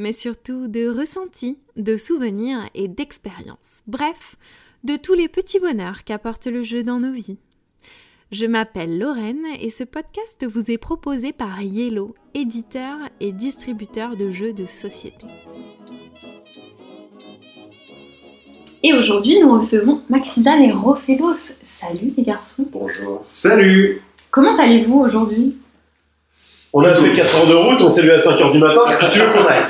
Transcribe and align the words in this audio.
mais 0.00 0.12
surtout 0.12 0.66
de 0.66 0.88
ressentis, 0.88 1.58
de 1.76 1.96
souvenirs 1.96 2.68
et 2.74 2.88
d'expériences. 2.88 3.82
Bref, 3.86 4.36
de 4.82 4.96
tous 4.96 5.14
les 5.14 5.28
petits 5.28 5.60
bonheurs 5.60 6.04
qu'apporte 6.04 6.46
le 6.46 6.64
jeu 6.64 6.82
dans 6.82 6.98
nos 6.98 7.12
vies. 7.12 7.38
Je 8.32 8.46
m'appelle 8.46 8.98
Lorraine 8.98 9.44
et 9.60 9.70
ce 9.70 9.84
podcast 9.84 10.46
vous 10.46 10.70
est 10.70 10.78
proposé 10.78 11.32
par 11.32 11.60
Yellow, 11.60 12.14
éditeur 12.34 12.96
et 13.20 13.32
distributeur 13.32 14.16
de 14.16 14.30
jeux 14.30 14.52
de 14.52 14.66
société. 14.66 15.26
Et 18.82 18.94
aujourd'hui, 18.94 19.38
nous 19.40 19.52
recevons 19.52 20.00
Maxidane 20.08 20.62
et 20.62 20.72
Rofelos. 20.72 21.36
Salut 21.36 22.12
les 22.16 22.22
garçons. 22.22 22.66
Bonjour. 22.72 23.18
Salut 23.22 24.00
Comment 24.30 24.56
allez-vous 24.56 25.00
aujourd'hui? 25.00 25.58
On 26.72 26.82
a 26.82 26.94
fait 26.94 27.12
4 27.12 27.36
heures 27.36 27.46
de 27.48 27.54
route, 27.54 27.80
on 27.82 27.90
s'est 27.90 28.02
levé 28.02 28.14
à 28.14 28.20
5 28.20 28.40
heures 28.40 28.52
du 28.52 28.58
matin, 28.58 28.82
tu 29.10 29.18
veux 29.18 29.26
qu'on 29.32 29.44
aille 29.44 29.64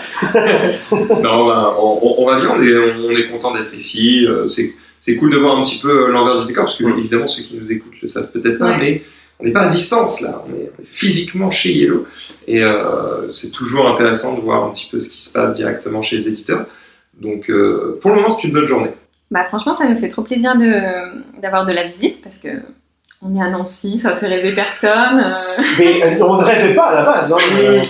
Non, 1.23 1.31
on, 1.33 1.45
va, 1.47 1.77
on, 1.81 2.15
on 2.19 2.27
va 2.27 2.39
bien, 2.41 2.51
on 2.57 2.63
est, 2.63 2.75
on 3.07 3.11
est 3.17 3.29
content 3.29 3.53
d'être 3.55 3.75
ici. 3.75 4.27
euh, 4.27 4.47
C'est 4.47 4.73
c'est 5.03 5.17
cool 5.17 5.33
de 5.33 5.39
voir 5.39 5.57
un 5.57 5.63
petit 5.63 5.79
peu 5.81 6.09
euh, 6.09 6.13
l'envers 6.13 6.41
du 6.41 6.47
décor, 6.47 6.65
parce 6.67 6.77
que 6.77 6.85
Mm. 6.85 6.99
évidemment 6.99 7.27
ceux 7.27 7.43
qui 7.43 7.57
nous 7.57 7.73
écoutent 7.73 7.95
le 8.03 8.09
savent 8.09 8.31
peut-être 8.33 8.59
pas, 8.59 8.73
Ouais. 8.73 8.79
mais 8.79 9.03
on 9.39 9.45
n'est 9.45 9.51
pas 9.53 9.63
à 9.63 9.69
distance 9.69 10.21
là, 10.21 10.45
on 10.47 10.53
est, 10.55 10.71
on 10.79 10.83
est 10.83 10.87
physiquement 10.87 11.51
chez 11.51 11.73
Yellow. 11.73 12.07
Et 12.47 12.63
euh, 12.63 13.31
c'est 13.31 13.51
toujours 13.51 13.89
intéressant 13.89 14.37
de 14.37 14.43
voir 14.43 14.63
un 14.65 14.71
petit 14.71 14.91
peu 14.91 15.01
ce 15.01 15.09
qui 15.11 15.23
se 15.23 15.33
passe 15.33 15.55
directement 15.55 16.03
chez 16.03 16.17
les 16.17 16.29
éditeurs. 16.29 16.67
Donc 17.19 17.49
euh, 17.49 17.99
pour 18.03 18.11
le 18.11 18.17
moment, 18.17 18.29
c'est 18.29 18.47
une 18.49 18.53
bonne 18.55 18.67
journée. 18.67 18.91
Bah 19.31 19.45
franchement, 19.45 19.75
ça 19.75 19.89
nous 19.89 19.97
fait 19.97 20.09
trop 20.09 20.21
plaisir 20.23 20.55
de- 20.59 21.41
d'avoir 21.41 21.65
de 21.65 21.73
la 21.73 21.85
visite 21.87 22.21
parce 22.23 22.37
que 22.39 22.49
on 23.23 23.35
est 23.37 23.43
à 23.43 23.51
Nancy, 23.51 23.99
ça 23.99 24.17
fait 24.17 24.29
rêver 24.29 24.55
personne. 24.55 25.21
euh. 25.21 25.63
Mais 25.79 26.03
euh, 26.21 26.25
on 26.25 26.39
ne 26.41 26.45
rêvait 26.45 26.75
pas 26.75 26.85
à 26.87 26.95
la 26.95 27.03
base. 27.05 27.33
Hein. 27.35 27.37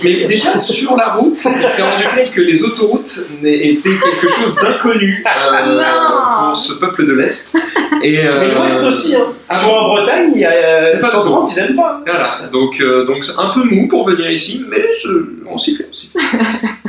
Mais 0.03 0.25
déjà 0.25 0.57
sur 0.57 0.97
la 0.97 1.13
route, 1.13 1.33
on 1.33 1.67
s'est 1.67 1.81
rendu 1.83 2.03
compte 2.03 2.31
que 2.31 2.41
les 2.41 2.63
autoroutes 2.65 3.27
étaient 3.41 3.79
quelque 3.89 4.27
chose 4.27 4.55
d'inconnu 4.55 5.23
euh, 5.25 5.75
Non. 5.77 6.47
pour 6.49 6.57
ce 6.57 6.73
peuple 6.79 7.05
de 7.07 7.13
l'Est. 7.13 7.57
Et, 8.03 8.19
euh, 8.19 8.39
Mais 8.41 8.53
l'Ouest 8.55 8.83
aussi. 8.83 9.15
Hein. 9.15 9.27
ah 9.47 9.57
Tu 9.59 9.65
vois, 9.65 9.81
en 9.83 9.87
Bretagne, 9.95 10.31
il 10.35 10.41
y 10.41 10.45
a 10.45 10.51
euh, 10.51 10.99
Pas 10.99 11.07
130, 11.07 11.49
ils 11.55 11.59
aiment 11.59 11.75
pas. 11.77 12.01
Voilà, 12.05 12.41
donc 12.51 12.81
euh, 12.81 13.05
donc 13.05 13.23
c'est 13.23 13.39
un 13.39 13.51
peu 13.51 13.63
mou 13.63 13.87
pour 13.87 14.05
venir 14.05 14.29
ici, 14.29 14.65
mais 14.69 14.83
je- 15.01 15.47
on 15.49 15.57
s'y 15.57 15.75
fait, 15.75 15.87
fait. 15.93 16.19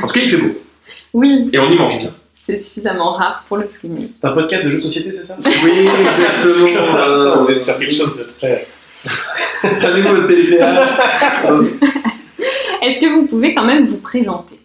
En 0.01 0.07
tout 0.07 0.13
cas, 0.13 0.21
il 0.21 0.29
fait 0.29 0.37
beau 0.37 0.51
Oui, 1.13 1.49
et 1.53 1.59
on 1.59 1.69
y 1.71 1.77
mange 1.77 1.99
bien. 1.99 2.11
C'est 2.45 2.57
suffisamment 2.57 3.11
rare 3.11 3.45
pour 3.47 3.57
le 3.57 3.67
souligner. 3.67 4.11
C'est 4.19 4.27
un 4.27 4.33
podcast 4.33 4.65
de 4.65 4.69
jeux 4.69 4.77
de 4.77 4.81
société, 4.81 5.13
c'est 5.13 5.23
ça? 5.23 5.37
Oui, 5.63 5.87
exactement. 6.07 6.67
Ça, 7.13 7.39
on 7.39 7.47
est 7.47 7.57
sur 7.57 7.79
quelque 7.79 7.93
chose 7.93 8.17
de 8.17 8.29
très. 8.41 8.67
Avec 9.63 10.03
votre 10.05 10.27
télépéage. 10.27 10.87
Est-ce 12.81 12.99
que 13.01 13.13
vous 13.13 13.27
pouvez 13.27 13.53
quand 13.53 13.63
même 13.65 13.85
vous 13.85 13.97
présenter? 13.99 14.59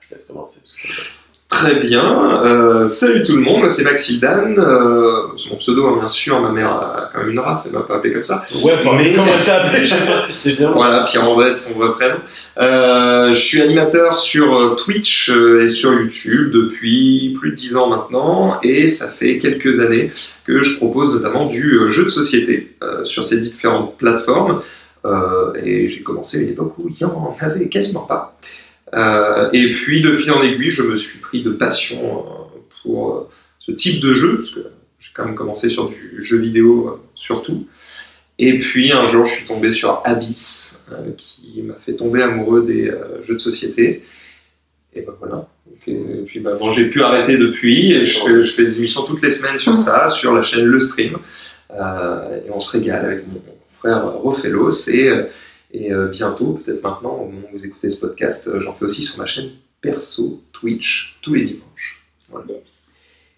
Je 0.00 0.14
laisse 0.14 0.24
commencer. 0.24 0.60
parce 0.60 0.72
que- 0.74 1.13
Très 1.54 1.76
bien. 1.76 2.44
Euh, 2.44 2.88
salut 2.88 3.22
tout 3.22 3.36
le 3.36 3.40
monde, 3.40 3.68
c'est 3.70 3.84
Maxildan. 3.84 4.58
Euh, 4.58 5.28
c'est 5.36 5.50
mon 5.50 5.56
pseudo, 5.56 5.86
hein, 5.86 5.96
bien 6.00 6.08
sûr. 6.08 6.40
Ma 6.40 6.50
mère 6.50 6.68
a 6.68 7.10
quand 7.12 7.20
même 7.20 7.30
une 7.30 7.38
race, 7.38 7.68
elle 7.68 7.78
m'a 7.78 7.84
pas 7.84 7.96
appelé 7.96 8.12
comme 8.12 8.24
ça. 8.24 8.44
Ouais, 8.64 8.72
enfin, 8.74 8.96
mais 8.98 9.14
comment 9.14 9.30
t'as 9.46 9.62
appelé 9.62 9.84
Je 9.84 9.90
sais 9.94 10.04
pas 10.04 10.20
si 10.26 10.32
c'est 10.32 10.58
bien. 10.58 10.72
Voilà, 10.72 11.04
Pierre 11.04 11.30
André, 11.30 11.54
son 11.54 11.78
vrai 11.78 11.92
prénom. 11.92 12.16
Euh, 12.58 13.28
je 13.30 13.40
suis 13.40 13.62
animateur 13.62 14.18
sur 14.18 14.54
euh, 14.56 14.74
Twitch 14.74 15.30
et 15.30 15.70
sur 15.70 15.94
YouTube 15.94 16.50
depuis 16.50 17.36
plus 17.38 17.52
de 17.52 17.56
10 17.56 17.76
ans 17.76 17.88
maintenant, 17.88 18.58
et 18.62 18.88
ça 18.88 19.12
fait 19.12 19.38
quelques 19.38 19.80
années 19.80 20.12
que 20.44 20.64
je 20.64 20.76
propose 20.76 21.12
notamment 21.12 21.46
du 21.46 21.78
jeu 21.88 22.04
de 22.04 22.08
société 22.08 22.76
sur 23.04 23.24
ces 23.24 23.40
différentes 23.40 23.96
plateformes. 23.96 24.60
Et 25.62 25.88
j'ai 25.88 26.02
commencé 26.02 26.38
à 26.38 26.40
une 26.42 26.48
époque 26.48 26.74
où 26.78 26.88
il 26.88 26.96
n'y 26.98 27.10
en 27.10 27.36
avait 27.40 27.68
quasiment 27.68 28.00
pas. 28.00 28.36
Euh, 28.94 29.50
et 29.52 29.72
puis, 29.72 30.00
de 30.00 30.12
fil 30.12 30.30
en 30.32 30.42
aiguille, 30.42 30.70
je 30.70 30.82
me 30.82 30.96
suis 30.96 31.20
pris 31.20 31.42
de 31.42 31.50
passion 31.50 32.24
euh, 32.26 32.58
pour 32.82 33.14
euh, 33.14 33.28
ce 33.58 33.72
type 33.72 34.02
de 34.02 34.14
jeu, 34.14 34.36
parce 34.38 34.50
que 34.50 34.60
j'ai 35.00 35.10
quand 35.14 35.24
même 35.24 35.34
commencé 35.34 35.68
sur 35.70 35.88
du 35.88 36.24
jeu 36.24 36.38
vidéo 36.38 37.00
surtout. 37.14 37.66
Et 38.38 38.58
puis 38.58 38.92
un 38.92 39.06
jour, 39.06 39.26
je 39.26 39.34
suis 39.34 39.46
tombé 39.46 39.70
sur 39.72 40.02
Abyss, 40.04 40.86
euh, 40.92 41.12
qui 41.16 41.62
m'a 41.62 41.74
fait 41.74 41.94
tomber 41.94 42.22
amoureux 42.22 42.64
des 42.64 42.88
euh, 42.88 43.22
jeux 43.22 43.34
de 43.34 43.40
société. 43.40 44.02
Et 44.94 45.02
ben 45.02 45.12
voilà. 45.18 45.48
Et 45.86 46.22
puis 46.26 46.40
bah, 46.40 46.54
bon, 46.58 46.72
j'ai 46.72 46.88
pu 46.88 47.02
arrêter 47.02 47.36
depuis, 47.36 47.92
et 47.92 48.04
je 48.04 48.18
fais, 48.18 48.42
je 48.42 48.50
fais 48.50 48.64
des 48.64 48.78
émissions 48.78 49.02
toutes 49.02 49.22
les 49.22 49.30
semaines 49.30 49.58
sur 49.58 49.78
ça, 49.78 50.08
sur 50.08 50.34
la 50.34 50.42
chaîne 50.42 50.64
Le 50.64 50.80
Stream. 50.80 51.16
Euh, 51.78 52.40
et 52.46 52.50
on 52.50 52.60
se 52.60 52.76
régale 52.76 53.04
avec 53.04 53.26
mon, 53.28 53.34
mon 53.34 53.56
frère 53.78 54.12
Rofelos. 54.12 54.88
Et, 54.90 55.10
et 55.74 55.92
euh, 55.92 56.08
bientôt, 56.08 56.54
peut-être 56.64 56.82
maintenant, 56.82 57.16
au 57.16 57.26
moment 57.26 57.48
où 57.52 57.58
vous 57.58 57.66
écoutez 57.66 57.90
ce 57.90 58.00
podcast, 58.00 58.48
euh, 58.48 58.60
j'en 58.60 58.72
fais 58.72 58.84
aussi 58.84 59.02
sur 59.02 59.18
ma 59.18 59.26
chaîne 59.26 59.50
perso 59.80 60.40
Twitch 60.52 61.18
tous 61.20 61.34
les 61.34 61.42
dimanches. 61.42 62.00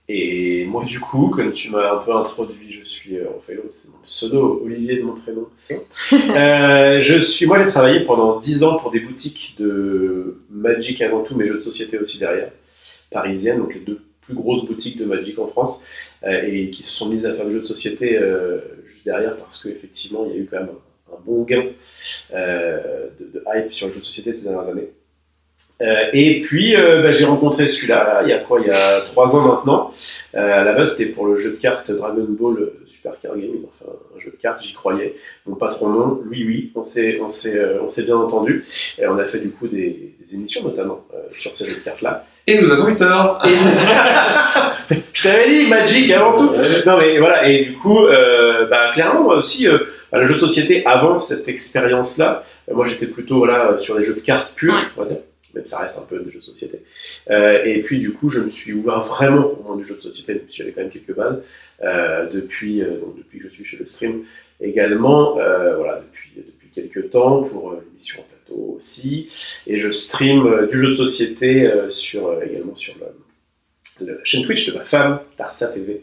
Et 0.08 0.66
moi, 0.66 0.84
du 0.84 1.00
coup, 1.00 1.30
comme 1.30 1.52
tu 1.52 1.70
m'as 1.70 1.94
un 1.94 1.96
peu 1.96 2.14
introduit, 2.14 2.70
je 2.70 2.84
suis 2.84 3.16
euh, 3.16 3.24
Ophélo, 3.36 3.62
c'est 3.68 3.88
mon 3.88 3.98
pseudo, 4.04 4.62
Olivier 4.64 4.98
de 4.98 5.02
mon 5.02 5.14
prénom. 5.14 5.48
Euh, 6.36 7.00
je 7.02 7.18
suis, 7.18 7.46
moi, 7.46 7.64
j'ai 7.64 7.70
travaillé 7.70 8.00
pendant 8.00 8.38
10 8.38 8.62
ans 8.62 8.78
pour 8.78 8.90
des 8.90 9.00
boutiques 9.00 9.56
de 9.58 10.42
Magic 10.50 11.00
avant 11.00 11.22
tout, 11.22 11.34
mais 11.34 11.48
jeux 11.48 11.54
de 11.54 11.60
société 11.60 11.98
aussi 11.98 12.18
derrière, 12.18 12.52
parisiennes, 13.10 13.58
donc 13.58 13.74
les 13.74 13.80
deux 13.80 14.00
plus 14.20 14.34
grosses 14.34 14.64
boutiques 14.64 14.98
de 14.98 15.04
Magic 15.04 15.38
en 15.38 15.46
France, 15.46 15.84
euh, 16.24 16.42
et 16.46 16.70
qui 16.70 16.82
se 16.82 16.92
sont 16.92 17.08
mises 17.08 17.26
à 17.26 17.34
faire 17.34 17.46
des 17.46 17.52
jeux 17.52 17.60
de 17.60 17.66
société 17.66 18.18
euh, 18.18 18.60
juste 18.86 19.04
derrière 19.04 19.36
parce 19.36 19.62
qu'effectivement, 19.62 20.26
il 20.28 20.36
y 20.36 20.38
a 20.38 20.42
eu 20.42 20.48
quand 20.50 20.58
même 20.58 20.68
un, 20.68 20.85
un 21.12 21.18
bon 21.24 21.42
gain 21.42 21.64
euh, 22.34 23.08
de, 23.18 23.26
de 23.26 23.44
hype 23.54 23.72
sur 23.72 23.88
le 23.88 23.92
jeu 23.92 24.00
de 24.00 24.04
société 24.04 24.32
ces 24.32 24.44
dernières 24.44 24.68
années. 24.68 24.90
Euh, 25.82 26.06
et 26.14 26.40
puis, 26.40 26.74
euh, 26.74 27.02
bah, 27.02 27.12
j'ai 27.12 27.26
rencontré 27.26 27.68
celui-là, 27.68 28.04
là, 28.04 28.20
il 28.22 28.30
y 28.30 28.32
a 28.32 28.38
quoi 28.38 28.60
Il 28.60 28.66
y 28.66 28.70
a 28.70 29.00
trois 29.02 29.36
ans 29.36 29.46
maintenant. 29.46 29.92
À 30.32 30.64
la 30.64 30.72
base, 30.72 30.96
c'était 30.96 31.12
pour 31.12 31.26
le 31.26 31.38
jeu 31.38 31.52
de 31.52 31.56
cartes 31.56 31.90
Dragon 31.90 32.26
Ball 32.28 32.72
Super 32.86 33.12
Card 33.20 33.36
Game. 33.36 33.50
Ils 33.54 33.64
ont 33.64 33.70
fait 33.78 33.84
un, 33.84 34.20
jeu 34.20 34.30
de 34.30 34.36
cartes, 34.36 34.62
j'y 34.62 34.72
croyais. 34.72 35.16
Donc, 35.46 35.58
pas 35.58 35.68
trop 35.68 35.88
long. 35.88 36.22
Oui, 36.30 36.44
oui, 36.46 36.72
on 36.74 36.84
s'est, 36.84 37.20
on 37.20 37.28
s'est, 37.28 37.62
on 37.82 37.88
s'est 37.88 38.04
bien 38.04 38.16
entendu. 38.16 38.64
Et 38.98 39.06
on 39.06 39.18
a 39.18 39.24
fait 39.24 39.38
du 39.38 39.50
coup 39.50 39.68
des, 39.68 40.14
des 40.18 40.34
émissions, 40.34 40.62
notamment, 40.64 41.06
sur 41.32 41.54
ces 41.56 41.66
jeux 41.66 41.74
de 41.74 41.80
cartes-là. 41.80 42.26
Et 42.48 42.60
nous 42.60 42.70
avons 42.70 42.88
eu 42.88 42.96
tort. 42.96 43.42
Je 45.12 45.22
t'avais 45.22 45.48
dit 45.48 45.68
Magic 45.68 46.10
avant 46.12 46.36
tout. 46.36 46.52
Non 46.86 46.96
mais 46.96 47.18
voilà 47.18 47.48
et 47.48 47.64
du 47.64 47.72
coup 47.72 48.06
euh, 48.06 48.68
bah, 48.68 48.92
clairement 48.94 49.24
moi 49.24 49.36
aussi 49.38 49.66
euh, 49.66 49.78
le 50.20 50.26
jeu 50.26 50.34
de 50.34 50.40
société 50.40 50.84
avant 50.86 51.18
cette 51.20 51.48
expérience 51.48 52.18
là 52.18 52.44
moi 52.72 52.86
j'étais 52.86 53.06
plutôt 53.06 53.38
voilà 53.38 53.72
euh, 53.72 53.78
sur 53.80 53.96
des 53.98 54.04
jeux 54.04 54.14
de 54.14 54.20
cartes 54.20 54.52
purs 54.54 54.74
Ouais. 54.74 54.82
on 54.96 55.02
va 55.02 55.08
dire 55.08 55.18
même 55.54 55.66
ça 55.66 55.78
reste 55.80 55.96
un 55.98 56.02
peu 56.02 56.18
des 56.18 56.30
jeux 56.30 56.40
de 56.40 56.44
société 56.44 56.80
Euh, 57.30 57.64
et 57.64 57.80
puis 57.82 57.98
du 57.98 58.12
coup 58.12 58.28
je 58.30 58.40
me 58.40 58.50
suis 58.50 58.72
ouvert 58.72 59.00
vraiment 59.02 59.46
au 59.52 59.62
monde 59.62 59.78
du 59.82 59.86
jeu 59.86 59.96
de 59.96 60.00
société 60.00 60.34
même 60.34 60.42
si 60.48 60.56
j'avais 60.58 60.72
quand 60.72 60.82
même 60.82 60.90
quelques 60.90 61.14
bases 61.14 61.40
euh, 61.82 62.26
depuis 62.30 62.82
euh, 62.82 63.00
donc 63.00 63.16
depuis 63.16 63.38
que 63.38 63.44
je 63.48 63.52
suis 63.56 63.64
chez 63.64 63.76
le 63.78 63.86
stream 63.86 64.22
également 64.60 65.38
euh, 65.38 65.76
voilà 65.76 66.02
depuis 66.06 66.30
depuis 66.36 66.68
quelques 66.74 67.10
temps 67.10 67.42
pour 67.42 67.72
euh, 67.72 67.82
l'émission 67.86 68.20
en 68.20 68.24
plateau 68.24 68.74
aussi 68.76 69.28
et 69.66 69.78
je 69.78 69.90
stream 69.90 70.46
euh, 70.46 70.66
du 70.66 70.78
jeu 70.80 70.88
de 70.90 70.94
société 70.94 71.66
euh, 71.66 71.88
sur 71.88 72.28
euh, 72.28 72.40
également 72.48 72.74
sur 72.76 72.94
de 74.00 74.06
la 74.12 74.18
chaîne 74.24 74.44
Twitch 74.44 74.70
de 74.70 74.76
ma 74.78 74.84
femme, 74.84 75.20
Tarsa 75.38 75.68
TV. 75.68 76.02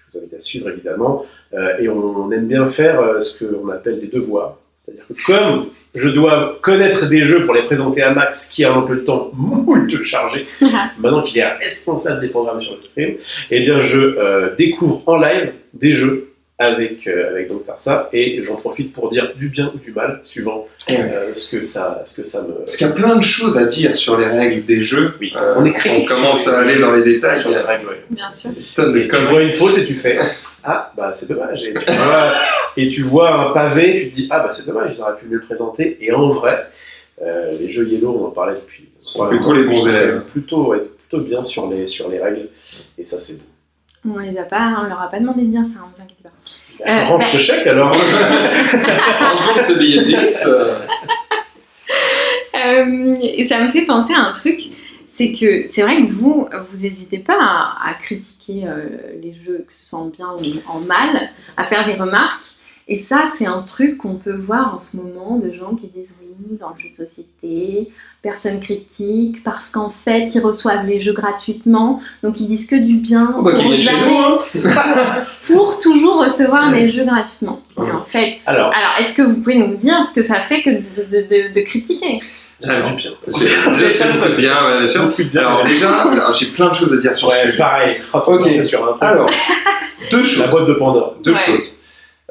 Je 0.00 0.12
vous 0.12 0.18
invite 0.24 0.34
à 0.34 0.40
suivre 0.40 0.68
évidemment. 0.70 1.24
Euh, 1.54 1.78
et 1.78 1.88
on, 1.88 1.98
on 1.98 2.30
aime 2.30 2.46
bien 2.46 2.66
faire 2.68 3.00
euh, 3.00 3.20
ce 3.20 3.42
qu'on 3.44 3.68
appelle 3.68 4.00
des 4.00 4.08
devoirs. 4.08 4.58
C'est-à-dire 4.78 5.04
que 5.08 5.26
comme 5.26 5.66
je 5.94 6.08
dois 6.08 6.58
connaître 6.60 7.06
des 7.06 7.24
jeux 7.24 7.44
pour 7.44 7.54
les 7.54 7.62
présenter 7.62 8.02
à 8.02 8.12
Max, 8.12 8.50
qui 8.50 8.64
a 8.64 8.72
un 8.72 8.82
peu 8.82 8.94
le 8.94 9.04
temps 9.04 9.30
moult 9.34 10.02
chargé, 10.04 10.46
maintenant 10.98 11.22
qu'il 11.22 11.38
est 11.38 11.48
responsable 11.48 12.20
des 12.20 12.28
programmes 12.28 12.60
sur 12.60 12.76
le 12.76 12.82
stream, 12.82 13.14
eh 13.50 13.60
bien 13.60 13.80
je 13.80 14.00
euh, 14.00 14.54
découvre 14.56 15.02
en 15.06 15.16
live 15.16 15.52
des 15.74 15.94
jeux 15.94 16.27
avec, 16.58 17.06
euh, 17.06 17.30
avec 17.30 17.48
donc 17.48 17.64
Tarsa 17.64 18.08
et 18.12 18.42
j'en 18.42 18.56
profite 18.56 18.92
pour 18.92 19.10
dire 19.10 19.32
du 19.36 19.48
bien 19.48 19.70
ou 19.74 19.78
du 19.78 19.92
mal, 19.92 20.20
suivant 20.24 20.66
euh, 20.90 21.32
ce, 21.32 21.56
que 21.56 21.62
ça, 21.62 22.02
ce 22.04 22.20
que 22.20 22.26
ça 22.26 22.42
me... 22.42 22.52
Parce 22.54 22.76
qu'il 22.76 22.86
y 22.86 22.90
a 22.90 22.92
plein 22.92 23.14
de 23.16 23.22
choses 23.22 23.58
à 23.58 23.66
dire 23.66 23.96
sur 23.96 24.18
les 24.18 24.26
règles 24.26 24.66
des 24.66 24.82
jeux. 24.82 25.14
Oui, 25.20 25.32
Euh, 25.36 25.54
on 25.56 25.64
est 25.64 25.72
critique 25.72 26.10
on 26.10 26.14
commence 26.16 26.48
à 26.48 26.60
aller 26.60 26.74
jeux, 26.74 26.80
dans 26.80 26.92
les 26.92 27.04
détails. 27.04 27.38
sur 27.38 27.50
les 27.50 27.58
règles, 27.58 27.86
ouais. 27.86 28.02
Bien 28.10 28.30
sûr. 28.30 28.50
des 28.50 29.08
tu 29.08 29.16
vois 29.26 29.42
une 29.42 29.52
faute 29.52 29.78
et 29.78 29.84
tu 29.84 29.94
fais 29.94 30.18
Ah, 30.64 30.92
bah 30.96 31.12
c'est 31.14 31.28
dommage. 31.28 31.62
Et 31.64 31.74
tu, 31.74 31.92
vois, 31.92 32.32
et 32.76 32.88
tu 32.88 33.02
vois 33.02 33.32
un 33.50 33.52
pavé, 33.52 34.00
tu 34.02 34.10
te 34.10 34.14
dis 34.16 34.28
Ah, 34.30 34.40
bah 34.40 34.50
c'est 34.52 34.66
dommage, 34.66 34.92
ils 34.96 35.00
auraient 35.00 35.16
pu 35.16 35.26
mieux 35.26 35.36
le 35.36 35.42
présenter. 35.42 35.96
Et 36.00 36.12
en 36.12 36.28
vrai, 36.30 36.68
euh, 37.22 37.52
les 37.58 37.68
jeux 37.68 37.86
Yellow, 37.88 38.18
on 38.20 38.26
en 38.26 38.30
parlait 38.30 38.54
depuis. 38.54 38.88
Sont 39.00 39.28
plutôt 39.28 39.54
les 39.54 39.62
bons 39.62 39.86
élèves. 39.88 40.22
Plutôt, 40.32 40.66
ouais, 40.70 40.80
plutôt 40.80 41.22
bien 41.24 41.44
sur 41.44 41.70
les, 41.70 41.86
sur 41.86 42.08
les 42.08 42.18
règles. 42.20 42.48
Et 42.98 43.06
ça, 43.06 43.20
c'est 43.20 43.38
bon. 43.38 44.14
On 44.14 44.18
les 44.18 44.36
a 44.38 44.44
pas, 44.44 44.80
on 44.82 44.88
leur 44.88 45.00
a 45.00 45.08
pas 45.08 45.18
demandé 45.18 45.42
de 45.42 45.50
dire 45.50 45.64
ça, 45.64 45.74
ne 45.74 45.94
vous 45.94 46.00
inquiétez 46.00 46.22
pas. 46.22 46.30
Euh, 46.86 47.04
range 47.06 47.26
ce 47.26 47.38
chèque 47.38 47.66
alors. 47.66 47.92
Que 49.56 49.62
ce 49.62 49.78
billet 49.78 50.04
de 50.04 50.22
10. 50.26 50.46
euh, 50.48 50.78
Euh, 52.54 53.16
et 53.22 53.44
ça 53.44 53.60
me 53.60 53.70
fait 53.70 53.82
penser 53.82 54.12
à 54.14 54.18
un 54.20 54.32
truc, 54.32 54.60
c'est 55.06 55.32
que 55.32 55.64
c'est 55.68 55.82
vrai 55.82 56.02
que 56.02 56.06
vous, 56.08 56.48
vous 56.70 56.82
n'hésitez 56.82 57.18
pas 57.18 57.38
à, 57.40 57.90
à 57.90 57.94
critiquer 57.94 58.62
euh, 58.66 58.88
les 59.22 59.32
jeux, 59.32 59.64
que 59.66 59.72
ce 59.72 59.84
soit 59.88 59.98
en 60.00 60.06
bien 60.06 60.28
ou 60.36 60.42
en 60.70 60.80
mal, 60.80 61.30
à 61.56 61.64
faire 61.64 61.86
des 61.86 61.94
remarques. 61.94 62.46
Et 62.90 62.96
ça, 62.96 63.24
c'est 63.36 63.44
un 63.46 63.60
truc 63.60 63.98
qu'on 63.98 64.14
peut 64.14 64.34
voir 64.34 64.74
en 64.74 64.80
ce 64.80 64.96
moment 64.96 65.36
de 65.38 65.52
gens 65.52 65.74
qui 65.74 65.88
disent 65.88 66.14
oui, 66.22 66.56
dans 66.58 66.70
le 66.70 66.80
jeu 66.80 66.88
de 66.90 66.96
société, 66.96 67.90
personne 68.22 68.60
critique, 68.60 69.44
parce 69.44 69.68
qu'en 69.70 69.90
fait, 69.90 70.34
ils 70.34 70.40
reçoivent 70.40 70.86
les 70.86 70.98
jeux 70.98 71.12
gratuitement, 71.12 72.00
donc 72.22 72.40
ils 72.40 72.46
disent 72.48 72.66
que 72.66 72.76
du 72.76 72.94
bien 72.94 73.34
Oh 73.38 73.42
bah, 73.42 73.52
pour, 73.52 73.74
jamais- 73.74 74.10
nous, 74.54 74.60
pour 75.46 75.78
toujours 75.78 76.22
recevoir 76.24 76.70
les 76.70 76.90
jeux 76.90 77.04
gratuitement. 77.04 77.60
Et 77.76 77.80
Ouais. 77.82 77.90
en 77.92 78.02
fait, 78.02 78.36
Alors. 78.46 78.72
est-ce 78.98 79.14
que 79.14 79.22
vous 79.22 79.34
pouvez 79.34 79.58
nous 79.58 79.76
dire 79.76 80.02
ce 80.04 80.14
que 80.14 80.22
ça 80.22 80.40
fait 80.40 80.62
que 80.62 80.70
de, 80.70 81.04
de- 81.04 81.28
de- 81.28 81.54
de 81.54 81.60
critiquer? 81.66 82.20
Du 82.60 82.66
bien. 82.68 82.96
c'est- 83.28 83.44
Déjà, 83.44 83.90
c'est 83.90 84.12
c'est 84.14 84.36
bien, 84.36 84.66
ouais, 84.66 84.78
bien 84.78 84.88
sûr. 84.88 85.08
Bien. 85.30 85.40
Alors, 85.46 85.64
déjà, 85.64 86.32
j'ai 86.32 86.46
plein 86.46 86.70
de 86.70 86.74
choses 86.74 86.92
à 86.92 86.96
dire 86.96 87.14
sur 87.14 87.28
ce 87.28 87.32
Ouais, 87.34 87.44
sujet. 87.44 87.58
pareil. 87.58 87.96
Ok. 88.14 88.48
C'est 88.50 88.64
sur 88.64 88.82
un 88.82 88.88
truc. 88.92 89.02
Alors, 89.02 89.30
deux 90.10 90.24
choses. 90.24 90.40
La 90.40 90.46
boîte 90.48 90.66
de 90.66 90.72
Pandore. 90.72 91.14
Deux 91.22 91.32
Ouais. 91.32 91.36
choses. 91.38 91.74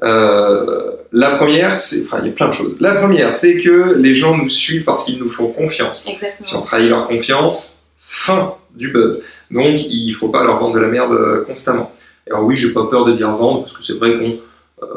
Euh, 0.04 0.92
la 1.12 1.32
première, 1.32 1.76
c'est. 1.76 2.04
Enfin, 2.04 2.20
il 2.22 2.28
y 2.28 2.30
a 2.30 2.34
plein 2.34 2.50
de 2.50 2.54
choses. 2.54 2.78
La 2.80 2.96
première, 2.96 3.34
c'est 3.34 3.60
que 3.62 3.94
les 3.96 4.14
gens 4.14 4.38
nous 4.38 4.50
suivent 4.50 4.84
parce 4.84 5.04
qu'ils 5.06 5.20
nous 5.20 5.30
font 5.30 5.48
confiance. 5.48 6.04
Si 6.04 6.10
on 6.10 6.14
Exactement. 6.14 6.62
trahit 6.62 6.90
leur 6.90 7.08
confiance, 7.08 7.84
fin 8.02 8.54
du 8.76 8.90
buzz. 8.92 9.24
Donc, 9.50 9.82
il 9.90 10.14
faut 10.14 10.30
pas 10.30 10.44
leur 10.44 10.60
vendre 10.60 10.76
de 10.76 10.80
la 10.82 10.88
merde 10.90 11.14
euh, 11.14 11.44
constamment. 11.46 11.92
Alors, 12.30 12.44
oui, 12.44 12.56
j'ai 12.58 12.74
pas 12.74 12.86
peur 12.86 13.06
de 13.06 13.14
dire 13.14 13.32
vendre 13.32 13.62
parce 13.62 13.74
que 13.74 13.84
c'est 13.84 13.94
vrai 13.98 14.14
qu'on. 14.18 14.36
euh, 14.84 14.88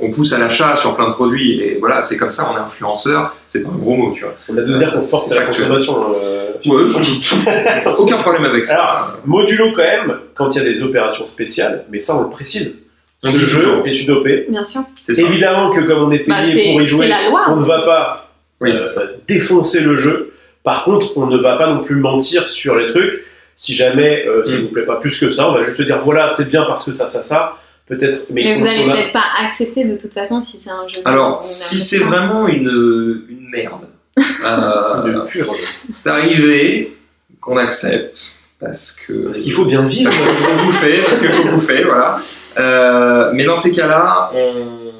qu'on- 0.00 0.10
pousse 0.12 0.32
à 0.32 0.38
l'achat 0.38 0.76
sur 0.76 0.94
plein 0.96 1.08
de 1.08 1.12
produits 1.14 1.60
et 1.60 1.76
voilà 1.78 2.00
c'est 2.00 2.16
comme 2.16 2.30
ça 2.30 2.50
on 2.50 2.56
est 2.56 2.60
influenceur 2.60 3.34
c'est 3.46 3.62
pas 3.62 3.68
un 3.68 3.76
gros 3.76 3.94
mot 3.96 4.12
tu 4.12 4.22
vois 4.22 4.34
On 4.48 4.56
a 4.56 4.62
de 4.62 4.78
dire 4.78 4.92
qu'on 4.92 5.02
force 5.02 5.30
la 5.34 5.42
consommation. 5.44 6.14
euh, 6.14 6.52
Ouais, 6.66 6.82
aucun 7.98 8.18
problème 8.18 8.44
avec 8.44 8.66
ça 8.66 9.16
Modulo 9.26 9.72
quand 9.76 9.82
même, 9.82 10.18
quand 10.34 10.50
il 10.56 10.62
y 10.62 10.66
a 10.66 10.68
des 10.68 10.82
opérations 10.82 11.26
spéciales, 11.26 11.84
mais 11.90 12.00
ça 12.00 12.16
on 12.16 12.22
le 12.24 12.30
précise. 12.30 12.86
On 13.24 13.30
Ce 13.30 13.36
dit 13.36 13.46
jeu 13.46 13.82
est 13.84 14.00
une 14.02 14.10
OP. 14.12 14.28
Bien 14.48 14.62
sûr. 14.64 14.82
Évidemment 15.08 15.70
que 15.72 15.80
comme 15.80 16.02
on 16.04 16.10
est 16.12 16.18
payé 16.20 16.28
Bah, 16.28 16.42
c'est 16.42 16.64
pour 16.72 16.82
y 16.82 16.86
jouer, 16.86 17.08
la 17.08 17.28
loi. 17.28 17.46
on 17.48 17.56
ne 17.56 17.64
va 17.64 17.82
pas 17.82 18.30
oui 18.60 18.72
euh, 18.72 19.06
défoncer 19.26 19.80
le 19.82 19.96
jeu. 19.96 20.34
Par 20.62 20.84
contre, 20.84 21.16
on 21.16 21.26
ne 21.26 21.36
va 21.36 21.56
pas 21.56 21.66
non 21.72 21.80
plus 21.82 21.96
mentir 21.96 22.48
sur 22.48 22.76
les 22.76 22.88
trucs. 22.88 23.24
Si 23.56 23.74
jamais 23.74 24.24
euh, 24.26 24.44
ça 24.44 24.52
ne 24.52 24.58
Mm. 24.58 24.62
nous 24.62 24.68
plaît 24.68 24.86
pas 24.86 24.96
plus 24.96 25.18
que 25.18 25.32
ça, 25.32 25.48
on 25.48 25.52
va 25.52 25.64
juste 25.64 25.80
dire 25.82 25.98
voilà, 26.04 26.30
c'est 26.32 26.48
bien 26.50 26.62
parce 26.64 26.84
que 26.84 26.92
ça, 26.92 27.08
ça, 27.08 27.22
ça. 27.24 27.56
Peut-être. 27.86 28.26
Mais, 28.30 28.44
Mais 28.44 28.58
vous 28.60 28.66
allez 28.66 28.82
a- 28.88 28.92
peut-être 28.92 29.12
pas 29.12 29.24
accepter 29.40 29.84
de 29.84 29.96
toute 29.96 30.12
façon 30.12 30.40
si 30.42 30.58
c'est 30.58 30.70
un 30.70 30.86
jeu. 30.86 31.00
Alors, 31.06 31.42
si 31.42 31.80
c'est 31.80 31.98
vraiment 32.04 32.46
une, 32.46 33.24
une 33.30 33.48
merde, 33.50 33.86
euh, 34.44 35.24
c'est 35.92 36.10
arrivé 36.10 36.92
qu'on 37.40 37.56
accepte 37.56 38.37
parce 38.60 38.92
que 39.06 39.12
Parce 39.28 39.42
qu'il 39.42 39.52
faut 39.52 39.64
bien 39.64 39.82
vivre. 39.82 40.10
parce 40.10 40.20
qu'il 40.20 40.36
faut 40.36 40.64
bouffer, 40.66 41.00
parce 41.06 41.20
qu'il 41.20 41.32
faut 41.32 41.48
bouffer, 41.52 41.84
voilà. 41.84 42.18
Euh, 42.58 43.30
mais 43.34 43.44
dans 43.44 43.56
ces 43.56 43.72
cas-là, 43.72 44.30
on, 44.34 44.92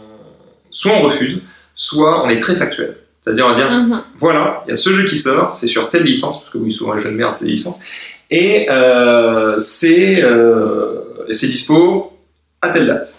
soit 0.71 0.93
on 0.93 1.03
refuse, 1.03 1.41
soit 1.75 2.25
on 2.25 2.29
est 2.29 2.39
très 2.39 2.55
factuel. 2.55 2.97
C'est-à-dire, 3.23 3.47
on 3.47 3.51
va 3.51 3.55
dire, 3.57 3.71
Mhm. 3.71 4.03
voilà, 4.19 4.63
il 4.67 4.71
y 4.71 4.73
a 4.73 4.77
ce 4.77 4.91
jeu 4.91 5.07
qui 5.09 5.19
sort, 5.19 5.55
c'est 5.55 5.69
sur 5.69 5.91
telle 5.91 6.05
licence, 6.05 6.41
parce 6.41 6.53
que 6.53 6.59
oui, 6.59 6.73
souvent 6.73 6.95
les 6.95 7.03
jeux 7.03 7.11
de 7.11 7.17
merde, 7.17 7.35
c'est 7.35 7.45
des 7.47 7.51
licences, 7.53 7.81
et 8.31 8.67
euh, 8.71 9.59
c'est 9.59 10.23
euh, 10.23 11.03
et 11.29 11.35
c'est 11.35 11.47
dispo 11.49 12.17
à 12.63 12.71
telle 12.71 12.87
date. 12.87 13.17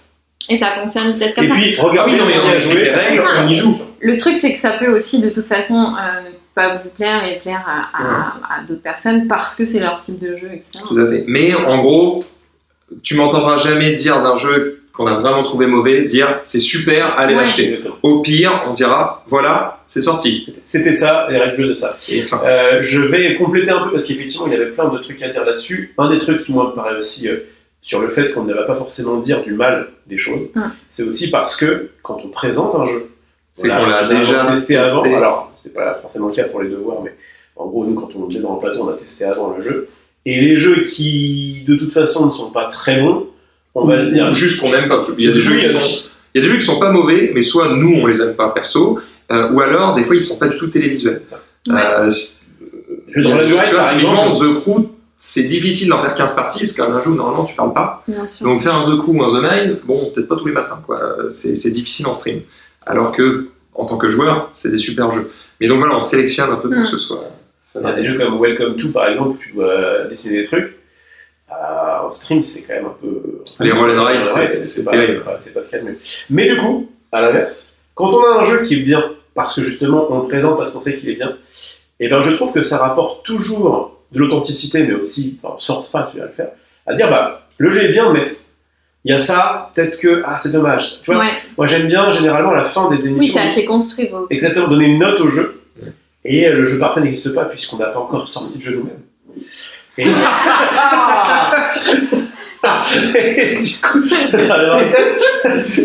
Et 0.50 0.58
ça 0.58 0.68
fonctionne 0.82 1.18
peut-être 1.18 1.36
comme 1.36 1.44
Et 1.44 1.48
ça. 1.48 1.54
puis, 1.54 1.76
Ah 1.78 1.84
regardez, 1.84 2.14
oui, 2.14 2.18
non, 2.18 2.26
mais 2.26 2.38
on 2.40 2.48
on 2.48 2.50
y 2.52 2.56
a 2.56 2.60
joué, 2.60 2.76
les 2.76 2.90
règles, 2.92 3.24
on 3.44 3.48
y 3.50 3.56
joue. 3.56 3.78
Le 4.00 4.18
truc, 4.18 4.36
c'est 4.38 4.54
que 4.54 4.60
ça 4.60 4.72
peut 4.72 4.88
aussi 4.96 5.22
de 5.22 5.30
toute 5.30 5.46
façon 5.46 5.76
euh, 5.76 6.22
ne 6.24 6.30
pas 6.60 6.76
vous 6.78 6.90
plaire 6.90 7.22
et 7.28 7.38
plaire 7.40 7.64
à, 7.68 7.80
à- 8.04 8.60
à 8.60 8.64
d'autres 8.68 8.84
personnes 8.84 9.28
parce 9.28 9.56
que 9.56 9.66
c'est 9.66 9.80
leur 9.80 10.00
type 10.02 10.20
de 10.20 10.36
jeu, 10.36 10.50
etc. 10.54 10.80
Tout 10.88 10.98
à 11.00 11.06
fait. 11.08 11.24
Mais 11.28 11.54
en 11.56 11.78
gros, 11.80 12.20
tu 13.04 13.16
m'entendras 13.16 13.58
jamais 13.60 13.94
dire 13.94 14.22
d'un 14.22 14.38
jeu 14.38 14.82
qu'on 14.94 15.08
a 15.08 15.14
vraiment 15.14 15.44
trouvé 15.44 15.66
mauvais, 15.66 16.04
dire 16.06 16.42
c'est 16.44 16.60
super, 16.60 17.18
allez 17.18 17.34
Ouais. 17.36 17.42
l'acheter. 17.44 17.68
Exactement. 17.68 17.96
Au 18.04 18.22
pire, 18.22 18.64
on 18.68 18.74
dira 18.74 19.24
voilà, 19.28 19.82
c'est 19.88 20.02
sorti. 20.02 20.54
C'était 20.66 20.92
ça, 20.94 21.28
les 21.30 21.38
règles 21.38 21.70
de 21.70 21.74
ça. 21.74 21.98
Et. 22.12 22.24
Euh, 22.44 22.80
je 22.82 23.00
vais 23.00 23.36
compléter 23.36 23.70
un 23.72 23.84
peu 23.86 23.92
parce 23.94 24.06
qu'effectivement, 24.08 24.48
il 24.48 24.54
y 24.54 24.56
avait 24.58 24.72
plein 24.72 24.90
de 24.90 24.98
trucs 24.98 25.22
à 25.24 25.30
dire 25.30 25.46
là-dessus. 25.46 25.94
Un 25.98 26.10
des 26.12 26.18
trucs 26.18 26.42
qui, 26.44 26.52
moi, 26.52 26.66
me 26.70 26.76
paraît 26.76 26.98
aussi 26.98 27.30
euh, 27.30 27.38
sur 27.82 28.02
le 28.02 28.10
fait 28.10 28.34
qu'on 28.34 28.44
ne 28.44 28.54
va 28.54 28.64
pas 28.64 28.76
forcément 28.76 29.18
dire 29.18 29.42
du 29.44 29.54
mal 29.54 29.88
des 30.08 30.18
choses, 30.18 30.48
Hum. 30.56 30.70
c'est 30.90 31.04
aussi 31.04 31.30
parce 31.32 31.56
que 31.56 31.92
quand 32.04 32.20
on 32.26 32.28
présente 32.28 32.76
un 32.76 32.86
jeu, 32.86 33.10
C'est 33.62 33.68
qu'on 33.70 33.86
l'a 33.86 34.08
déjà 34.08 34.46
testé, 34.46 34.76
testé. 34.76 34.98
avant. 35.10 35.18
Alors, 35.18 35.52
c'est 35.54 35.74
pas 35.74 35.96
forcément 35.96 36.28
le 36.28 36.34
cas 36.34 36.46
pour 36.46 36.62
les 36.62 36.70
devoirs, 36.70 37.02
mais 37.04 37.14
en 37.56 37.68
gros, 37.68 37.86
nous, 37.86 37.94
quand 37.96 38.10
on 38.16 38.30
est 38.30 38.40
dans 38.40 38.54
le 38.54 38.60
plateau, 38.60 38.84
on 38.84 38.90
a 38.90 38.94
testé 38.94 39.26
avant 39.26 39.54
le 39.56 39.62
jeu. 39.62 39.88
Et 40.26 40.40
les 40.40 40.56
jeux 40.58 40.84
qui, 40.84 41.64
de 41.68 41.76
toute 41.76 41.94
façon, 41.94 42.26
ne 42.26 42.32
sont 42.32 42.52
pas 42.52 42.66
très 42.66 43.02
bons, 43.02 43.28
on 43.76 43.86
va 43.86 43.98
le 43.98 44.12
dire. 44.12 44.34
juste 44.36 44.62
qu'on 44.62 44.74
aime 44.74 44.88
pas. 44.90 44.98
parce 44.98 45.12
qu'il 45.14 45.26
y 45.26 45.30
a 45.30 45.34
des 45.34 45.42
jeux 45.42 45.56
qui 45.56 45.66
il 45.66 45.72
y 45.72 45.76
a 45.76 45.80
sont, 45.80 46.02
il 46.36 46.42
y 46.42 46.46
a 46.46 46.48
des 46.48 46.54
jeux 46.54 46.60
qui 46.60 46.66
sont 46.66 46.80
pas 46.80 46.92
mauvais, 46.92 47.32
mais 47.34 47.42
soit 47.42 47.70
nous 47.76 47.96
on 48.02 48.06
les 48.06 48.22
aime 48.22 48.36
pas 48.36 48.50
perso, 48.50 49.00
euh, 49.32 49.52
ou 49.52 49.62
alors 49.62 49.96
des 49.96 50.04
fois 50.04 50.16
ils 50.16 50.22
sont 50.22 50.38
pas 50.38 50.48
du 50.48 50.58
tout 50.58 50.68
télévisuels. 50.68 51.22
Ouais. 51.70 51.76
Euh, 51.76 52.10
Le 53.10 53.24
jeu 53.24 53.40
il 53.42 53.48
jeux, 53.48 53.56
Red 53.58 53.66
tu 53.68 53.76
vois, 53.76 53.84
typiquement 53.86 54.30
The 54.30 54.60
Crew, 54.62 54.90
c'est 55.18 55.44
difficile 55.44 55.90
d'en 55.90 56.02
faire 56.02 56.16
15 56.16 56.36
parties 56.36 56.60
parce 56.62 56.74
qu'un 56.74 57.02
jeu 57.04 57.12
normalement 57.12 57.44
tu 57.46 57.56
parles 57.56 57.74
pas. 57.74 58.04
Donc 58.44 58.62
faire 58.62 58.76
un 58.76 58.84
The 58.90 58.98
Crew 59.00 59.10
ou 59.16 59.24
un 59.24 59.30
The 59.30 59.44
Nine, 59.44 59.78
bon 59.86 60.12
peut-être 60.14 60.28
pas 60.28 60.36
tous 60.36 60.46
les 60.48 60.54
matins 60.54 60.82
quoi. 60.86 61.00
Euh, 61.02 61.30
C'est 61.32 61.56
c'est 61.56 61.72
difficile 61.72 62.08
en 62.08 62.14
stream. 62.16 62.42
Alors 62.86 63.12
que 63.12 63.50
en 63.76 63.86
tant 63.86 63.98
que 63.98 64.10
joueur, 64.10 64.52
c'est 64.54 64.72
des 64.72 64.78
super 64.78 65.12
jeux. 65.12 65.32
Mais 65.62 65.68
donc 65.68 65.80
voilà, 65.80 65.96
on 65.96 66.02
sélectionne 66.02 66.50
un 66.52 66.56
peu 66.56 66.70
pour 66.70 66.80
Mm. 66.80 66.84
que 66.84 66.90
ce 66.90 66.98
soit. 66.98 67.24
Il 67.76 67.82
y 67.82 67.86
a 67.86 67.94
des 67.94 68.06
jeux 68.06 68.18
comme 68.18 68.40
Welcome 68.42 68.78
to, 68.78 68.90
par 68.90 69.08
exemple, 69.10 69.30
où 69.32 69.38
tu 69.38 69.52
dois 69.54 70.06
dessiner 70.10 70.42
des 70.42 70.46
trucs. 70.48 70.76
Euh, 71.52 72.08
en 72.08 72.14
stream, 72.14 72.42
c'est 72.44 72.68
quand 72.68 72.74
même 72.76 72.86
un 72.86 72.96
peu. 73.02 73.44
Les 73.64 73.72
roll 73.72 73.92
and 73.98 74.04
ride, 74.06 74.24
c'est- 74.24 74.84
pas, 74.84 74.92
pas, 74.92 74.98
pas 75.34 75.40
ce 75.40 75.50
qu'il 75.52 75.56
y 75.56 75.76
a 75.76 75.80
de 75.80 75.90
mieux. 75.90 75.98
Mais 76.30 76.50
du 76.50 76.58
coup, 76.58 76.90
à 77.12 77.22
l'inverse, 77.22 77.78
quand 77.96 78.10
on 78.12 78.24
a 78.24 78.40
un 78.40 78.44
jeu 78.44 78.64
qui 78.64 78.76
est 78.76 78.84
bien, 78.84 79.04
parce 79.36 79.56
que 79.56 79.64
justement 79.64 80.08
on 80.10 80.22
le 80.24 80.28
présente 80.28 80.58
parce 80.58 80.72
qu'on 80.72 80.82
sait 80.82 80.96
qu'il 80.98 81.10
est 81.10 81.16
bien, 81.16 81.38
et 82.00 82.08
ben 82.10 82.22
je 82.22 82.32
trouve 82.32 82.54
que 82.54 82.62
ça 82.62 82.78
rapporte 82.78 83.26
toujours 83.26 83.98
de 84.12 84.20
l'authenticité, 84.20 84.84
mais 84.84 84.94
aussi, 84.94 85.40
enfin, 85.44 85.56
on 85.56 85.62
force 85.62 85.92
pas, 85.92 86.10
tu 86.12 86.20
vas 86.20 86.26
le 86.26 86.32
faire, 86.32 86.50
à 86.86 86.94
dire 86.94 87.10
bah 87.10 87.48
le 87.58 87.72
jeu 87.72 87.84
est 87.84 87.92
bien, 87.92 88.12
mais 88.14 88.36
il 89.10 89.14
y 89.14 89.16
a 89.16 89.18
ça, 89.18 89.72
peut-être 89.74 89.98
que 90.00 90.22
ah 90.24 90.38
c'est 90.38 90.52
dommage. 90.52 91.02
Tu 91.02 91.12
vois, 91.12 91.22
Ouais. 91.22 91.32
moi 91.58 91.66
j'aime 91.66 91.88
bien 91.88 92.12
généralement 92.12 92.52
à 92.52 92.58
la 92.58 92.66
fin 92.66 92.92
des 92.92 93.08
émissions. 93.08 93.18
Oui, 93.18 93.28
c'est 93.28 93.40
assez 93.40 93.66
construit. 93.66 94.06
vos- 94.08 94.28
Exactement, 94.30 94.68
donner 94.68 94.86
une 94.86 95.00
note 95.00 95.20
au 95.20 95.32
jeu. 95.32 95.64
Et 96.24 96.48
euh, 96.48 96.54
le 96.58 96.66
jeu 96.68 96.78
parfait 96.78 97.02
n'existe 97.02 97.34
pas 97.34 97.46
puisqu'on 97.46 97.78
n'a 97.78 97.88
pas 97.88 98.02
encore 98.02 98.30
sorti 98.30 98.60
de 98.60 98.64
jeu 98.64 98.76
nous-mêmes. 98.76 99.00
Et... 99.98 100.04
et 103.16 103.60
du 103.60 103.78
coup, 103.82 104.04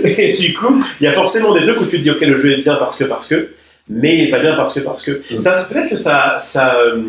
et 0.05 0.33
du 0.33 0.55
coup, 0.55 0.85
il 1.01 1.05
y 1.05 1.07
a 1.07 1.13
forcément 1.13 1.55
des 1.55 1.63
trucs 1.63 1.81
où 1.81 1.85
tu 1.87 1.99
te 1.99 2.03
dis 2.03 2.11
ok 2.11 2.21
le 2.21 2.37
jeu 2.37 2.53
est 2.53 2.63
bien 2.63 2.75
parce 2.77 2.99
que 2.99 3.05
parce 3.05 3.29
que, 3.29 3.51
mais 3.89 4.15
il 4.17 4.25
est 4.29 4.31
pas 4.31 4.41
bien 4.41 4.57
parce 4.57 4.75
que 4.75 4.81
parce 4.81 5.05
que. 5.05 5.21
Ça 5.41 5.57
c'est 5.57 5.75
peut-être 5.75 5.91
que 5.91 5.97
ça 5.97 6.39
ça 6.41 6.75
euh, 6.77 7.01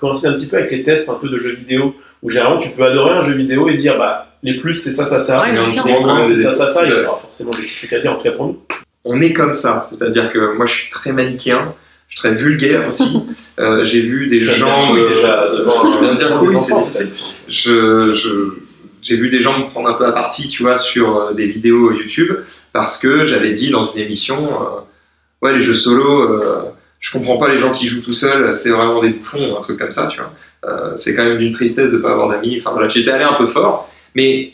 coïncide 0.00 0.28
un 0.28 0.32
petit 0.34 0.48
peu 0.48 0.58
avec 0.58 0.70
les 0.70 0.82
tests 0.82 1.08
un 1.08 1.14
peu 1.14 1.28
de 1.28 1.38
jeux 1.38 1.54
vidéo 1.54 1.94
où 2.22 2.30
généralement 2.30 2.60
tu 2.60 2.70
peux 2.70 2.84
adorer 2.84 3.14
un 3.14 3.22
jeu 3.22 3.32
vidéo 3.32 3.68
et 3.68 3.74
dire 3.74 3.96
bah 3.98 4.26
les 4.42 4.56
plus 4.56 4.74
c'est 4.74 4.92
ça 4.92 5.06
ça 5.06 5.20
ça, 5.20 5.42
Ouais, 5.42 5.52
bien 5.52 5.64
les 5.66 5.72
sûr. 5.72 5.86
moins 5.86 6.24
c'est 6.24 6.38
ça 6.42 6.54
ça 6.54 6.68
ça. 6.68 6.84
Il 6.86 6.90
y 6.90 6.94
aura 6.94 7.18
forcément 7.18 7.50
des 7.50 7.66
trucs 7.66 7.92
à 7.92 8.00
dire 8.00 8.12
en 8.12 8.16
tout 8.16 8.22
cas 8.24 8.32
pour 8.32 8.46
nous. 8.46 8.58
on 9.04 9.20
est 9.20 9.32
comme 9.32 9.54
ça. 9.54 9.88
C'est-à-dire 9.92 10.30
que 10.32 10.54
moi, 10.56 10.66
je 10.66 10.74
suis 10.74 10.90
très 10.90 11.12
manichéen, 11.12 11.74
je 12.08 12.18
suis 12.18 12.20
très 12.28 12.34
vulgaire 12.34 12.88
aussi. 12.88 13.20
Euh, 13.58 13.84
J'ai 13.84 14.00
vu 14.02 14.26
des 14.28 14.40
gens. 14.42 14.88
couille, 14.92 15.00
euh, 15.00 15.08
déjà 15.14 15.48
devant 15.50 15.90
je 15.90 15.98
viens 16.00 16.12
de 16.12 16.16
dire 16.16 16.40
des 16.40 16.58
c'est. 16.90 17.10
Je, 17.48 18.14
je- 18.14 18.58
j'ai 19.02 19.16
vu 19.16 19.30
des 19.30 19.40
gens 19.40 19.58
me 19.58 19.66
prendre 19.66 19.88
un 19.88 19.94
peu 19.94 20.04
à 20.06 20.12
partie, 20.12 20.48
tu 20.48 20.62
vois, 20.62 20.76
sur 20.76 21.16
euh, 21.16 21.32
des 21.34 21.46
vidéos 21.46 21.90
YouTube, 21.92 22.32
parce 22.72 22.98
que 22.98 23.24
j'avais 23.24 23.52
dit 23.52 23.70
dans 23.70 23.90
une 23.92 24.00
émission, 24.00 24.36
euh, 24.62 24.80
ouais, 25.46 25.54
les 25.56 25.62
jeux 25.62 25.74
solo, 25.74 26.20
euh, 26.20 26.64
je 27.00 27.10
comprends 27.12 27.38
pas 27.38 27.48
les 27.48 27.58
gens 27.58 27.72
qui 27.72 27.88
jouent 27.88 28.02
tout 28.02 28.14
seuls, 28.14 28.52
c'est 28.52 28.68
vraiment 28.70 29.00
des 29.00 29.08
bouffons, 29.10 29.56
un 29.58 29.62
truc 29.62 29.78
comme 29.78 29.92
ça, 29.92 30.08
tu 30.12 30.18
vois. 30.18 30.32
Euh, 30.66 30.92
c'est 30.96 31.16
quand 31.16 31.24
même 31.24 31.38
d'une 31.38 31.52
tristesse 31.52 31.90
de 31.90 31.96
pas 31.96 32.10
avoir 32.12 32.28
d'amis. 32.28 32.58
Enfin 32.60 32.72
voilà, 32.72 32.90
j'étais 32.90 33.10
allé 33.10 33.24
un 33.24 33.32
peu 33.34 33.46
fort, 33.46 33.89
mais 34.14 34.52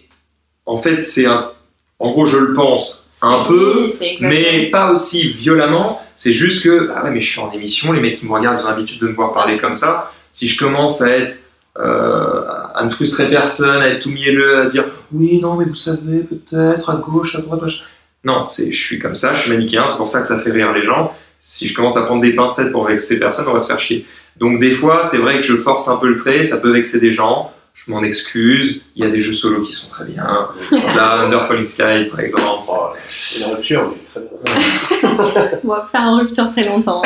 en 0.64 0.78
fait, 0.78 1.00
c'est 1.00 1.26
un, 1.26 1.50
en 1.98 2.10
gros, 2.10 2.26
je 2.26 2.36
le 2.36 2.54
pense 2.54 3.08
un 3.22 3.44
peu, 3.44 3.86
oui, 4.00 4.18
mais 4.20 4.68
pas 4.70 4.90
aussi 4.90 5.30
violemment. 5.30 6.00
C'est 6.14 6.32
juste 6.32 6.64
que, 6.64 6.90
ah 6.94 7.04
ouais, 7.04 7.10
mais 7.10 7.20
je 7.20 7.30
suis 7.30 7.40
en 7.40 7.50
émission, 7.52 7.92
les 7.92 8.00
mecs 8.00 8.18
qui 8.18 8.26
me 8.26 8.32
regardent, 8.32 8.58
ils 8.60 8.64
ont 8.64 8.68
l'habitude 8.68 9.00
de 9.00 9.08
me 9.08 9.14
voir 9.14 9.32
parler 9.32 9.58
comme 9.58 9.74
ça. 9.74 10.12
Si 10.32 10.48
je 10.48 10.58
commence 10.58 11.00
à 11.02 11.10
être, 11.10 11.36
euh, 11.78 12.42
à 12.74 12.84
ne 12.84 12.90
frustrer 12.90 13.28
personne, 13.30 13.82
à 13.82 13.88
être 13.88 14.00
tout 14.00 14.10
mielleux, 14.10 14.60
à 14.60 14.66
dire, 14.66 14.84
oui, 15.12 15.40
non, 15.40 15.56
mais 15.56 15.64
vous 15.64 15.74
savez, 15.74 16.20
peut-être, 16.20 16.90
à 16.90 16.96
gauche, 16.96 17.34
à 17.34 17.40
droite, 17.40 17.62
machin. 17.62 17.84
Non, 18.24 18.44
c'est, 18.46 18.72
je 18.72 18.86
suis 18.86 18.98
comme 18.98 19.14
ça, 19.14 19.34
je 19.34 19.42
suis 19.42 19.52
manichéen, 19.52 19.86
c'est 19.86 19.98
pour 19.98 20.08
ça 20.08 20.20
que 20.20 20.26
ça 20.26 20.40
fait 20.40 20.50
rire 20.50 20.72
les 20.72 20.84
gens. 20.84 21.14
Si 21.40 21.68
je 21.68 21.74
commence 21.74 21.96
à 21.96 22.04
prendre 22.06 22.22
des 22.22 22.34
pincettes 22.34 22.72
pour 22.72 22.86
vexer 22.86 23.18
personne, 23.18 23.46
on 23.48 23.52
va 23.52 23.60
se 23.60 23.68
faire 23.68 23.78
chier. 23.78 24.04
Donc 24.36 24.58
des 24.58 24.74
fois, 24.74 25.04
c'est 25.04 25.18
vrai 25.18 25.36
que 25.36 25.44
je 25.44 25.54
force 25.54 25.88
un 25.88 25.96
peu 25.98 26.08
le 26.08 26.16
trait, 26.16 26.44
ça 26.44 26.60
peut 26.60 26.72
vexer 26.72 26.98
des 26.98 27.12
gens. 27.12 27.52
Je 27.76 27.90
m'en 27.90 28.02
excuse. 28.02 28.82
Il 28.96 29.04
y 29.04 29.06
a 29.06 29.10
des 29.10 29.20
jeux 29.20 29.34
solo 29.34 29.62
qui 29.62 29.72
sont 29.74 29.88
très 29.88 30.06
bien. 30.06 30.26
Là, 30.72 31.20
Under 31.20 31.44
Falling 31.44 31.66
Skies, 31.66 32.06
par 32.10 32.20
exemple. 32.20 32.64
Oh, 32.68 32.88
c'est 33.08 33.40
une 33.44 33.54
rupture, 33.54 33.92
mais 33.92 34.22
très 34.22 34.54
bien. 34.54 35.58
On 35.62 35.68
va 35.68 35.88
faire 35.92 36.00
en 36.00 36.18
rupture 36.18 36.50
très 36.52 36.64
longtemps. 36.64 37.02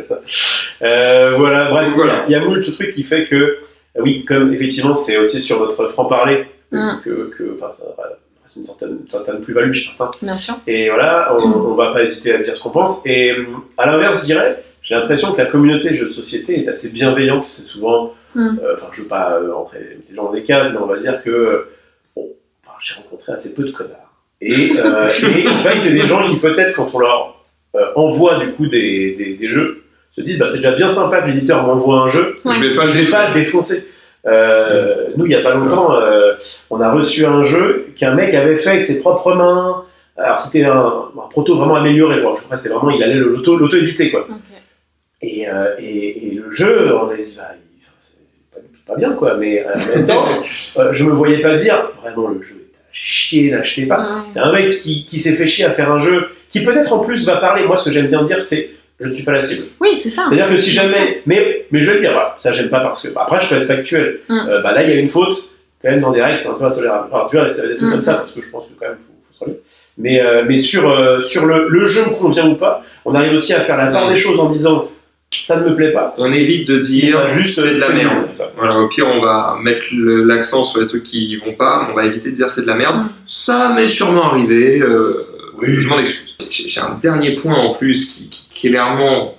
Ça. 0.00 0.18
Euh, 0.82 1.34
voilà, 1.36 1.70
bref, 1.70 1.90
voilà. 1.94 2.24
il 2.26 2.32
y 2.32 2.34
a 2.34 2.40
moult 2.40 2.60
trucs 2.72 2.90
qui 2.92 3.04
fait 3.04 3.24
que, 3.26 3.56
oui, 4.00 4.24
comme 4.24 4.52
effectivement, 4.52 4.96
c'est 4.96 5.16
aussi 5.16 5.40
sur 5.40 5.60
notre 5.60 5.86
franc-parler 5.86 6.46
que, 6.72 6.76
Mm. 6.76 7.00
que, 7.04 7.10
que- 7.38 7.54
enfin, 7.56 7.72
ça 7.78 7.84
reste 8.42 8.56
une 8.56 8.64
certaine, 8.64 8.98
une 9.04 9.08
certaine 9.08 9.42
plus-value 9.42 9.72
chez 9.72 9.90
certains. 9.96 10.10
Bien 10.26 10.36
sûr. 10.36 10.54
Et 10.66 10.88
voilà, 10.88 11.36
on, 11.38 11.46
Mm. 11.46 11.66
on 11.70 11.74
va 11.76 11.92
pas 11.92 12.02
hésiter 12.02 12.34
à 12.34 12.38
dire 12.38 12.56
ce 12.56 12.62
qu'on 12.64 12.70
pense. 12.70 13.06
Et 13.06 13.32
à 13.78 13.86
l'inverse, 13.86 14.22
je 14.22 14.26
dirais, 14.26 14.64
j'ai 14.82 14.94
l'impression 14.94 15.32
que 15.32 15.38
la 15.38 15.46
communauté 15.46 15.94
jeux 15.94 16.06
de 16.08 16.12
société 16.12 16.64
est 16.64 16.68
assez 16.68 16.90
bienveillante. 16.90 17.44
C'est 17.44 17.62
souvent, 17.62 18.14
Mm. 18.34 18.58
euh, 18.64 18.74
enfin, 18.74 18.86
je 18.92 19.02
veux 19.02 19.08
pas 19.08 19.34
euh, 19.38 19.52
entrer 19.52 19.98
les 20.08 20.16
gens 20.16 20.24
dans 20.24 20.32
des 20.32 20.42
cases, 20.42 20.72
mais 20.72 20.78
on 20.80 20.86
va 20.86 20.98
dire 20.98 21.22
que, 21.22 21.28
euh, 21.30 21.70
bon, 22.16 22.28
enfin, 22.64 22.74
j'ai 22.80 22.94
rencontré 22.94 23.32
assez 23.32 23.52
peu 23.54 23.62
de 23.64 23.70
connards. 23.70 24.10
Et, 24.40 24.50
euh, 24.84 25.10
et 25.36 25.46
en 25.48 25.58
fait, 25.60 25.78
c'est 25.78 25.92
des 25.94 26.06
gens 26.06 26.26
qui 26.28 26.36
peut-être, 26.36 26.74
quand 26.74 26.88
on 26.94 26.98
leur 26.98 27.44
euh, 27.76 27.86
envoie 27.94 28.38
du 28.44 28.52
coup 28.52 28.66
des, 28.66 29.14
des, 29.16 29.34
des 29.34 29.48
jeux, 29.48 29.84
se 30.16 30.20
disent, 30.22 30.38
bah, 30.38 30.46
c'est 30.50 30.56
déjà 30.58 30.72
bien 30.72 30.88
sympa 30.88 31.20
que 31.20 31.28
l'éditeur 31.28 31.62
m'envoie 31.62 31.98
un 32.00 32.08
jeu, 32.08 32.36
Ouais. 32.44 32.54
Je 32.54 32.66
vais 32.66 32.74
pas 32.74 32.86
je 32.86 32.98
vais 33.00 33.10
pas 33.10 33.28
le 33.28 33.34
défoncer. 33.34 33.86
Euh, 34.26 35.08
nous, 35.16 35.26
il 35.26 35.32
y 35.32 35.34
a 35.34 35.42
pas 35.42 35.52
longtemps, 35.54 35.94
euh, 35.94 36.32
on 36.70 36.80
a 36.80 36.90
reçu 36.92 37.26
un 37.26 37.44
jeu 37.44 37.86
qu'un 37.96 38.14
mec 38.14 38.34
avait 38.34 38.56
fait 38.56 38.70
avec 38.70 38.84
ses 38.84 39.00
propres 39.00 39.34
mains. 39.34 39.84
Alors 40.16 40.40
c'était 40.40 40.64
un, 40.64 40.76
un 41.16 41.28
proto 41.30 41.56
vraiment 41.56 41.74
amélioré, 41.76 42.20
genre 42.20 42.36
je 42.36 42.42
crois 42.44 42.56
que 42.56 42.62
c'était 42.62 42.74
vraiment, 42.74 42.90
il 42.90 43.02
allait 43.02 43.14
le- 43.14 43.30
l'auto 43.30 43.56
l'auto 43.56 43.76
éditer 43.76 44.10
quoi. 44.10 44.26
Et, 45.22 45.48
euh, 45.48 45.74
et, 45.78 46.26
et 46.26 46.30
le 46.34 46.50
jeu, 46.50 46.94
on 46.96 47.08
a 47.08 47.16
dit, 47.16 47.34
bah, 47.36 47.54
pas, 48.52 48.60
pas 48.92 48.98
bien 48.98 49.12
quoi, 49.12 49.36
mais 49.36 49.64
euh, 49.64 49.70
en 49.74 49.96
même 49.96 50.06
temps, 50.06 50.26
euh, 50.78 50.92
je 50.92 51.04
me 51.04 51.12
voyais 51.12 51.38
pas 51.40 51.54
dire, 51.54 51.90
vraiment 52.02 52.28
le 52.28 52.42
jeu 52.42 52.56
est 52.56 52.76
à 52.78 52.82
chier, 52.92 53.50
l'achetez 53.50 53.86
pas. 53.86 54.24
C'est 54.32 54.40
un 54.40 54.52
mec 54.52 54.70
qui, 54.70 55.04
qui 55.06 55.18
s'est 55.20 55.34
fait 55.36 55.46
chier 55.46 55.64
à 55.64 55.70
faire 55.70 55.92
un 55.92 55.98
jeu 55.98 56.28
qui 56.50 56.64
peut-être 56.64 56.92
en 56.92 56.98
plus 57.00 57.24
va 57.26 57.36
parler. 57.36 57.64
Moi, 57.64 57.76
ce 57.76 57.86
que 57.86 57.90
j'aime 57.92 58.08
bien 58.08 58.22
dire, 58.24 58.42
c'est 58.44 58.70
je 59.00 59.08
ne 59.08 59.12
suis 59.14 59.24
pas 59.24 59.32
la 59.32 59.42
cible. 59.42 59.66
Oui, 59.80 59.94
c'est 59.96 60.10
ça. 60.10 60.26
C'est-à-dire 60.28 60.48
que 60.48 60.56
si 60.56 60.70
jamais. 60.70 61.22
Mais, 61.26 61.66
mais 61.72 61.80
je 61.80 61.88
vais 61.88 61.94
le 61.94 62.00
dire, 62.00 62.12
voilà, 62.12 62.34
ça 62.38 62.52
j'aime 62.52 62.68
pas 62.68 62.80
parce 62.80 63.06
que. 63.08 63.16
Après, 63.18 63.40
je 63.40 63.48
peux 63.48 63.56
être 63.56 63.66
factuel. 63.66 64.20
Mm. 64.28 64.38
Euh, 64.48 64.60
bah, 64.60 64.72
là, 64.72 64.82
il 64.84 64.90
y 64.90 64.92
a 64.92 64.96
une 64.96 65.08
faute, 65.08 65.34
quand 65.80 65.90
même, 65.90 66.00
dans 66.00 66.12
des 66.12 66.22
règles, 66.22 66.38
c'est 66.38 66.50
un 66.50 66.54
peu 66.54 66.64
intolérable. 66.66 67.08
Alors, 67.12 67.28
tu 67.30 67.36
vois, 67.36 67.50
ça 67.50 67.62
va 67.62 67.68
des 67.68 67.76
trucs 67.76 67.88
Mm. 67.88 67.92
comme 67.92 68.02
ça, 68.02 68.14
parce 68.14 68.32
que 68.32 68.42
je 68.42 68.50
pense 68.50 68.64
que 68.66 68.72
quand 68.78 68.86
même, 68.88 68.98
faut, 68.98 69.12
faut 69.30 69.38
se 69.38 69.44
relire. 69.44 69.56
Mais, 69.98 70.20
euh, 70.20 70.44
mais 70.46 70.56
sur, 70.56 70.88
euh, 70.88 71.20
sur 71.22 71.46
le, 71.46 71.68
le 71.68 71.86
jeu 71.86 72.02
me 72.04 72.14
convient 72.14 72.48
ou 72.48 72.54
pas, 72.54 72.82
on 73.04 73.14
arrive 73.14 73.32
aussi 73.34 73.54
à 73.54 73.60
faire 73.60 73.76
la 73.76 73.86
part 73.86 74.06
Mm. 74.06 74.10
des 74.10 74.16
choses 74.16 74.38
en 74.38 74.50
disant 74.50 74.88
ça 75.40 75.60
ne 75.60 75.70
me 75.70 75.74
plaît 75.74 75.92
pas. 75.92 76.14
On 76.18 76.32
évite 76.32 76.68
de 76.68 76.78
dire 76.78 77.30
juste, 77.30 77.60
c'est 77.60 77.74
de 77.76 77.80
la 77.80 77.92
merde. 77.94 78.28
Voilà, 78.56 78.78
au 78.78 78.88
pire, 78.88 79.06
on 79.08 79.20
va 79.20 79.58
mettre 79.62 79.82
le- 79.96 80.24
l'accent 80.24 80.66
sur 80.66 80.80
les 80.80 80.86
trucs 80.86 81.04
qui 81.04 81.36
vont 81.36 81.54
pas, 81.54 81.88
on 81.90 81.94
va 81.94 82.04
éviter 82.04 82.30
de 82.30 82.36
dire 82.36 82.50
c'est 82.50 82.62
de 82.62 82.66
la 82.66 82.74
merde. 82.74 83.06
Ça 83.26 83.72
m'est 83.74 83.88
sûrement 83.88 84.30
arrivé, 84.32 84.80
euh, 84.80 85.24
Oui. 85.60 85.68
je 85.78 85.88
m'en 85.88 85.98
excuse. 85.98 86.36
J'ai 86.50 86.68
j'ai 86.68 86.80
un 86.80 86.98
dernier 87.00 87.30
point 87.32 87.54
en 87.54 87.72
plus 87.74 88.12
qui, 88.14 88.28
qui 88.28 88.68
clairement 88.68 89.34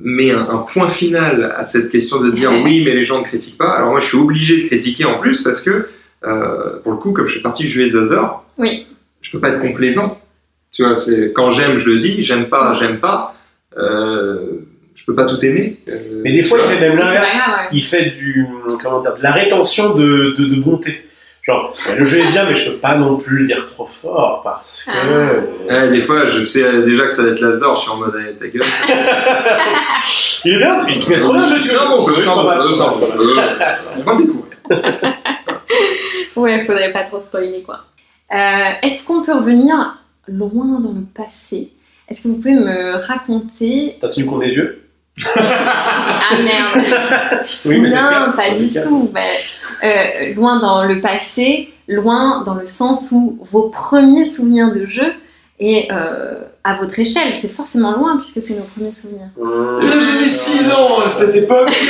met 0.00 0.30
un, 0.30 0.42
un 0.48 0.58
point 0.58 0.88
final 0.90 1.54
à 1.56 1.66
cette 1.66 1.90
question 1.90 2.20
de 2.20 2.30
dire 2.30 2.52
oui, 2.64 2.82
mais 2.84 2.94
les 2.94 3.04
gens 3.04 3.18
ne 3.18 3.24
critiquent 3.24 3.58
pas. 3.58 3.70
Alors 3.76 3.90
moi, 3.90 4.00
je 4.00 4.06
suis 4.06 4.18
obligé 4.18 4.62
de 4.62 4.66
critiquer 4.68 5.04
en 5.04 5.18
plus 5.18 5.42
parce 5.42 5.62
que, 5.62 5.88
euh, 6.24 6.78
pour 6.82 6.92
le 6.92 6.98
coup, 6.98 7.12
comme 7.12 7.26
je 7.26 7.34
fais 7.36 7.42
partie 7.42 7.64
du 7.64 7.70
jury 7.70 7.90
des 7.90 7.96
Asdor, 7.96 8.44
Oui. 8.58 8.86
je 9.20 9.32
peux 9.32 9.40
pas 9.40 9.48
être 9.48 9.60
complaisant. 9.60 10.20
Tu 10.70 10.84
vois, 10.84 10.96
c'est 10.96 11.32
quand 11.32 11.50
j'aime, 11.50 11.78
je 11.78 11.90
le 11.90 11.98
dis, 11.98 12.22
j'aime 12.22 12.46
pas, 12.46 12.74
j'aime 12.78 12.98
pas. 12.98 13.34
Euh, 13.78 14.38
je 14.98 15.04
peux 15.06 15.14
pas 15.14 15.24
tout 15.26 15.42
aimer. 15.44 15.78
Euh, 15.88 16.20
Mais 16.24 16.32
des 16.32 16.42
fois, 16.42 16.58
il 16.60 16.66
fait 16.68 16.80
même 16.80 16.98
l'inverse. 16.98 17.34
ouais. 17.48 17.68
Il 17.72 17.84
fait 17.84 18.10
du. 18.10 18.46
Comment 18.82 19.00
dire 19.00 19.14
De 19.16 19.22
la 19.22 19.30
rétention 19.32 19.94
de, 19.94 20.34
de, 20.36 20.44
de 20.46 20.60
bonté. 20.60 21.04
Genre, 21.44 21.72
ouais, 21.88 21.96
le 21.98 22.04
jeu 22.04 22.18
est 22.18 22.30
bien, 22.30 22.44
mais 22.44 22.54
je 22.56 22.70
peux 22.72 22.76
pas 22.76 22.96
non 22.96 23.16
plus 23.16 23.38
le 23.38 23.46
dire 23.46 23.66
trop 23.68 23.88
fort 24.02 24.42
parce 24.44 24.90
que. 24.92 25.40
Ah. 25.70 25.72
Ouais, 25.86 25.90
des 25.92 26.02
fois, 26.02 26.26
je 26.26 26.42
sais 26.42 26.62
euh, 26.64 26.82
déjà 26.82 27.06
que 27.06 27.14
ça 27.14 27.22
va 27.22 27.30
être 27.30 27.40
l'Asdor, 27.40 27.76
je 27.76 27.82
suis 27.82 27.90
en 27.90 27.96
mode 27.96 28.14
allez, 28.16 28.34
ta 28.36 28.48
gueule. 28.48 28.62
Il 30.44 30.54
est 30.54 30.58
bien, 30.58 30.74
il 30.88 31.02
fait 31.02 31.20
trop 31.20 31.32
bien 31.32 31.46
ce 31.46 31.54
jeu. 31.56 31.60
C'est 31.60 31.78
un 31.78 31.88
bon 31.88 32.00
jeu, 32.00 32.20
c'est 32.20 32.28
un 32.28 32.34
bon 32.36 33.00
jeu. 33.00 33.36
On 33.96 34.02
va 34.02 34.14
découvrir. 34.16 34.44
Ouais, 36.36 36.64
faudrait 36.64 36.92
pas 36.92 37.02
trop 37.02 37.18
spoiler 37.18 37.62
quoi. 37.62 37.80
Euh, 38.32 38.86
Est-ce 38.86 39.04
qu'on 39.04 39.22
peut 39.22 39.32
revenir 39.32 39.98
loin 40.28 40.78
dans 40.80 40.92
le 40.92 41.02
passé? 41.12 41.72
Est-ce 42.08 42.22
que 42.24 42.28
vous 42.28 42.36
pouvez 42.36 42.54
me 42.54 42.94
raconter 43.06 43.96
T'as-tu 44.00 44.24
qu'on 44.24 44.40
est 44.40 44.50
vieux? 44.50 44.87
Ah 45.36 46.36
merde 46.42 46.86
Oui, 47.64 47.80
mais 47.80 47.88
Non, 47.90 47.96
clair. 47.96 48.32
pas 48.36 48.50
du 48.54 48.72
tout. 48.72 49.10
Bah, 49.12 49.20
euh, 49.84 50.34
loin 50.34 50.58
dans 50.60 50.84
le 50.84 51.00
passé, 51.00 51.70
loin 51.88 52.42
dans 52.44 52.54
le 52.54 52.66
sens 52.66 53.10
où 53.12 53.38
vos 53.52 53.68
premiers 53.70 54.28
souvenirs 54.28 54.72
de 54.72 54.86
jeu 54.86 55.12
et 55.60 55.88
euh, 55.92 56.34
à 56.64 56.74
votre 56.74 56.98
échelle, 56.98 57.34
c'est 57.34 57.52
forcément 57.52 57.92
loin 57.96 58.16
puisque 58.18 58.42
c'est 58.46 58.54
nos 58.56 58.64
premiers 58.64 58.94
souvenirs. 58.94 59.28
Mmh. 59.36 59.88
J'avais 59.88 60.28
6 60.28 60.72
ans 60.72 61.00
à 61.04 61.08
cette 61.08 61.34
époque. 61.36 61.74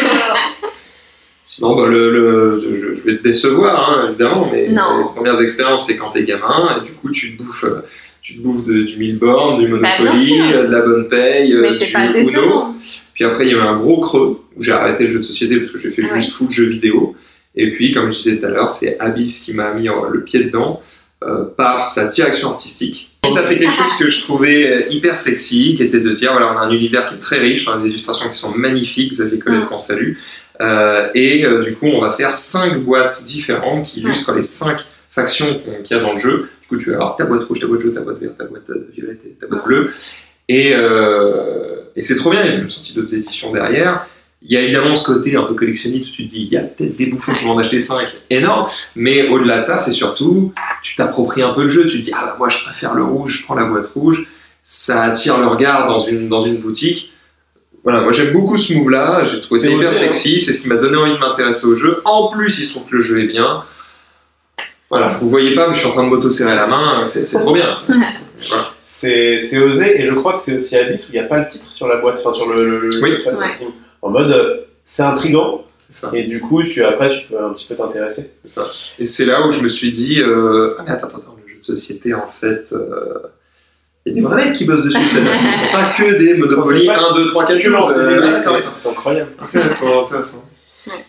Non, 1.61 1.75
bah, 1.75 1.89
le, 1.89 2.13
le- 2.13 2.61
je, 2.61 2.95
je 2.95 3.03
vais 3.03 3.17
te 3.17 3.23
décevoir, 3.25 3.91
hein, 3.91 4.07
évidemment, 4.11 4.49
mais 4.53 4.69
Non. 4.69 4.99
les 4.99 5.05
premières 5.13 5.41
expériences, 5.43 5.89
c'est 5.89 5.97
quand 5.97 6.11
t'es 6.11 6.23
gamin, 6.23 6.77
et 6.81 6.87
du 6.87 6.93
coup, 6.93 7.11
tu 7.11 7.37
te 7.37 7.43
bouffes, 7.43 7.65
euh, 7.65 7.85
tu 8.23 8.37
te 8.37 8.43
bouffes 8.43 8.65
de- 8.65 8.83
du 8.83 8.97
Milborn, 8.97 9.59
du 9.59 9.67
Bah, 9.67 9.89
Monopoly, 9.99 10.41
euh, 10.53 10.69
de 10.69 10.73
la 10.73 10.83
bonne 10.83 11.09
paye, 11.09 11.53
euh, 11.53 11.63
Mais 11.63 11.77
c'est 11.77 11.87
du 11.87 11.93
pas 11.93 12.05
Uno. 12.05 12.75
Puis 13.19 13.25
après, 13.25 13.47
il 13.47 13.51
y 13.51 13.55
a 13.55 13.57
eu 13.59 13.61
un 13.61 13.75
gros 13.75 14.01
creux 14.01 14.39
où 14.57 14.63
j'ai 14.63 14.71
arrêté 14.71 15.03
le 15.05 15.11
jeu 15.11 15.19
de 15.19 15.25
société 15.25 15.57
parce 15.59 15.73
que 15.73 15.81
j'ai 15.81 15.91
fait 15.91 16.03
Ouais. 16.03 16.21
juste 16.21 16.35
full 16.35 16.53
jeu 16.53 16.67
vidéo. 16.67 17.17
Et 17.57 17.73
puis, 17.73 17.91
comme 17.93 18.13
je 18.13 18.19
disais 18.19 18.39
tout 18.39 18.47
à 18.47 18.51
l'heure, 18.51 18.71
c'est 18.71 18.97
Abyss 19.01 19.43
qui 19.43 19.55
m'a 19.55 19.75
mis 19.75 19.89
le 20.13 20.23
pied 20.23 20.45
dedans 20.45 20.81
euh, 21.25 21.47
par 21.57 21.85
sa 21.85 22.07
direction 22.07 22.51
artistique. 22.51 23.17
Et 23.25 23.29
ça 23.29 23.43
fait 23.43 23.59
quelque 23.59 23.75
chose 23.75 23.91
que 23.99 24.09
je 24.09 24.21
trouvais 24.23 24.71
euh, 24.71 24.93
hyper 24.93 25.17
sexy, 25.17 25.75
qui 25.77 25.83
était 25.83 25.99
de 25.99 26.13
dire 26.13 26.31
voilà, 26.31 26.53
on 26.55 26.57
a 26.57 26.61
un 26.61 26.71
univers 26.71 27.09
qui 27.09 27.17
est 27.17 27.19
très 27.19 27.41
riche, 27.41 27.67
on 27.69 27.73
a 27.73 27.79
des 27.83 27.89
illustrations 27.89 28.29
qui 28.31 28.39
sont 28.39 28.53
magnifiques, 28.53 29.11
Xavier 29.11 29.41
Colette 29.41 29.65
Mm. 29.65 29.67
qu'on 29.67 29.79
salue. 29.79 30.13
Euh, 30.61 31.09
et 31.15 31.45
euh, 31.45 31.65
du 31.65 31.75
coup, 31.75 31.87
on 31.87 32.01
va 32.01 32.13
faire 32.13 32.37
cinq 32.37 32.79
boîtes 32.79 33.25
différentes 33.27 33.87
qui 33.87 34.01
illustrent 34.01 34.35
les 34.35 34.45
cinq 34.45 34.79
factions 35.11 35.61
qu'il 35.85 35.97
y 35.97 35.99
a 35.99 36.03
dans 36.03 36.13
le 36.13 36.21
jeu. 36.21 36.49
Du 36.63 36.69
coup, 36.69 36.77
tu 36.77 36.91
vas 36.91 36.97
avoir 36.97 37.17
ta 37.17 37.25
boîte 37.25 37.43
rouge, 37.45 37.59
ta 37.61 37.67
boîte 37.67 37.81
jaune, 37.81 37.95
ta 37.95 38.01
boîte 38.03 38.21
verte, 38.21 38.37
ta 38.39 38.45
boîte 38.45 38.71
violette 38.95 39.21
et 39.27 39.31
ta 39.41 39.47
boîte 39.49 39.65
bleue. 39.65 39.91
Et, 40.49 40.73
euh, 40.75 41.83
et 41.95 42.02
c'est 42.02 42.17
trop 42.17 42.31
bien, 42.31 42.43
j'ai 42.45 42.57
même 42.57 42.71
sorti 42.71 42.95
d'autres 42.95 43.14
éditions 43.14 43.52
derrière. 43.52 44.07
Il 44.43 44.52
y 44.52 44.57
a 44.57 44.61
évidemment 44.61 44.95
ce 44.95 45.12
côté 45.12 45.35
un 45.37 45.43
peu 45.43 45.55
collectionniste 45.55 46.11
où 46.11 46.12
tu 46.12 46.26
te 46.26 46.31
dis, 46.31 46.43
il 46.43 46.49
y 46.49 46.57
a 46.57 46.62
peut-être 46.62 46.97
des 46.97 47.07
bouffons 47.07 47.35
qui 47.35 47.45
vont 47.45 47.52
en 47.52 47.59
acheter 47.59 47.81
5, 47.81 48.07
énorme, 48.31 48.69
mais 48.95 49.28
au-delà 49.28 49.61
de 49.61 49.64
ça, 49.64 49.78
c'est 49.78 49.90
surtout, 49.93 50.52
tu 50.83 50.95
t'appropries 50.95 51.43
un 51.43 51.50
peu 51.50 51.64
le 51.64 51.69
jeu, 51.69 51.88
tu 51.88 51.99
te 51.99 52.05
dis, 52.05 52.12
ah 52.14 52.25
bah 52.25 52.37
moi 52.38 52.49
je 52.49 52.62
préfère 52.62 52.95
le 52.95 53.02
rouge, 53.02 53.40
je 53.40 53.45
prends 53.45 53.57
la 53.57 53.64
boîte 53.64 53.87
rouge, 53.88 54.28
ça 54.62 55.02
attire 55.02 55.38
le 55.38 55.49
regard 55.49 55.88
dans 55.88 55.99
une, 55.99 56.28
dans 56.28 56.43
une 56.43 56.59
boutique. 56.59 57.12
Voilà, 57.83 58.02
moi 58.02 58.12
j'aime 58.12 58.33
beaucoup 58.33 58.57
ce 58.57 58.75
move-là, 58.75 59.25
j'ai 59.25 59.40
trouvé 59.40 59.59
ça 59.61 59.67
C'est 59.67 59.75
hyper 59.75 59.90
hein. 59.90 59.93
sexy, 59.93 60.40
c'est 60.40 60.52
ce 60.52 60.62
qui 60.62 60.69
m'a 60.69 60.76
donné 60.76 60.97
envie 60.97 61.14
de 61.14 61.19
m'intéresser 61.19 61.67
au 61.67 61.75
jeu. 61.75 62.00
En 62.05 62.28
plus, 62.28 62.61
il 62.61 62.64
se 62.64 62.75
trouve 62.75 62.88
que 62.88 62.97
le 62.97 63.02
jeu 63.02 63.21
est 63.21 63.26
bien. 63.26 63.64
Voilà, 64.88 65.17
vous 65.21 65.28
voyez 65.28 65.55
pas, 65.55 65.69
mais 65.69 65.75
je 65.75 65.81
suis 65.81 65.88
en 65.88 65.93
train 65.93 66.05
de 66.05 66.09
m'auto-serrer 66.09 66.55
la 66.55 66.67
main, 66.67 67.07
c'est 67.07 67.26
c'est 67.26 67.40
trop 67.40 67.52
bien. 67.52 67.76
Voilà. 68.49 68.64
C'est 68.80 69.40
c'est 69.40 69.59
osé, 69.59 70.00
et 70.00 70.07
je 70.07 70.12
crois 70.14 70.35
que 70.35 70.42
c'est 70.42 70.57
aussi 70.57 70.76
Abyss 70.76 71.09
où 71.09 71.12
il 71.12 71.18
n'y 71.21 71.25
a 71.25 71.28
pas 71.28 71.38
le 71.38 71.49
titre 71.49 71.73
sur 71.73 71.88
la 71.88 71.97
boîte, 71.97 72.21
enfin 72.25 72.33
sur 72.35 72.49
le, 72.52 72.64
le, 72.68 72.80
le- 72.88 73.02
Oui. 73.02 73.11
le 73.12 73.18
fan 73.18 73.35
Ouais. 73.35 73.40
marketing. 73.40 73.68
En 74.02 74.11
mode, 74.11 74.30
euh, 74.30 74.57
c'est 74.85 75.02
intriguant, 75.02 75.64
C'est 75.90 76.00
ça. 76.07 76.11
et 76.14 76.25
du 76.25 76.40
coup, 76.40 76.62
tu, 76.62 76.85
après, 76.85 77.11
tu 77.18 77.26
peux 77.26 77.38
un 77.42 77.52
petit 77.52 77.66
peu 77.66 77.75
t'intéresser. 77.75 78.33
C'est 78.45 78.50
ça. 78.50 78.66
Et 78.99 79.07
c'est 79.07 79.25
là 79.26 79.47
où 79.47 79.52
je 79.52 79.62
me 79.62 79.68
suis 79.68 79.92
dit, 79.92 80.21
euh, 80.21 80.75
ah 80.78 80.83
mais 80.87 80.92
attends, 80.92 81.09
attends, 81.09 81.18
attends, 81.18 81.37
le 81.45 81.52
jeu 81.52 81.59
de 81.59 81.64
société, 81.64 82.14
en 82.14 82.26
fait, 82.28 82.73
euh, 82.73 83.18
il 84.07 84.11
y 84.11 84.12
a 84.12 84.14
des 84.14 84.21
vrais 84.26 84.37
mecs 84.47 84.54
qui 84.54 84.64
bossent 84.64 84.85
dessus, 84.85 85.00
c'est-à-dire 85.02 85.33
qu'ils 85.38 85.52
font 85.66 85.73
pas 85.73 85.92
que 85.92 86.18
des 86.18 86.35
Monopoly 86.35 86.80
C'est 86.83 86.87
pas 86.87 87.11
1, 87.11 87.14
2, 87.16 87.26
3, 87.26 87.47
4, 87.47 87.59
Tu 87.61 87.68
lances, 87.71 87.92
c'est 87.95 88.07
des- 88.07 88.37
c'est 88.37 88.45
c'est 88.62 88.68
c'est 88.68 88.88
incroyable. 88.88 89.30
intéressant, 89.40 90.04
intéressant. 90.04 90.45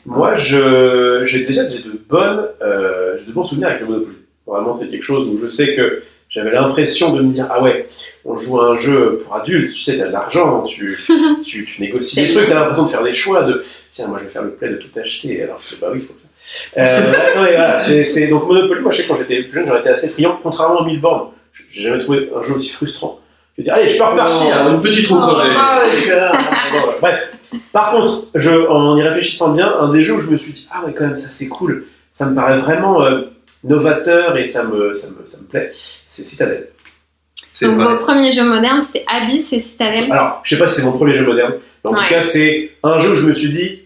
Moi, 0.06 0.36
je, 0.36 1.22
j'ai 1.26 1.46
déjà 1.46 1.70
j'ai 1.70 1.78
de 1.80 1.94
bonnes, 2.10 2.48
euh, 2.62 3.18
j'ai 3.20 3.26
de 3.28 3.32
bons 3.32 3.44
souvenirs 3.44 3.70
avec 3.70 3.82
le 3.82 3.88
Monopoly. 3.88 4.16
Vraiment, 4.46 4.74
c'est 4.74 4.90
quelque 4.90 5.06
chose 5.06 5.28
où 5.28 5.40
je 5.42 5.48
sais 5.48 5.76
que 5.76 6.02
j'avais 6.30 6.52
l'impression 6.52 7.14
de 7.14 7.22
me 7.22 7.32
dire, 7.32 7.48
ah 7.50 7.62
ouais, 7.62 7.88
on 8.26 8.38
joue 8.38 8.60
à 8.60 8.70
un 8.70 8.78
jeu 8.78 9.22
pour 9.24 9.36
adultes, 9.36 9.74
tu 9.74 9.82
sais, 9.82 9.98
t'as 9.98 10.08
de 10.08 10.12
l'argent, 10.14 10.64
tu, 10.64 11.00
tu, 11.46 11.66
tu 11.66 11.82
négocies 11.82 12.28
des 12.28 12.34
trucs, 12.34 12.50
t'as 12.50 12.56
l'impression 12.56 12.86
de 12.86 12.92
faire 12.92 13.04
des 13.04 13.16
choix, 13.16 13.44
de, 13.44 13.64
tiens, 13.92 14.08
moi 14.08 14.20
je 14.20 14.26
vais 14.26 14.30
faire 14.30 14.44
le 14.44 14.52
play 14.52 14.70
de 14.70 14.76
tout 14.76 14.90
acheter, 15.00 15.44
alors 15.44 15.58
que, 15.58 15.76
bah 15.76 15.88
oui, 15.92 16.00
il 16.02 16.06
faut 16.06 16.14
le 16.14 16.20
faire. 16.20 16.30
Euh, 16.78 17.12
non, 17.36 17.44
mais 17.44 17.56
voilà, 17.56 17.80
c'est, 17.80 18.06
c'est, 18.06 18.28
donc 18.28 18.48
Monopoly, 18.48 18.82
moi 18.82 18.92
je 18.92 18.98
sais 18.98 19.04
que 19.04 19.10
quand 19.10 19.18
j'étais 19.20 19.44
plus 19.44 19.60
jeune, 19.60 19.68
j'aurais 19.68 19.82
été 19.82 19.90
assez 19.90 20.10
friand, 20.10 20.40
contrairement 20.42 20.82
à 20.82 20.86
Milborn. 20.86 21.30
J'ai 21.72 21.84
jamais 21.84 22.00
trouvé 22.00 22.30
un 22.36 22.44
jeu 22.44 22.56
aussi 22.56 22.72
frustrant. 22.72 23.20
Je 23.58 23.62
veux 23.62 23.66
dire, 23.66 23.74
allez, 23.74 23.90
je 23.90 23.98
peux 23.98 24.04
repartir. 24.04 24.66
Oh, 24.66 24.70
une 24.70 24.82
petite 24.82 25.08
roue 25.08 25.20
Ah. 25.22 25.82
Bref, 27.02 27.34
par 27.72 27.92
contre, 27.92 28.28
je, 28.36 28.68
en 28.68 28.98
y 28.98 29.02
réfléchissant 29.02 29.54
bien, 29.54 29.74
un 29.80 29.92
des 29.92 30.04
jeux 30.04 30.16
où 30.16 30.22
je 30.22 30.30
me 30.30 30.38
suis 30.38 30.54
dit 30.54 30.68
ah 30.72 30.86
ouais 30.86 30.94
quand 30.94 31.06
même 31.06 31.18
ça 31.18 31.30
c'est 31.30 31.48
cool, 31.48 31.86
ça 32.12 32.28
me 32.30 32.36
paraît 32.36 32.58
vraiment 32.58 33.04
euh, 33.04 33.22
novateur 33.64 34.38
et 34.38 34.46
ça 34.46 34.64
me, 34.64 34.96
ça 34.96 35.10
me, 35.10 35.26
ça 35.26 35.42
me 35.44 35.48
plaît, 35.48 35.72
c'est 35.74 36.24
Citadel. 36.26 36.70
Donc 37.64 37.76
vrai. 37.78 37.86
vos 37.98 38.00
premiers 38.04 38.32
jeux 38.32 38.44
modernes, 38.48 38.82
c'était 38.82 39.06
Abyss 39.08 39.54
et 39.54 39.60
Citadel? 39.62 40.12
Alors, 40.12 40.42
je 40.44 40.56
sais 40.56 40.62
pas 40.62 40.68
si 40.68 40.82
c'est 40.82 40.86
mon 40.88 40.94
premier 40.94 41.16
jeu 41.16 41.26
moderne, 41.26 41.56
Mais 41.84 41.90
en 41.90 41.94
Ouais. 41.94 42.04
tout 42.04 42.10
cas, 42.14 42.22
c'est 42.22 42.72
un 42.84 43.00
jeu 43.00 43.14
où 43.14 43.16
je 43.16 43.28
me 43.28 43.34
suis 43.34 43.50
dit, 43.50 43.84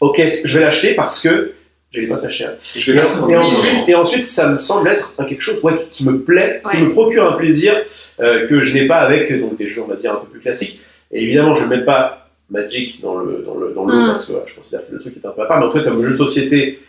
ok, 0.00 0.22
je 0.44 0.58
vais 0.58 0.64
l'acheter 0.64 0.94
parce 0.94 1.20
que 1.20 1.52
j'allais 1.90 2.06
pas 2.06 2.18
très 2.18 2.30
cher. 2.30 2.52
Je 2.76 2.92
vais 2.92 2.98
Et, 2.98 3.36
ensuite, 3.36 3.88
et 3.88 3.94
ensuite, 3.94 4.26
ça 4.26 4.48
me 4.48 4.60
semble 4.60 4.88
être 4.88 5.12
quelque 5.28 5.42
chose 5.42 5.58
ouais, 5.62 5.74
qui, 5.90 6.04
me 6.04 6.20
plaît, 6.20 6.62
qui 6.70 6.78
me 6.78 6.90
procure 6.90 7.26
un 7.26 7.36
plaisir 7.36 7.74
euh, 8.20 8.46
que 8.46 8.62
je 8.62 8.74
n'ai 8.74 8.86
pas 8.86 8.98
avec 8.98 9.38
donc, 9.40 9.56
des 9.56 9.66
jeux, 9.66 9.82
on 9.82 9.88
va 9.88 9.96
dire, 9.96 10.12
un 10.12 10.16
peu 10.16 10.26
plus 10.28 10.40
classiques. 10.40 10.80
Et 11.10 11.22
évidemment, 11.24 11.56
je 11.56 11.64
ne 11.64 11.70
mets 11.70 11.84
pas 11.84 12.28
Magic 12.50 13.00
dans 13.00 13.16
le, 13.16 13.42
dans 13.46 13.54
le, 13.54 13.72
dans 13.72 13.84
le 13.84 13.94
Mm. 13.94 14.06
parce 14.08 14.26
que 14.26 14.32
ouais, 14.32 14.42
je 14.46 14.54
considère 14.54 14.86
que 14.86 14.92
le 14.92 14.98
truc 15.00 15.14
est 15.16 15.26
un 15.26 15.30
peu 15.30 15.42
à 15.42 15.46
part. 15.46 15.58
Mais 15.60 15.66
en 15.66 15.70
fait, 15.72 15.82
comme 15.84 16.04
jeu 16.04 16.12
de 16.12 16.16
société, 16.16 16.80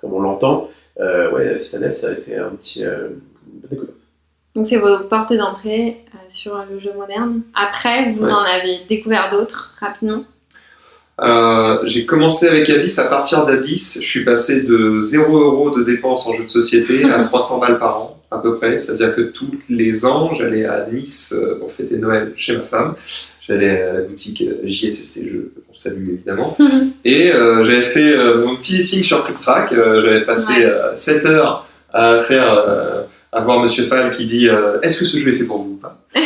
comme 0.00 0.12
on 0.14 0.20
l'entend, 0.20 0.68
euh, 1.00 1.30
ouais, 1.32 1.58
Citadel, 1.58 1.94
ça 1.96 2.08
a 2.08 2.12
été 2.12 2.36
un 2.36 2.50
petit 2.50 2.84
euh, 2.84 3.08
découverte. 3.70 3.92
Donc 4.54 4.66
c'est 4.66 4.78
vos 4.78 5.06
portes 5.10 5.34
d'entrée 5.34 5.98
euh, 6.14 6.18
sur 6.30 6.56
le 6.70 6.78
jeu 6.78 6.92
moderne. 6.96 7.42
Après, 7.54 8.12
vous 8.12 8.24
Ouais. 8.24 8.32
en 8.32 8.40
avez 8.42 8.78
découvert 8.88 9.28
d'autres 9.30 9.74
rapidement. 9.80 10.24
Euh, 11.20 11.78
j'ai 11.84 12.04
commencé 12.04 12.46
avec 12.48 12.68
Abyss. 12.68 12.98
À 12.98 13.08
partir 13.08 13.46
d'Abyss, 13.46 14.00
je 14.02 14.06
suis 14.06 14.24
passé 14.24 14.62
de 14.64 15.00
0 15.00 15.38
euros 15.38 15.70
de 15.78 15.82
dépenses 15.82 16.26
en 16.26 16.34
jeu 16.34 16.44
de 16.44 16.50
société 16.50 17.04
à 17.04 17.22
300 17.24 17.60
balles 17.60 17.78
par 17.78 18.00
an, 18.00 18.22
à 18.30 18.38
peu 18.38 18.56
près. 18.56 18.78
C'est-à-dire 18.78 19.14
que 19.14 19.22
tous 19.22 19.50
les 19.70 20.04
ans, 20.06 20.32
j'allais 20.34 20.64
à 20.66 20.86
Nice 20.92 21.34
euh, 21.36 21.58
pour 21.58 21.72
fêter 21.72 21.96
Noël 21.96 22.32
chez 22.36 22.56
ma 22.56 22.62
femme. 22.64 22.94
J'allais 23.40 23.80
à 23.82 23.92
la 23.94 24.00
boutique 24.02 24.42
JSST 24.64 25.26
Jeux, 25.28 25.52
salue 25.76 26.08
évidemment. 26.14 26.56
Et 27.04 27.32
euh, 27.32 27.64
j'avais 27.64 27.82
fait 27.84 28.14
euh, 28.16 28.44
mon 28.44 28.56
petit 28.56 28.74
listing 28.76 29.02
sur 29.04 29.20
TrickTrack. 29.22 29.72
Euh, 29.72 30.00
j'avais 30.02 30.22
passé 30.24 30.60
Ouais. 30.60 30.66
euh, 30.66 30.94
7 30.94 31.26
heures 31.26 31.66
à 31.92 32.22
faire. 32.22 32.52
à 33.32 33.40
voir 33.42 33.60
Monsieur 33.60 33.84
Fall 33.84 34.14
qui 34.16 34.24
dit 34.24 34.48
euh, 34.48 34.80
Est-ce 34.82 35.00
que 35.00 35.04
ce 35.06 35.18
jeu 35.18 35.28
est 35.32 35.36
fait 35.36 35.44
pour 35.44 35.58
vous 35.58 35.72
ou 35.72 35.76
pas 35.76 35.98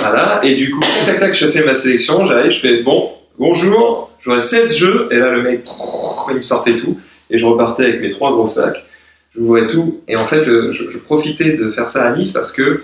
Voilà. 0.00 0.40
Et 0.42 0.54
du 0.54 0.70
coup, 0.70 0.80
tac 1.06 1.20
tac 1.20 1.34
je 1.34 1.46
fais 1.46 1.64
ma 1.64 1.74
sélection. 1.74 2.24
J'arrive, 2.26 2.50
je 2.50 2.58
fais 2.58 2.82
Bon, 2.82 3.10
bonjour, 3.38 4.10
j'aurais 4.24 4.40
16 4.40 4.76
jeux. 4.76 5.08
Et 5.10 5.16
là, 5.16 5.30
le 5.32 5.42
mec, 5.42 5.64
il 6.30 6.36
me 6.36 6.42
sortait 6.42 6.76
tout. 6.76 6.98
Et 7.30 7.38
je 7.38 7.46
repartais 7.46 7.84
avec 7.84 8.00
mes 8.02 8.10
trois 8.10 8.32
gros 8.32 8.48
sacs. 8.48 8.84
J'ouvrais 9.36 9.66
tout. 9.66 10.00
Et 10.08 10.16
en 10.16 10.24
fait, 10.26 10.44
je, 10.44 10.72
je 10.72 10.98
profitais 10.98 11.52
de 11.56 11.70
faire 11.70 11.88
ça 11.88 12.04
à 12.06 12.16
Nice 12.16 12.32
parce 12.32 12.52
que. 12.52 12.82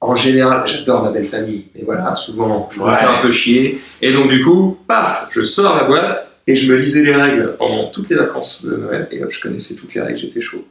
En 0.00 0.14
général, 0.14 0.62
j'adore 0.68 1.02
ma 1.02 1.10
belle 1.10 1.26
famille, 1.26 1.66
mais 1.74 1.82
voilà, 1.84 2.14
souvent, 2.14 2.68
je 2.72 2.78
me 2.78 2.84
Ouais. 2.84 2.94
fais 2.94 3.04
un 3.06 3.18
peu 3.20 3.32
chier. 3.32 3.80
Et 4.00 4.12
donc, 4.12 4.28
du 4.28 4.44
coup, 4.44 4.78
paf, 4.86 5.28
je 5.32 5.42
sors 5.42 5.74
la 5.76 5.84
boîte 5.84 6.30
et 6.46 6.54
je 6.54 6.72
me 6.72 6.78
lisais 6.78 7.02
les 7.02 7.14
règles 7.14 7.56
pendant 7.58 7.88
toutes 7.90 8.08
les 8.08 8.16
vacances 8.16 8.64
de 8.64 8.76
Noël. 8.76 9.08
Et 9.10 9.24
hop, 9.24 9.30
je 9.32 9.40
connaissais 9.40 9.74
toutes 9.74 9.92
les 9.94 10.00
règles, 10.00 10.18
j'étais 10.18 10.40
chaud. 10.40 10.64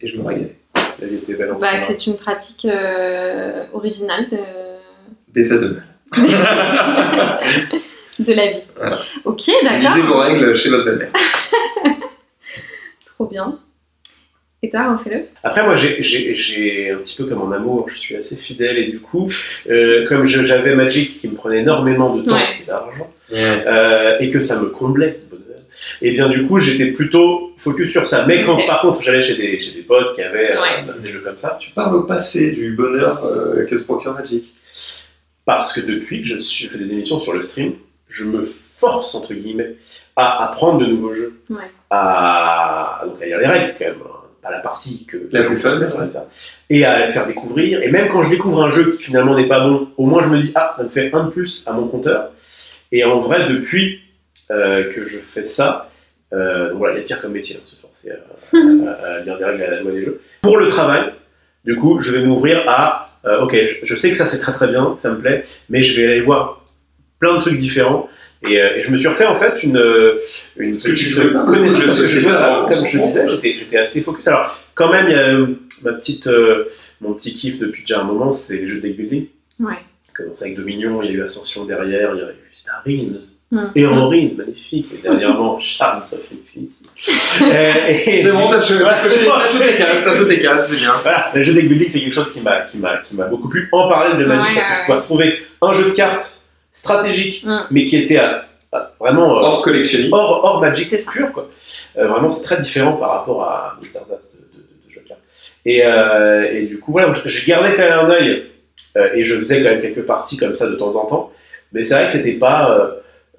Et 0.00 0.06
je 0.06 0.16
me 0.16 0.24
régalais. 0.26 0.56
La 1.00 1.06
vie 1.06 1.16
était 1.16 1.34
belle 1.34 1.52
en 1.52 1.58
Bah, 1.58 1.76
c'est 1.76 2.06
une 2.06 2.16
pratique 2.16 2.64
euh, 2.64 3.64
originale 3.74 4.28
de, 4.30 4.38
Des 5.34 5.44
fêtes 5.44 5.60
de 5.60 5.68
Noël. 5.68 5.82
de 8.18 8.32
la 8.32 8.46
vie. 8.52 8.60
Voilà. 8.76 8.98
Ok, 9.26 9.46
Lisez 9.46 9.58
vos 10.00 10.06
d'accord. 10.08 10.20
règles 10.22 10.56
chez 10.56 10.70
votre 10.70 10.84
belle-mère. 10.86 11.10
Trop 13.04 13.26
bien. 13.26 13.58
Et 14.62 14.70
toi, 14.70 14.94
Ophélos 14.94 15.24
Après, 15.44 15.62
moi, 15.64 15.74
j'ai- 15.76 16.90
un 16.90 16.96
petit 16.96 17.16
peu 17.22 17.28
comme 17.28 17.42
en 17.42 17.52
amour, 17.52 17.88
je 17.88 17.98
suis 17.98 18.16
assez 18.16 18.36
fidèle 18.36 18.78
et 18.78 18.86
du 18.88 19.00
coup, 19.00 19.30
euh, 19.68 20.04
comme 20.06 20.24
j'avais 20.26 20.74
Magic 20.74 21.20
qui 21.20 21.28
me 21.28 21.34
prenait 21.34 21.60
énormément 21.60 22.16
de 22.16 22.22
temps 22.22 22.34
Ouais. 22.34 22.60
et 22.62 22.66
d'argent, 22.66 23.12
euh, 23.32 24.16
et 24.18 24.30
que 24.30 24.40
ça 24.40 24.62
me 24.62 24.70
comblait 24.70 25.20
de 25.30 25.36
bonheur, 25.36 25.58
et 26.00 26.10
bien 26.10 26.28
du 26.28 26.46
coup, 26.46 26.58
j'étais 26.58 26.86
plutôt 26.86 27.52
focus 27.58 27.90
sur 27.92 28.06
ça. 28.06 28.24
Mais 28.26 28.44
quand, 28.44 28.56
par 28.66 28.80
contre, 28.80 29.02
j'allais 29.02 29.20
chez 29.20 29.36
des, 29.36 29.58
chez 29.58 29.72
des 29.72 29.82
potes 29.82 30.14
qui 30.14 30.22
avaient 30.22 30.52
euh, 30.56 30.92
des 31.02 31.10
jeux 31.10 31.20
comme 31.20 31.36
ça, 31.36 31.58
Tu 31.60 31.70
parles 31.70 31.94
au 31.94 32.02
passé 32.04 32.52
du 32.52 32.72
bonheur 32.72 33.24
euh, 33.26 33.66
que 33.66 33.78
se 33.78 33.84
procure 33.84 34.14
Magic. 34.14 34.52
parce 35.44 35.74
que 35.78 35.86
depuis 35.86 36.22
que 36.22 36.28
je 36.28 36.38
suis 36.38 36.66
fait 36.66 36.78
des 36.78 36.92
émissions 36.92 37.20
sur 37.20 37.34
le 37.34 37.42
stream, 37.42 37.74
je 38.08 38.24
me 38.24 38.44
force, 38.44 39.14
entre 39.14 39.34
guillemets, 39.34 39.74
à 40.16 40.46
apprendre 40.46 40.78
de 40.80 40.86
nouveaux 40.86 41.12
jeux, 41.14 41.40
Ouais. 41.50 41.70
à, 41.90 43.02
donc 43.06 43.20
à 43.22 43.26
lire 43.26 43.38
les 43.38 43.46
règles 43.46 43.74
quand 43.78 43.84
même, 43.84 43.94
pas 44.46 44.52
la 44.52 44.60
partie 44.60 45.04
que 45.06 45.16
La 45.32 45.42
plus 45.44 45.58
fun. 45.58 45.78
et 46.70 46.84
à 46.84 47.06
les 47.06 47.12
faire 47.12 47.26
découvrir. 47.26 47.82
Et 47.82 47.90
même 47.90 48.08
quand 48.08 48.22
je 48.22 48.30
découvre 48.30 48.62
un 48.64 48.70
jeu 48.70 48.92
qui 48.96 49.02
finalement 49.04 49.36
n'est 49.36 49.48
pas 49.48 49.60
bon, 49.60 49.88
au 49.96 50.06
moins 50.06 50.22
je 50.22 50.28
me 50.28 50.38
dis 50.40 50.52
ah 50.54 50.72
ça 50.76 50.84
me 50.84 50.88
fait 50.88 51.10
un 51.12 51.24
de 51.24 51.30
plus 51.30 51.66
à 51.68 51.72
mon 51.72 51.86
compteur. 51.88 52.30
Et 52.92 53.04
en 53.04 53.18
vrai 53.18 53.48
depuis 53.48 54.00
euh, 54.50 54.92
que 54.92 55.04
je 55.04 55.18
fais 55.18 55.44
ça, 55.44 55.90
euh, 56.32 56.70
donc 56.70 56.78
voilà, 56.78 56.94
il 56.94 56.98
y 56.98 57.02
a 57.02 57.06
pire 57.06 57.20
comme 57.20 57.32
métier, 57.32 57.56
hein, 57.56 57.64
se 57.64 57.76
forcer 57.76 58.10
à, 58.10 58.14
à- 58.90 59.16
à 59.16 59.20
lire 59.20 59.38
des 59.38 59.44
règles 59.44 59.62
à 59.62 59.70
la 59.70 59.80
loi 59.80 59.92
des 59.92 60.04
jeux. 60.04 60.20
Pour 60.42 60.56
le 60.58 60.68
travail, 60.68 61.04
du 61.64 61.74
coup, 61.76 62.00
je 62.00 62.12
vais 62.12 62.24
m'ouvrir 62.24 62.62
à 62.68 63.10
euh, 63.24 63.40
ok, 63.40 63.54
je, 63.56 63.84
je 63.86 63.96
sais 63.96 64.10
que 64.10 64.16
ça 64.16 64.24
c'est 64.26 64.38
très 64.40 64.52
très 64.52 64.68
bien, 64.68 64.92
que 64.94 65.00
ça 65.00 65.10
me 65.12 65.18
plaît, 65.20 65.44
mais 65.68 65.82
je 65.82 66.00
vais 66.00 66.06
aller 66.12 66.20
voir 66.20 66.64
plein 67.18 67.34
de 67.34 67.40
trucs 67.40 67.58
différents. 67.58 68.08
Et, 68.42 68.60
euh, 68.60 68.76
et 68.76 68.82
je 68.82 68.90
me 68.90 68.98
suis 68.98 69.08
refait 69.08 69.26
en 69.26 69.34
fait 69.34 69.62
une, 69.62 69.76
euh, 69.78 70.20
une 70.58 70.72
Parce 70.72 70.84
que 70.84 70.92
tu 70.92 71.04
jouais 71.06 71.32
pas 71.32 71.44
connaissance 71.44 71.84
parce 71.84 72.00
que 72.02 72.06
je 72.06 72.20
jouais, 72.20 72.32
avant, 72.32 72.68
comme 72.68 72.78
on 72.78 72.86
je 72.86 72.98
disais, 72.98 73.26
j'étais 73.58 73.78
assez 73.78 74.02
focus. 74.02 74.26
Alors 74.28 74.58
quand 74.74 74.90
même, 74.92 75.06
il 75.08 75.12
y 75.12 75.18
a 75.18 75.28
euh, 75.28 75.46
ma 75.84 75.92
petite, 75.94 76.26
euh, 76.26 76.64
mon 77.00 77.14
petit 77.14 77.34
kiff 77.34 77.58
depuis 77.58 77.82
déjà 77.82 78.00
un 78.00 78.04
moment, 78.04 78.32
c'est 78.32 78.58
les 78.58 78.68
jeux 78.68 78.76
de 78.76 78.80
deck 78.82 78.96
building. 78.96 79.26
Ouais. 79.60 79.74
Commencé 80.14 80.44
avec 80.46 80.56
Dominion, 80.56 81.02
il 81.02 81.10
y 81.10 81.12
a 81.12 81.16
eu 81.16 81.22
Ascension 81.22 81.64
derrière, 81.64 82.12
il 82.14 82.20
y 82.20 82.22
a 82.22 82.26
eu 82.30 82.34
Star 82.52 82.82
Realms, 82.86 83.16
Mm. 83.52 83.60
et 83.76 83.86
en 83.86 84.08
Realms, 84.08 84.34
magnifique. 84.38 84.86
Et 84.98 85.02
dernièrement, 85.02 85.60
Charms 85.60 86.02
of 86.12 86.18
Infinity. 86.32 86.84
Euh, 87.42 87.72
et- 87.88 88.20
C'est 88.22 88.32
bon, 88.32 88.48
t'as 88.50 88.58
T'as 88.58 89.04
fait 89.04 90.26
tes 90.26 90.40
cases, 90.40 90.68
fait 90.70 90.76
c'est 90.76 90.80
bien. 90.84 90.92
voilà, 91.00 91.30
le 91.32 91.42
jeu 91.44 91.52
deck 91.54 91.68
building, 91.68 91.88
c'est 91.88 92.00
quelque 92.00 92.14
chose 92.14 92.32
qui 92.32 92.40
m'a, 92.40 92.66
beaucoup 93.30 93.48
plu 93.48 93.68
en 93.70 93.88
parallèle 93.88 94.18
de 94.18 94.24
Magic 94.24 94.50
Ouais, 94.50 94.56
parce 94.56 94.66
que 94.66 94.72
ouais, 94.72 94.78
je 94.80 94.84
pouvais 94.86 94.98
retrouver 94.98 95.38
un 95.62 95.72
jeu 95.72 95.84
de 95.90 95.94
cartes 95.94 96.40
stratégique, 96.76 97.44
Mm. 97.44 97.60
mais 97.72 97.86
qui 97.86 97.96
était 97.96 98.18
à- 98.18 98.44
à- 98.72 98.92
vraiment 99.00 99.38
euh, 99.38 99.40
Hors 99.42 99.62
collectionniste. 99.62 100.12
hors, 100.12 100.44
hors 100.44 100.60
Magic 100.60 100.88
pur, 101.10 101.32
quoi. 101.32 101.48
Euh, 101.98 102.06
vraiment, 102.06 102.30
c'est 102.30 102.44
très 102.44 102.60
différent 102.62 102.92
par 102.92 103.10
rapport 103.10 103.42
à 103.42 103.76
Wizards 103.82 104.02
of 104.12 104.18
de, 104.54 104.60
de, 104.94 105.08
cartes. 105.08 105.20
Et, 105.64 105.84
euh, 105.84 106.48
et 106.52 106.66
du 106.66 106.78
coup, 106.78 106.92
voilà, 106.92 107.12
je, 107.12 107.28
je 107.28 107.46
gardais 107.46 107.74
quand 107.74 107.82
même 107.82 107.98
un 107.98 108.10
œil 108.10 108.46
euh, 108.96 109.08
et 109.14 109.24
je 109.24 109.36
faisais 109.38 109.62
quand 109.62 109.70
même 109.70 109.80
quelques 109.80 110.04
parties 110.06 110.36
comme 110.36 110.54
ça 110.54 110.68
de 110.68 110.74
temps 110.76 110.94
en 110.96 111.06
temps. 111.06 111.32
Mais 111.72 111.84
c'est 111.84 111.94
vrai 111.94 112.06
que 112.06 112.12
c'était 112.12 112.32
pas. 112.34 112.70
euh, 112.70 112.90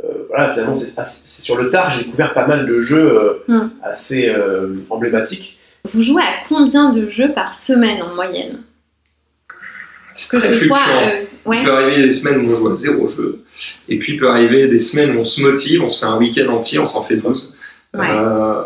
euh, 0.03 0.25
voilà, 0.29 0.49
finalement, 0.53 0.75
c'est 0.75 0.93
sur 1.05 1.57
le 1.57 1.69
tard, 1.69 1.89
j'ai 1.91 2.03
découvert 2.03 2.33
pas 2.33 2.45
mal 2.45 2.65
de 2.67 2.81
jeux 2.81 3.11
euh, 3.17 3.43
Mm. 3.47 3.69
assez 3.83 4.29
euh, 4.29 4.75
emblématiques. 4.89 5.57
Vous 5.85 6.01
jouez 6.01 6.21
à 6.21 6.43
combien 6.49 6.89
de 6.91 7.07
jeux 7.09 7.31
par 7.33 7.55
semaine 7.55 8.01
en 8.03 8.13
moyenne? 8.13 8.61
C'est 10.13 10.37
Que 10.37 10.41
très 10.43 10.53
ce 10.53 10.65
soit. 10.67 10.77
Ouais. 11.47 11.59
Il 11.59 11.65
peut 11.65 11.73
arriver 11.73 12.03
des 12.03 12.11
semaines 12.11 12.47
où 12.47 12.53
on 12.53 12.55
joue 12.57 12.69
à 12.69 12.75
zéro 12.77 13.09
jeu. 13.09 13.43
Et 13.89 13.97
puis 13.99 14.13
il 14.13 14.19
peut 14.19 14.29
arriver 14.29 14.67
des 14.67 14.79
semaines 14.79 15.15
où 15.17 15.21
on 15.21 15.23
se 15.23 15.41
motive, 15.41 15.83
on 15.83 15.89
se 15.89 16.05
fait 16.05 16.11
un 16.11 16.17
week-end 16.17 16.47
entier, 16.49 16.79
on 16.79 16.87
s'en 16.87 17.03
fait 17.03 17.15
12. 17.15 17.57
Ouais. 17.93 18.05
Euh, 18.09 18.61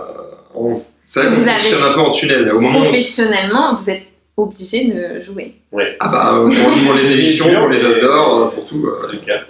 on- 0.55 0.81
c'est 1.05 1.21
vrai 1.21 1.29
qu'on 1.29 1.35
Vous 1.41 1.47
avez- 1.47 1.59
fonctionne 1.59 1.83
un 1.83 1.93
peu 1.93 1.99
en 1.99 2.11
tunnel. 2.11 2.51
Au 2.51 2.59
moment 2.59 2.79
où 2.79 2.81
on 2.81 2.83
s- 2.83 2.87
Professionnellement, 2.89 3.75
vous 3.75 3.89
êtes 3.89 4.03
obligé 4.37 4.85
de 4.85 5.21
jouer. 5.21 5.55
Ah 5.99 6.07
bah, 6.09 6.33
euh, 6.35 6.49
pour, 6.49 6.83
pour 6.85 6.93
les 6.93 7.11
émissions, 7.19 7.53
pour 7.59 7.69
les 7.69 7.85
As 7.85 8.01
d'or, 8.01 8.39
euh, 8.39 8.45
pour 8.49 8.65
tout. 8.65 8.89
C'est 8.97 9.13
le 9.13 9.19
cas. 9.25 9.41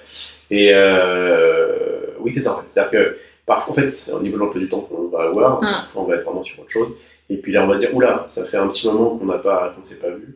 Et 0.49 0.71
euh, 0.73 1.67
oui, 2.19 2.31
c'est 2.33 2.41
ça. 2.41 2.53
en 2.53 2.57
fait. 2.57 2.65
C'est-à-dire 2.69 2.91
que 2.91 3.17
parfois, 3.45 3.73
en 3.73 3.75
fait, 3.75 3.91
c'est 3.91 4.13
au 4.13 4.21
niveau 4.21 4.35
de 4.37 4.41
l'emploi 4.41 4.59
du 4.61 4.69
temps 4.69 4.81
qu'on 4.81 5.07
va 5.15 5.23
avoir. 5.25 5.59
Mm. 5.61 5.65
Parfois, 5.65 6.01
on 6.03 6.05
va 6.05 6.15
être 6.15 6.23
vraiment 6.25 6.43
sur 6.43 6.59
autre 6.59 6.71
chose. 6.71 6.89
Et 7.29 7.37
puis 7.37 7.51
là, 7.53 7.63
on 7.63 7.67
va 7.67 7.77
dire, 7.77 7.89
oula, 7.95 8.25
ça 8.27 8.45
fait 8.45 8.57
un 8.57 8.67
petit 8.67 8.87
moment 8.87 9.17
qu'on 9.17 9.25
n'a 9.25 9.37
pas, 9.37 9.71
qu'on 9.75 9.81
ne 9.81 9.85
s'est 9.85 9.99
pas 9.99 10.09
vu. 10.09 10.35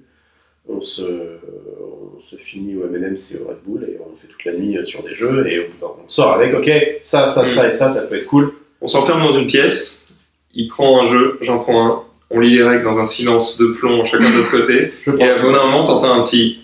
On 0.67 0.81
se, 0.81 1.01
on 1.03 2.19
se 2.21 2.35
finit 2.37 2.75
au 2.75 2.85
M&M's 2.85 3.35
et 3.35 3.39
au 3.43 3.47
Red 3.49 3.57
Bull 3.65 3.83
et 3.83 3.97
on 3.99 4.15
fait 4.17 4.27
toute 4.27 4.45
la 4.45 4.53
nuit 4.53 4.77
sur 4.85 5.03
des 5.03 5.13
jeux 5.13 5.45
et 5.47 5.69
on 5.81 6.09
sort 6.09 6.33
avec, 6.33 6.53
ok, 6.55 6.71
ça, 7.03 7.27
ça, 7.27 7.43
Mm. 7.43 7.47
ça 7.47 7.67
et 7.69 7.73
ça, 7.73 7.89
ça 7.91 8.01
peut 8.01 8.15
être 8.15 8.25
cool. 8.25 8.51
On 8.81 8.87
s'enferme 8.87 9.21
dans 9.21 9.37
une 9.37 9.47
pièce, 9.47 10.07
il 10.55 10.67
prend 10.67 11.01
un 11.03 11.05
jeu, 11.07 11.37
j'en 11.41 11.59
prends 11.59 11.85
un, 11.87 12.01
on 12.31 12.39
lit 12.39 12.55
les 12.55 12.63
règles 12.63 12.83
dans 12.83 12.99
un 12.99 13.05
silence 13.05 13.57
de 13.59 13.67
plomb 13.67 14.03
chacun 14.05 14.29
de 14.29 14.35
notre 14.37 14.51
côté, 14.51 14.91
et 15.19 15.23
à 15.29 15.35
un 15.35 15.49
moment 15.65 15.85
t'entends 15.85 16.13
un 16.19 16.23
petit 16.23 16.59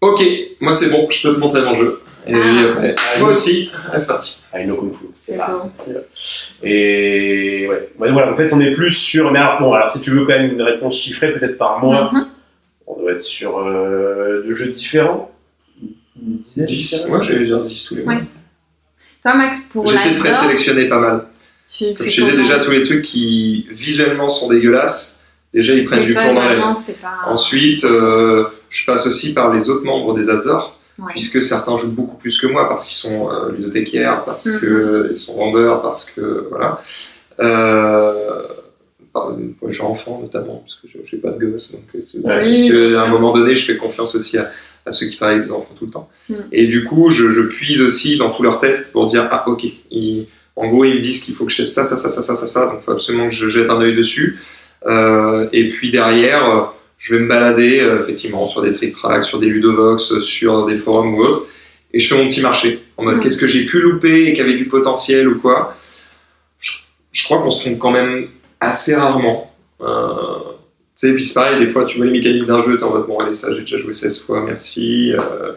Ok, 0.00 0.20
moi 0.60 0.72
c'est 0.72 0.90
bon, 0.90 1.06
je 1.10 1.28
peux 1.28 1.34
te 1.34 1.40
montrer 1.40 1.62
mon 1.62 1.74
jeu. 1.74 2.00
Et 2.26 2.32
Ah. 2.34 2.70
après, 2.70 2.94
moi 3.20 3.30
aussi, 3.30 3.70
allez, 3.90 4.00
c'est 4.00 4.06
parti. 4.08 4.42
I 4.54 4.64
know 4.64 4.76
Kung 4.76 4.92
Fu. 4.94 5.06
C'est 5.26 5.38
Ah. 5.38 5.64
Et 6.62 7.66
ouais. 7.68 7.88
Ouais, 7.98 8.12
voilà, 8.12 8.32
en 8.32 8.36
fait, 8.36 8.52
on 8.52 8.60
est 8.60 8.72
plus 8.72 8.92
sur. 8.92 9.30
Mais 9.32 9.38
alors, 9.38 9.60
bon, 9.60 9.72
alors 9.72 9.90
si 9.92 10.00
tu 10.00 10.10
veux 10.10 10.24
quand 10.24 10.32
même 10.38 10.52
une 10.52 10.62
réponse 10.62 10.98
chiffrée, 11.00 11.32
peut-être 11.32 11.58
par 11.58 11.80
mois, 11.84 12.10
Mhm. 12.12 12.26
On 12.96 13.02
doit 13.02 13.12
être 13.12 13.22
sur 13.22 13.58
euh, 13.58 14.42
deux 14.46 14.54
jeux 14.54 14.70
différents. 14.70 15.30
Une 16.20 16.38
dizaine 16.38 16.66
10, 16.66 16.76
différents. 16.76 17.08
moi 17.08 17.22
j'ai 17.22 17.36
eu 17.36 17.44
10 17.44 17.84
tous 17.86 17.94
les 17.96 18.02
mois. 18.04 18.14
Ouais. 18.14 18.22
Toi, 19.22 19.34
Max, 19.34 19.68
pour 19.72 19.86
J'essaie 19.86 20.14
de 20.14 20.18
présélectionner 20.18 20.88
pas 20.88 20.98
mal. 20.98 21.26
tu 21.68 21.84
Comme 21.94 21.96
fais 21.96 22.10
je 22.10 22.22
disais 22.22 22.32
comment 22.36 22.42
déjà, 22.48 22.58
tous 22.60 22.70
les 22.72 22.82
trucs 22.82 23.02
qui 23.02 23.66
visuellement 23.70 24.30
sont 24.30 24.48
dégueulasses, 24.48 25.24
déjà 25.54 25.74
ils 25.74 25.84
prennent 25.84 26.04
du 26.04 26.12
plomb 26.12 26.34
dans 26.34 26.74
c'est 26.74 27.00
pas. 27.00 27.18
Ensuite, 27.26 27.84
euh, 27.84 28.46
je 28.70 28.84
passe 28.86 29.06
aussi 29.06 29.32
par 29.34 29.52
les 29.54 29.70
autres 29.70 29.84
membres 29.84 30.14
des 30.14 30.28
As 30.30 30.44
d'or, 30.44 30.78
Ouais. 30.98 31.10
puisque 31.12 31.42
certains 31.42 31.76
jouent 31.78 31.92
beaucoup 31.92 32.16
plus 32.16 32.38
que 32.40 32.46
moi 32.46 32.68
parce 32.68 32.86
qu'ils 32.86 32.96
sont 32.96 33.30
euh, 33.30 33.52
ludothécaires, 33.52 34.24
parce 34.24 34.46
Mhm. 34.46 34.60
qu'ils 35.08 35.16
sont 35.18 35.36
vendeurs, 35.36 35.80
parce 35.82 36.10
que 36.10 36.46
voilà. 36.50 36.80
Euh, 37.40 38.42
par- 39.12 39.36
pour 39.58 39.68
les 39.68 39.74
gens 39.74 39.90
enfants 39.90 40.20
notamment, 40.22 40.64
parce 40.66 40.76
que 40.80 40.88
je 41.06 41.16
n'ai 41.16 41.22
pas 41.22 41.30
de 41.30 41.44
gosse, 41.46 41.72
donc 41.72 41.82
euh. 41.94 42.42
Oui, 42.42 42.68
que, 42.68 42.96
à 42.96 43.04
un 43.04 43.08
moment 43.08 43.32
donné, 43.36 43.54
je 43.56 43.64
fais 43.64 43.76
confiance 43.76 44.14
aussi 44.14 44.38
à, 44.38 44.50
à 44.86 44.92
ceux 44.92 45.06
qui 45.06 45.16
travaillent 45.16 45.36
avec 45.36 45.46
des 45.46 45.52
enfants 45.52 45.74
tout 45.78 45.86
le 45.86 45.92
temps. 45.92 46.08
Mm. 46.28 46.34
Et 46.52 46.66
du 46.66 46.84
coup, 46.84 47.10
je, 47.10 47.30
je 47.32 47.42
puise 47.42 47.82
aussi 47.82 48.16
dans 48.16 48.30
tous 48.30 48.42
leurs 48.42 48.58
tests 48.60 48.92
pour 48.92 49.06
dire 49.06 49.28
ah 49.30 49.48
ok, 49.48 49.64
ils- 49.90 50.26
en 50.56 50.66
gros 50.68 50.84
ils 50.84 50.94
me 50.96 51.00
disent 51.00 51.24
qu'il 51.24 51.34
faut 51.34 51.44
que 51.46 51.52
je 51.52 51.58
teste 51.58 51.72
ça, 51.74 51.84
ça, 51.86 51.96
ça, 51.96 52.10
ça, 52.10 52.22
ça, 52.22 52.36
ça, 52.36 52.48
ça, 52.48 52.66
donc 52.66 52.78
il 52.80 52.84
faut 52.84 52.92
absolument 52.92 53.28
que 53.28 53.34
je 53.34 53.48
jette 53.48 53.70
un 53.70 53.80
œil 53.80 53.94
dessus. 53.94 54.38
Euh, 54.86 55.48
et 55.52 55.68
puis 55.68 55.90
derrière, 55.90 56.44
euh, 56.50 56.62
je 56.98 57.14
vais 57.14 57.22
me 57.22 57.28
balader 57.28 57.80
euh, 57.80 58.00
effectivement 58.02 58.46
sur 58.46 58.62
des 58.62 58.72
trick 58.72 58.92
tracks, 58.94 59.24
sur 59.24 59.38
des 59.38 59.46
ludovox, 59.46 60.20
sur 60.20 60.66
des 60.66 60.76
forums 60.76 61.14
ou 61.14 61.22
autres, 61.22 61.46
et 61.92 62.00
je 62.00 62.12
fais 62.14 62.22
mon 62.22 62.28
petit 62.28 62.40
marché 62.42 62.80
en 62.96 63.04
mode 63.04 63.16
Mm. 63.16 63.20
qu'est-ce 63.20 63.40
que 63.40 63.48
j'ai 63.48 63.64
pu 63.66 63.80
louper 63.80 64.26
et 64.28 64.34
qui 64.34 64.40
avait 64.40 64.54
du 64.54 64.66
potentiel 64.68 65.28
ou 65.28 65.38
quoi? 65.38 65.76
Je, 66.60 66.72
je 67.12 67.24
crois 67.24 67.40
qu'on 67.42 67.50
se 67.50 67.60
trompe 67.64 67.78
quand 67.78 67.90
même 67.92 68.26
assez 68.62 68.94
rarement. 68.94 69.50
Euh, 69.80 70.38
tu 70.96 71.08
sais, 71.08 71.14
puis 71.14 71.24
c'est 71.24 71.34
pareil, 71.34 71.58
des 71.58 71.66
fois 71.66 71.84
tu 71.84 71.96
vois 71.96 72.06
les 72.06 72.12
mécaniques 72.12 72.46
d'un 72.46 72.62
jeu, 72.62 72.78
t'es 72.78 72.84
en 72.84 72.90
mode 72.90 73.06
bon, 73.06 73.18
allez, 73.18 73.34
ça 73.34 73.52
j'ai 73.54 73.62
déjà 73.62 73.78
joué 73.78 73.92
16 73.92 74.24
fois, 74.26 74.42
merci. 74.42 75.12
Euh, 75.12 75.52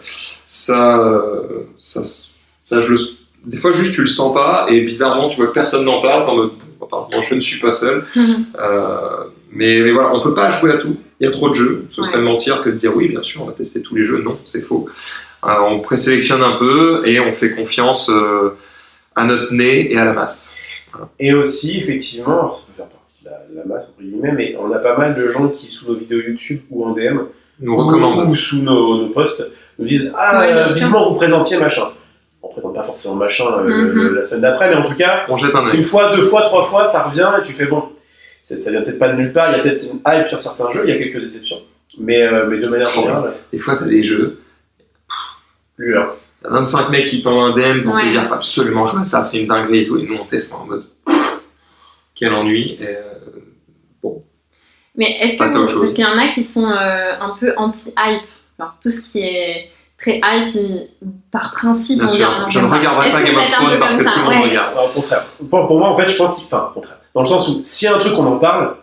ça, 0.48 1.00
euh, 1.00 1.68
ça, 1.78 2.04
ça, 2.04 2.82
je 2.82 2.92
le. 2.94 3.00
Des 3.46 3.58
fois, 3.58 3.72
juste 3.72 3.94
tu 3.94 4.02
le 4.02 4.08
sens 4.08 4.34
pas, 4.34 4.66
et 4.70 4.82
bizarrement, 4.82 5.28
tu 5.28 5.38
vois 5.38 5.48
que 5.48 5.54
personne 5.54 5.86
n'en 5.86 6.02
parle, 6.02 6.24
t'es 6.24 6.30
en 6.32 6.36
mode 6.36 6.52
bon, 6.80 7.08
je 7.30 7.36
ne 7.36 7.42
suis 7.42 7.60
pas 7.60 7.72
seul. 7.74 8.04
Mais, 9.58 9.80
mais 9.80 9.92
voilà, 9.94 10.14
on 10.14 10.20
peut 10.20 10.34
pas 10.34 10.52
jouer 10.52 10.74
à 10.74 10.78
tout. 10.78 10.98
Il 11.22 11.26
y 11.26 11.30
a 11.30 11.32
trop 11.32 11.50
de 11.50 11.56
jeux. 11.56 11.86
Ce 11.90 12.04
serait 12.04 12.18
Ouais. 12.18 12.24
mentir 12.24 12.62
que 12.62 12.70
de 12.70 12.76
dire 12.76 12.94
oui, 12.94 13.08
bien 13.08 13.22
sûr, 13.24 13.42
on 13.42 13.46
va 13.46 13.54
tester 13.54 13.82
tous 13.82 13.96
les 13.96 14.04
jeux. 14.06 14.22
Non, 14.22 14.38
c'est 14.46 14.62
faux. 14.62 14.90
On 15.44 15.80
présélectionne 15.80 16.44
un 16.44 16.58
peu 16.58 17.04
et 17.06 17.22
on 17.22 17.32
fait 17.32 17.52
confiance 17.52 18.10
euh, 18.10 18.50
à 19.16 19.24
notre 19.24 19.54
nez 19.54 19.94
et 19.94 19.98
à 19.98 20.04
la 20.04 20.12
masse. 20.12 20.58
Et 21.20 21.34
aussi, 21.34 21.78
effectivement, 21.80 22.34
alors, 22.34 22.58
ça 22.58 22.64
peut 22.68 22.74
faire 22.76 22.88
la, 23.66 23.70
de 23.70 23.70
la 23.70 23.76
masse, 23.76 23.90
entre 23.90 24.02
guillemets, 24.02 24.32
mais 24.32 24.56
on 24.60 24.72
a 24.72 24.80
pas 24.80 24.98
mal 24.98 25.16
de 25.16 25.30
gens 25.30 25.50
qui, 25.50 25.68
sous 25.70 25.88
nos 25.92 25.96
vidéos 25.98 26.20
YouTube 26.22 26.62
ou 26.70 26.86
en 26.86 26.92
DM, 26.94 27.20
Nous 27.60 27.74
ou, 27.74 27.78
recommande. 27.78 28.28
ou 28.30 28.36
sous 28.36 28.62
nos, 28.62 29.02
nos 29.02 29.10
posts, 29.10 29.52
nous 29.80 29.86
disent 29.88 30.14
Ah, 30.18 30.40
Ouais, 30.40 30.70
vivement 30.74 31.10
vous 31.10 31.16
présentiez 31.16 31.58
machin. 31.58 31.88
On 32.42 32.50
présente 32.50 32.76
pas 32.76 32.84
forcément 32.84 33.16
machin 33.16 33.46
euh, 33.60 33.94
Mhm. 33.94 34.16
la 34.16 34.24
semaine 34.26 34.42
d'après, 34.42 34.70
mais 34.70 34.76
en 34.76 34.84
tout 34.88 34.96
cas, 34.96 35.26
On 35.30 35.36
jette 35.36 35.56
un 35.56 35.68
œil. 35.68 35.78
une 35.78 35.84
fois, 35.84 36.16
deux 36.16 36.24
fois, 36.24 36.44
trois 36.44 36.64
fois, 36.64 36.88
ça 36.88 37.04
revient 37.04 37.30
et 37.42 37.46
tu 37.46 37.54
fais 37.54 37.66
bon. 37.66 37.84
Ça 38.44 38.70
vient 38.70 38.82
peut-être 38.84 39.00
pas 39.00 39.10
de 39.10 39.18
nulle 39.18 39.34
part, 39.34 39.50
il 39.52 39.58
y 39.58 39.60
a 39.60 39.64
peut-être 39.64 39.84
une 39.86 40.00
hype 40.08 40.28
sur 40.28 40.40
certains 40.40 40.72
jeux, 40.72 40.84
il 40.86 40.90
y 40.90 40.94
a 40.94 40.98
quelques 40.98 41.20
déceptions. 41.20 41.58
Mais, 42.00 42.22
euh, 42.22 42.46
mais 42.48 42.60
de 42.60 42.68
manière 42.68 42.90
générale, 42.90 43.34
Des 43.52 43.58
fois, 43.58 43.76
t'as 43.78 43.86
des 43.86 44.04
jeux. 44.04 44.40
hein. 45.80 46.08
T'as 46.44 46.50
25 46.50 46.90
mecs 46.92 47.08
qui 47.08 47.24
t'envoient 47.24 47.46
un 47.46 47.54
DM 47.56 47.82
pour 47.84 47.98
te 47.98 48.06
dire 48.08 48.24
faut 48.24 48.36
absolument 48.36 48.86
jouer 48.86 49.00
à 49.02 49.04
ça, 49.04 49.24
c'est 49.24 49.40
une 49.42 49.48
dinguerie 49.48 49.80
et 49.80 49.86
tout. 49.86 49.98
Et 49.98 50.04
nous, 50.04 50.16
on 50.16 50.26
teste 50.26 50.54
en 50.54 50.66
mode 50.66 50.84
quel 52.14 52.34
ennui. 52.34 52.74
Et, 52.80 52.88
euh, 52.88 53.02
Mais 54.98 55.18
est-ce 55.22 55.38
que 55.38 55.44
vous- 55.74 55.80
parce 55.82 55.94
qu'il 55.94 56.04
y 56.06 56.08
en 56.08 56.18
a 56.18 56.28
qui 56.30 56.44
sont 56.44 56.70
euh, 56.70 57.12
un 57.20 57.34
peu 57.40 57.54
anti-hype, 57.58 58.24
Alors, 58.60 58.74
tout 58.82 58.90
ce 58.92 59.02
qui 59.02 59.20
est 59.20 59.70
très 59.98 60.22
hype, 60.24 60.90
par 61.32 61.52
principe, 61.52 61.98
bien 61.98 62.06
on 62.06 62.10
sûr, 62.10 62.46
je 62.50 62.60
ne 62.60 62.68
regarderai 62.68 63.10
pas 63.10 63.22
Game 63.24 63.36
of 63.38 63.52
Thrones 63.52 63.80
parce 63.80 63.98
que 64.02 64.04
tout 64.04 64.20
le 64.20 64.26
monde 64.26 64.34
Ouais. 64.44 64.50
regarde. 64.50 64.72
Alors, 64.72 64.86
au 64.86 64.90
contraire. 64.94 65.26
Pour, 65.50 65.68
pour 65.68 65.80
moi, 65.80 65.90
en 65.90 65.98
fait, 65.98 66.10
je 66.10 66.16
pense 66.18 66.38
qu'il. 66.38 66.46
Enfin, 66.46 66.70
au 66.72 66.74
contraire. 66.76 66.98
Dans 67.14 67.22
le 67.22 67.28
sens 67.28 67.50
où, 67.50 67.62
si 67.66 67.88
un 67.88 67.98
truc 68.00 68.14
on 68.18 68.26
en 68.26 68.38
parle, 68.38 68.76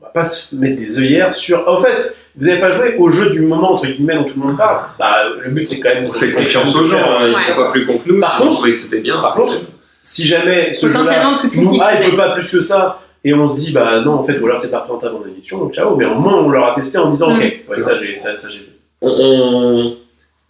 on 0.00 0.04
va 0.04 0.08
pas 0.10 0.24
se 0.24 0.54
mettre 0.54 0.76
des 0.76 0.98
œillères 1.00 1.34
sur. 1.34 1.66
Au 1.66 1.80
fait, 1.80 2.14
vous 2.36 2.46
n'avez 2.46 2.60
pas 2.60 2.70
joué 2.70 2.94
au 2.98 3.10
jeu 3.10 3.30
du 3.30 3.40
moment, 3.40 3.72
entre 3.74 3.86
guillemets, 3.86 4.14
dont 4.16 4.24
tout 4.24 4.38
le 4.40 4.46
monde 4.46 4.56
parle. 4.56 4.78
Bah, 4.98 5.16
le 5.42 5.50
but, 5.50 5.66
c'est 5.66 5.80
quand 5.80 5.88
même. 5.94 6.06
On 6.08 6.12
fait 6.12 6.30
confiance 6.30 6.74
aux 6.76 6.84
gens, 6.84 6.98
hein, 6.98 7.26
ils 7.28 7.34
Ouais. 7.34 7.40
sont 7.40 7.56
pas 7.56 7.70
plus 7.72 7.84
cons 7.86 7.98
que 7.98 8.08
nous. 8.12 8.20
Par 8.20 8.36
si 8.36 8.42
on 8.42 8.44
contre- 8.44 8.54
trouvait 8.56 8.72
que 8.72 8.78
c'était 8.78 9.00
bien. 9.00 9.20
par 9.20 9.34
contre, 9.34 9.54
Si 10.02 10.26
jamais 10.26 10.72
ce 10.72 10.86
jeu-là 10.90 11.38
plus 11.40 11.60
nous 11.60 11.74
hype 11.74 12.16
pas 12.16 12.30
plus 12.30 12.50
que 12.50 12.62
ça, 12.62 13.00
et 13.24 13.34
on 13.34 13.46
se 13.48 13.56
dit, 13.56 13.72
bah 13.72 14.00
non, 14.00 14.12
en 14.14 14.22
fait, 14.24 14.38
ou 14.38 14.46
alors 14.46 14.60
c'est 14.60 14.70
pas 14.70 14.80
présenté 14.80 15.06
dans 15.06 15.22
l'émission, 15.24 15.58
donc 15.58 15.74
ciao, 15.74 15.96
mais 15.96 16.06
au 16.06 16.14
moins 16.14 16.36
on 16.36 16.48
leur 16.48 16.72
a 16.72 16.74
testé 16.74 16.98
en 16.98 17.10
disant, 17.10 17.30
Mm. 17.34 17.36
ok, 17.36 17.64
ouais, 17.68 17.82
ça 17.82 17.98
j'ai 18.02 18.16
ça, 18.16 18.36
ça, 18.36 18.48
j'ai 18.50 18.58
fait. 18.60 18.72
on, 19.02 19.08
on- 19.10 19.96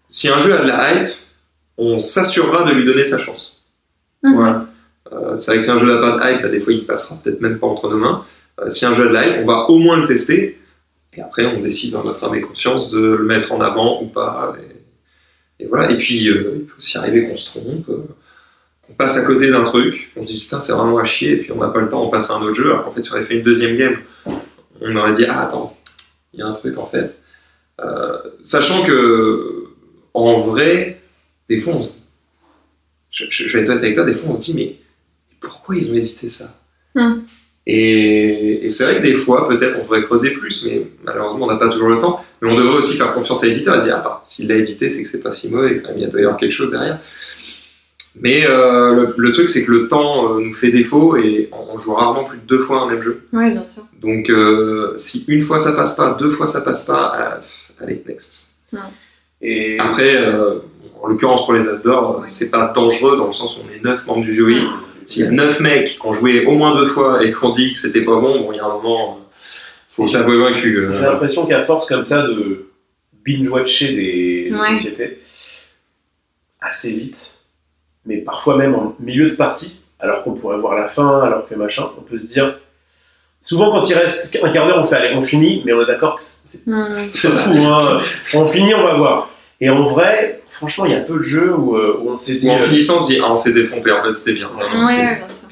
si 0.09 0.29
un 0.29 0.41
jeu 0.43 0.55
a 0.59 0.63
de 0.63 0.69
la 0.69 0.93
hype, 0.95 1.11
on 1.79 1.99
s'assurera 2.01 2.65
de 2.69 2.75
lui 2.75 2.85
donner 2.85 3.05
sa 3.05 3.19
chance. 3.19 3.63
Mhm. 4.23 4.35
Voilà. 4.35 4.67
Euh, 5.13 5.39
c'est 5.41 5.53
vrai 5.53 5.59
que 5.59 5.65
si 5.65 5.71
un 5.71 5.79
jeu 5.81 5.87
n'a 5.87 5.99
pas 6.01 6.17
de 6.19 6.33
hype, 6.35 6.43
bah, 6.43 6.49
des 6.49 6.61
fois 6.61 6.73
il 6.73 6.85
passera 6.85 7.21
peut-être 7.23 7.41
même 7.41 7.59
pas 7.59 7.67
entre 7.69 7.89
nos 7.89 7.97
mains. 7.97 8.25
Euh, 8.61 8.71
si 8.71 8.85
un 8.87 8.95
jeu 8.95 9.05
a 9.07 9.09
de 9.09 9.13
la 9.15 9.27
hype, 9.27 9.37
on 9.43 9.47
va 9.47 9.71
au 9.71 9.79
moins 9.79 9.97
le 9.97 10.07
tester, 10.07 10.61
et 11.15 11.21
après 11.23 11.47
on 11.47 11.61
décide 11.61 11.93
dans 11.93 12.05
notre 12.05 12.23
âme 12.25 12.35
et 12.35 12.41
conscience 12.41 12.91
de 12.91 13.01
le 13.01 13.25
mettre 13.25 13.53
en 13.53 13.61
avant 13.61 14.03
ou 14.03 14.07
pas. 14.07 14.55
Et, 15.59 15.65
et 15.65 15.67
voilà. 15.67 15.91
Et 15.91 15.97
puis 15.99 16.29
euh, 16.29 16.53
il 16.57 16.65
peut 16.65 16.75
aussi 16.79 16.99
arriver 16.99 17.29
qu'on 17.29 17.37
se 17.37 17.47
trompe, 17.51 17.87
qu'on 18.91 18.95
passe 18.95 19.19
à 19.19 19.27
côté 19.27 19.51
d'un 19.51 19.65
truc, 19.65 20.11
on 20.17 20.23
se 20.27 20.33
dit 20.33 20.41
putain 20.43 20.61
c'est 20.61 20.73
vraiment 20.73 20.99
à 20.99 21.05
chier, 21.05 21.33
et 21.33 21.37
puis 21.37 21.53
on 21.53 21.57
n'a 21.61 21.69
pas 21.69 21.81
le 21.81 21.89
temps, 21.89 22.05
on 22.05 22.11
passe 22.11 22.31
à 22.31 22.35
un 22.37 22.43
autre 22.43 22.55
jeu. 22.55 22.67
Alors 22.67 22.85
qu'en 22.85 22.91
fait 22.93 23.03
si 23.05 23.13
on 23.13 23.17
avait 23.17 23.25
fait 23.25 23.37
une 23.37 23.43
deuxième 23.43 23.77
game, 23.77 23.97
on 24.81 24.97
aurait 24.97 25.15
dit 25.15 25.25
ah 25.27 25.43
attends, 25.47 25.77
il 26.35 26.41
y 26.41 26.43
a 26.43 26.47
un 26.47 26.53
truc 26.53 26.77
en 26.79 26.87
fait. 26.87 27.19
Euh, 27.81 28.19
sachant 28.43 28.85
que 28.85 29.65
en 30.15 30.41
vrai, 30.41 31.01
des 31.49 31.59
fois 31.59 31.75
on 31.75 31.83
se 31.83 31.99
je, 33.11 33.25
je- 33.31 33.49
je 33.49 33.57
vais 33.57 33.63
être 33.65 33.71
honnête 33.71 33.83
avec 33.85 33.95
toi, 33.97 34.05
des 34.05 34.15
fois 34.15 34.31
on 34.31 34.35
se 34.35 34.43
dit 34.43 34.55
mais 34.55 34.77
pourquoi 35.41 35.77
ils 35.77 35.91
ont 35.93 35.97
édité 35.97 36.29
ça? 36.29 36.55
Hmm. 36.95 37.21
Et, 37.67 38.65
et 38.65 38.69
c'est 38.71 38.85
vrai 38.85 38.97
que 38.97 39.03
des 39.03 39.15
fois, 39.15 39.47
peut-être 39.49 39.79
on 39.79 39.83
devrait 39.83 40.03
creuser 40.03 40.31
plus, 40.31 40.65
mais 40.67 40.87
malheureusement 41.05 41.47
on 41.47 41.49
n'a 41.49 41.57
pas 41.57 41.69
toujours 41.69 41.89
le 41.89 41.99
temps. 41.99 42.25
Mais 42.43 42.51
on 42.51 42.55
devrait 42.57 42.79
aussi 42.79 42.97
faire 42.97 43.13
confiance 43.13 43.45
à 43.45 43.47
l'éditeur 43.47 43.77
et 43.77 43.81
se 43.81 43.87
dire 43.87 43.97
attends, 43.97 44.21
s'il 44.25 44.49
l'a 44.49 44.57
édité, 44.57 44.91
c'est 44.91 45.03
que 45.05 45.09
c'est 45.09 45.21
pas 45.23 45.33
si 45.35 45.49
mauvais, 45.51 45.81
quand 45.81 45.91
même, 45.91 45.99
il 45.99 46.09
doit 46.11 46.21
y 46.21 46.25
avoir 46.25 46.39
quelque 46.39 46.53
chose 46.55 46.71
derrière. 46.71 46.99
Mais 48.21 48.47
euh, 48.47 48.95
le, 48.95 49.15
le 49.17 49.33
truc, 49.33 49.49
c'est 49.49 49.65
que 49.65 49.71
le 49.73 49.89
temps 49.89 50.35
euh, 50.37 50.41
nous 50.41 50.53
fait 50.55 50.71
défaut 50.71 51.17
et 51.17 51.49
on, 51.53 51.75
on 51.75 51.79
joue 51.79 51.93
rarement 51.95 52.25
plus 52.25 52.39
de 52.39 52.45
deux 52.45 52.59
fois 52.61 52.83
un 52.83 52.91
même 52.91 53.03
jeu. 53.03 53.27
Oui, 53.33 53.51
bien 53.53 53.65
sûr. 53.67 53.85
Donc 54.01 54.31
euh, 54.31 54.95
si 54.99 55.25
une 55.29 55.43
fois 55.43 55.59
ça 55.59 55.73
passe 55.77 55.97
pas, 55.97 56.17
deux 56.19 56.31
fois 56.31 56.47
ça 56.47 56.63
passe 56.63 56.87
pas, 56.87 57.41
euh, 57.81 57.85
allez, 57.85 58.03
next. 58.07 58.55
Et 59.43 59.79
Après, 59.79 60.17
euh, 60.17 60.61
en 61.03 61.07
l'occurrence 61.09 61.45
pour 61.45 61.55
les 61.55 61.67
As 61.69 61.83
d'or, 61.83 62.21
Ouais. 62.21 62.27
c'est 62.29 62.51
pas 62.51 62.73
dangereux 62.75 63.17
dans 63.17 63.27
le 63.27 63.33
sens 63.33 63.57
où 63.57 63.61
on 63.69 63.75
est 63.75 63.83
neuf 63.83 64.07
membres 64.07 64.23
du 64.23 64.35
jury. 64.35 64.63
S'il 65.07 65.25
y 65.25 65.27
a 65.29 65.31
neuf 65.31 65.61
mecs 65.61 65.99
qui 65.99 66.07
ont 66.07 66.13
joué 66.13 66.45
au 66.47 66.53
moins 66.53 66.77
deux 66.77 66.87
fois 66.87 67.25
et 67.25 67.33
qu'on 67.33 67.51
dit 67.51 67.73
que 67.73 67.79
c'était 67.79 68.03
pas 68.03 68.15
bon, 68.21 68.41
bon, 68.43 68.53
il 68.53 68.57
y 68.57 68.61
a 68.61 68.65
un 68.67 68.69
moment, 68.69 69.19
euh, 69.19 69.39
faut 69.91 70.07
s'avouer 70.07 70.39
vaincu. 70.39 70.77
euh. 70.77 70.93
J'ai 70.93 71.01
l'impression 71.03 71.47
qu'à 71.47 71.63
force 71.63 71.89
comme 71.89 72.05
ça 72.05 72.27
de 72.29 72.67
binge-watcher 73.27 73.95
des 73.95 74.51
jeux 74.51 74.57
de 74.57 74.61
Ouais. 74.61 74.77
société, 74.77 75.19
assez 76.61 76.93
vite, 76.95 77.35
mais 78.07 78.19
parfois 78.19 78.57
même 78.57 78.75
en 78.75 78.95
milieu 79.01 79.29
de 79.31 79.35
partie, 79.35 79.81
alors 79.99 80.23
qu'on 80.25 80.33
pourrait 80.35 80.59
voir 80.59 80.75
la 80.75 80.89
fin, 80.89 81.23
alors 81.23 81.47
que 81.49 81.55
machin, 81.55 81.87
on 81.99 82.03
peut 82.03 82.19
se 82.19 82.27
dire. 82.27 82.59
Souvent, 83.43 83.71
quand 83.71 83.89
il 83.89 83.95
reste 83.95 84.39
un 84.43 84.51
quart 84.51 84.67
d'heure, 84.67 84.79
on 84.79 84.85
fait 84.85 84.97
allez, 84.97 85.15
on 85.15 85.23
finit, 85.23 85.63
mais 85.65 85.73
on 85.73 85.83
est 85.83 85.87
d'accord 85.87 86.17
que 86.17 86.23
c'est 86.23 87.29
fou, 87.29 87.55
hein. 87.57 88.03
On 88.35 88.47
finit, 88.47 88.75
on 88.75 88.83
va 88.83 88.93
voir. 88.97 89.31
Et 89.63 89.71
en 89.71 89.85
vrai, 89.85 90.43
franchement, 90.51 90.85
il 90.87 90.93
y 90.93 90.95
a 90.95 91.01
peu 91.01 91.19
de 91.19 91.23
jeux 91.23 91.55
où, 91.55 91.77
euh, 91.77 91.99
où 92.03 92.11
on 92.11 92.19
s'est 92.19 92.37
dit. 92.37 92.49
Ou 92.49 92.51
en 92.53 92.59
euh, 92.59 92.65
finissant, 92.65 92.99
on 92.99 93.03
se 93.03 93.13
dit 93.15 93.21
ah, 93.23 93.33
on 93.33 93.37
s'était 93.37 93.65
trompé, 93.65 93.93
en 93.93 94.03
fait 94.03 94.13
c'était 94.15 94.35
bien. 94.35 94.49
Ouais, 94.49 94.69
Non, 94.75 94.87
ouais, 94.87 95.17
bien 95.17 95.29
sûr. 95.29 95.47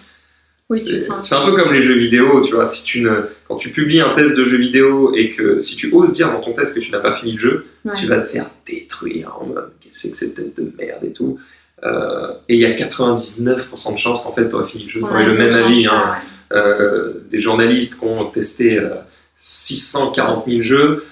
Oui, 0.71 0.85
tu 0.85 1.01
C'est 1.23 1.35
un 1.35 1.47
peu 1.47 1.57
comme 1.57 1.73
les 1.73 1.81
jeux 1.81 1.97
vidéo, 1.97 2.43
tu 2.43 2.55
vois. 2.55 2.67
Si 2.67 2.85
tu 2.85 3.01
ne, 3.01 3.31
quand 3.47 3.57
tu 3.57 3.71
publies 3.71 4.03
un 4.03 4.15
test 4.15 4.37
de 4.37 4.45
jeu 4.45 4.59
vidéo 4.59 5.15
et 5.15 5.31
que 5.31 5.61
si 5.63 5.77
tu 5.77 5.91
oses 5.95 6.13
dire 6.13 6.31
dans 6.31 6.41
ton 6.41 6.53
test 6.53 6.75
que 6.75 6.81
tu 6.81 6.91
n'as 6.91 7.01
pas 7.01 7.15
fini 7.15 7.33
le 7.33 7.39
jeu, 7.39 7.67
Ouais. 7.87 7.95
tu 7.97 8.07
vas 8.07 8.19
te 8.19 8.27
faire 8.27 8.45
détruire 8.67 9.35
en 9.41 9.47
mode 9.47 9.71
qu'est-ce 9.81 10.11
que 10.11 10.17
c'est 10.17 10.35
que 10.35 10.41
ce 10.41 10.43
test 10.43 10.61
de 10.61 10.71
merde 10.77 11.05
et 11.05 11.13
tout. 11.13 11.39
Euh, 11.85 12.33
et 12.49 12.55
il 12.55 12.61
y 12.61 12.67
a 12.67 12.71
99% 12.73 13.93
de 13.95 13.99
chances 13.99 14.27
en 14.27 14.35
fait 14.35 14.49
t'aurais 14.49 14.67
fini 14.67 14.85
le 14.85 14.91
jeu, 14.91 15.01
On 15.05 15.07
t'aurais 15.07 15.25
le 15.27 15.33
même 15.37 15.55
avis. 15.55 15.87
hein. 15.87 16.17
Euh, 16.53 17.13
des 17.31 17.41
journalistes 17.41 17.99
qui 18.01 18.05
ont 18.07 18.25
testé 18.31 18.79
euh, 18.79 18.95
640 19.39 20.47
000 20.49 20.63
jeux. 20.63 21.05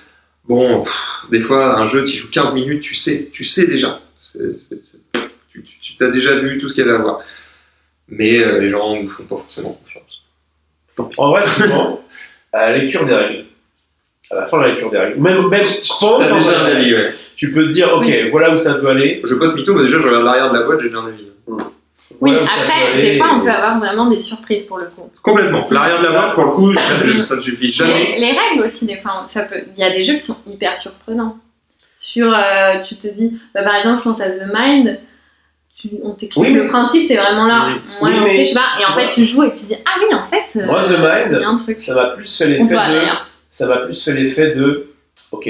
Bon, 0.49 0.83
pff, 0.85 1.27
des 1.31 1.41
fois, 1.41 1.79
un 1.79 1.87
jeu, 1.87 2.05
tu 2.05 2.17
joues 2.17 2.31
15 2.31 2.55
minutes, 2.55 2.83
tu 2.83 2.95
sais, 2.95 3.29
tu 3.33 3.45
sais 3.45 3.67
déjà. 3.67 4.01
C'est- 4.21 4.39
c'est- 4.69 4.81
c'est- 4.85 5.21
tu 5.53 5.63
tu- 5.63 5.79
tu 5.81 5.97
t'as 5.97 6.09
déjà 6.11 6.35
vu 6.37 6.59
tout 6.59 6.69
ce 6.69 6.75
qu'il 6.75 6.85
y 6.85 6.89
avait 6.89 6.97
à 6.99 7.01
voir. 7.01 7.21
Mais 8.09 8.39
euh, 8.43 8.61
les 8.61 8.69
gens 8.71 9.01
ne 9.01 9.07
font 9.09 9.25
pas 9.25 9.37
forcément 9.37 9.73
confiance. 9.85 10.23
En 11.19 11.31
vrai, 11.31 11.45
souvent, 11.47 12.03
à 12.53 12.71
la 12.71 12.79
lecture 12.79 13.05
des 13.05 13.15
règles, 13.15 13.45
à 14.31 14.37
la 14.37 14.47
fin 14.47 14.59
de 14.59 14.63
la 14.63 14.69
lecture 14.71 14.91
des 14.91 14.99
règles, 14.99 15.21
même, 15.21 15.49
même 15.49 15.63
pendant 16.01 16.19
T'as 16.21 16.29
que 16.31 16.39
déjà 16.39 16.61
un 16.63 16.65
as- 16.67 16.77
avis, 16.77 16.95
ouais. 16.95 17.13
Tu 17.37 17.53
peux 17.53 17.67
te 17.67 17.71
dire, 17.73 17.93
ok, 17.95 18.05
Oui. 18.07 18.29
voilà 18.31 18.53
où 18.55 18.59
ça 18.59 18.75
peut 18.75 18.89
aller. 18.89 19.21
Je 19.25 19.35
veux 19.35 19.39
pas 19.39 19.49
de 19.49 19.53
mytho, 19.55 19.75
mais 19.75 19.85
déjà, 19.85 20.01
je 20.01 20.07
regarde 20.09 20.25
l'arrière 20.25 20.53
de 20.53 20.59
la 20.59 20.65
boîte, 20.65 20.81
j'ai 20.81 20.89
déjà 20.89 21.01
un 21.01 21.07
avis. 21.09 21.25
Oui, 22.21 22.31
voilà 22.33 22.45
après, 22.45 23.03
des 23.03 23.17
fois, 23.17 23.29
on 23.37 23.41
peut 23.41 23.51
avoir 23.51 23.79
vraiment 23.79 24.09
des 24.09 24.19
surprises 24.19 24.63
pour 24.63 24.79
le 24.79 24.87
coup. 24.87 25.11
Complètement. 25.23 25.67
L'arrière 25.71 26.01
de 26.01 26.05
la 26.07 26.13
boîte, 26.13 26.35
pour 26.35 26.45
le 26.45 26.51
coup, 26.53 26.75
ça, 26.75 27.21
ça 27.21 27.37
ne 27.37 27.43
suffit 27.43 27.69
jamais. 27.69 27.93
Les, 28.15 28.21
les 28.21 28.31
règles 28.33 28.63
aussi, 28.65 28.87
des 28.87 28.97
fois, 28.97 29.25
ça 29.27 29.43
peut. 29.43 29.57
Il 29.77 29.81
y 29.81 29.85
a 29.85 29.91
des 29.91 30.03
jeux 30.05 30.15
qui 30.15 30.23
sont 30.23 30.37
hyper 30.47 30.79
surprenants. 30.79 31.37
Sur, 31.99 32.33
euh, 32.33 32.81
tu 32.87 32.95
te 32.97 33.09
dis, 33.09 33.39
bah, 33.55 33.63
par 33.65 33.75
exemple, 33.77 33.99
je 33.99 34.03
pense 34.05 34.21
à 34.21 34.29
The 34.31 34.51
Mind. 34.55 35.01
Tu, 35.79 35.89
on 36.03 36.11
t'explique 36.13 36.43
Oui, 36.45 36.53
le 36.55 36.69
principe, 36.69 37.09
t'es 37.09 37.17
vraiment 37.17 37.47
là. 37.47 37.69
Oui. 37.69 37.81
Ok, 38.01 38.11
mais 38.25 38.47
je 38.47 38.51
sais 38.51 38.55
pas. 38.55 38.65
Et 38.79 38.83
tu 38.83 38.87
en 38.89 38.93
vois- 38.95 39.03
fait, 39.03 39.11
tu 39.11 39.25
joues 39.27 39.45
et 39.45 39.53
tu 39.53 39.67
dis, 39.67 39.75
ah 39.85 39.99
oui, 40.01 40.15
en 40.15 40.23
fait, 40.23 40.59
euh, 40.61 40.67
Moi, 40.67 40.81
The 40.83 40.87
il 40.91 40.95
y 40.95 40.97
Mind, 41.35 41.43
a 41.45 41.49
un 41.49 41.57
truc. 41.57 41.79
ça 41.79 41.95
m'a 41.95 42.07
plus 42.17 42.35
fait 42.37 42.47
l'effet 42.47 42.75
de. 42.75 43.01
Ça 43.51 43.67
m'a 43.67 43.77
plus 43.79 44.03
fait 44.05 44.13
l'effet 44.15 44.55
de. 44.55 44.89
Ok, 45.33 45.49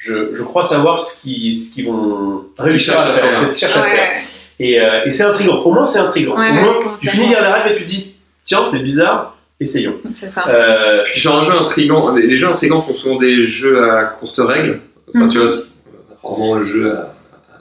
je, 0.00 0.34
je 0.34 0.42
crois 0.42 0.64
savoir 0.64 1.02
ce 1.02 1.20
qu'ils 1.22 1.86
vont 1.86 2.44
réussir 2.58 2.98
à 2.98 3.04
faire, 3.06 3.22
faire. 3.22 3.48
ce 3.48 3.52
qu'ils 3.58 3.68
cherchent 3.68 3.76
à 3.76 3.82
faire. 3.84 4.10
Ouais, 4.12 4.16
Et, 4.58 4.80
euh, 4.80 5.04
et 5.04 5.10
c'est 5.10 5.24
intriguant. 5.24 5.58
Au 5.62 5.72
moins, 5.72 5.84
c'est 5.84 5.98
intriguant. 5.98 6.38
ouais, 6.38 6.48
Au 6.48 6.52
moins, 6.54 6.72
ouais, 6.78 6.84
tu 7.02 7.08
finis 7.08 7.26
de 7.26 7.30
lire 7.32 7.42
la 7.42 7.52
règle 7.54 7.74
et 7.74 7.78
tu 7.78 7.84
te 7.84 7.88
dis, 7.88 8.14
tiens, 8.46 8.64
c'est 8.64 8.82
bizarre, 8.82 9.36
essayons. 9.60 9.96
C'est 10.18 10.30
ça. 10.32 10.44
Euh, 10.48 11.02
Puis 11.04 11.20
sur 11.20 11.36
un 11.36 11.44
jeu 11.44 11.52
intrigant, 11.52 12.14
les 12.14 12.26
les 12.26 12.36
jeux 12.38 12.48
intrigants 12.48 12.82
sont 12.82 12.94
souvent 12.94 13.16
des 13.16 13.44
jeux 13.46 13.84
à 13.90 14.04
courte 14.04 14.38
règle. 14.42 14.80
Enfin, 15.14 15.26
Mhm. 15.26 15.30
tu 15.32 15.38
vois, 15.38 15.48
rarement 16.22 16.54
un 16.56 16.62
jeu 16.62 16.92
à, 16.96 17.12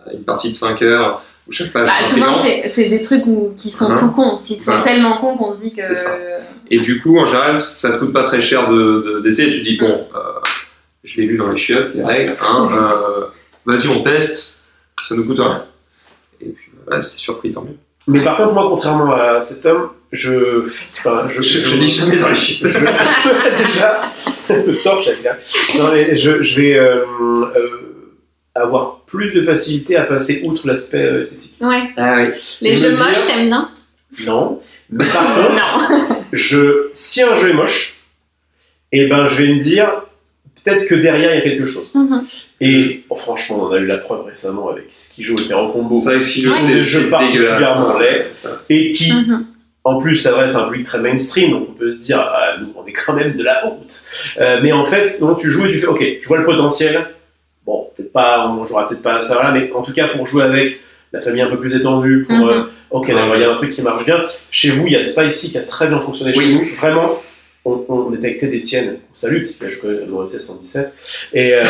à 0.10 0.14
une 0.14 0.24
partie 0.24 0.50
de 0.50 0.56
5 0.56 0.82
heures 0.82 1.22
où 1.48 1.52
chaque 1.52 1.74
page 1.74 1.88
Bah, 1.88 2.04
souvent, 2.08 2.36
c'est 2.72 2.88
des 2.90 3.02
trucs 3.02 3.26
où- 3.26 3.54
qui 3.58 3.70
sont 3.70 3.92
Hein 3.92 3.98
tout 4.00 4.12
cons. 4.12 4.38
Ils 4.50 4.56
sont 4.56 4.62
Voilà. 4.72 4.84
tellement 4.84 5.18
cons 5.18 5.36
qu'on 5.36 5.52
se 5.54 5.60
dit 5.60 5.74
que. 5.76 5.84
Ça. 5.84 6.16
Et 6.72 6.80
du 6.80 7.02
coup, 7.02 7.18
en 7.20 7.26
général, 7.26 7.58
ça 7.58 7.94
te 7.94 7.98
coûte 7.98 8.14
pas 8.14 8.24
très 8.24 8.42
cher 8.44 8.70
de- 8.70 8.76
de- 9.16 9.20
d'essayer. 9.22 9.52
tu 9.52 9.60
te 9.62 9.66
dis, 9.66 9.78
bon, 9.78 9.88
euh, 10.16 10.20
je 11.04 11.22
l'ai 11.22 11.28
lu 11.28 11.38
dans 11.38 11.52
les 11.52 11.58
chiottes, 11.58 11.94
les 11.96 12.04
règles, 12.04 12.36
hein, 12.42 12.70
euh, 12.72 13.26
vas-y, 13.66 13.88
on 13.90 14.02
teste, 14.02 14.64
ça 15.08 15.16
nous 15.16 15.26
coûte 15.26 15.40
rien. 15.40 15.66
Et 16.42 16.50
puis 16.50 16.72
voilà, 16.86 17.02
j'étais 17.02 17.18
surpris, 17.18 17.52
tant 17.52 17.62
mieux. 17.64 17.78
Mais 18.08 18.24
par 18.24 18.38
contre, 18.38 18.54
moi, 18.54 18.66
contrairement 18.70 19.14
à 19.14 19.42
cet 19.42 19.66
homme, 19.66 19.90
je. 20.12 20.62
Enfin, 20.62 21.28
je, 21.30 21.44
Je- 21.44 21.60
je 21.60 21.78
lis 21.78 21.92
jamais 21.92 22.18
dans 22.18 22.30
les 22.30 22.36
chiffres. 22.38 22.68
Je, 22.68 22.80
je- 22.80 23.64
déjà, 23.68 24.12
le 24.50 24.82
torche, 24.84 25.08
là. 25.24 25.38
Non, 25.78 25.92
mais 25.92 26.16
je, 26.16 26.42
je 26.42 26.62
vais 26.62 26.74
euh, 26.80 27.04
euh, 27.56 28.16
avoir 28.56 29.02
plus 29.02 29.32
de 29.34 29.42
facilité 29.44 29.96
à 29.98 30.04
passer 30.04 30.42
outre 30.46 30.66
l'aspect 30.68 31.04
euh, 31.04 31.20
esthétique. 31.20 31.56
Ouais. 31.62 31.90
Ah 31.98 32.18
oui. 32.24 32.30
Les 32.62 32.76
jeux 32.76 32.94
dire- 32.94 33.06
moches, 33.06 33.28
t'aimes 33.28 33.48
bien? 33.48 33.70
Non. 34.26 34.60
Mais 34.90 35.06
par 35.06 35.36
contre, 35.36 35.92
je, 36.34 36.90
si 36.94 37.22
un 37.22 37.36
jeu 37.36 37.50
est 37.50 37.54
moche, 37.54 37.98
eh 38.92 39.06
ben, 39.08 39.28
je 39.28 39.44
vais 39.44 39.54
me 39.54 39.62
dire 39.62 40.04
peut-être 40.64 40.86
que 40.88 40.96
derrière 40.96 41.32
il 41.34 41.36
y 41.36 41.40
a 41.40 41.42
quelque 41.42 41.66
chose. 41.66 41.92
Mhm. 41.94 42.24
Et 42.62 43.04
oh, 43.10 43.16
franchement, 43.16 43.68
on 43.70 43.72
a 43.74 43.78
eu 43.78 43.86
la 43.86 43.98
preuve 43.98 44.26
récemment 44.26 44.70
avec 44.70 44.88
Skijo 44.92 45.36
et 45.50 45.54
en 45.54 45.70
combo. 45.70 45.98
C'est 46.00 46.10
vrai 46.10 46.20
que 46.20 46.26
si 46.26 46.42
je 46.42 46.50
Ouais. 46.50 46.56
sais, 46.56 46.74
Des 46.76 46.82
jeux 46.82 47.00
c'est 47.04 47.10
particulièrement 47.10 47.94
dégueulasse. 47.98 48.00
laids. 48.28 48.28
Ça- 48.34 48.62
Et 48.70 48.92
qui, 48.92 49.14
Mhm. 49.14 49.46
en 49.84 50.00
plus, 50.00 50.16
ça 50.18 50.48
c'est 50.48 50.56
un 50.58 50.66
public 50.70 50.86
très 50.86 51.00
mainstream, 51.00 51.52
donc 51.52 51.68
on 51.70 51.74
peut 51.74 51.92
se 51.92 52.00
dire, 52.00 52.20
ah, 52.20 52.58
nous, 52.60 52.74
on 52.76 52.86
est 52.86 52.94
quand 52.94 53.14
même 53.14 53.34
de 53.36 53.44
la 53.44 53.66
honte. 53.66 53.94
Euh, 54.40 54.60
mais 54.62 54.72
en 54.72 54.86
fait, 54.86 55.20
donc 55.20 55.40
tu 55.40 55.50
joues 55.52 55.66
et 55.66 55.72
tu 55.72 55.80
fais, 55.80 55.88
ok, 55.88 56.04
je 56.22 56.28
vois 56.28 56.38
le 56.38 56.46
potentiel. 56.46 57.06
Bon, 57.66 57.88
peut-être 57.96 58.12
pas, 58.12 58.48
on 58.50 58.66
jouera 58.66 58.88
peut-être 58.88 59.02
pas 59.04 59.16
à 59.16 59.22
ça 59.22 59.44
là, 59.44 59.52
mais 59.52 59.72
en 59.74 59.82
tout 59.84 59.94
cas, 59.94 60.08
pour 60.10 60.26
jouer 60.28 60.44
avec 60.44 60.80
la 61.14 61.22
famille 61.22 61.42
un 61.42 61.50
peu 61.50 61.60
plus 61.60 61.76
étendue, 61.76 62.26
pour, 62.28 62.36
Mhm. 62.38 62.50
euh, 62.50 62.64
ok, 62.92 63.08
d'accord, 63.14 63.36
il 63.36 63.42
y 63.42 63.46
a 63.46 63.52
un 63.52 63.56
truc 63.56 63.72
qui 63.72 63.82
marche 63.82 64.06
bien. 64.06 64.22
Chez 64.52 64.70
vous, 64.72 64.86
il 64.88 64.94
y 64.94 64.96
a 64.96 65.04
Spicy 65.04 65.52
qui 65.52 65.58
a 65.58 65.62
très 65.62 65.88
bien 65.88 66.00
fonctionné 66.00 66.34
chez 66.34 66.40
Oui. 66.40 66.54
nous. 66.56 66.76
Vraiment, 66.76 67.22
on, 67.66 67.86
on 67.90 68.14
était 68.14 68.28
avec 68.28 68.40
Ted 68.40 68.58
Etienne, 68.58 69.00
on 69.12 69.16
salue, 69.16 69.42
parce 69.42 69.56
que 69.58 69.70
je 69.70 69.80
connais 69.80 70.06
l'OSS 70.06 70.40
117. 70.40 70.94
Et, 71.34 71.54
euh, 71.54 71.64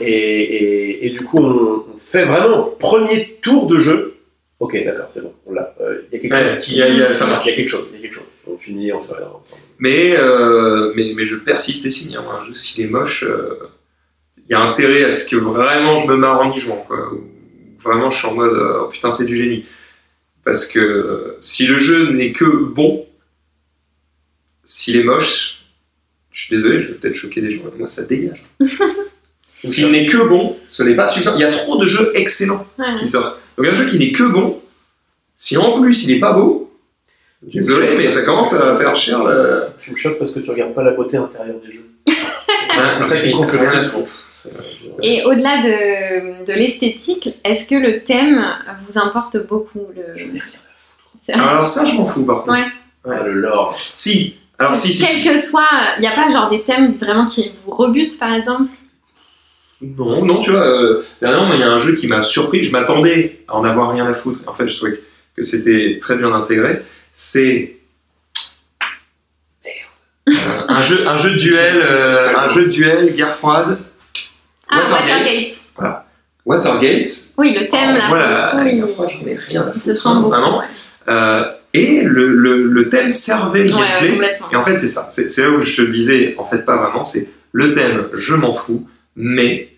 et, 0.00 0.10
et, 0.10 1.06
et 1.06 1.10
du 1.10 1.20
coup, 1.24 1.38
on, 1.38 1.84
on 1.94 1.98
fait 2.02 2.24
vraiment 2.24 2.64
premier 2.78 3.38
tour 3.42 3.66
de 3.66 3.78
jeu. 3.80 4.14
Ok, 4.60 4.76
d'accord, 4.84 5.06
c'est 5.10 5.22
bon, 5.22 5.32
on 5.46 5.52
l'a. 5.54 5.74
Euh, 5.80 6.02
Il 6.12 6.14
y 6.14 6.18
a 6.18 6.20
quelque 6.22 6.34
Ouais, 6.34 6.42
chose 6.48 6.58
qui. 6.60 6.72
il 6.72 6.78
y 6.78 6.82
a- 6.82 6.88
il 6.88 6.98
y 6.98 7.02
a- 7.02 7.12
ça 7.12 7.42
Il 7.44 7.48
y 7.48 7.52
a 7.52 7.56
quelque 7.56 7.68
chose, 7.68 7.86
il 7.92 7.96
y 7.96 7.98
a 7.98 8.02
quelque 8.02 8.14
chose. 8.14 8.24
On 8.46 8.56
finit, 8.56 8.92
on 8.92 9.00
fait 9.00 9.14
ensemble. 9.14 9.60
Mais, 9.78 10.14
euh, 10.16 10.92
mais, 10.94 11.12
mais 11.16 11.26
je 11.26 11.36
persiste 11.36 11.84
et 11.86 11.90
signe. 11.90 12.16
hein. 12.16 12.24
Un 12.40 12.46
jeu, 12.46 12.54
s'il 12.54 12.84
est 12.84 12.88
moche, 12.88 13.24
euh, 13.24 13.54
il 14.38 14.52
y 14.52 14.54
a 14.54 14.60
intérêt 14.60 15.04
à 15.04 15.10
ce 15.10 15.28
que 15.28 15.36
vraiment 15.36 15.98
je 15.98 16.06
me 16.06 16.16
marre 16.16 16.40
en 16.42 16.52
y 16.52 16.58
jouant. 16.60 16.84
Quoi. 16.86 17.10
Vraiment, 17.82 18.10
je 18.10 18.18
suis 18.18 18.28
en 18.28 18.34
mode 18.34 18.56
oh, 18.84 18.88
putain, 18.88 19.10
c'est 19.10 19.24
du 19.24 19.36
génie. 19.36 19.64
Parce 20.44 20.66
que 20.68 21.36
si 21.40 21.66
le 21.66 21.78
jeu 21.78 22.12
n'est 22.12 22.30
que 22.32 22.44
bon, 22.44 23.06
s'il 24.72 24.96
est 24.96 25.02
moche, 25.04 25.64
je 26.32 26.44
suis 26.46 26.54
désolé, 26.56 26.80
je 26.80 26.88
vais 26.88 26.94
peut-être 26.94 27.14
choquer 27.14 27.40
des 27.40 27.50
gens, 27.50 27.62
mais 27.72 27.78
moi 27.78 27.88
ça 27.88 28.02
dégage. 28.04 28.42
S'il 29.64 29.92
n'est 29.92 30.06
que 30.06 30.28
bon, 30.28 30.56
ce 30.68 30.82
n'est 30.82 30.96
pas 30.96 31.06
suffisant. 31.06 31.34
Il 31.36 31.40
y 31.40 31.44
a 31.44 31.52
trop 31.52 31.76
de 31.76 31.86
jeux 31.86 32.10
excellents 32.16 32.66
Ouais. 32.80 32.98
qui 32.98 33.06
sortent. 33.06 33.38
Donc 33.56 33.66
un 33.66 33.74
jeu 33.74 33.86
qui 33.86 33.96
n'est 33.98 34.10
que 34.10 34.24
bon, 34.24 34.60
si 35.36 35.56
en 35.56 35.80
plus 35.80 36.04
il 36.04 36.14
n'est 36.14 36.18
pas 36.20 36.32
beau, 36.32 36.72
désolé, 37.42 37.94
mais 37.96 38.10
ça 38.10 38.24
commence 38.24 38.54
à 38.54 38.76
faire 38.76 38.96
cher. 38.96 39.22
le- 39.22 39.66
Tu 39.80 39.92
me 39.92 39.96
choques 39.96 40.18
parce 40.18 40.32
que 40.32 40.40
tu 40.40 40.50
regardes 40.50 40.74
pas 40.74 40.82
la 40.82 40.90
beauté 40.92 41.16
intérieure 41.16 41.60
des 41.64 41.70
jeux. 41.70 41.88
C'est 42.08 43.04
ça 43.04 43.20
qui 43.20 43.30
compte 43.30 43.50
rien 43.52 43.70
à. 43.70 43.84
Et 45.02 45.22
au-delà 45.24 45.62
de, 45.62 46.44
de 46.44 46.52
l'esthétique, 46.54 47.28
est-ce 47.44 47.68
que 47.68 47.76
le 47.76 48.02
thème 48.02 48.44
vous 48.88 48.98
importe 48.98 49.36
beaucoup 49.46 49.86
le... 49.94 50.02
Je 50.18 50.24
n'ai 50.24 50.40
rien 50.40 50.42
à 50.42 51.32
foutre. 51.36 51.48
Alors 51.50 51.66
ça, 51.68 51.86
je 51.86 51.94
m'en 51.94 52.06
fous 52.08 52.24
par 52.24 52.42
contre. 52.42 52.52
Ouais. 52.54 52.66
Ah, 53.04 53.22
le 53.22 53.32
lore. 53.34 53.76
Si, 53.78 54.38
alors 54.62 54.74
si. 54.74 54.98
Quel 54.98 55.16
si. 55.18 55.24
que 55.24 55.36
soit, 55.38 55.68
il 55.98 56.00
n'y 56.00 56.06
a 56.06 56.14
pas 56.14 56.30
genre 56.30 56.48
des 56.50 56.62
thèmes 56.62 56.96
vraiment 56.96 57.26
qui 57.26 57.52
vous 57.64 57.70
rebutent 57.72 58.18
par 58.18 58.32
exemple? 58.34 58.70
Non, 59.80 60.24
non, 60.24 60.40
tu 60.40 60.52
vois, 60.52 60.60
euh, 60.66 61.02
dernièrement, 61.20 61.54
il 61.54 61.60
y 61.60 61.64
a 61.64 61.70
un 61.70 61.78
jeu 61.78 61.96
qui 61.96 62.06
m'a 62.06 62.22
surpris, 62.22 62.62
je 62.64 62.70
m'attendais 62.70 63.40
à 63.48 63.56
en 63.56 63.64
avoir 63.64 63.90
rien 63.92 64.06
à 64.06 64.14
foutre. 64.14 64.38
En 64.46 64.54
fait, 64.54 64.68
je 64.68 64.76
trouvais 64.76 65.00
que 65.36 65.42
c'était 65.42 65.98
très 66.00 66.16
bien 66.16 66.32
intégré. 66.32 66.82
C'est. 67.12 67.76
Merde. 69.64 70.38
Euh, 70.38 70.62
un, 70.68 70.80
jeu, 70.80 71.08
un 71.08 71.18
jeu 71.18 71.30
de 71.32 71.36
duel, 71.38 71.80
euh, 71.82 72.36
un 72.38 72.48
jeu 72.48 72.66
de 72.66 72.70
duel, 72.70 73.12
guerre 73.14 73.34
froide, 73.34 73.78
Ah, 74.70 74.76
Watergate. 74.78 75.26
Watergate. 75.76 76.04
Watergate. 76.44 77.10
Oui, 77.38 77.52
le 77.54 77.68
thème 77.68 77.94
là, 77.96 78.00
Ah, 78.04 78.08
voilà, 78.08 78.48
coup, 78.52 78.56
la 78.58 78.70
il- 78.72 78.76
guerre 78.78 78.88
froide, 78.90 79.10
j'en 79.20 79.26
ai 79.26 79.34
rien 79.34 79.62
à 79.62 79.72
il 79.74 79.80
se 79.80 79.88
foutre, 79.90 80.00
sent 80.02 80.08
hein, 80.08 80.14
beaucoup. 80.16 80.28
vraiment. 80.30 80.58
ouais. 80.60 81.44
Et 81.74 82.02
le, 82.04 82.28
le, 82.34 82.64
le 82.66 82.88
thème 82.90 83.08
servait 83.10 83.64
le 83.64 83.74
Ouais, 83.74 83.80
gameplay. 84.02 84.32
Et 84.52 84.56
en 84.56 84.62
fait, 84.64 84.78
c'est 84.78 84.88
ça. 84.88 85.08
C'est 85.10 85.30
c'est 85.30 85.42
là 85.42 85.50
où 85.50 85.60
je 85.60 85.82
te 85.82 85.90
disais, 85.90 86.34
en 86.38 86.44
fait, 86.44 86.64
pas 86.66 86.76
vraiment. 86.76 87.04
C'est 87.04 87.28
le 87.52 87.72
thème, 87.74 88.08
je 88.14 88.34
m'en 88.34 88.52
fous, 88.52 88.86
mais 89.16 89.70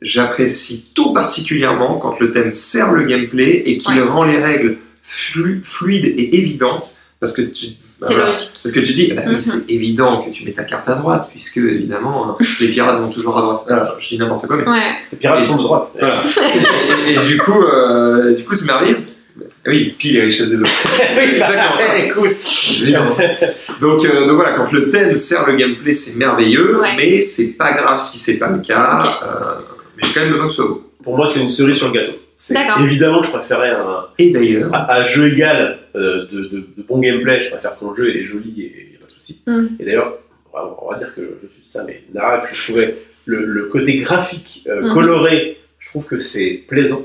j'apprécie 0.00 0.90
tout 0.94 1.12
particulièrement 1.12 1.98
quand 1.98 2.18
le 2.20 2.32
thème 2.32 2.52
sert 2.52 2.92
le 2.92 3.04
gameplay 3.04 3.62
et 3.66 3.78
qu'il 3.78 3.94
Ouais. 4.00 4.06
rend 4.08 4.24
les 4.24 4.38
règles 4.38 4.76
flu- 5.02 5.62
fluides 5.64 6.04
et 6.06 6.38
évidentes. 6.38 6.96
Parce 7.20 7.36
que 7.36 7.42
tu. 7.42 7.66
bah 8.00 8.08
C'est 8.08 8.14
voilà. 8.14 8.28
logique. 8.30 8.50
Parce 8.62 8.74
que 8.74 8.80
tu 8.80 8.92
dis, 8.94 9.12
bah 9.12 9.22
Mhm. 9.24 9.40
c'est 9.40 9.70
évident 9.70 10.22
que 10.22 10.30
tu 10.30 10.44
mets 10.44 10.50
ta 10.52 10.64
carte 10.64 10.88
à 10.88 10.96
droite, 10.96 11.28
puisque 11.30 11.58
évidemment, 11.58 12.36
les 12.60 12.68
pirates 12.68 13.00
vont 13.00 13.10
toujours 13.10 13.38
à 13.38 13.42
droite. 13.42 13.60
Alors, 13.70 14.00
je 14.00 14.08
dis 14.08 14.18
n'importe 14.18 14.46
quoi, 14.48 14.56
mais 14.56 14.66
Ouais. 14.68 14.90
Les 15.12 15.18
pirates 15.18 15.42
Et- 15.42 15.46
sont 15.46 15.56
de 15.56 15.62
droite. 15.62 15.88
voilà. 15.98 16.24
et, 17.06 17.14
et 17.14 17.18
du 17.20 17.38
coup, 17.38 17.62
euh, 17.62 18.34
du 18.34 18.42
coup, 18.44 18.54
c'est 18.54 18.66
merveilleux. 18.66 18.98
Oui, 19.66 19.94
puis 19.98 20.10
les 20.10 20.22
richesses 20.22 20.50
des 20.50 20.60
autres. 20.60 20.70
Oui, 21.16 21.38
Exactement 21.38 21.76
ça. 21.76 21.98
Écoute. 21.98 22.36
Évidemment. 22.82 23.16
donc, 23.80 24.04
euh, 24.04 24.26
donc 24.26 24.36
voilà, 24.36 24.52
quand 24.54 24.70
le 24.72 24.88
thème 24.90 25.16
sert 25.16 25.46
le 25.46 25.56
gameplay, 25.56 25.92
c'est 25.92 26.18
merveilleux, 26.18 26.80
Ouais. 26.80 26.94
mais 26.96 27.20
c'est 27.20 27.54
pas 27.56 27.72
grave 27.72 28.00
si 28.00 28.18
c'est 28.18 28.38
pas 28.38 28.48
le 28.48 28.58
cas. 28.60 29.20
euh, 29.24 29.60
mais 29.96 30.02
j'ai 30.06 30.12
quand 30.14 30.20
même 30.20 30.30
besoin 30.32 30.46
que 30.46 30.52
ce 30.52 30.56
soit 30.56 30.68
beau. 30.68 30.90
Pour 31.02 31.16
moi, 31.16 31.26
c'est 31.26 31.42
une 31.42 31.50
cerise 31.50 31.76
sur 31.78 31.88
le 31.88 31.94
gâteau. 31.94 32.12
Évidemment, 32.80 33.20
que 33.20 33.26
je 33.28 33.32
préférais 33.32 33.70
un. 33.70 34.06
Et 34.18 34.30
d'ailleurs, 34.32 34.74
À, 34.74 34.92
à 34.94 35.04
jeu 35.04 35.32
égal 35.32 35.78
euh, 35.94 36.26
de, 36.30 36.40
de, 36.42 36.58
de 36.76 36.82
bon 36.88 36.98
gameplay, 36.98 37.42
je 37.42 37.50
préfère 37.50 37.76
quand 37.78 37.90
le 37.92 37.96
jeu 38.04 38.16
est 38.16 38.24
joli 38.24 38.62
et 38.62 38.86
il 38.86 38.90
n'y 38.90 38.96
a 38.96 38.98
pas 39.00 39.06
de 39.06 39.12
souci. 39.18 39.42
Mm. 39.46 39.66
Et 39.80 39.84
d'ailleurs, 39.84 40.18
on 40.52 40.56
va, 40.58 40.76
on 40.82 40.90
va 40.90 40.98
dire 40.98 41.14
que 41.14 41.20
je 41.42 41.48
suis 41.48 41.62
ça, 41.70 41.84
mais 41.86 42.02
Narak, 42.12 42.50
je 42.52 42.62
trouvais 42.64 42.96
le, 43.26 43.44
le 43.44 43.64
côté 43.66 43.98
graphique, 43.98 44.64
euh, 44.68 44.82
Mhm. 44.82 44.94
coloré, 44.94 45.58
je 45.78 45.88
trouve 45.88 46.04
que 46.06 46.18
c'est 46.18 46.64
plaisant. 46.68 47.02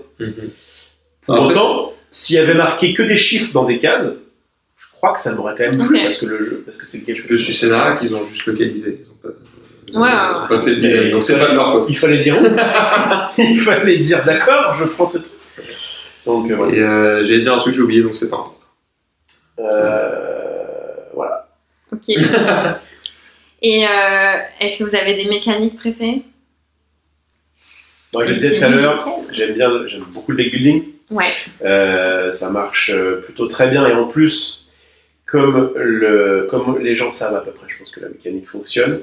Pour 1.25 1.35
Alors, 1.35 1.47
autant, 1.51 1.93
s'il 2.17 2.36
y 2.36 2.39
avait 2.39 2.56
marqué 2.56 2.95
que 2.95 3.03
des 3.03 3.15
chiffres 3.15 3.53
dans 3.53 3.65
des 3.65 3.77
cases, 3.77 4.15
je 4.75 4.88
crois 4.91 5.13
que 5.13 5.21
ça 5.21 5.36
m'aurait 5.36 5.53
quand 5.56 5.71
même 5.71 5.86
plu 5.86 6.01
parce 6.01 6.19
que 6.19 6.25
le 6.25 6.43
jeu, 6.43 6.63
parce 6.65 6.80
que 6.80 6.88
c'est 6.88 7.03
quelque 7.03 7.19
chose. 7.19 7.30
je 7.30 7.36
suis 7.36 7.53
scénario 7.53 7.99
qu'ils 7.99 8.15
ont 8.15 8.25
juste 8.25 8.43
localisé. 8.47 9.01
Ils 9.03 9.12
ont 9.12 10.01
pas, 10.01 10.49
Ouais, 10.49 10.60
fait 10.60 10.71
le 10.71 10.75
design, 10.77 11.12
donc 11.12 11.23
c'est 11.23 11.38
pas 11.38 11.51
de 11.51 11.56
leur 11.56 11.71
faute. 11.71 11.86
Il 11.89 11.95
fallait 11.95 12.17
dire 12.17 12.36
où? 12.41 12.43
Il 13.38 13.60
fallait 13.60 13.99
dire 13.99 14.25
d'accord, 14.25 14.73
je 14.75 14.86
prends 14.86 15.08
ce 15.08 15.19
truc. 15.19 15.32
Donc 16.25 16.49
euh, 16.49 16.56
voilà. 16.56 16.73
Et 16.75 16.80
euh, 16.80 17.23
j'allais 17.23 17.39
dire 17.39 17.53
un 17.53 17.60
truc 17.60 17.73
que 17.73 17.77
j'ai 17.77 17.84
oublié, 17.84 18.01
donc 18.01 18.15
c'est 18.15 18.32
pas 18.32 18.38
important. 18.38 18.65
Euh, 19.60 20.95
voilà. 21.13 21.47
Ok. 21.93 22.10
Et 23.62 23.86
euh, 23.86 24.38
est-ce 24.60 24.80
que 24.80 24.84
vous 24.86 24.95
avez 24.95 25.13
des 25.13 25.30
mécaniques 25.30 25.77
préférées? 25.77 26.23
Moi, 28.17 28.25
je 28.25 28.34
disais 28.34 28.58
tout 28.60 28.65
à 28.65 28.69
l'heure, 28.69 29.08
j'aime 29.32 29.53
bien, 29.53 29.88
j'aime 29.88 30.06
beaucoup 30.13 30.32
le 30.32 30.38
deck 30.38 30.51
building. 30.51 30.84
Ouais. 31.12 31.32
Euh, 31.63 32.32
ça 32.32 32.51
marche 32.51 32.91
euh, 32.93 33.21
plutôt 33.21 33.47
très 33.47 33.69
bien 33.69 33.88
et 33.88 33.93
en 33.93 34.08
plus, 34.08 34.69
comme, 35.25 35.71
le, 35.75 36.47
comme 36.49 36.80
les 36.80 36.95
gens 36.95 37.12
savent 37.12 37.36
à 37.36 37.41
peu 37.41 37.51
près, 37.51 37.67
je 37.69 37.77
pense 37.77 37.91
que 37.91 37.99
la 37.99 38.10
mécanique 38.10 38.47
fonctionne. 38.49 39.01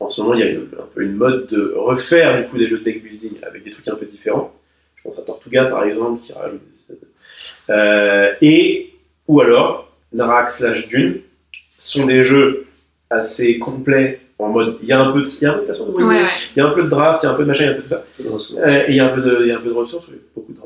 En 0.00 0.10
ce 0.10 0.20
moment, 0.22 0.34
il 0.34 0.40
y 0.40 0.42
a 0.42 0.50
une- 0.50 0.68
un 0.78 0.86
peu 0.94 1.02
une 1.02 1.14
mode 1.14 1.46
de 1.48 1.72
refaire 1.76 2.40
du 2.42 2.48
coup 2.48 2.58
des 2.58 2.66
jeux 2.68 2.78
de 2.78 2.84
deck 2.84 3.02
building 3.02 3.32
avec 3.42 3.64
des 3.64 3.70
trucs 3.72 3.88
un 3.88 3.94
peu 3.96 4.06
différents. 4.06 4.52
Je 4.96 5.02
pense 5.02 5.18
à 5.18 5.22
Tortuga 5.22 5.64
par 5.66 5.84
exemple 5.84 6.22
qui 6.24 6.32
rajoute 6.32 6.60
des 6.88 6.94
Euh, 7.70 8.32
et 8.42 8.92
ou 9.28 9.40
alors 9.40 9.90
Narak 10.12 10.50
slash 10.50 10.88
Dune 10.88 11.20
sont 11.78 12.06
des 12.06 12.22
jeux 12.22 12.66
assez 13.10 13.58
complets 13.58 14.20
en 14.38 14.48
mode 14.50 14.78
il 14.82 14.88
y 14.88 14.92
a 14.92 15.00
un 15.00 15.12
peu 15.12 15.20
de, 15.22 15.26
il 15.26 15.42
y 15.42 15.46
a 15.46 15.52
un 15.52 15.54
peu 15.54 15.62
de 15.62 15.66
façon 15.66 15.88
de 15.90 15.94
Ouais, 15.96 16.04
ouais. 16.04 16.22
il 16.56 16.58
y 16.58 16.62
a 16.62 16.66
un 16.66 16.70
peu 16.70 16.82
de 16.82 16.88
draft, 16.88 17.22
il 17.22 17.26
y 17.26 17.28
a 17.28 17.32
un 17.32 17.34
peu 17.36 17.42
de 17.44 17.48
machin, 17.48 17.64
il 17.64 17.66
y 17.66 17.70
a 17.70 17.72
un 17.72 17.76
peu 17.76 17.82
de 17.82 17.88
ça. 17.88 18.04
Euh, 18.58 18.84
et 18.86 18.90
il 18.90 18.96
y 18.96 19.00
a 19.00 19.06
un 19.06 19.14
peu 19.14 19.20
de, 19.22 19.38
il 19.42 19.48
y 19.48 19.50
a 19.52 19.56
un 19.56 19.60
peu 19.60 19.68
de 19.68 19.74
ressources, 19.74 20.06
beaucoup 20.34 20.52
de. 20.52 20.58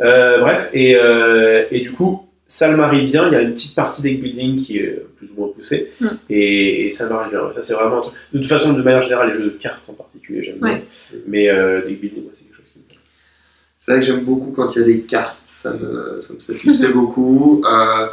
Euh, 0.00 0.38
bref, 0.40 0.70
et, 0.74 0.94
euh, 0.96 1.64
et 1.72 1.80
du 1.80 1.90
coup, 1.92 2.28
ça 2.46 2.70
le 2.70 2.76
marie 2.76 3.06
bien. 3.06 3.26
Il 3.26 3.32
y 3.32 3.36
a 3.36 3.40
une 3.42 3.54
petite 3.54 3.74
partie 3.74 4.00
deck 4.02 4.20
building 4.22 4.56
qui 4.62 4.78
est 4.78 5.04
plus 5.16 5.28
ou 5.36 5.40
moins 5.40 5.48
poussée, 5.48 5.92
Mm. 6.00 6.06
et, 6.30 6.86
et 6.86 6.92
ça 6.92 7.08
marche 7.08 7.30
bien. 7.30 7.40
Ça, 7.54 7.62
c'est 7.64 7.74
vraiment 7.74 7.98
un 7.98 8.02
truc. 8.02 8.14
De 8.32 8.38
toute 8.38 8.46
façon, 8.48 8.74
de 8.74 8.82
manière 8.82 9.02
générale, 9.02 9.30
les 9.32 9.38
jeux 9.38 9.44
de 9.44 9.48
cartes 9.58 9.88
en 9.88 9.94
particulier, 9.94 10.44
j'aime 10.44 10.58
bien. 10.60 10.80
Mais 11.26 11.48
euh, 11.48 11.80
deck 11.84 12.00
building, 12.00 12.24
c'est 12.32 12.44
quelque 12.44 12.56
chose 12.58 12.70
qui 12.72 12.78
me 12.78 12.84
plaît. 12.84 12.96
C'est 13.78 13.90
vrai 13.92 14.00
que 14.00 14.06
j'aime 14.06 14.20
beaucoup 14.24 14.52
quand 14.52 14.74
il 14.76 14.80
y 14.80 14.82
a 14.82 14.86
des 14.86 15.00
cartes, 15.00 15.38
ça 15.46 15.72
me, 15.72 16.20
ça 16.22 16.32
me 16.34 16.38
satisfait 16.40 16.88
beaucoup. 16.92 17.62
Euh, 17.68 18.06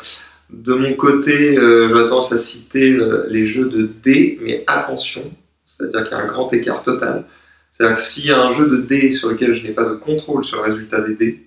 de 0.49 0.73
mon 0.73 0.93
côté, 0.93 1.57
euh, 1.57 2.07
tendance 2.07 2.31
à 2.31 2.37
citer 2.37 2.93
euh, 2.93 3.25
les 3.29 3.45
jeux 3.45 3.65
de 3.65 3.89
dés, 4.03 4.39
mais 4.41 4.63
attention, 4.67 5.23
c'est-à-dire 5.65 6.03
qu'il 6.03 6.17
y 6.17 6.19
a 6.19 6.23
un 6.23 6.27
grand 6.27 6.51
écart 6.53 6.83
total. 6.83 7.25
C'est-à-dire 7.73 7.95
que 7.97 8.01
s'il 8.01 8.27
y 8.27 8.31
a 8.31 8.41
un 8.41 8.53
jeu 8.53 8.67
de 8.67 8.77
dés 8.77 9.11
sur 9.11 9.29
lequel 9.29 9.53
je 9.53 9.63
n'ai 9.63 9.71
pas 9.73 9.83
de 9.85 9.95
contrôle 9.95 10.45
sur 10.45 10.57
le 10.57 10.71
résultat 10.71 11.01
des 11.01 11.15
dés, 11.15 11.43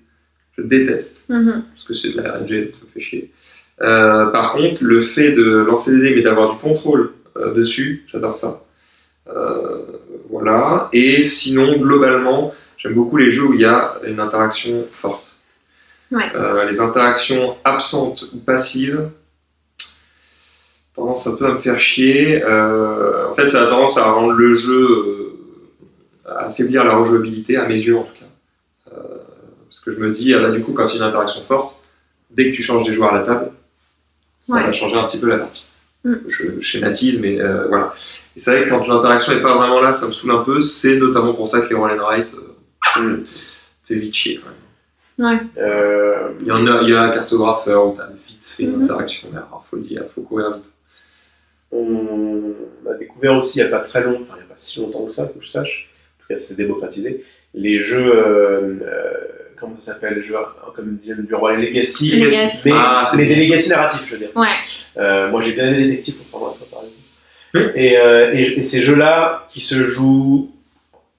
je 0.57 0.63
déteste, 0.63 1.31
Mhm. 1.31 1.63
parce 1.75 1.87
que 1.87 1.95
c'est 1.95 2.11
de 2.11 2.21
la 2.21 2.33
RNG, 2.33 2.65
donc 2.67 2.75
ça 2.75 2.85
me 2.87 2.91
fait 2.93 3.01
chier. 3.01 3.31
Euh, 3.81 4.27
par 4.27 4.53
contre, 4.53 4.83
le 4.83 5.01
fait 5.01 5.31
de 5.33 5.45
lancer 5.45 5.93
des 5.97 6.03
dés, 6.03 6.17
mais 6.17 6.23
d'avoir 6.23 6.53
du 6.53 6.59
contrôle 6.59 7.13
euh, 7.37 7.55
dessus, 7.55 8.05
j'adore 8.11 8.37
ça. 8.37 8.65
Voilà. 10.31 10.89
Et 10.93 11.23
sinon, 11.23 11.77
globalement, 11.79 12.55
j'aime 12.77 12.95
beaucoup 12.95 13.17
les 13.17 13.31
jeux 13.31 13.45
où 13.45 13.55
il 13.55 13.61
y 13.61 13.65
a 13.65 13.99
une 14.07 14.21
interaction 14.21 14.87
forte. 14.91 15.28
Ouais. 16.11 16.31
Euh, 16.35 16.65
les 16.71 16.81
interactions 16.81 17.57
absentes 17.65 18.25
ou 18.35 18.39
passives, 18.39 19.11
tendance 20.95 21.27
un 21.27 21.35
peu 21.37 21.47
à 21.47 21.53
me 21.53 21.59
faire 21.59 21.79
chier. 21.79 22.43
Euh, 22.43 23.29
en 23.31 23.35
fait, 23.35 23.49
ça 23.51 23.63
a 23.65 23.67
tendance 23.67 23.99
à 23.99 24.11
rendre 24.11 24.33
le 24.33 24.55
jeu, 24.55 24.87
euh, 24.89 25.37
à 26.27 26.47
affaiblir 26.47 26.85
la 26.85 26.97
rejouabilité, 26.97 27.57
à 27.57 27.67
mes 27.67 27.75
yeux 27.77 27.97
en 27.99 28.03
tout 28.05 28.15
cas. 28.15 28.93
Euh, 28.97 29.01
parce 29.69 29.81
que 29.81 29.93
je 29.93 29.99
me 29.99 30.11
dis, 30.11 30.33
ah 30.35 30.41
bah, 30.41 30.51
du 30.51 30.61
coup, 30.63 30.73
quand 30.73 30.87
il 30.89 30.91
y 30.91 30.95
a 30.95 30.97
une 31.03 31.09
interaction 31.09 31.43
forte, 31.43 31.85
dès 32.31 32.51
que 32.51 32.57
tu 32.57 32.63
changes 32.63 32.87
des 32.87 32.95
joueurs 32.95 33.13
à 33.15 33.19
la 33.19 33.25
table, 33.25 33.51
ça 34.43 34.57
Ouais. 34.57 34.65
va 34.65 34.73
changer 34.73 34.97
un 34.97 35.05
petit 35.05 35.21
peu 35.21 35.29
la 35.29 35.39
partie. 35.39 35.67
Mm. 36.05 36.15
Je 36.29 36.61
schématise, 36.61 37.21
mais 37.23 37.41
euh, 37.41 37.67
voilà. 37.69 37.95
Et 38.37 38.41
c'est 38.41 38.53
vrai 38.57 38.65
que 38.65 38.71
quand 38.71 38.87
l'interaction 38.89 39.35
n'est 39.35 39.43
pas 39.43 39.57
vraiment 39.57 39.81
là, 39.81 39.93
ça 39.93 40.07
me 40.09 40.13
saoule 40.13 40.31
un 40.31 40.39
peu. 40.43 40.61
C'est 40.63 40.97
notamment 40.97 41.35
pour 41.35 41.49
ça 41.49 41.61
que 41.61 41.69
les 41.69 41.75
roll 41.75 41.91
and 41.93 42.03
write 42.03 42.33
euh, 42.35 42.55
Mm. 43.01 43.25
fait 43.85 43.95
vite 43.97 44.15
chier. 44.15 44.37
quand 44.43 44.49
même. 44.49 44.57
Ouais. 45.19 45.39
Euh, 45.59 46.31
Il 46.41 46.47
y 46.47 46.53
en 46.53 46.67
a, 46.67 46.83
il 46.83 46.91
y 46.91 46.95
a 46.95 47.03
un 47.03 47.11
cartographeur 47.11 47.87
où 47.89 47.95
t'as 47.97 48.09
vite 48.27 48.45
fait 48.45 48.63
une 48.65 48.77
Mhm. 48.77 48.85
interaction, 48.85 49.29
mais 49.33 49.39
alors 49.39 49.65
faut 49.69 49.77
le 49.77 49.83
dire, 49.83 50.05
faut 50.15 50.23
courir 50.23 50.53
vite. 50.55 50.65
on 51.71 52.55
a 52.91 52.95
découvert 52.95 53.35
aussi 53.37 53.59
il 53.59 53.63
n'y 53.63 53.69
a 53.69 53.79
pas 53.79 53.85
très 53.85 54.03
longtemps, 54.03 54.21
enfin 54.23 54.35
il 54.37 54.41
n'y 54.45 54.47
a 54.51 54.55
pas 54.55 54.55
si 54.57 54.81
longtemps 54.81 55.05
que 55.05 55.13
ça, 55.13 55.27
que 55.27 55.41
je 55.41 55.49
sache, 55.49 55.91
en 56.19 56.23
tout 56.23 56.29
cas 56.31 56.37
c'est 56.39 56.57
démocratisé, 56.57 57.25
les 57.55 57.81
jeux, 57.81 58.11
euh, 58.15 58.77
euh, 58.83 59.13
comment 59.59 59.75
ça 59.81 59.93
s'appelle, 59.95 60.15
les 60.15 60.23
jeux 60.23 60.37
euh, 60.37 60.71
comme 60.75 60.97
dit 60.97 61.13
du 61.15 61.35
roi 61.35 61.57
Legacy, 61.57 62.17
Legacy. 62.21 62.71
mais, 62.73 62.79
Ah, 62.79 63.05
mais 63.17 63.27
des 63.27 63.35
legacy 63.35 63.69
narratifs, 63.71 64.07
je 64.07 64.13
veux 64.13 64.19
dire. 64.19 64.31
Ouais. 64.37 64.47
Euh, 64.97 65.31
moi 65.31 65.43
j'ai 65.43 65.53
bien 65.53 65.67
aimé 65.69 65.85
Détective, 65.89 66.17
pour 66.17 66.27
prendre 66.27 66.55
un 66.55 66.59
peu 66.59 66.65
par 66.71 66.81
exemple. 66.85 67.77
Euh, 67.79 68.33
et, 68.35 68.59
et 68.61 68.63
ces 68.65 68.83
jeux-là 68.83 69.47
qui 69.51 69.61
se 69.61 69.85
jouent 69.85 70.51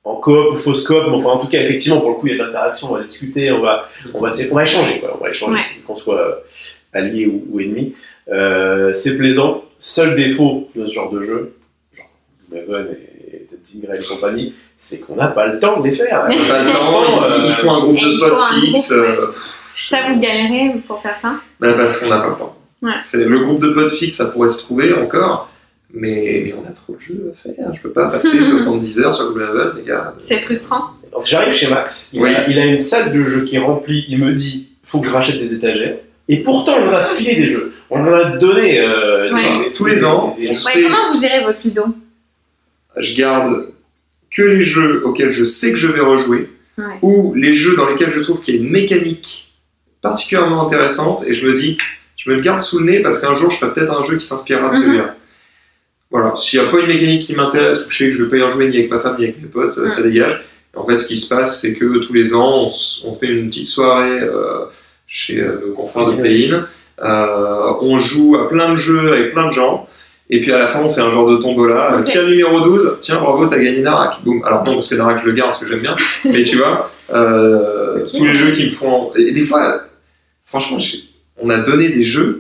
en 0.04 0.16
coop 0.16 0.54
ou 0.54 0.56
fausse 0.58 0.86
coop, 0.88 1.04
mais 1.08 1.16
enfin 1.16 1.30
en 1.30 1.38
tout 1.38 1.48
cas 1.48 1.62
effectivement 1.62 2.00
pour 2.02 2.10
le 2.12 2.16
coup 2.16 2.28
il 2.28 2.32
y 2.32 2.36
a 2.36 2.40
de 2.40 2.48
l'interaction, 2.48 2.88
on 2.92 2.96
va 2.96 3.04
discuter, 3.04 3.52
on 3.52 3.62
va, 3.62 3.88
on 4.14 4.22
va, 4.22 4.30
on 4.52 4.56
va 4.56 4.64
échanger, 4.64 5.00
quoi, 5.00 5.18
on 5.20 5.24
va 5.24 5.30
échanger, 5.30 5.54
Ouais. 5.54 5.66
qu'on 5.86 5.96
soit 5.96 6.44
allié 6.94 7.28
ou, 7.28 7.46
ou 7.52 7.60
ennemi. 7.60 7.94
Euh, 8.32 8.94
c'est 8.96 9.18
plaisant. 9.18 9.64
Seul 9.80 10.16
défaut 10.16 10.70
de 10.76 10.86
ce 10.88 10.94
genre 10.94 11.12
de 11.12 11.22
jeu, 11.22 11.54
genre 11.96 12.10
Maven 12.52 12.88
et 13.32 13.46
Ted 13.46 13.62
Grey 13.88 13.94
et 14.02 14.08
compagnie, 14.08 14.54
c'est 14.78 15.06
qu'on 15.06 15.16
n'a 15.16 15.28
pas 15.28 15.48
le 15.48 15.60
temps 15.60 15.80
de 15.80 15.88
les 15.88 15.94
faire. 15.96 16.24
Pas 16.26 16.30
le 16.64 16.72
temps, 16.72 17.24
Euh, 17.24 17.44
il 17.48 17.54
faut 17.54 17.70
un 17.72 17.80
groupe 17.82 17.98
et 17.98 18.02
de 18.02 18.20
potes 18.20 18.40
fixe. 18.62 18.92
euh, 18.92 19.28
Ça, 19.78 19.98
vous 20.10 20.20
galérez 20.20 20.76
pour 20.88 21.02
faire 21.02 21.18
ça? 21.18 21.36
Bah, 21.60 21.74
parce 21.74 21.98
qu'on 22.04 22.10
n'a 22.10 22.20
pas 22.20 22.30
le 22.30 22.36
temps. 22.36 22.56
Ouais. 22.82 22.92
C'est- 23.04 23.18
Le 23.18 23.40
groupe 23.40 23.62
de 23.62 23.70
potes 23.70 23.92
fixe, 23.94 24.18
ça 24.18 24.26
pourrait 24.32 24.50
se 24.50 24.64
trouver 24.64 24.94
encore, 24.94 25.50
mais, 25.94 26.42
mais 26.46 26.54
on 26.54 26.68
a 26.68 26.72
trop 26.72 26.96
de 26.96 27.00
jeux 27.02 27.34
à 27.34 27.38
faire. 27.42 27.74
Je 27.74 27.82
peux 27.82 27.92
pas 27.92 28.10
passer 28.10 28.44
70 28.44 29.00
heures 29.02 29.14
sur 29.16 29.32
Gloomhaven, 29.34 29.78
les 29.78 29.84
gars. 29.84 30.14
C'est 30.26 30.40
frustrant. 30.40 30.92
Donc 31.12 31.26
j'arrive 31.26 31.54
chez 31.54 31.68
Max, 31.70 32.12
il, 32.14 32.22
Oui. 32.22 32.34
a, 32.36 32.48
il 32.50 32.60
a 32.60 32.66
une 32.66 32.80
salle 32.80 33.12
de 33.12 33.24
jeux 33.24 33.44
qui 33.46 33.56
est 33.56 33.60
remplie, 33.60 34.06
il 34.10 34.20
me 34.20 34.34
dit 34.34 34.70
faut 34.84 35.00
que 35.02 35.08
je 35.08 35.12
rachète 35.14 35.40
des 35.40 35.54
étagères. 35.56 35.98
Et 36.28 36.38
pourtant 36.38 36.76
on 36.80 36.88
en 36.90 36.94
a 36.94 37.04
filé 37.04 37.36
des 37.36 37.48
jeux, 37.48 37.74
on 37.90 38.00
en 38.02 38.14
a 38.14 38.38
donné 38.38 38.80
euh, 38.80 39.34
Ouais. 39.34 39.72
Tous 39.76 39.86
les 39.86 40.06
ans, 40.06 40.36
on 40.38 40.42
Ouais, 40.42 40.54
fait- 40.54 40.84
comment 40.84 41.12
vous 41.14 41.20
gérez 41.20 41.44
votre 41.44 41.60
ludo? 41.66 41.84
Je 42.98 43.16
garde 43.18 43.74
que 44.32 44.44
les 44.44 44.62
jeux 44.64 45.02
auxquels 45.06 45.32
je 45.32 45.44
sais 45.44 45.72
que 45.72 45.78
je 45.78 45.88
vais 45.88 46.02
rejouer, 46.02 46.50
Ouais. 46.78 46.86
ou 47.02 47.34
les 47.34 47.52
jeux 47.54 47.76
dans 47.76 47.88
lesquels 47.90 48.12
je 48.12 48.22
trouve 48.22 48.42
qu'il 48.42 48.56
y 48.56 48.58
a 48.58 48.62
une 48.62 48.70
mécanique 48.70 49.52
particulièrement 50.02 50.66
intéressante, 50.66 51.24
et 51.28 51.34
je 51.34 51.46
me 51.46 51.54
dis, 51.54 51.78
je 52.16 52.30
me 52.30 52.36
le 52.36 52.42
garde 52.42 52.62
sous 52.62 52.80
le 52.80 52.86
nez 52.92 53.00
parce 53.00 53.22
qu'un 53.22 53.36
jour 53.36 53.50
je 53.52 53.58
ferai 53.58 53.74
peut-être 53.74 53.92
un 54.00 54.04
jeu 54.04 54.18
qui 54.18 54.26
s'inspirera 54.28 54.70
de 54.70 54.78
Mhm. 54.78 54.84
celui-là. 54.84 55.16
Voilà, 56.12 56.36
s'il 56.36 56.60
n'y 56.60 56.68
a 56.68 56.72
pas 56.72 56.80
une 56.80 56.88
mécanique 56.88 57.26
qui 57.26 57.36
m'intéresse, 57.36 57.86
ou 57.86 57.92
je 57.92 57.98
sais 57.98 58.10
que 58.10 58.18
je 58.18 58.24
vais 58.24 58.30
pas 58.30 58.38
y 58.38 58.44
en 58.44 58.52
jouer 58.52 58.68
ni 58.68 58.78
avec 58.78 58.90
ma 58.90 59.00
femme 59.00 59.18
ni 59.20 59.26
avec 59.26 59.42
mes 59.42 59.48
potes, 59.48 59.78
euh, 59.78 59.88
ça 59.88 60.02
dégage. 60.02 60.44
Et 60.74 60.78
en 60.78 60.86
fait, 60.86 60.98
ce 60.98 61.08
qui 61.08 61.18
se 61.18 61.34
passe, 61.34 61.62
c'est 61.62 61.76
que 61.76 62.00
tous 62.00 62.14
les 62.14 62.34
ans, 62.34 62.68
on, 63.06 63.14
fait 63.16 63.28
une 63.28 63.48
petite 63.48 63.68
soirée 63.68 64.20
euh, 64.22 64.66
chez 65.08 65.42
euh, 65.42 65.60
nos 65.68 65.74
confrères 65.74 66.08
de 66.12 66.16
Play-In. 66.16 66.66
Euh, 67.02 67.74
on 67.82 67.98
joue 67.98 68.36
à 68.36 68.50
plein 68.50 68.74
de 68.74 68.78
jeux 68.78 69.14
avec 69.14 69.32
plein 69.32 69.48
de 69.48 69.54
gens. 69.54 69.88
Et 70.30 70.42
puis 70.42 70.52
à 70.52 70.60
la 70.60 70.68
fin, 70.68 70.82
on 70.82 70.90
fait 70.90 71.02
un 71.02 71.12
genre 71.12 71.30
de 71.30 71.38
tombola. 71.38 72.00
Ok. 72.00 72.06
Tiens, 72.06 72.24
numéro 72.24 72.62
12, 72.62 72.98
tiens, 73.02 73.18
bravo, 73.18 73.48
t'as 73.48 73.58
gagné 73.58 73.82
Narak. 73.82 74.24
Boum. 74.24 74.44
Alors 74.46 74.64
non, 74.64 74.76
parce 74.76 74.90
que 74.90 74.96
Narak, 74.96 75.22
je 75.24 75.26
le 75.26 75.34
garde 75.34 75.50
parce 75.50 75.64
que 75.64 75.70
j'aime 75.70 75.80
bien. 75.80 75.96
mais 76.26 76.44
tu 76.44 76.58
vois, 76.58 76.92
euh, 77.12 78.06
tous 78.06 78.24
les 78.24 78.36
jeux 78.36 78.52
qui 78.52 78.66
me 78.66 78.70
font. 78.70 79.12
Et 79.16 79.32
des 79.32 79.42
fois, 79.42 79.82
franchement, 80.46 80.78
on 81.38 81.50
a 81.50 81.58
donné 81.58 81.90
des 81.90 82.04
jeux 82.04 82.39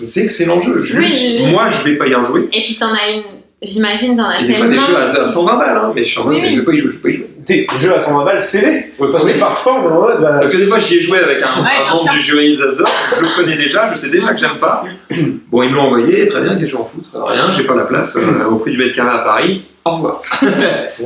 des 0.00 0.20
excellents 0.22 0.60
jeux. 0.60 0.82
Juste, 0.82 0.98
Oui, 0.98 1.36
oui, 1.38 1.44
oui. 1.46 1.50
moi, 1.52 1.70
je 1.70 1.84
vais 1.88 1.96
pas 1.96 2.06
y 2.06 2.14
rejouer. 2.14 2.48
Et 2.52 2.64
puis 2.64 2.76
t'en 2.76 2.92
as 2.92 3.10
une, 3.14 3.22
j'imagine, 3.62 4.16
t'en 4.16 4.24
as 4.28 4.40
Et 4.40 4.46
des 4.46 4.54
fois, 4.54 4.66
tellement. 4.66 4.82
des 4.82 4.88
jeux 4.92 4.96
à, 4.96 5.22
à 5.22 5.26
120 5.26 5.56
balles, 5.56 5.76
hein, 5.76 5.92
mais 5.94 6.04
je 6.04 6.10
suis 6.10 6.18
en 6.20 6.24
mode, 6.24 6.34
Oui, 6.34 6.40
oui. 6.42 6.50
je 6.52 6.58
vais 6.60 6.64
pas 6.64 6.72
y 6.72 6.78
jouer, 6.78 6.90
je 6.92 6.96
vais 6.96 7.02
pas 7.02 7.08
y 7.08 7.12
jouer. 7.14 7.30
des, 7.46 7.66
jeux 7.80 7.94
à 7.94 8.00
120 8.00 8.24
balles 8.24 8.40
scellés. 8.40 8.86
Parce 8.98 9.24
que 9.24 9.68
en 9.70 9.80
mode 10.00 10.20
bah, 10.20 10.36
Parce 10.40 10.52
que 10.52 10.56
des 10.58 10.66
fois, 10.66 10.78
j'y 10.80 10.96
ai 10.98 11.02
joué 11.02 11.18
avec 11.18 11.38
un, 11.38 11.62
Ouais, 11.62 11.68
un 11.88 11.94
membre 11.94 12.10
du 12.12 12.20
jury 12.20 12.52
de 12.52 12.56
Zazdor, 12.56 12.88
je 13.16 13.22
le 13.22 13.28
connais 13.36 13.56
déjà, 13.56 13.90
je 13.92 13.96
sais 13.96 14.10
déjà 14.10 14.34
que 14.34 14.40
j'aime 14.40 14.58
pas. 14.60 14.84
Bon, 15.50 15.62
ils 15.62 15.70
me 15.70 15.76
l'ont 15.76 15.82
envoyé, 15.82 16.26
très 16.26 16.40
bien, 16.42 16.50
qu'est-ce 16.54 16.64
que 16.64 16.70
je 16.72 16.76
m'en 16.76 16.84
fous 16.84 17.00
Rien, 17.14 17.52
j'ai 17.52 17.64
pas 17.64 17.76
la 17.76 17.84
place, 17.84 18.16
euh, 18.16 18.44
au 18.50 18.56
prix 18.56 18.72
du 18.72 18.78
mètre 18.78 18.94
carré 18.94 19.14
à 19.14 19.18
Paris, 19.18 19.62
au 19.84 19.90
revoir. 19.92 20.20
On 20.42 20.46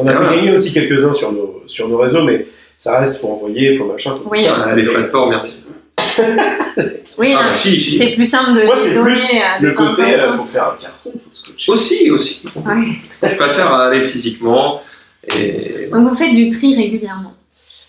a 0.07 0.12
fait 0.12 0.16
voilà. 0.16 0.37
gagner 0.37 0.53
aussi 0.53 0.73
quelques-uns 0.73 1.12
sur 1.12 1.31
nos, 1.33 1.62
sur 1.66 1.87
nos 1.88 1.99
réseaux, 1.99 2.23
mais 2.25 2.47
ça 2.79 2.99
reste, 2.99 3.21
faut 3.21 3.29
envoyer, 3.29 3.77
faut 3.77 3.85
machin, 3.85 4.12
faut 4.12 4.31
Oui. 4.31 4.38
tout 4.38 4.45
ça. 4.47 4.64
Ah, 4.71 4.75
les 4.75 4.87
frais 4.87 5.03
de 5.03 5.09
port, 5.09 5.29
merci. 5.29 5.64
Oui, 7.18 7.35
Ah, 7.37 7.42
non, 7.42 7.49
bah, 7.51 7.55
si, 7.55 7.83
si. 7.83 7.99
c'est 7.99 8.09
plus 8.11 8.25
simple 8.25 8.55
de. 8.59 8.64
Moi, 8.66 8.77
c'est 8.77 9.01
plus 9.01 9.20
à 9.40 9.61
des 9.61 9.66
Le 9.66 9.73
côté, 9.73 10.03
copains. 10.03 10.09
euh, 10.18 10.33
faut 10.37 10.44
faire 10.44 10.64
un 10.68 10.77
carton, 10.81 11.12
faut 11.12 11.33
scotcher. 11.35 11.70
Aussi, 11.73 12.11
aussi. 12.11 12.46
Ouais. 12.57 13.29
Je 13.29 13.37
préfère 13.37 13.73
aller 13.75 14.03
physiquement, 14.03 14.83
et. 15.27 15.88
Donc 15.92 16.09
vous 16.09 16.14
faites 16.14 16.35
du 16.35 16.49
tri 16.51 16.75
régulièrement. 16.77 17.35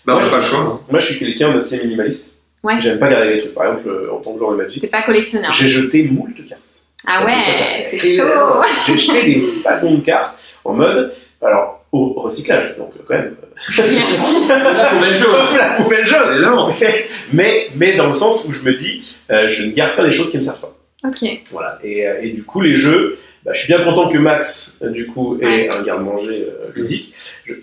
Bah, 0.04 0.16
on 0.16 0.20
n'a 0.22 0.28
pas 0.28 0.36
le 0.38 0.42
choix. 0.42 0.58
hein. 0.60 0.80
Moi, 0.90 1.00
je 1.00 1.06
suis 1.06 1.18
quelqu'un 1.18 1.54
d'assez 1.54 1.82
minimaliste. 1.84 2.34
Ouais. 2.62 2.74
J'aime 2.80 2.98
pas 2.98 3.08
garder 3.08 3.34
les 3.34 3.40
trucs. 3.40 3.54
Par 3.54 3.64
exemple, 3.66 3.88
euh, 3.88 4.12
en 4.12 4.18
tant 4.20 4.32
que 4.32 4.38
joueur 4.38 4.52
de 4.52 4.56
Magic, 4.62 4.80
T'es 4.80 4.86
pas 4.88 5.02
collectionneur. 5.02 5.52
j'ai 5.54 5.68
jeté 5.68 6.04
moult 6.04 6.34
cartes. 6.48 6.60
Ah 7.06 7.18
Ça, 7.18 7.24
ouais, 7.24 7.86
c'est 7.88 7.98
chaud. 7.98 8.62
J'ai 8.86 8.98
jeté 8.98 9.24
des 9.24 9.44
wagons 9.64 9.94
de 9.94 10.00
cartes 10.04 10.36
en 10.64 10.74
mode, 10.74 11.12
alors, 11.42 11.81
au 11.92 12.14
recyclage, 12.20 12.76
donc 12.78 12.90
euh, 12.96 13.02
quand 13.06 13.14
même. 13.14 13.34
Merci. 13.76 14.48
La 14.48 14.86
poubelle 14.86 15.16
jaune. 15.16 15.56
la 15.56 15.68
poubelle 15.82 16.06
jaune 16.06 16.32
Évidemment. 16.32 16.74
mais, 17.32 17.68
mais 17.76 17.96
dans 17.96 18.08
le 18.08 18.14
sens 18.14 18.46
où 18.48 18.52
je 18.52 18.62
me 18.62 18.74
dis, 18.74 19.16
euh, 19.30 19.48
je 19.50 19.66
ne 19.66 19.72
garde 19.72 19.94
pas 19.96 20.04
des 20.04 20.12
choses 20.12 20.30
qui 20.30 20.38
me 20.38 20.42
servent 20.42 20.60
pas. 20.60 20.74
Ok. 21.06 21.28
Voilà. 21.50 21.78
Et, 21.84 22.06
euh, 22.08 22.20
et 22.22 22.30
du 22.30 22.42
coup, 22.44 22.60
les 22.60 22.76
jeux, 22.76 23.18
bah, 23.44 23.52
je 23.54 23.60
suis 23.62 23.72
bien 23.74 23.84
content 23.84 24.08
que 24.08 24.18
Max, 24.18 24.78
euh, 24.82 24.88
du 24.88 25.06
coup, 25.06 25.38
ait 25.40 25.44
Ouais. 25.44 25.68
un 25.72 25.82
garde-manger 25.82 26.46
euh, 26.48 26.70
ludique. 26.74 27.12
Je, 27.44 27.54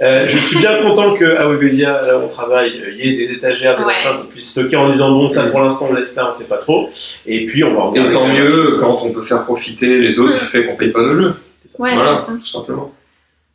euh, 0.00 0.24
je 0.26 0.38
suis 0.38 0.60
bien 0.60 0.80
content 0.80 1.14
que 1.14 1.24
à 1.36 1.46
Webedia, 1.46 2.00
là 2.00 2.16
où 2.18 2.22
on 2.22 2.28
travaille, 2.28 2.80
euh, 2.80 2.90
il 2.90 2.96
y 3.04 3.22
ait 3.22 3.26
des 3.26 3.34
étagères, 3.34 3.76
des 3.76 3.84
Ouais. 3.84 3.92
machins 3.94 4.20
qu'on 4.22 4.26
puisse 4.28 4.50
stocker 4.52 4.76
en 4.76 4.88
disant 4.90 5.10
bon, 5.10 5.28
ça 5.28 5.48
pour 5.48 5.60
l'instant 5.60 5.88
on 5.90 5.94
laisse 5.94 6.16
là, 6.16 6.30
on 6.30 6.34
sait 6.34 6.46
pas 6.46 6.56
trop. 6.56 6.88
Et 7.26 7.44
puis 7.44 7.62
on 7.64 7.74
va 7.74 7.80
Et 7.80 8.00
regarder. 8.00 8.10
tant 8.10 8.26
mieux 8.28 8.76
quand 8.80 9.02
on 9.04 9.10
peut 9.12 9.20
faire 9.22 9.44
profiter 9.44 9.98
les 9.98 10.18
autres 10.18 10.38
du 10.40 10.46
fait 10.46 10.64
qu'on 10.64 10.76
paye 10.76 10.88
pas 10.90 11.02
nos 11.02 11.14
jeux. 11.14 11.34
Ouais, 11.78 11.94
voilà, 11.94 12.24
tout 12.26 12.46
simplement. 12.46 12.94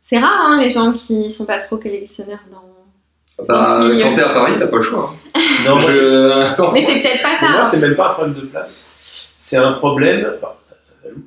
C'est 0.06 0.18
rare, 0.18 0.46
hein, 0.46 0.60
les 0.60 0.70
gens 0.70 0.92
qui 0.92 1.30
sont 1.32 1.46
pas 1.46 1.58
trop 1.58 1.78
collectionneurs 1.78 2.44
dans. 2.50 3.44
Bah, 3.46 3.64
ce 3.64 3.88
milieu. 3.88 4.02
quand 4.02 4.14
t'es 4.14 4.22
à 4.22 4.28
Paris, 4.28 4.52
t'as 4.58 4.66
pas 4.68 4.76
le 4.76 4.82
choix. 4.82 5.12
hein. 5.34 5.40
Non, 5.66 5.80
moi, 5.80 5.90
Je... 5.90 6.30
Attends. 6.52 6.72
Mais 6.72 6.82
c'est 6.82 6.92
peut-être 6.92 7.22
pas 7.22 7.30
pour 7.30 7.38
ça. 7.40 7.48
moi, 7.48 7.60
hein. 7.60 7.64
c'est 7.64 7.80
même 7.80 7.96
pas 7.96 8.10
un 8.10 8.14
problème 8.14 8.34
de 8.34 8.40
place. 8.46 9.30
C'est 9.36 9.56
un 9.56 9.72
problème. 9.72 10.30
Enfin, 10.36 10.52
ça, 10.60 10.76
ça 10.80 10.96
lourd. 11.08 11.18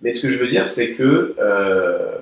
Mais 0.00 0.12
ce 0.12 0.26
que 0.26 0.32
je 0.32 0.38
veux 0.38 0.46
dire, 0.46 0.70
c'est 0.70 0.92
que 0.94 1.34
euh, 1.40 2.18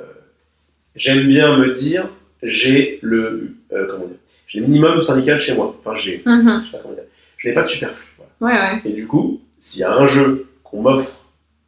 j'aime 0.94 1.27
bien 1.27 1.57
me 1.59 1.74
dire 1.74 2.09
j'ai 2.42 2.98
le 3.03 3.55
euh, 3.72 3.86
comment 3.91 4.07
dire, 4.07 4.16
j'ai 4.47 4.61
le 4.61 4.66
minimum 4.66 5.03
syndical 5.03 5.39
chez 5.41 5.55
moi. 5.55 5.76
Enfin, 5.80 5.95
j'ai, 5.97 6.22
je 6.24 6.49
sais 6.49 6.70
pas 6.72 6.78
comment 6.80 6.95
dire, 6.95 7.05
je 7.36 7.49
n'ai 7.49 7.55
pas 7.55 7.62
de 7.62 7.68
superflu. 7.68 8.07
voilà. 8.41 8.70
Ouais, 8.70 8.74
ouais. 8.76 8.80
Et 8.91 8.93
du 8.95 9.07
coup, 9.07 9.41
s'il 9.59 9.80
y 9.80 9.84
a 9.84 9.93
un 9.95 10.07
jeu 10.07 10.47
qu'on 10.62 10.80
m'offre, 10.82 11.12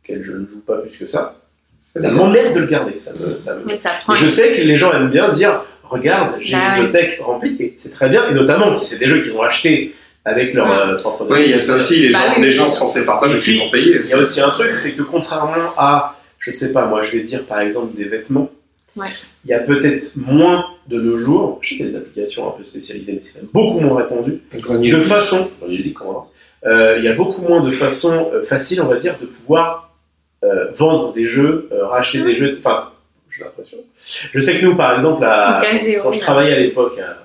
auquel 0.02 0.22
je 0.22 0.32
ne 0.32 0.46
joue 0.46 0.60
pas 0.62 0.78
plus 0.78 0.96
que 0.96 1.06
ça, 1.06 1.36
ça 1.96 2.10
m'emmerde 2.12 2.54
de 2.54 2.60
le 2.60 2.66
garder. 2.66 2.98
Ça 2.98 3.12
me, 3.18 3.38
ça 3.38 3.56
me... 3.56 3.64
Oui, 3.66 3.74
ça 3.82 3.90
prend. 4.02 4.14
Et 4.14 4.18
je 4.18 4.28
sais 4.28 4.52
que 4.54 4.60
les 4.62 4.76
gens 4.78 4.92
aiment 4.92 5.10
bien 5.10 5.30
dire 5.30 5.62
regarde, 5.84 6.34
j'ai 6.40 6.56
Bah 6.56 6.62
une 6.62 6.80
oui. 6.80 6.86
bibliothèque 6.86 7.20
remplie, 7.22 7.56
et 7.60 7.74
c'est 7.76 7.92
très 7.92 8.08
bien, 8.08 8.28
et 8.28 8.34
notamment 8.34 8.76
si 8.76 8.86
c'est 8.86 9.04
des 9.04 9.08
jeux 9.10 9.22
qu'ils 9.22 9.32
ont 9.36 9.42
achetés 9.42 9.94
avec 10.24 10.52
leur 10.54 10.66
Ouais. 10.68 10.76
euh, 10.76 10.96
propre 10.96 11.26
Oui, 11.30 11.42
il 11.44 11.50
y 11.52 11.54
a 11.54 11.60
ça 11.60 11.76
aussi, 11.76 12.00
les 12.00 12.10
Bah 12.12 12.18
gens, 12.26 12.34
oui, 12.36 12.42
les 12.42 12.52
gens 12.52 12.70
s'en 12.70 12.88
séparent 12.88 13.20
pas 13.20 13.28
parce 13.28 13.44
qu'ils 13.44 13.60
ont 13.62 13.70
payé. 13.70 13.98
Il 14.02 14.08
y 14.08 14.12
a 14.12 14.18
aussi 14.18 14.40
un 14.40 14.48
truc, 14.50 14.74
c'est 14.74 14.96
que 14.96 15.02
contrairement 15.02 15.72
à, 15.76 16.16
je 16.40 16.50
sais 16.50 16.72
pas, 16.72 16.86
moi 16.86 17.02
je 17.04 17.12
vais 17.16 17.22
dire 17.22 17.44
par 17.44 17.60
exemple 17.60 17.96
des 17.96 18.04
vêtements, 18.04 18.50
Ouais. 18.96 19.06
il 19.44 19.50
y 19.50 19.54
a 19.54 19.60
peut-être 19.60 20.16
moins 20.16 20.64
de 20.88 21.00
nos 21.00 21.18
jours, 21.18 21.58
je 21.62 21.68
sais 21.68 21.76
qu'il 21.76 21.86
y 21.86 21.88
a 21.88 21.92
des 21.92 21.98
applications 21.98 22.48
un 22.48 22.52
peu 22.58 22.64
spécialisées, 22.64 23.12
mais 23.12 23.18
c'est 23.22 23.34
quand 23.34 23.42
même 23.42 23.50
beaucoup 23.52 23.78
moins 23.80 23.98
répandu, 23.98 24.40
de 24.90 25.00
façon, 25.00 25.50
euh, 26.66 26.94
il 26.98 27.04
y 27.04 27.08
a 27.08 27.12
beaucoup 27.12 27.42
moins 27.42 27.62
de 27.62 27.70
façons 27.70 28.30
euh, 28.34 28.42
faciles, 28.42 28.80
on 28.80 28.86
va 28.86 28.96
dire, 28.96 29.14
de 29.20 29.26
pouvoir 29.26 29.85
euh, 30.46 30.70
vendre 30.72 31.12
des 31.12 31.26
jeux, 31.28 31.68
euh, 31.72 31.86
racheter 31.86 32.22
des 32.22 32.34
jeux, 32.36 32.50
enfin, 32.58 32.90
j'ai 33.30 33.44
l'impression. 33.44 33.78
Je 34.32 34.40
sais 34.40 34.58
que 34.58 34.64
nous, 34.64 34.74
par 34.76 34.94
exemple, 34.94 35.24
à- 35.24 35.60
quand 36.02 36.12
je 36.12 36.20
travaillais 36.20 36.54
à 36.54 36.60
l'époque 36.60 36.98
à, 36.98 37.18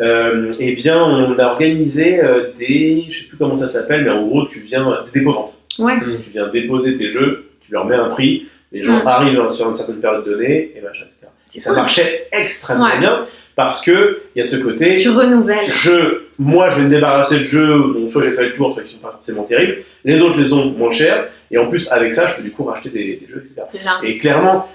euh, 0.00 0.50
eh 0.58 0.72
bien, 0.74 1.02
on 1.04 1.38
a 1.38 1.44
organisé 1.46 2.22
euh, 2.22 2.50
des, 2.58 3.04
je 3.10 3.20
sais 3.20 3.28
plus 3.28 3.36
comment 3.36 3.56
ça 3.56 3.68
s'appelle, 3.68 4.04
mais 4.04 4.10
en 4.10 4.26
gros, 4.26 4.46
tu 4.46 4.58
viens 4.60 5.04
des 5.04 5.20
dépôts-ventes. 5.20 5.54
Ouais. 5.78 5.94
Tu 6.24 6.30
viens 6.30 6.48
déposer 6.48 6.96
tes 6.96 7.08
jeux, 7.10 7.50
tu 7.64 7.72
leur 7.72 7.84
mets 7.84 7.96
un 7.96 8.08
prix, 8.08 8.46
les 8.72 8.82
gens 8.82 9.02
Mm. 9.04 9.06
arrivent 9.06 9.50
sur 9.50 9.68
une 9.68 9.74
certaine 9.76 10.00
période 10.00 10.24
donnée, 10.24 10.72
et 10.76 10.80
machin, 10.80 11.04
etc. 11.04 11.26
Et 11.54 11.60
ça 11.60 11.74
marchait 11.74 12.26
extrêmement 12.32 12.84
Ouais. 12.86 12.98
bien 12.98 13.26
parce 13.54 13.84
que 13.84 14.22
il 14.34 14.38
y 14.38 14.42
a 14.42 14.44
ce 14.44 14.62
côté. 14.62 14.96
Tu 14.98 15.10
renouvelles. 15.10 15.70
Je, 15.70 16.21
moi, 16.38 16.70
je 16.70 16.78
vais 16.78 16.84
me 16.84 16.90
débarrasser 16.90 17.38
de 17.40 17.44
jeux 17.44 17.66
dont 17.94 18.08
soit 18.08 18.22
j'ai 18.22 18.32
fait 18.32 18.44
le 18.44 18.54
tour, 18.54 18.72
soit 18.74 18.82
qui 18.82 18.94
sont 18.94 19.00
pas 19.00 19.10
forcément 19.12 19.44
terribles. 19.44 19.78
Les 20.04 20.22
autres 20.22 20.38
les 20.38 20.52
ont 20.54 20.66
moins 20.72 20.90
cher. 20.92 21.28
Et 21.50 21.58
en 21.58 21.66
plus, 21.66 21.90
avec 21.92 22.12
ça, 22.14 22.26
je 22.26 22.36
peux 22.36 22.42
du 22.42 22.50
coup 22.50 22.64
racheter 22.64 22.88
des, 22.88 23.16
des 23.20 23.26
jeux, 23.30 23.38
etc. 23.44 23.62
C'est 23.66 23.78
ça. 23.78 23.98
Et 24.02 24.18
clairement, 24.18 24.68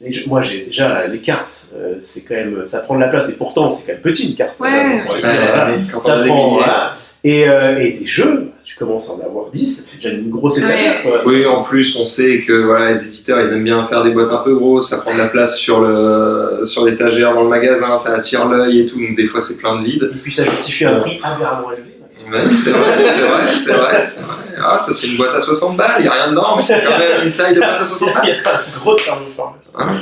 les 0.00 0.12
jeux- 0.12 0.28
moi, 0.28 0.42
j'ai 0.42 0.64
déjà 0.64 1.06
les 1.06 1.18
cartes. 1.20 1.68
euh, 1.76 1.94
c'est 2.00 2.24
quand 2.26 2.34
même, 2.34 2.64
ça 2.64 2.80
prend 2.80 2.94
de 2.96 3.00
la 3.00 3.08
place. 3.08 3.30
Et 3.32 3.36
pourtant, 3.38 3.70
c'est 3.70 3.86
quand 3.86 3.92
même 3.94 4.02
petit 4.02 4.30
une 4.30 4.36
carte. 4.36 4.58
Ouais. 4.58 4.84
Ça 4.84 4.90
prend- 5.04 5.14
dire, 5.18 5.28
Ouais, 5.28 5.36
voilà. 5.52 5.66
Ça 6.02 6.16
voilà. 6.56 6.94
Et, 7.22 7.48
euh, 7.48 7.78
et 7.78 7.92
des 7.92 8.06
jeux, 8.06 8.50
tu 8.74 8.80
commences 8.84 9.08
à 9.08 9.12
en 9.14 9.20
avoir 9.20 9.50
10, 9.52 9.66
ça 9.84 9.90
fait 9.92 9.96
déjà 9.98 10.10
une 10.10 10.30
grosse 10.30 10.58
étagère. 10.58 10.96
Oui, 11.26 11.46
en 11.46 11.62
plus, 11.62 11.94
on 11.96 12.06
sait 12.08 12.40
que 12.40 12.52
voilà, 12.64 12.90
les 12.90 13.06
éditeurs, 13.06 13.40
ils 13.40 13.52
aiment 13.52 13.62
bien 13.62 13.84
faire 13.86 14.02
des 14.02 14.10
boîtes 14.10 14.32
un 14.32 14.38
peu 14.38 14.52
grosses, 14.56 14.88
ça 14.88 14.98
prend 15.02 15.12
de 15.14 15.18
la 15.18 15.28
place 15.28 15.56
sur 15.56 15.80
le 15.80 16.62
sur 16.64 16.84
l'étagère 16.84 17.34
dans 17.34 17.44
le 17.44 17.48
magasin, 17.48 17.96
ça 17.96 18.16
attire 18.16 18.48
l'œil 18.48 18.80
et 18.80 18.86
tout, 18.86 18.98
donc 19.00 19.14
des 19.14 19.26
fois 19.28 19.40
c'est 19.40 19.58
plein 19.58 19.78
de 19.80 19.84
vide. 19.84 20.10
Et 20.12 20.18
puis 20.18 20.32
ça 20.32 20.42
justifie 20.44 20.86
un 20.86 20.98
prix 21.00 21.20
aberramment 21.22 21.70
élevé. 21.70 21.90
C'est 22.10 22.28
vrai, 22.28 22.44
c'est 22.56 22.70
vrai, 22.72 23.06
c'est 23.54 23.74
vrai, 23.74 24.06
c'est 24.06 24.22
vrai. 24.22 24.34
Ah, 24.60 24.78
ça 24.78 24.92
c'est 24.92 25.06
une 25.08 25.16
boîte 25.18 25.34
à 25.36 25.40
60 25.40 25.76
balles, 25.76 25.96
il 26.00 26.02
n'y 26.02 26.08
a 26.08 26.12
rien 26.12 26.30
dedans, 26.30 26.56
mais 26.56 26.62
c'est 26.62 26.82
quand 26.84 26.98
même 26.98 27.26
une 27.28 27.32
taille 27.32 27.54
de 27.54 27.60
boîte 27.60 27.80
à 27.82 27.86
60 27.86 28.08
Il 28.24 28.28
y 28.28 28.32
balles. 28.32 28.42
a 28.46 28.58
un 28.58 28.80
gros 28.80 28.96
thermoforme. 28.96 29.54
Hein 29.78 29.96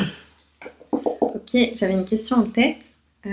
Ok, 1.21 1.61
j'avais 1.75 1.93
une 1.93 2.05
question 2.07 2.37
en 2.39 2.43
tête. 2.45 2.77
Euh, 3.27 3.31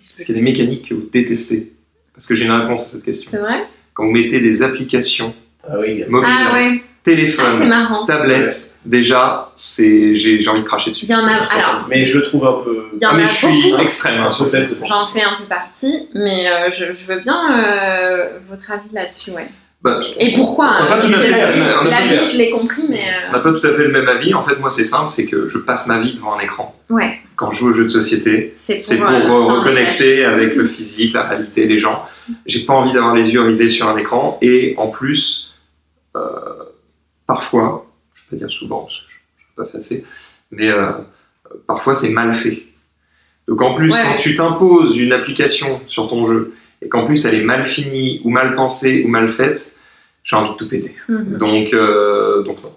Est-ce 0.00 0.26
qu'il 0.26 0.34
y 0.34 0.38
a 0.38 0.40
des 0.40 0.44
mécaniques 0.50 0.88
que 0.88 0.94
vous 0.94 1.08
détestez? 1.12 1.72
Parce 2.14 2.26
que 2.26 2.34
j'ai 2.34 2.46
une 2.46 2.52
réponse 2.52 2.86
à 2.86 2.90
cette 2.90 3.04
question. 3.04 3.30
c'est 3.32 3.38
vrai? 3.38 3.66
Quand 4.00 4.06
vous 4.06 4.12
mettez 4.12 4.40
des 4.40 4.62
applications 4.62 5.34
Ah 5.68 5.74
oui, 5.80 6.04
mobiles, 6.08 6.30
Ah 6.32 6.52
ouais. 6.54 6.80
Ah, 6.82 7.02
téléphone, 7.02 7.68
marrant. 7.68 8.04
tablette, 8.04 8.74
déjà, 8.84 9.50
c'est 9.56 10.14
j'ai 10.14 10.40
j'ai 10.42 10.48
envie 10.50 10.60
de 10.60 10.66
cracher 10.66 10.90
dessus. 10.90 11.06
Il 11.06 11.10
y 11.10 11.14
en 11.14 11.18
a. 11.26 11.30
Alors, 11.32 11.86
mais 11.88 12.06
je 12.06 12.18
le 12.18 12.24
trouve 12.24 12.46
un 12.46 12.62
peu. 12.62 12.84
il 12.92 12.98
y 13.02 13.06
en 13.06 13.10
Ah, 13.10 13.14
mais 13.14 13.22
a 13.22 13.26
je 13.26 13.32
suis 13.32 13.62
beaucoup. 13.70 13.82
extrême, 13.82 14.20
hein, 14.20 14.30
sur 14.30 14.44
penser 14.44 14.68
J'en 14.86 15.04
fais 15.04 15.22
un 15.22 15.34
peu 15.38 15.44
partie, 15.44 16.08
mais 16.14 16.46
euh, 16.46 16.70
je, 16.70 16.86
je 16.92 17.06
veux 17.06 17.20
bien 17.20 17.58
euh, 17.58 18.38
votre 18.48 18.70
avis 18.70 18.88
là-dessus, 18.92 19.30
ouais. 19.32 19.48
Bah, 19.82 19.98
Et 20.18 20.34
pourquoi 20.34 20.66
On 20.66 20.84
a 20.84 20.86
pas 20.88 20.96
hein, 20.98 21.00
tout 21.00 21.14
à 21.14 21.18
fait 21.20 21.30
la 21.30 21.36
même- 21.48 21.58
on 21.80 21.80
a 21.80 21.84
vie, 21.84 21.90
la 21.90 21.96
pas 21.96 22.02
vie, 22.06 22.16
fait- 22.18 22.32
je 22.34 22.38
l'ai 22.38 22.50
compris, 22.50 22.82
mais 22.88 23.02
On 23.28 23.32
n'a 23.32 23.38
euh, 23.38 23.40
pas 23.40 23.58
tout 23.58 23.66
à 23.66 23.72
fait 23.74 23.84
le 23.84 23.90
même 23.92 24.08
avis. 24.08 24.34
En 24.34 24.42
fait, 24.42 24.58
moi, 24.58 24.70
c'est 24.70 24.84
simple, 24.84 25.08
c'est 25.08 25.26
que 25.26 25.48
je 25.48 25.56
passe 25.58 25.86
ma 25.86 26.00
vie 26.00 26.14
devant 26.14 26.34
un 26.34 26.40
écran. 26.40 26.78
ouais, 26.90 27.18
Quand 27.36 27.50
je 27.50 27.58
joue 27.60 27.70
aux 27.70 27.72
jeux 27.72 27.84
de 27.84 27.88
société, 27.88 28.52
c'est 28.56 28.76
pour, 28.98 29.06
pour 29.06 29.08
euh, 29.14 29.54
euh, 29.54 29.58
reconnecter 29.58 30.24
avec 30.26 30.54
le 30.54 30.66
physique, 30.66 31.14
la 31.14 31.22
réalité, 31.22 31.66
les 31.66 31.78
gens. 31.78 32.04
J'ai 32.44 32.66
pas 32.66 32.74
envie 32.74 32.92
d'avoir 32.92 33.14
les 33.14 33.32
yeux 33.32 33.40
rivés 33.40 33.70
sur 33.70 33.88
un 33.88 33.96
écran. 33.96 34.36
Et 34.42 34.74
en 34.76 34.88
plus, 34.88 35.54
euh, 36.14 36.20
parfois, 37.26 37.86
je 38.14 38.20
peux 38.28 38.36
pas 38.36 38.40
dire 38.40 38.50
souvent, 38.50 38.80
parce 38.82 38.98
que 38.98 39.04
je 39.08 39.14
ne 39.14 39.46
suis 39.46 39.54
pas 39.56 39.78
facé, 39.78 40.04
mais 40.50 40.68
euh, 40.68 40.92
parfois 41.66 41.94
c'est 41.94 42.12
mal 42.12 42.34
fait. 42.36 42.62
Donc 43.48 43.62
en 43.62 43.74
plus, 43.74 43.92
Ouais. 43.94 44.00
quand 44.04 44.16
tu 44.18 44.34
t'imposes 44.36 44.98
une 44.98 45.12
application 45.14 45.80
sur 45.88 46.08
ton 46.08 46.26
jeu 46.26 46.52
et 46.82 46.88
qu'en 46.88 47.04
plus 47.04 47.24
elle 47.26 47.34
est 47.34 47.44
mal 47.44 47.66
finie 47.66 48.20
ou 48.24 48.30
mal 48.30 48.54
pensée 48.54 49.02
ou 49.04 49.08
mal 49.08 49.28
faite, 49.28 49.76
j'ai 50.24 50.36
envie 50.36 50.50
de 50.52 50.56
tout 50.56 50.68
péter. 50.68 50.94
Mhm. 51.08 51.38
Donc, 51.38 51.72
euh, 51.74 52.42
donc 52.42 52.62
non. 52.62 52.72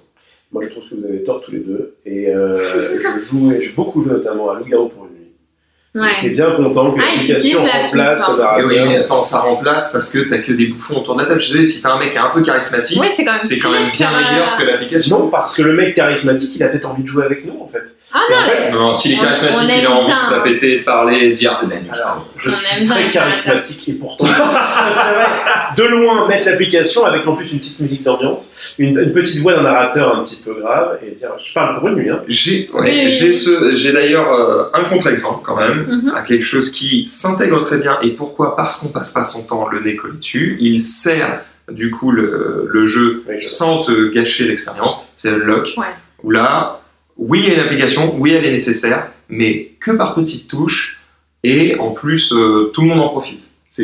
Moi, 0.51 0.63
je 0.65 0.69
trouve 0.69 0.83
que 0.87 0.95
vous 0.95 1.05
avez 1.05 1.23
tort 1.23 1.41
tous 1.41 1.51
les 1.51 1.59
deux. 1.59 1.95
Et 2.05 2.29
euh, 2.29 2.57
je 2.59 3.19
joue, 3.25 3.51
et 3.51 3.61
j'ai 3.61 3.71
beaucoup 3.71 4.01
joué 4.03 4.13
notamment 4.13 4.51
à 4.51 4.59
Loup-Garou 4.59 4.87
pour 4.89 5.05
une 5.05 5.13
nuit. 5.13 6.09
J'étais 6.21 6.35
bien 6.35 6.51
content 6.55 6.91
que 6.91 6.99
Ah, 7.01 7.05
l'application 7.15 7.65
la 7.65 7.71
remplace 7.83 7.93
Et 7.93 8.37
narrateur. 8.37 8.67
oui, 8.67 8.75
mais 8.85 8.97
attends, 8.97 9.21
ça 9.23 9.39
remplace 9.39 9.91
parce 9.93 10.11
que 10.11 10.29
t'as 10.29 10.39
que 10.39 10.51
des 10.53 10.67
bouffons 10.67 10.97
autour 10.97 11.15
de 11.15 11.21
la 11.21 11.27
table. 11.27 11.41
Je 11.41 11.51
disais, 11.53 11.65
si 11.65 11.81
t'as 11.81 11.93
un 11.93 11.99
mec 11.99 12.11
qui 12.11 12.17
est 12.17 12.21
un 12.21 12.29
peu 12.29 12.41
charismatique, 12.43 12.99
Oui, 13.01 13.07
c'est 13.09 13.25
quand 13.25 13.31
même 13.31 13.39
c'est 13.39 13.57
quand 13.59 13.71
même 13.71 13.85
bien 13.91 14.09
faire, 14.09 14.15
euh, 14.15 14.31
meilleur 14.31 14.57
que 14.57 14.63
l'application. 14.63 15.19
Non, 15.19 15.27
parce 15.29 15.55
que 15.57 15.63
le 15.63 15.73
mec 15.73 15.95
charismatique, 15.95 16.55
il 16.55 16.61
a 16.63 16.67
peut-être 16.67 16.85
envie 16.89 17.03
de 17.03 17.07
jouer 17.07 17.25
avec 17.25 17.45
nous, 17.45 17.59
en 17.59 17.67
fait. 17.67 17.83
Ah 18.15 18.19
non, 18.29 18.37
en 18.37 18.45
fait, 18.45 18.71
Non, 18.77 18.95
s'il 18.95 19.13
est 19.13 19.17
charismatique, 19.17 19.69
il 19.79 19.85
a 19.87 19.91
envie 19.91 20.05
bien, 20.07 20.17
de 20.17 20.21
s'appêter, 20.21 20.79
de 20.79 20.83
parler 20.83 21.29
de 21.29 21.33
dire 21.33 21.59
la 21.67 21.79
nuit. 21.79 21.89
Alors, 21.91 22.27
je 22.37 22.51
On 22.51 22.53
suis 22.55 22.85
très 22.87 23.09
charismatique 23.09 23.89
et 23.89 23.93
pourtant, 23.93 24.25
de 25.77 25.83
loin 25.83 26.27
mettre 26.27 26.45
l'application 26.45 27.05
avec 27.05 27.25
en 27.27 27.35
plus 27.35 27.51
une 27.53 27.59
petite 27.59 27.79
musique 27.79 28.03
d'ambiance, 28.03 28.75
une, 28.77 28.99
une 28.99 29.13
petite 29.13 29.41
voix 29.41 29.53
d'un 29.53 29.63
narrateur 29.63 30.15
un 30.15 30.23
petit 30.23 30.41
peu 30.45 30.53
grave 30.53 30.99
et 31.05 31.11
dire 31.15 31.29
Je 31.43 31.53
parle 31.53 31.79
pour 31.79 31.87
une 31.89 31.95
nuit, 31.95 32.09
hein. 32.11 32.21
J'ai 32.27 32.69
ouais, 32.73 33.07
Oui, 33.07 33.91
d'ailleurs 33.93 34.31
euh, 34.33 34.65
un 34.73 34.83
contre-exemple 34.83 35.39
quand 35.43 35.55
même 35.57 35.85
Mhm. 36.03 36.13
à 36.15 36.21
quelque 36.21 36.45
chose 36.45 36.71
qui 36.71 37.05
s'intègre 37.07 37.61
très 37.61 37.77
bien. 37.77 37.97
Et 38.03 38.09
pourquoi 38.11 38.55
Parce 38.55 38.77
qu'on 38.77 38.89
passe 38.89 39.11
pas 39.11 39.23
son 39.23 39.45
temps 39.47 39.67
le 39.69 39.79
nez 39.81 39.95
collé 39.95 40.17
dessus. 40.17 40.57
Il 40.59 40.79
sert 40.79 41.41
du 41.71 41.89
coup 41.91 42.11
le, 42.11 42.67
le 42.71 42.87
jeu 42.87 43.23
Oui, 43.27 43.35
je- 43.41 43.47
sans 43.47 43.83
te 43.83 44.09
gâcher 44.09 44.45
l'expérience. 44.45 45.07
C'est 45.15 45.29
Unlock. 45.29 45.73
Ouais. 45.77 45.87
Où 46.23 46.31
là, 46.31 46.79
oui, 47.17 47.41
il 47.43 47.49
y 47.49 47.51
a 47.51 47.55
une 47.55 47.59
application, 47.61 48.15
oui, 48.17 48.33
elle 48.33 48.45
est 48.45 48.51
nécessaire, 48.51 49.11
mais 49.29 49.71
que 49.79 49.91
par 49.91 50.15
petites 50.15 50.47
touches. 50.49 50.99
Et 51.43 51.75
en 51.77 51.91
plus, 51.91 52.31
euh, 52.33 52.71
tout 52.73 52.81
le 52.81 52.87
monde 52.87 53.01
en 53.01 53.09
profite. 53.09 53.49
C'est, 53.69 53.83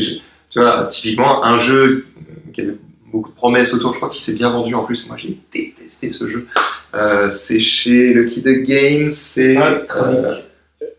tu 0.50 0.60
vois, 0.60 0.86
typiquement, 0.86 1.44
un 1.44 1.58
jeu 1.58 2.06
qui 2.54 2.62
avait 2.62 2.76
beaucoup 3.12 3.30
de 3.32 3.36
promesses 3.36 3.74
autour, 3.74 3.92
je 3.94 3.98
crois 3.98 4.10
qu'il 4.10 4.22
s'est 4.22 4.36
bien 4.36 4.50
vendu 4.50 4.74
en 4.76 4.84
plus. 4.84 5.08
Moi, 5.08 5.18
j'ai 5.20 5.38
détesté 5.52 6.10
ce 6.10 6.28
jeu. 6.30 6.48
Euh, 6.96 7.30
c'est 7.30 7.60
chez 7.60 8.14
Lucky 8.14 8.42
the 8.42 8.64
Games, 8.66 9.10
c'est 9.10 9.58
Ah, 9.58 9.68
euh, 9.96 10.36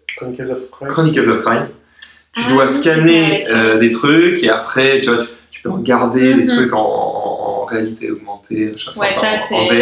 Chronic- 0.06 0.36
Chronicles 0.36 0.50
of 0.52 0.70
Crime. 0.70 0.88
Chronicles 0.88 1.30
of 1.30 1.42
Crime. 1.42 1.68
Tu 2.34 2.42
Ah 2.46 2.50
dois 2.52 2.66
scanner 2.68 3.46
euh, 3.48 3.78
des 3.78 3.90
trucs 3.90 4.44
et 4.44 4.50
après, 4.50 5.00
tu 5.00 5.06
vois, 5.10 5.18
tu, 5.24 5.28
tu 5.50 5.62
peux 5.62 5.70
regarder 5.70 6.34
des 6.34 6.42
Mhm. 6.44 6.48
trucs 6.48 6.72
en, 6.74 6.78
en- 6.78 7.62
en 7.62 7.64
réalité 7.64 8.10
augmentée, 8.10 8.70
chaque 8.76 8.94
fois, 8.94 9.02
Ouais, 9.04 9.10
enfin, 9.10 9.38
ça 9.38 9.54
en- 9.56 9.66
c'est. 9.68 9.76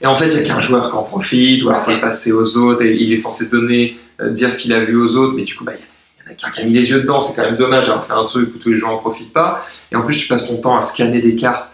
Et 0.00 0.06
en 0.06 0.16
fait, 0.16 0.28
il 0.28 0.38
n'y 0.38 0.44
a 0.44 0.54
qu'un 0.54 0.60
joueur 0.60 0.90
qui 0.90 0.96
en 0.96 1.02
profite, 1.02 1.62
ou 1.64 1.70
alors 1.70 1.84
il 1.88 2.00
passer 2.00 2.32
aux 2.32 2.56
autres, 2.56 2.82
et 2.82 2.94
il 2.94 3.12
est 3.12 3.18
censé 3.18 3.50
donner, 3.50 3.98
euh, 4.20 4.30
dire 4.30 4.50
ce 4.50 4.58
qu'il 4.58 4.72
a 4.72 4.80
vu 4.80 4.96
aux 4.96 5.16
autres, 5.16 5.34
mais 5.34 5.42
du 5.42 5.54
coup, 5.54 5.64
bah, 5.64 5.72
il 5.76 6.24
y 6.24 6.28
en 6.28 6.32
a 6.32 6.34
qu'un 6.34 6.50
qui 6.50 6.62
a 6.62 6.64
mis 6.64 6.72
les 6.72 6.90
yeux 6.90 7.02
dedans, 7.02 7.20
c'est 7.20 7.36
quand 7.36 7.46
même 7.46 7.58
dommage 7.58 7.86
d'avoir 7.86 8.06
fait 8.06 8.14
un 8.14 8.24
truc 8.24 8.54
où 8.54 8.58
tous 8.58 8.70
les 8.70 8.78
gens 8.78 8.94
en 8.94 8.98
profitent 8.98 9.32
pas. 9.32 9.66
Et 9.92 9.96
en 9.96 10.02
plus, 10.02 10.18
tu 10.18 10.28
passes 10.28 10.48
ton 10.48 10.60
temps 10.60 10.76
à 10.76 10.82
scanner 10.82 11.20
des 11.20 11.36
cartes. 11.36 11.70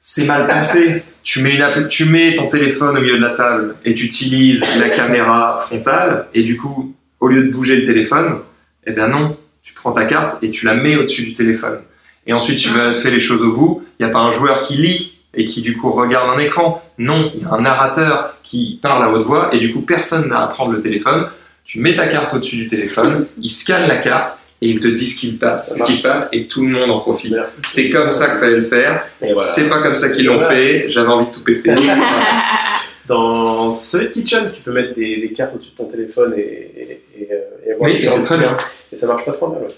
C'est 0.00 0.26
mal 0.26 0.48
pensé. 0.48 1.02
Tu 1.22 1.42
mets, 1.42 1.56
une 1.56 1.88
tu 1.88 2.06
mets 2.06 2.34
ton 2.34 2.48
téléphone 2.48 2.96
au 2.96 3.00
milieu 3.00 3.18
de 3.18 3.22
la 3.22 3.34
table 3.34 3.76
et 3.84 3.94
tu 3.94 4.06
utilises 4.06 4.64
la 4.80 4.88
caméra 4.88 5.60
frontale, 5.62 6.28
et 6.34 6.42
du 6.42 6.56
coup, 6.56 6.94
au 7.20 7.28
lieu 7.28 7.42
de 7.44 7.50
bouger 7.50 7.76
le 7.76 7.84
téléphone, 7.84 8.40
eh 8.86 8.92
bien 8.92 9.08
non, 9.08 9.36
tu 9.62 9.74
prends 9.74 9.92
ta 9.92 10.06
carte 10.06 10.42
et 10.42 10.50
tu 10.50 10.64
la 10.64 10.74
mets 10.74 10.96
au-dessus 10.96 11.22
du 11.22 11.34
téléphone. 11.34 11.80
Et 12.26 12.32
ensuite, 12.32 12.58
tu 12.58 12.70
vas 12.70 12.92
faire 12.92 13.12
les 13.12 13.20
choses 13.20 13.42
au 13.42 13.52
bout. 13.52 13.84
Il 13.98 14.04
n'y 14.04 14.10
a 14.10 14.12
pas 14.12 14.20
un 14.20 14.32
joueur 14.32 14.62
qui 14.62 14.76
lit 14.76 15.17
et 15.38 15.46
qui 15.46 15.62
du 15.62 15.76
coup 15.78 15.90
regarde 15.92 16.36
un 16.36 16.38
écran. 16.40 16.82
Non, 16.98 17.30
il 17.34 17.42
y 17.42 17.44
a 17.44 17.52
un 17.54 17.60
narrateur 17.60 18.34
qui 18.42 18.78
parle 18.82 19.04
à 19.04 19.10
haute 19.10 19.24
voix 19.24 19.50
et 19.54 19.58
du 19.58 19.72
coup 19.72 19.80
personne 19.82 20.28
n'a 20.28 20.42
à 20.42 20.46
prendre 20.48 20.72
le 20.72 20.80
téléphone. 20.80 21.28
Tu 21.64 21.80
mets 21.80 21.94
ta 21.96 22.08
carte 22.08 22.34
au-dessus 22.34 22.56
du 22.56 22.66
téléphone, 22.66 23.26
il 23.40 23.50
scanne 23.50 23.86
la 23.88 23.98
carte 23.98 24.36
et 24.60 24.68
il 24.68 24.80
te 24.80 24.88
dit 24.88 25.06
ce 25.08 25.20
qu'il 25.20 25.38
passe, 25.38 25.78
ce 25.78 25.84
qui 25.84 25.94
se 25.94 26.02
passe 26.08 26.30
et 26.32 26.46
tout 26.46 26.62
le 26.62 26.68
monde 26.72 26.90
en 26.90 26.98
profite. 26.98 27.36
C'est 27.70 27.90
comme 27.90 28.10
ça 28.10 28.30
qu'il 28.30 28.40
fallait 28.40 28.56
le 28.56 28.66
faire. 28.66 29.04
Voilà. 29.20 29.38
C'est 29.38 29.68
pas 29.68 29.80
comme 29.80 29.94
ça 29.94 30.08
qu'ils 30.10 30.26
l'ont 30.26 30.40
fait. 30.40 30.86
J'avais 30.88 31.08
envie 31.08 31.30
de 31.30 31.34
tout 31.34 31.44
péter. 31.44 31.74
Dans 33.06 33.74
Solid 33.74 34.10
Kitchen, 34.10 34.50
tu 34.54 34.60
peux 34.60 34.72
mettre 34.72 34.94
des, 34.94 35.16
des 35.20 35.32
cartes 35.32 35.54
au-dessus 35.54 35.70
de 35.70 35.76
ton 35.76 35.84
téléphone 35.84 36.34
et, 36.36 36.40
et, 36.42 37.02
et, 37.22 37.28
euh, 37.32 37.36
et 37.66 37.72
avoir 37.72 37.88
Oui, 37.90 37.96
et 38.02 38.10
c'est 38.10 38.24
très 38.24 38.36
bien. 38.36 38.54
Et 38.92 38.98
ça 38.98 39.06
marche 39.06 39.24
pas 39.24 39.32
trop 39.32 39.48
mal. 39.48 39.62
ouais. 39.62 39.68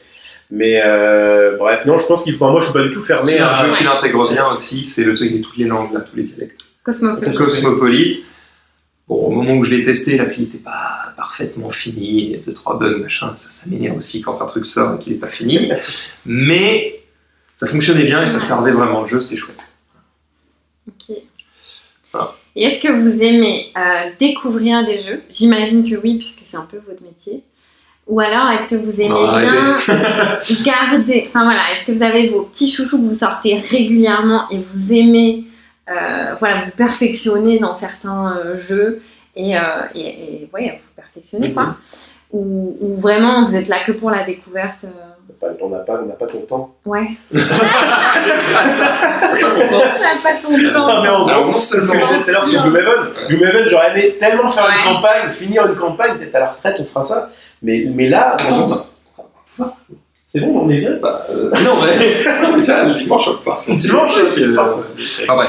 Mais 0.51 0.83
euh, 0.85 1.57
bref, 1.57 1.85
non, 1.87 1.99
je 1.99 2.07
pense 2.07 2.25
qu'il 2.25 2.35
faut. 2.35 2.51
Moi, 2.51 2.61
je 2.61 2.67
suis 2.67 2.75
pas 2.75 2.83
du 2.83 2.93
tout 2.93 3.03
fermé 3.03 3.33
C'est 3.33 3.41
un 3.41 3.55
jeu 3.55 3.73
qui 3.77 3.85
l'intègre 3.85 4.29
bien 4.29 4.49
aussi, 4.49 4.85
c'est 4.85 5.05
le 5.05 5.15
truc 5.15 5.31
avec 5.31 5.43
toutes 5.43 5.57
les 5.57 5.67
langues, 5.67 5.93
là, 5.93 6.01
tous 6.01 6.17
les 6.17 6.25
dialectes. 6.25 6.75
Cosmopolite. 6.83 7.37
Cosmopolite. 7.37 8.27
Bon, 9.07 9.27
au 9.27 9.31
moment 9.31 9.55
où 9.55 9.65
je 9.65 9.75
l'ai 9.75 9.85
testé, 9.85 10.17
l'appli 10.17 10.43
n'était 10.43 10.59
pas 10.59 11.13
parfaitement 11.17 11.71
finie, 11.71 12.25
il 12.25 12.31
y 12.31 12.35
a 12.35 12.39
deux, 12.39 12.55
trois 12.55 12.79
bugs, 12.79 12.99
machin, 12.99 13.33
ça, 13.37 13.51
ça 13.51 13.71
m'énerve 13.71 13.99
aussi 13.99 14.21
quand 14.21 14.41
un 14.41 14.47
truc 14.47 14.67
sort 14.67 14.95
et 14.95 15.03
qu'il 15.03 15.13
n'est 15.13 15.19
pas 15.19 15.29
fini. 15.29 15.71
Mais 16.27 17.03
ça 17.57 17.67
fonctionnait 17.67 18.05
bien 18.05 18.23
et 18.23 18.27
ça 18.27 18.41
servait 18.41 18.73
vraiment 18.73 19.03
le 19.03 19.07
jeu, 19.07 19.21
c'était 19.21 19.37
chouette. 19.37 19.59
Ok. 20.89 21.17
Voilà. 22.13 22.35
Et 22.57 22.65
est-ce 22.65 22.81
que 22.81 22.93
vous 22.93 23.23
aimez 23.23 23.73
euh, 23.77 24.11
découvrir 24.19 24.85
des 24.85 25.03
jeux? 25.03 25.23
J'imagine 25.31 25.89
que 25.89 25.97
oui, 25.97 26.19
puisque 26.19 26.41
c'est 26.45 26.57
un 26.57 26.67
peu 26.67 26.79
votre 26.79 27.03
métier. 27.03 27.43
Ou 28.11 28.19
alors, 28.21 28.51
est-ce 28.51 28.69
que 28.71 28.75
vous 28.75 29.01
aimez 29.01 29.09
Non, 29.09 29.33
bien 29.33 29.79
garder. 30.65 31.27
Enfin 31.29 31.45
voilà, 31.45 31.61
est-ce 31.73 31.85
que 31.87 31.93
vous 31.93 32.03
avez 32.03 32.29
vos 32.29 32.43
petits 32.43 32.71
chouchous 32.71 32.99
que 32.99 33.07
vous 33.09 33.15
sortez 33.15 33.59
régulièrement 33.59 34.49
et 34.51 34.59
vous 34.59 34.93
aimez 34.93 35.45
euh, 35.89 36.35
voilà, 36.39 36.57
vous 36.65 36.73
perfectionner 36.73 37.59
dans 37.61 37.75
certains 37.77 38.37
euh, 38.37 38.57
jeux 38.57 39.01
et, 39.37 39.57
euh, 39.57 39.61
et, 39.95 40.01
et 40.09 40.51
ouais, 40.53 40.81
vous 40.83 40.91
perfectionnez 41.03 41.53
quoi 41.53 41.77
ou, 42.33 42.77
ou 42.81 42.97
vraiment 43.01 43.45
vous 43.45 43.57
êtes 43.57 43.69
là 43.69 43.79
que 43.85 43.93
pour 43.93 44.11
la 44.11 44.25
découverte 44.25 44.85
euh, 44.85 45.49
On 45.61 45.69
n'a 45.69 45.79
pas, 45.81 46.01
on 46.03 46.07
n'a 46.07 46.15
pas 46.15 46.27
ton 46.27 46.41
temps. 46.43 46.75
Ouais. 46.85 47.09
Pas 47.33 47.41
content. 49.51 49.85
La 50.01 50.21
pas 50.23 50.35
ton 50.43 50.73
temps. 50.73 50.87
Non, 50.87 51.03
mais 51.03 51.09
en 51.09 51.27
gros, 51.27 51.53
non 51.53 51.61
c'est 51.61 51.81
ce 51.81 51.93
que 51.93 51.99
je 52.01 52.01
seulement. 52.01 52.07
disais 52.07 52.23
tout 52.25 52.29
à 52.29 52.33
l'heure 52.33 52.47
sur 52.47 52.63
Gloomhaven. 52.63 53.01
Gloomhaven, 53.29 53.69
j'aurais 53.69 53.91
aimé 53.93 54.17
tellement 54.21 54.49
faire 54.51 54.67
une 54.69 54.95
campagne, 54.95 55.33
finir 55.33 55.67
une 55.67 55.77
campagne, 55.77 56.17
peut-être 56.19 56.35
à 56.37 56.41
la 56.41 56.49
retraite, 56.51 56.77
on 56.81 56.85
fera 56.85 57.05
ça. 57.05 57.31
Mais, 57.63 57.85
mais 57.95 58.09
là, 58.09 58.37
non, 58.51 58.71
c'est 60.27 60.41
bon, 60.41 60.61
on 60.65 60.69
est 60.71 60.79
bien. 60.79 60.93
bah, 61.03 61.27
euh, 61.31 61.51
non, 61.65 61.77
mais, 61.83 62.25
non, 62.43 62.63
tiens, 62.63 62.87
le 62.87 62.93
dimanche, 62.95 63.29
on 63.29 63.57
sortir. 63.57 63.75
Dimanche, 63.75 64.13
Ah, 64.57 64.69
Ah 65.29 65.39
ouais. 65.39 65.47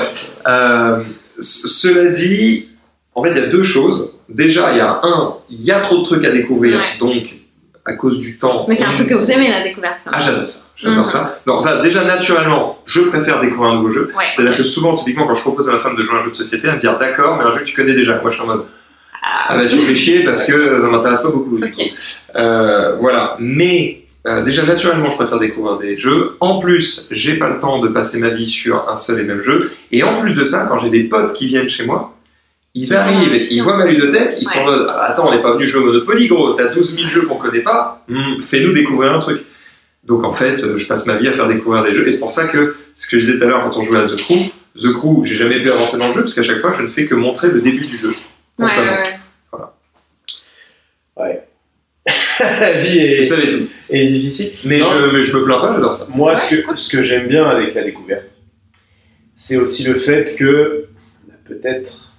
Euh, 0.47 1.03
cela 1.39 2.09
dit, 2.11 2.67
en 3.15 3.23
fait, 3.23 3.31
il 3.31 3.37
y 3.37 3.41
a 3.45 3.47
deux 3.47 3.63
choses. 3.63 4.15
Déjà, 4.27 4.71
il 4.71 4.77
y 4.77 4.81
a 4.81 4.99
un, 5.03 5.35
il 5.49 5.61
y 5.61 5.71
a 5.71 5.79
trop 5.81 5.99
de 5.99 6.03
trucs 6.03 6.25
à 6.25 6.31
découvrir, 6.31 6.77
Ouais. 6.77 6.97
donc 6.99 7.23
à 7.85 7.93
cause 7.95 8.19
du 8.19 8.37
temps. 8.39 8.65
Mais 8.67 8.75
c'est 8.75 8.83
un 8.85 8.93
truc 8.93 9.07
que 9.09 9.13
vous 9.15 9.29
aimez, 9.31 9.49
la 9.49 9.61
découverte. 9.63 9.99
quand 10.03 10.11
Ah, 10.13 10.19
j'adore 10.19 10.49
ça. 10.49 10.61
J'adore 10.77 11.01
Mhm. 11.01 11.07
ça. 11.07 11.39
Donc, 11.45 11.59
enfin, 11.61 11.81
déjà, 11.81 12.03
naturellement, 12.03 12.77
je 12.85 13.01
préfère 13.01 13.41
découvrir 13.41 13.71
un 13.71 13.75
nouveau 13.77 13.89
jeu. 13.91 14.11
Ouais, 14.17 14.25
C'est-à-dire 14.33 14.57
que 14.57 14.63
souvent, 14.63 14.93
typiquement, 14.95 15.27
quand 15.27 15.35
je 15.35 15.41
propose 15.41 15.67
à 15.69 15.73
ma 15.73 15.79
femme 15.79 15.95
de 15.95 16.03
jouer 16.03 16.15
à 16.17 16.19
un 16.19 16.23
jeu 16.23 16.31
de 16.31 16.35
société, 16.35 16.67
elle 16.67 16.75
me 16.75 16.79
dit 16.79 16.87
ah, 16.87 16.97
d'accord, 16.99 17.37
mais 17.37 17.43
un 17.43 17.51
jeu 17.51 17.59
que 17.59 17.65
tu 17.65 17.75
connais 17.75 17.93
déjà. 17.93 18.19
Moi, 18.21 18.29
je 18.31 18.35
suis 18.35 18.43
en 18.43 18.47
mode 18.47 18.63
ah 19.21 19.57
bah 19.57 19.67
tu 19.67 19.77
fais 19.77 19.95
chier 19.95 20.23
parce 20.23 20.45
que 20.45 20.81
ça 20.81 20.87
m'intéresse 20.87 21.21
pas 21.21 21.29
beaucoup. 21.29 21.57
du 21.59 21.71
coup. 21.71 21.81
Euh, 22.35 22.95
voilà. 22.99 23.37
Mais 23.39 24.01
euh, 24.27 24.43
déjà, 24.43 24.63
naturellement, 24.65 25.09
je 25.09 25.15
préfère 25.15 25.39
découvrir 25.39 25.77
des 25.77 25.97
jeux. 25.97 26.37
En 26.39 26.59
plus, 26.59 27.07
j'ai 27.11 27.35
pas 27.35 27.49
le 27.49 27.59
temps 27.59 27.79
de 27.79 27.87
passer 27.87 28.19
ma 28.19 28.29
vie 28.29 28.47
sur 28.47 28.89
un 28.89 28.95
seul 28.95 29.19
et 29.21 29.23
même 29.23 29.41
jeu. 29.41 29.71
Et 29.91 30.03
en 30.03 30.19
plus 30.19 30.33
de 30.33 30.43
ça, 30.43 30.67
quand 30.67 30.79
j'ai 30.79 30.89
des 30.89 31.03
potes 31.03 31.33
qui 31.33 31.47
viennent 31.47 31.69
chez 31.69 31.85
moi, 31.85 32.15
ils 32.73 32.93
arrivent, 32.93 33.35
ils 33.51 33.61
voient 33.61 33.75
ma 33.77 33.85
ludothèque, 33.85 34.35
ils 34.39 34.47
sont 34.47 34.61
en 34.61 34.65
mode 34.65 34.87
Ah, 34.89 35.07
Attends, 35.09 35.27
on 35.27 35.31
n'est 35.31 35.41
pas 35.41 35.53
venu 35.53 35.67
jouer 35.67 35.83
au 35.83 35.85
Monopoly, 35.87 36.27
gros, 36.27 36.53
t'as 36.53 36.67
12 36.67 36.95
000 36.95 37.09
jeux 37.09 37.23
qu'on 37.23 37.35
connaît 37.35 37.59
pas, 37.61 38.03
Hmm, 38.07 38.41
fais-nous 38.41 38.71
découvrir 38.73 39.11
un 39.13 39.19
truc. 39.19 39.41
Donc 40.05 40.23
en 40.23 40.33
fait, 40.33 40.63
euh, 40.63 40.77
je 40.77 40.87
passe 40.87 41.05
ma 41.05 41.15
vie 41.15 41.27
à 41.27 41.33
faire 41.33 41.47
découvrir 41.47 41.83
des 41.83 41.93
jeux. 41.93 42.07
Et 42.07 42.11
c'est 42.11 42.19
pour 42.19 42.31
ça 42.31 42.47
que, 42.47 42.75
ce 42.95 43.09
que 43.09 43.19
je 43.19 43.25
disais 43.25 43.37
tout 43.39 43.43
à 43.43 43.47
l'heure 43.47 43.63
quand 43.63 43.77
on 43.77 43.83
jouait 43.83 43.99
à 43.99 44.07
The 44.07 44.15
Crew, 44.15 44.51
The 44.81 44.93
Crew, 44.93 45.25
j'ai 45.25 45.35
jamais 45.35 45.59
pu 45.59 45.69
avancer 45.69 45.97
dans 45.97 46.07
le 46.07 46.13
jeu, 46.13 46.21
parce 46.21 46.33
qu'à 46.33 46.43
chaque 46.43 46.59
fois, 46.59 46.71
je 46.77 46.81
ne 46.83 46.87
fais 46.87 47.05
que 47.05 47.13
montrer 47.15 47.49
le 47.49 47.59
début 47.61 47.85
du 47.85 47.97
jeu. 47.97 48.13
Ouais, 48.59 48.65
Constamment. 48.67 48.91
ouais, 51.17 51.25
ouais. 51.25 51.47
la 52.59 52.73
vie 52.81 52.97
Vous 52.99 53.05
est, 53.05 53.23
savez 53.23 53.49
tout. 53.51 53.67
est 53.89 54.07
difficile. 54.07 54.51
Mais 54.65 54.79
Non. 54.79 54.85
je, 54.87 55.15
mais 55.15 55.23
je 55.23 55.37
me 55.37 55.43
plains 55.43 55.59
pas, 55.59 55.73
j'adore 55.73 55.95
ça. 55.95 56.07
Moi, 56.15 56.31
Ouais, 56.31 56.35
ce 56.35 56.55
que, 56.55 56.61
cool. 56.65 56.77
ce 56.77 56.89
que 56.89 57.03
j'aime 57.03 57.27
bien 57.27 57.45
avec 57.47 57.73
la 57.75 57.83
découverte, 57.83 58.25
c'est 59.35 59.57
aussi 59.57 59.83
le 59.87 59.95
fait 59.95 60.35
que 60.35 60.87
on 61.27 61.31
a 61.33 61.37
peut-être 61.47 62.13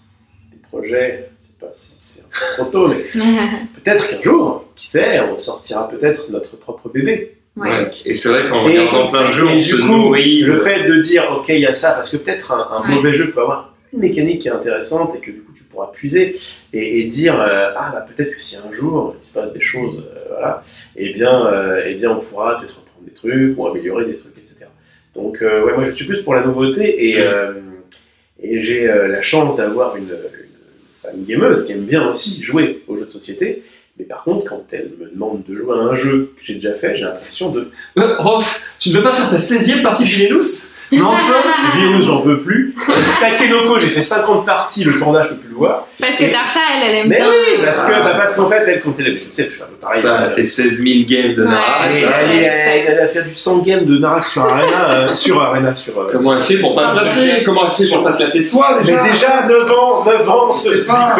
des 0.53 0.59
projets, 0.71 1.31
je 1.41 1.47
sais 1.47 1.53
pas 1.61 1.69
si 1.73 1.95
c'est 1.99 2.21
un 2.21 2.25
peu 2.31 2.63
trop 2.63 2.65
tôt, 2.71 2.89
mais 2.89 3.21
peut-être 3.83 4.09
qu'un 4.09 4.23
jour, 4.23 4.65
qui 4.77 4.89
sait, 4.89 5.21
on 5.21 5.39
sortira 5.39 5.89
peut-être 5.89 6.31
notre 6.31 6.57
propre 6.57 6.89
bébé. 6.89 7.37
Ouais. 7.57 7.69
Ouais. 7.69 7.91
Et 8.07 8.15
c'est 8.15 8.29
vrai 8.31 8.49
qu'en 8.49 8.65
regardant 8.65 9.07
plein 9.11 9.27
de 9.29 9.33
jeux, 9.33 9.47
et 9.47 9.51
on 9.51 9.57
du 9.57 9.61
se 9.63 9.77
coup, 9.77 9.83
nourrit. 9.83 10.41
Le 10.43 10.59
fait 10.61 10.85
de 10.89 10.95
dire, 11.01 11.25
ok, 11.37 11.49
il 11.51 11.59
y 11.61 11.67
a 11.67 11.75
ça, 11.75 11.93
parce 11.93 12.11
que 12.13 12.17
peut-être 12.19 12.51
un, 12.53 12.69
un 12.79 12.89
Ouais. 12.89 12.95
mauvais 12.95 13.13
jeu 13.15 13.31
peut 13.31 13.41
avoir 13.43 13.75
une 13.93 13.99
mécanique 14.01 14.41
qui 14.43 14.49
est 14.49 14.53
intéressante 14.53 15.15
et 15.17 15.21
que 15.21 15.31
du 15.33 15.43
coup 15.43 15.52
puiser 15.91 16.37
et, 16.73 17.01
et 17.01 17.05
dire, 17.05 17.41
euh, 17.41 17.71
ah 17.77 17.91
bah 17.93 18.07
peut-être 18.07 18.35
que 18.35 18.41
si 18.41 18.57
un 18.57 18.73
jour 18.73 19.17
il 19.21 19.27
se 19.27 19.35
passe 19.35 19.53
des 19.53 19.61
choses, 19.61 20.05
euh, 20.15 20.29
voilà, 20.31 20.63
eh 20.97 21.13
bien, 21.13 21.47
euh, 21.47 21.83
eh 21.87 21.95
bien 21.95 22.11
on 22.11 22.21
pourra 22.21 22.59
peut-être 22.59 22.81
reprendre 22.81 23.07
des 23.07 23.15
trucs 23.15 23.59
ou 23.59 23.67
améliorer 23.67 24.05
des 24.05 24.17
trucs, 24.17 24.37
etc. 24.39 24.67
Donc 25.15 25.39
ouais, 25.41 25.75
moi 25.75 25.85
je 25.85 25.91
suis 25.91 26.07
plus 26.07 26.23
pour 26.23 26.35
la 26.35 26.45
nouveauté 26.45 27.09
et, 27.09 27.19
et 28.43 28.61
j'ai 28.63 28.87
la 28.87 29.21
chance 29.21 29.57
d'avoir 29.57 29.97
une, 29.97 30.05
une 30.05 31.03
femme 31.03 31.25
gameuse 31.27 31.67
qui 31.67 31.73
aime 31.73 31.85
bien 31.85 32.09
aussi 32.09 32.43
jouer 32.43 32.83
aux 32.89 32.97
jeux 32.97 33.07
de 33.07 33.11
société. 33.11 33.63
Mais 33.99 34.07
par 34.07 34.25
contre, 34.25 34.49
quand 34.49 34.65
elle 34.73 34.91
me 34.99 35.11
demande 35.11 35.43
de 35.47 35.55
jouer 35.55 35.75
à 35.75 35.81
un 35.81 35.95
jeu 35.95 36.33
que 36.39 36.43
j'ai 36.43 36.55
déjà 36.55 36.73
fait, 36.73 36.95
j'ai 36.95 37.03
l'impression 37.03 37.51
de 37.51 37.71
Rof, 37.97 38.65
tu 38.79 38.89
ne 38.89 38.97
veux 38.97 39.03
pas 39.03 39.13
faire 39.13 39.31
ta 39.31 39.37
16e 39.37 39.83
partie 39.83 40.05
de 40.05 40.09
Villenous 40.09 40.73
Mais 40.93 41.01
enfin 41.01 41.35
Virus, 41.75 42.05
j'en 42.07 42.21
peux 42.21 42.39
plus. 42.41 42.75
Takenoko, 43.21 43.79
j'ai 43.81 43.89
fait 43.89 44.03
50 44.03 44.45
parties, 44.47 44.85
le 44.85 44.99
panda, 45.01 45.23
je 45.25 45.31
peux 45.31 45.37
plus 45.37 45.49
le 45.49 45.55
voir. 45.57 45.89
Parce 45.99 46.17
que 46.17 46.25
Darsa, 46.31 46.61
elle, 46.77 46.83
elle 46.91 46.97
aime 46.99 47.09
Mais 47.09 47.17
bien. 47.17 47.29
oui, 47.29 47.63
parce 47.65 47.85
que 47.87 47.93
Ah. 47.95 48.01
bah, 48.03 48.15
parce 48.17 48.37
qu'en 48.37 48.49
fait, 48.49 48.63
elle, 48.67 48.83
quand 48.83 48.93
elle 48.99 49.09
est. 49.09 49.21
Je 49.21 49.31
sais, 49.31 49.47
je 49.49 49.55
suis 49.55 49.63
un 49.63 49.67
peu 49.67 49.75
pareil. 49.81 50.01
Ça 50.03 50.19
a 50.19 50.27
elle, 50.27 50.33
fait 50.35 50.45
16 50.45 50.83
000 50.85 50.95
games 51.09 51.35
de 51.35 51.43
Ouais. 51.45 51.49
Nara. 51.51 51.87
elle, 51.91 52.99
a 53.01 53.09
fait 53.09 53.23
du 53.23 53.35
100 53.35 53.59
games 53.63 53.85
de 53.87 53.99
Narak 53.99 54.25
sur 54.27 54.43
Arena. 54.43 54.91
euh, 54.91 55.15
sur 55.15 55.41
Arena, 55.43 55.75
sur. 55.75 55.99
euh, 55.99 56.09
Comment 56.13 56.37
elle 56.37 56.43
fait 56.43 56.59
pour 56.59 56.75
pas 56.75 56.87
se 56.87 56.97
lasser 56.97 57.43
Comment 57.45 57.63
elle 57.67 57.73
fait 57.73 57.91
pour 57.95 58.05
pas 58.05 58.11
se 58.11 58.23
lasser 58.25 58.45
de 58.45 58.51
toi 58.51 58.77
Mais 58.79 58.85
déjà 58.85 59.03
déjà 59.09 59.45
9 59.49 59.73
ans, 59.73 60.05
9 60.05 60.29
ans, 60.31 60.57
c'est 60.59 60.87
pas. 60.87 61.17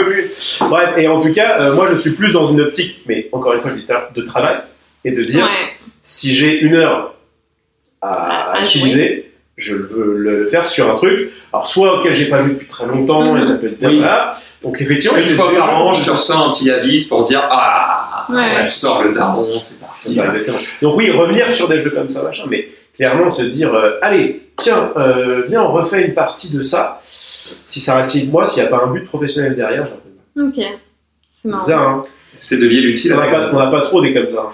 Bref, 0.69 0.91
et 0.99 1.09
en 1.09 1.21
tout 1.23 1.33
cas, 1.33 1.57
euh, 1.61 1.75
moi 1.75 1.87
je 1.91 1.97
suis 1.97 2.13
plus 2.13 2.31
dans 2.33 2.47
une 2.49 2.61
optique, 2.61 3.01
mais 3.07 3.29
encore 3.33 3.55
une 3.55 3.61
fois, 3.61 3.71
je 3.75 3.81
dis 3.81 3.87
de 4.15 4.23
travail, 4.27 4.57
et 5.05 5.13
de 5.13 5.23
dire 5.25 5.45
Ouais. 5.45 5.51
si 6.03 6.35
j'ai 6.35 6.61
une 6.61 6.75
heure 6.77 7.15
à, 8.03 8.09
À- 8.09 8.57
à 8.59 8.63
utiliser, 8.63 9.32
je 9.63 9.77
veux 9.77 10.15
le 10.17 10.49
faire 10.49 10.69
sur 10.69 10.91
un 10.91 10.95
truc, 10.97 11.31
alors 11.53 11.69
soit 11.69 11.99
auquel 11.99 12.15
j'ai 12.15 12.29
pas 12.29 12.41
joué 12.43 12.53
depuis 12.53 12.67
très 12.69 12.87
longtemps, 12.87 13.33
Mhm. 13.33 13.39
et 13.41 13.43
ça 13.43 13.57
peut 13.59 13.67
être 13.67 13.79
bien 13.79 13.89
Oui. 13.91 14.01
là. 14.01 14.35
Donc 14.63 14.81
effectivement, 14.81 15.17
Une 15.19 15.29
a 15.29 15.31
fois 15.31 15.57
par 15.57 15.87
an, 15.87 15.95
je 15.95 16.05
te 16.05 16.11
ressens 16.11 16.49
un 16.49 16.53
petit 16.53 16.71
avis 16.71 17.07
pour 17.09 17.27
dire 17.27 17.43
Ah, 17.51 18.27
Ouais. 18.29 18.55
elle 18.61 18.73
sort 18.73 19.03
le 19.05 19.13
daron, 19.13 19.61
c'est 19.63 19.81
parti. 19.81 20.15
ça. 20.15 20.25
Donc 20.83 20.97
oui, 20.97 21.11
revenir 21.11 21.53
sur 21.55 21.69
des 21.69 21.81
jeux 21.81 21.91
comme 21.91 22.09
ça, 22.09 22.23
machin, 22.25 22.45
mais 22.49 22.69
clairement 22.95 23.31
se 23.31 23.43
dire, 23.43 23.75
euh, 23.75 23.99
allez, 24.03 24.43
tiens, 24.57 24.93
euh, 24.97 25.43
viens, 25.49 25.63
on 25.63 25.73
refait 25.73 26.07
une 26.07 26.15
partie 26.15 26.55
de 26.57 26.63
ça. 26.63 27.01
Si 27.05 27.81
ça 27.81 27.97
reste 27.97 28.31
moi, 28.31 28.47
s'il 28.47 28.63
n'y 28.63 28.69
a 28.69 28.71
pas 28.71 28.85
un 28.85 28.89
but 28.93 29.05
professionnel 29.05 29.57
derrière, 29.57 29.87
j'ai 29.87 30.43
un 30.43 30.51
peu 30.51 30.61
Ok. 30.61 30.65
C'est 31.43 31.49
marrant. 31.49 31.69
Hein 31.73 32.03
C'est 32.39 32.59
de 32.59 32.67
lier 32.67 32.81
l'utile 32.81 33.13
On 33.15 33.19
n'a 33.21 33.27
pas, 33.29 33.51
on 33.53 33.59
n'a 33.59 33.71
pas 33.71 33.81
trop 33.83 34.01
des 34.01 34.13
comme 34.15 34.29
ça. 34.29 34.51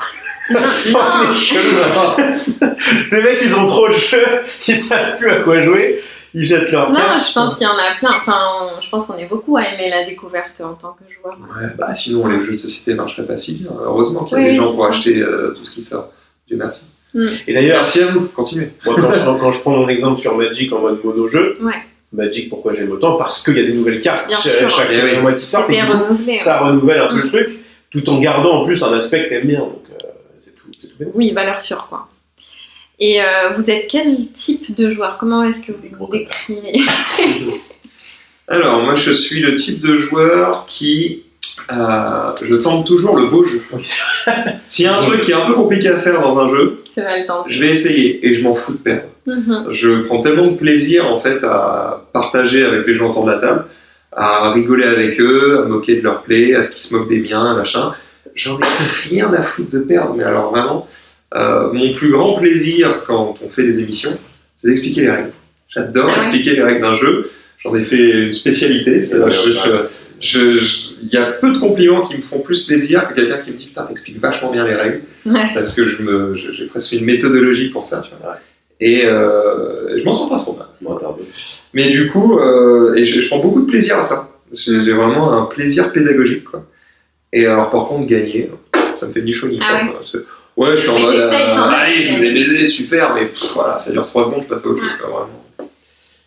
Les 3.13 3.23
mecs, 3.23 3.39
ils 3.43 3.55
ont 3.57 3.67
trop 3.67 3.89
de 3.89 3.93
jeux, 3.93 4.25
ils 4.67 4.77
savent 4.77 5.17
plus 5.19 5.31
à 5.31 5.41
quoi 5.41 5.61
jouer, 5.61 6.01
ils 6.35 6.45
jettent 6.45 6.71
leur 6.71 6.91
non, 6.91 6.97
carte. 6.97 7.27
je 7.29 7.33
pense 7.35 7.57
qu'il 7.57 7.65
y 7.67 7.71
en 7.71 7.73
a 7.79 7.95
plein. 7.99 8.11
Enfin, 8.11 8.41
je 8.81 8.89
pense 8.89 9.07
qu'on 9.07 9.17
est 9.19 9.29
beaucoup 9.29 9.57
à 9.57 9.63
aimer 9.63 9.91
la 9.91 10.05
découverte 10.05 10.61
en 10.61 10.75
tant 10.75 10.93
que 10.99 11.05
joueur. 11.13 11.37
Ouais, 11.39 11.69
bah 11.79 11.95
sinon 11.95 12.27
les 12.29 12.43
jeux 12.45 12.53
de 12.53 12.59
société 12.59 12.95
marcheraient 12.95 13.27
pas 13.27 13.39
si 13.39 13.55
bien. 13.57 13.71
Heureusement 13.85 14.25
qu'il 14.25 14.39
y 14.39 14.41
a 14.41 14.45
Oui, 14.45 14.51
des 14.53 14.57
gens 14.57 14.75
pour 14.75 14.85
ça. 14.87 14.91
acheter 14.93 15.19
euh, 15.19 15.55
tout 15.57 15.65
ce 15.65 15.75
qui 15.75 15.83
sort. 15.83 16.11
Dieu 16.47 16.57
merci. 16.57 16.87
Et 17.47 17.55
d'ailleurs, 17.55 17.79
Merci 17.79 18.03
à 18.03 18.07
vous, 18.09 18.27
continuez. 18.29 18.71
moi, 18.85 18.95
quand, 19.01 19.11
quand- 19.25 19.39
quand 19.39 19.53
je 19.53 19.61
prends 19.63 19.71
mon 19.77 19.89
exemple 19.89 20.21
sur 20.21 20.37
Magic 20.37 20.73
en 20.73 20.81
mode 20.81 21.03
mono-jeu, 21.03 21.57
Ouais. 21.63 21.73
Magic, 22.13 22.49
pourquoi 22.49 22.75
j'aime 22.75 22.91
autant? 22.93 23.17
Parce 23.17 23.43
qu'il 23.45 23.57
y 23.57 23.61
a 23.61 23.65
des 23.65 23.73
nouvelles 23.73 24.01
cartes 24.01 24.31
chaque, 24.31 24.41
sûr. 24.41 24.71
chaque 24.71 24.89
Eh 24.91 25.17
mois 25.19 25.33
qui 25.33 25.45
sortent. 25.45 25.69
et 25.71 25.79
coup, 25.81 26.37
ça 26.37 26.59
renouvelle 26.61 27.01
un 27.01 27.09
peu 27.09 27.15
Mm. 27.17 27.21
le 27.23 27.29
truc, 27.29 27.59
tout 27.91 28.09
en 28.11 28.19
gardant 28.21 28.63
en 28.63 28.65
plus 28.65 28.83
un 28.83 28.93
aspect 28.93 29.25
que 29.25 29.29
t'aimes 29.31 29.47
bien. 29.49 29.59
Donc, 29.61 29.83
euh, 29.91 30.07
c'est 30.39 30.53
tout, 30.55 30.68
c'est 30.68 30.68
tout 30.68 30.68
bien. 30.68 30.68
Oui, 31.15 31.33
valeur 31.33 31.61
sûre, 31.61 31.87
quoi. 31.89 32.09
Et 33.01 33.23
euh, 33.23 33.51
vous 33.57 33.71
êtes 33.71 33.87
quel 33.89 34.27
type 34.33 34.75
de 34.75 34.91
joueur? 34.91 35.19
Comment 35.19 35.45
est-ce 35.45 35.67
que 35.67 35.73
vous 35.73 35.79
vous 35.99 36.09
décririez 36.11 36.81
Alors, 38.49 38.83
moi 38.83 38.95
je 38.95 39.13
suis 39.13 39.41
le 39.41 39.55
type 39.55 39.81
de 39.83 39.97
joueur 39.99 40.65
qui. 40.67 41.25
euh, 41.71 42.33
je 42.43 42.55
tente 42.57 42.87
toujours 42.87 43.17
le 43.19 43.27
beau 43.27 43.45
jeu. 43.47 43.63
S'il 44.67 44.87
y 44.87 44.89
a 44.89 44.97
un 44.97 45.01
truc 45.01 45.21
qui 45.23 45.33
est 45.33 45.35
un 45.35 45.47
peu 45.47 45.53
compliqué 45.55 45.89
à 45.89 45.97
faire 45.99 46.21
dans 46.21 46.39
un 46.39 46.49
jeu, 46.49 46.83
C'est 46.95 47.05
mal 47.05 47.27
temps. 47.27 47.45
je 47.47 47.61
vais 47.61 47.71
essayer 47.71 48.27
et 48.27 48.35
je 48.35 48.43
m'en 48.43 48.55
fous 48.55 48.73
de 48.73 48.79
perdre. 48.79 49.09
Mhm. 49.27 49.67
Je 49.71 50.01
prends 50.03 50.21
tellement 50.23 50.47
de 50.47 50.57
plaisir 50.57 51.07
en 51.07 51.19
fait 51.19 51.45
à 51.45 52.09
partager 52.13 52.65
avec 52.65 52.87
les 52.87 52.95
gens 52.95 53.11
autour 53.11 53.27
de 53.27 53.33
la 53.33 53.39
table, 53.39 53.67
à 54.17 54.51
rigoler 54.51 54.85
avec 54.85 55.21
eux, 55.21 55.61
à 55.63 55.69
moquer 55.69 55.97
de 55.97 56.03
leur 56.03 56.23
play, 56.23 56.55
à 56.55 56.63
ce 56.63 56.71
qu'ils 56.73 56.81
se 56.83 56.97
moquent 56.97 57.09
des 57.11 57.21
miens, 57.21 57.55
machin. 57.55 57.93
J'en 58.39 58.57
ai 58.59 58.65
rien 59.11 59.33
à 59.33 59.43
foutre 59.43 59.71
de 59.71 59.81
perdre, 59.81 60.15
mais 60.17 60.25
alors 60.25 60.51
vraiment, 60.53 60.87
euh, 61.35 61.73
mon 61.73 61.91
plus 61.93 62.11
grand 62.11 62.39
plaisir 62.39 63.05
quand 63.07 63.35
on 63.45 63.49
fait 63.49 63.65
des 63.65 63.83
émissions, 63.83 64.17
c'est 64.59 64.69
d'expliquer 64.69 65.01
les 65.03 65.11
règles. 65.11 65.33
J'adore 65.69 66.05
Ah 66.07 66.11
ouais. 66.13 66.17
expliquer 66.19 66.53
les 66.53 66.63
règles 66.63 66.81
d'un 66.81 66.95
jeu. 66.95 67.31
J'en 67.59 67.75
ai 67.75 67.83
fait 67.83 68.27
une 68.29 68.33
spécialité. 68.33 69.03
Il 70.23 71.11
y 71.13 71.17
a 71.17 71.27
peu 71.33 71.53
de 71.53 71.59
compliments 71.59 72.03
qui 72.03 72.17
me 72.17 72.23
font 72.23 72.41
plus 72.41 72.65
plaisir 72.65 73.09
que 73.09 73.15
quelqu'un 73.15 73.39
qui 73.39 73.51
me 73.53 73.57
dit 73.57 73.67
putain 73.67 73.85
t'expliques 73.85 74.21
vachement 74.21 74.51
bien 74.51 74.65
les 74.67 74.75
règles 74.75 75.03
Ouais. 75.27 75.49
parce 75.55 75.75
que 75.77 75.85
je 75.85 76.03
me 76.03 76.35
je- 76.35 76.53
j'ai 76.53 76.67
presque 76.67 76.93
une 76.93 77.05
méthodologie 77.05 77.69
pour 77.69 77.85
ça 77.87 78.03
tu 78.05 78.11
vois. 78.21 78.31
Ouais. 78.33 78.37
et 78.81 79.05
euh, 79.07 79.97
je 79.99 80.05
m'en 80.05 80.13
sens 80.13 80.29
pas 80.31 80.39
trop 80.39 80.57
mal 80.57 80.67
mais 81.75 81.89
du 81.89 82.09
coup 82.11 82.39
euh, 82.39 82.95
et 82.97 83.05
je, 83.05 83.21
je 83.21 83.29
prends 83.29 83.39
beaucoup 83.39 83.61
de 83.61 83.67
plaisir 83.71 83.99
à 83.99 84.03
ça 84.03 84.29
j'ai 84.53 84.83
j'ai 84.83 84.93
vraiment 84.93 85.33
un 85.41 85.45
plaisir 85.47 85.93
pédagogique 85.93 86.45
quoi 86.45 86.65
et 87.33 87.47
alors 87.47 87.71
par 87.71 87.87
contre 87.87 88.07
gagner 88.07 88.51
ça 88.99 89.07
me 89.07 89.13
fait 89.13 89.23
ni 89.23 89.33
chaud 89.33 89.49
ni 89.49 89.59
Ah 89.63 89.79
froid, 89.79 89.93
quoi. 89.93 90.01
C'est- 90.11 90.19
ouais 90.57 90.71
je 90.77 90.81
suis 90.81 90.89
en 90.91 90.99
mode 90.99 91.17
même, 91.17 91.59
allez 91.59 92.01
je 92.03 92.13
vous 92.17 92.25
ai 92.25 92.33
baisé 92.33 92.67
super 92.67 93.15
mais 93.15 93.27
pff, 93.27 93.53
voilà 93.55 93.79
ça 93.79 93.93
dure 93.93 94.07
3 94.07 94.25
secondes 94.27 94.43
je 94.43 94.49
passe 94.49 94.65
à 94.65 94.69
autre 94.69 94.81
chose 94.83 94.99
vraiment 95.01 95.29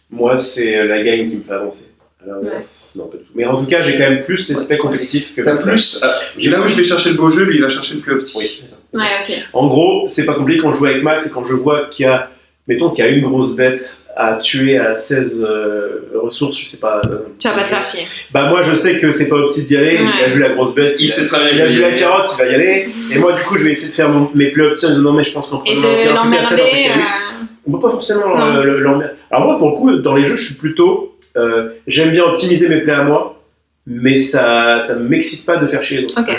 Moi, 0.10 0.38
c'est 0.38 0.78
euh, 0.78 0.86
la 0.88 1.02
game 1.04 1.30
qui 1.30 1.38
me 1.38 1.44
fait 1.44 1.54
avancer. 1.54 1.92
À 2.22 2.28
l'inverse, 2.28 2.92
non, 2.98 3.08
pas 3.08 3.18
du 3.18 3.24
tout. 3.24 3.32
Mais 3.34 3.46
en 3.46 3.58
tout 3.58 3.66
cas, 3.66 3.82
j'ai 3.82 3.94
quand 3.94 4.10
même 4.10 4.24
plus 4.24 4.50
l'aspect 4.52 4.78
compétitif 4.78 5.34
que 5.34 5.42
t'as 5.42 5.56
plus 5.56 6.04
euh, 6.04 6.52
là 6.52 6.62
où 6.62 6.68
je 6.68 6.76
vais 6.76 6.84
chercher 6.84 7.12
le 7.12 7.16
beau 7.16 7.32
jeu 7.32 7.46
lui 7.46 7.56
il 7.56 7.62
va 7.62 7.70
chercher 7.70 7.96
le 7.96 8.02
plus 8.02 8.14
optique 8.16 8.36
Oui, 8.38 8.62
ça. 8.68 8.78
Ouais. 8.94 9.26
En 9.54 9.68
gros, 9.68 10.06
c'est 10.10 10.26
pas 10.26 10.34
compliqué 10.36 10.62
quand 10.62 10.74
je 10.74 10.80
joue 10.80 10.86
avec 10.86 11.02
Max 11.02 11.28
et 11.28 11.32
quand 11.32 11.46
je 11.46 11.54
vois 11.54 11.86
qu'il 11.90 12.06
y 12.06 12.10
a, 12.10 12.30
mettons 12.68 12.90
qu'il 12.90 13.04
y 13.04 13.08
a 13.08 13.12
une 13.12 13.22
grosse 13.22 13.56
bête 13.56 14.04
à 14.16 14.36
tuer 14.36 14.78
à 14.78 14.96
16 14.96 15.46
euh, 15.50 16.12
ressources, 16.16 16.60
je 16.60 16.68
sais 16.68 16.78
pas. 16.80 17.02
euh, 17.10 17.18
Tu 17.40 17.48
vas 17.48 17.54
pas 17.56 17.64
te 17.64 17.68
faire 17.70 17.84
chier. 17.84 18.04
Bah, 18.32 18.50
moi, 18.50 18.62
je 18.64 18.76
sais 18.76 19.00
que 19.00 19.12
c'est 19.12 19.30
pas 19.30 19.36
optique 19.38 19.66
d'y 19.66 19.78
aller. 19.78 19.98
Il 20.00 20.24
a 20.24 20.30
vu 20.30 20.40
la 20.40 20.50
grosse 20.50 20.76
bête. 20.76 21.00
il 21.00 21.08
sait 21.10 21.26
très 21.28 21.40
bien 21.40 21.52
Il 21.54 21.62
a 21.62 21.68
vu 21.68 21.82
la 21.82 21.92
carotte, 21.92 22.30
il 22.38 22.44
va 22.46 22.52
y 22.52 22.56
aller. 22.56 22.90
Et 23.14 23.20
moi, 23.20 23.34
du 23.34 23.42
coup, 23.42 23.58
je 23.58 23.66
vais 23.66 23.72
essayer 23.72 23.90
de 23.90 23.96
faire 23.96 24.10
mon- 24.10 24.30
mes 24.36 24.50
plus 24.52 24.64
options 24.66 24.90
en 24.90 24.92
disant 24.92 25.04
non, 25.04 25.14
mais 25.14 25.24
je 25.24 25.34
pense 25.34 25.52
un 25.52 25.58
à 26.38 26.44
16, 26.44 26.60
on 27.68 27.72
peut 27.72 27.78
euh, 27.78 27.82
pas 27.82 27.90
forcément 27.92 28.40
euh, 28.42 28.64
l'emmerder. 28.80 29.14
Alors 29.32 29.46
moi, 29.46 29.58
pour 29.58 29.70
le 29.72 29.76
coup, 29.78 29.96
dans 30.02 30.16
les 30.16 30.26
jeux, 30.26 30.36
je 30.36 30.46
suis 30.46 30.56
plutôt... 30.56 31.16
euh, 31.38 31.70
J'aime 31.88 32.12
bien 32.12 32.24
optimiser 32.26 32.70
mes 32.70 32.82
plays 32.82 32.94
à 32.94 33.04
moi, 33.04 33.41
mais 33.88 34.18
ça 34.18 34.80
ça 34.82 35.00
m'excite 35.00 35.46
pas 35.46 35.58
de 35.58 35.66
faire 35.68 35.84
chier 35.84 36.00
les 36.00 36.06
autres. 36.06 36.20
Ok. 36.22 36.30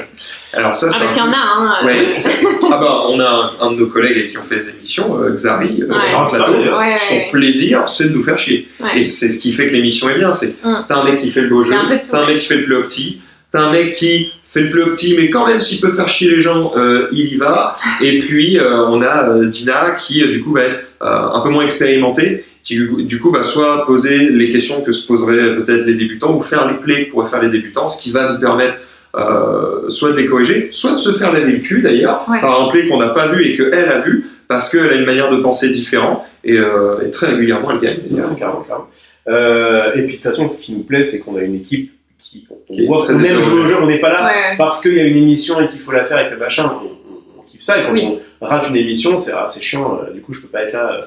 Alors 0.55 0.77
ça, 0.77 0.87
Ah, 0.91 0.93
c'est 0.93 0.99
parce 0.99 1.11
un 1.11 1.15
qu'il 1.15 1.25
y 1.25 1.27
en 1.29 1.33
a, 1.33 1.37
hein. 1.37 1.75
euh, 1.83 1.87
Ouais. 1.87 2.21
ah 2.73 2.79
bah 2.79 3.03
on 3.09 3.19
a 3.21 3.55
un, 3.61 3.67
un 3.67 3.73
de 3.73 3.77
nos 3.79 3.87
collègues 3.89 4.29
qui 4.29 4.39
ont 4.39 4.43
fait 4.45 4.61
des 4.61 4.69
émissions, 4.71 5.21
euh, 5.23 5.31
Xari, 5.35 5.83
euh, 5.83 5.87
Ouais. 5.89 6.15
un 6.17 6.25
plateau. 6.25 6.53
Ouais, 6.53 6.69
ouais, 6.71 6.97
Son 6.99 7.15
ouais. 7.15 7.29
plaisir, 7.33 7.89
c'est 7.89 8.09
de 8.11 8.15
nous 8.15 8.23
faire 8.23 8.39
chier. 8.39 8.69
Ouais. 8.81 9.01
Et 9.01 9.05
c'est 9.05 9.29
ce 9.31 9.41
qui 9.41 9.53
fait 9.53 9.69
que 9.69 9.73
l'émission 9.73 10.09
est 10.11 10.19
bien. 10.19 10.31
C'est 10.33 10.63
Mm. 10.65 10.85
t'as 10.89 10.97
un 10.97 11.05
mec 11.05 11.17
qui 11.17 11.31
fait 11.31 11.41
le 11.43 11.49
beau 11.49 11.65
jeu, 11.65 11.73
t'as 12.11 12.21
un 12.23 12.27
mec 12.27 12.39
qui 12.41 12.47
fait 12.47 12.57
le 12.57 12.65
plus 12.65 12.77
opti, 12.77 13.21
t'as 13.51 13.61
un 13.63 13.73
mec 13.73 13.95
qui 13.95 14.33
fait 14.49 14.61
le 14.61 14.69
plus 14.69 14.83
opti, 14.83 15.15
mais 15.19 15.31
quand 15.31 15.47
même 15.47 15.61
s'il 15.61 15.81
peut 15.81 15.93
faire 15.93 16.09
chier 16.11 16.31
les 16.31 16.43
gens, 16.43 16.73
euh, 16.77 17.09
il 17.13 17.33
y 17.33 17.37
va. 17.37 17.75
Et 18.03 18.19
puis 18.21 18.59
euh, 18.59 18.85
on 18.87 19.01
a 19.03 19.31
euh, 19.31 19.47
Dina 19.47 19.93
qui 19.99 20.23
euh, 20.23 20.31
du 20.31 20.43
coup 20.43 20.53
va 20.53 20.65
être 20.65 20.85
euh, 21.03 21.07
un 21.33 21.41
peu 21.41 21.49
moins 21.49 21.65
expérimentée, 21.65 22.45
qui 22.65 22.79
du 23.07 23.21
coup 23.21 23.31
va 23.31 23.43
soit 23.43 23.85
poser 23.87 24.31
les 24.31 24.51
questions 24.53 24.83
que 24.83 24.93
se 24.93 25.07
poseraient 25.07 25.57
peut-être 25.57 25.85
les 25.87 25.95
débutants 25.95 26.37
ou 26.37 26.43
faire 26.43 26.69
les 26.71 26.79
plays 26.79 27.07
que 27.07 27.11
pourraient 27.11 27.29
faire 27.29 27.43
les 27.43 27.51
débutants, 27.51 27.89
ce 27.89 28.01
qui 28.01 28.13
va 28.13 28.33
nous 28.33 28.39
permettre 28.41 28.79
euh, 29.17 29.91
soit 29.91 30.13
de 30.13 30.17
les 30.17 30.27
corriger, 30.27 30.69
soit 30.71 30.93
de 30.95 30.99
se 30.99 31.13
faire 31.13 31.33
laver 31.33 31.53
le 31.53 31.59
cul 31.59 31.83
d'ailleurs 31.83 32.25
Ouais. 32.31 32.41
par 32.41 32.63
un 32.63 32.69
play 32.71 32.87
qu'on 32.89 32.99
n'a 32.99 33.11
pas 33.11 33.29
vu 33.33 33.45
et 33.47 33.57
qu'elle 33.57 33.75
a 33.89 33.99
vu 34.01 34.27
parce 34.49 34.71
qu'elle 34.71 34.91
a 34.91 34.95
une 34.97 35.05
manière 35.05 35.31
de 35.31 35.39
penser 35.43 35.71
différente 35.73 36.23
et, 36.45 36.57
euh, 36.57 37.07
et 37.07 37.11
très 37.11 37.29
régulièrement 37.29 37.73
elle 37.73 37.81
gagne. 37.81 37.99
d'ailleurs. 38.11 38.31
Ouais, 38.33 38.39
carrément, 38.39 38.61
carrément. 38.63 38.89
Euh, 39.29 39.93
et 39.95 40.03
puis 40.03 40.17
de 40.17 40.23
toute 40.23 40.31
façon, 40.31 40.49
ce 40.49 40.61
qui 40.61 40.73
nous 40.73 40.83
plaît, 40.85 41.05
c'est 41.05 41.21
qu'on 41.21 41.37
a 41.37 41.41
une 41.43 41.55
équipe 41.57 41.93
qui, 42.19 42.47
on 42.69 42.75
Qui 42.75 42.87
voit 42.87 42.99
très 43.05 43.13
qu'on 43.15 43.21
aime 43.25 43.43
jouer 43.43 43.61
au 43.63 43.67
jeu, 43.67 43.77
on 43.83 43.87
n'est 43.87 43.99
pas 44.01 44.09
là 44.11 44.25
Ouais. 44.27 44.57
parce 44.57 44.81
qu'il 44.83 44.95
y 44.95 45.01
a 45.01 45.05
une 45.05 45.17
émission 45.17 45.61
et 45.61 45.69
qu'il 45.69 45.81
faut 45.81 45.93
la 45.93 46.05
faire 46.05 46.27
et 46.27 46.31
que 46.33 46.39
machin, 46.39 46.73
on, 46.83 46.87
on- 46.87 47.41
on 47.41 47.43
kiffe 47.43 47.61
ça. 47.63 47.79
Et 47.81 47.85
quand 47.85 47.93
Oui. 47.93 48.19
on 48.41 48.47
rate 48.47 48.69
une 48.69 48.77
émission, 48.77 49.19
c'est 49.19 49.33
ah, 49.33 49.49
chiant, 49.61 50.01
euh, 50.09 50.13
du 50.13 50.21
coup, 50.23 50.33
je 50.33 50.41
peux 50.43 50.49
pas 50.49 50.63
être 50.63 50.73
là 50.73 50.93
euh, 50.95 51.01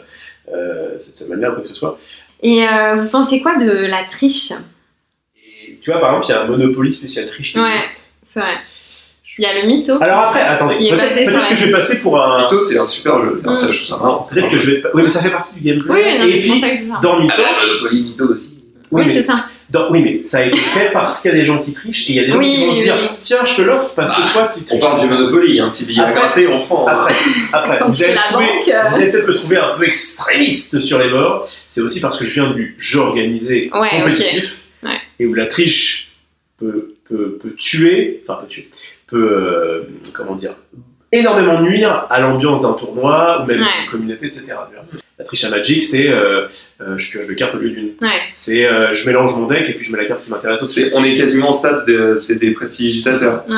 cette 0.99 1.17
semaine-là 1.17 1.51
ou 1.51 1.53
quoi 1.55 1.61
que 1.63 1.67
ce 1.69 1.75
soit. 1.75 1.99
Et 2.43 2.63
euh, 2.67 2.95
vous 2.95 3.07
pensez 3.09 3.41
quoi 3.41 3.55
de 3.57 3.69
la 3.69 4.03
triche? 4.05 4.51
Et 5.67 5.79
tu 5.81 5.91
vois, 5.91 5.99
par 5.99 6.09
exemple, 6.11 6.25
il 6.27 6.29
y 6.31 6.33
a 6.33 6.41
un 6.41 6.47
Monopoly 6.47 6.93
spécial 6.93 7.27
triche 7.27 7.53
qui 7.53 7.59
Ouais. 7.59 7.79
C'est 8.27 8.39
vrai. 8.39 8.55
Il 9.37 9.41
y 9.43 9.45
a 9.47 9.61
le 9.61 9.67
mytho. 9.67 9.91
Alors 10.01 10.19
après, 10.19 10.41
attendez, 10.41 10.75
peut-être 10.77 11.31
la- 11.33 11.49
que 11.49 11.55
je 11.55 11.65
vais 11.65 11.71
passer 11.73 11.99
pour 12.01 12.21
un. 12.21 12.43
Mytho, 12.43 12.59
c'est 12.61 12.77
un 12.79 12.85
super 12.85 13.21
jeu. 13.21 13.41
Alors, 13.43 13.59
ça, 13.59 13.69
je 13.69 13.77
trouve 13.83 13.87
ça 13.97 13.97
marrant. 14.03 14.27
Peut-être 14.31 14.49
que 14.49 14.57
je 14.57 14.71
vais. 14.71 14.83
Oui, 14.93 15.03
mais 15.03 15.09
ça 15.09 15.21
fait 15.21 15.29
partie 15.31 15.55
du 15.55 15.61
gameplay. 15.61 15.91
Oui, 15.93 16.19
non, 16.19 16.25
et 16.25 16.31
mais 16.31 16.39
c'est 16.39 16.47
pour 16.47 16.51
puis, 16.53 16.61
ça 16.61 16.69
que 16.69 16.75
je 16.75 16.81
dis 16.83 16.87
ça. 16.87 16.99
dans 17.03 17.19
Mytho. 17.19 17.33
Ah 17.37 17.41
ben, 17.59 17.67
Monopoly, 17.67 18.03
Mytho 18.03 18.25
aussi. 18.33 18.49
Oui, 18.91 19.03
mais 19.05 19.11
c'est 19.11 19.23
ça. 19.23 19.35
Dans- 19.69 19.89
oui, 19.91 20.01
mais 20.01 20.23
ça 20.23 20.39
a 20.39 20.43
été 20.43 20.55
fait 20.55 20.91
parce 20.93 21.21
qu'il 21.21 21.31
y 21.31 21.33
a 21.33 21.37
des 21.37 21.45
gens 21.45 21.61
qui 21.61 21.73
trichent 21.73 22.09
et 22.09 22.13
il 22.13 22.15
y 22.17 22.19
a 22.19 22.25
des 22.25 22.31
gens 22.31 22.37
Oui, 22.37 22.55
qui 22.55 22.65
vont 22.65 22.71
se 22.71 22.77
oui, 22.77 22.83
dire 22.83 22.95
oui. 23.01 23.07
Tiens, 23.21 23.45
je 23.45 23.55
te 23.55 23.61
l'offre 23.63 23.93
parce 23.95 24.13
que 24.13 24.21
Bah, 24.21 24.27
toi, 24.31 24.51
tu 24.53 24.59
On 24.61 24.63
triches. 24.65 24.79
parle 24.81 25.01
du 25.01 25.07
Monopoly, 25.07 25.59
un 25.59 25.69
petit 25.69 25.85
billet 25.85 26.01
à 26.01 26.07
Après- 26.07 26.19
gratter, 26.21 26.47
on 26.47 26.61
prend. 26.61 26.87
hein. 26.87 26.91
Après, 26.99 27.13
après 27.53 27.79
vous, 27.87 28.03
allez 28.03 28.13
trouver- 28.29 28.45
banque, 28.45 28.67
euh. 28.67 28.89
vous 28.91 28.95
allez 28.97 29.11
peut-être 29.11 29.27
me 29.27 29.33
trouver 29.33 29.57
un 29.57 29.73
peu 29.77 29.83
extrémiste 29.85 30.79
sur 30.81 30.99
les 30.99 31.09
bords. 31.09 31.47
C'est 31.69 31.81
aussi 31.81 31.99
parce 32.01 32.19
que 32.19 32.25
je 32.25 32.33
viens 32.33 32.51
du 32.51 32.75
jeu 32.79 32.99
organisé 32.99 33.69
Ouais, 33.73 33.89
compétitif. 34.01 34.61
Ouais. 34.83 34.99
et 35.19 35.25
où 35.25 35.33
la 35.33 35.47
triche 35.47 36.11
peut, 36.59 36.93
peut, 37.09 37.37
peut 37.41 37.53
tuer, 37.57 38.23
enfin 38.27 38.39
peut 38.41 38.47
tuer, 38.47 38.67
peut, 39.07 39.29
euh, 39.31 39.81
comment 40.15 40.35
dire, 40.35 40.53
énormément 41.11 41.61
nuire 41.61 42.05
à 42.09 42.19
l'ambiance 42.21 42.61
d'un 42.61 42.73
tournoi 42.73 43.41
ou 43.41 43.45
même 43.47 43.61
Ouais. 43.61 43.65
d'une 43.81 43.91
communauté, 43.91 44.27
etc. 44.27 44.45
La 45.17 45.23
triche 45.23 45.45
à 45.45 45.49
Magic, 45.49 45.81
c'est 45.83 46.09
euh, 46.09 46.47
euh, 46.81 46.97
je 46.97 47.09
pioche 47.11 47.27
deux 47.27 47.35
cartes 47.35 47.55
au 47.55 47.57
lieu 47.59 47.69
d'une. 47.69 47.91
Ouais. 48.01 48.19
C'est 48.33 48.65
euh, 48.65 48.93
je 48.93 49.07
mélange 49.07 49.33
mon 49.35 49.47
deck 49.47 49.69
et 49.69 49.73
puis 49.73 49.85
je 49.85 49.91
mets 49.93 49.97
la 49.97 50.05
carte 50.05 50.23
qui 50.25 50.29
m'intéresse 50.29 50.61
aussi. 50.61 50.89
On 50.93 51.03
est 51.05 51.15
quasiment 51.15 51.51
au 51.51 51.53
stade, 51.53 51.85
de, 51.85 52.15
c'est 52.17 52.37
des 52.37 52.51
prestidigitateurs. 52.51 53.45
Ouais. 53.47 53.55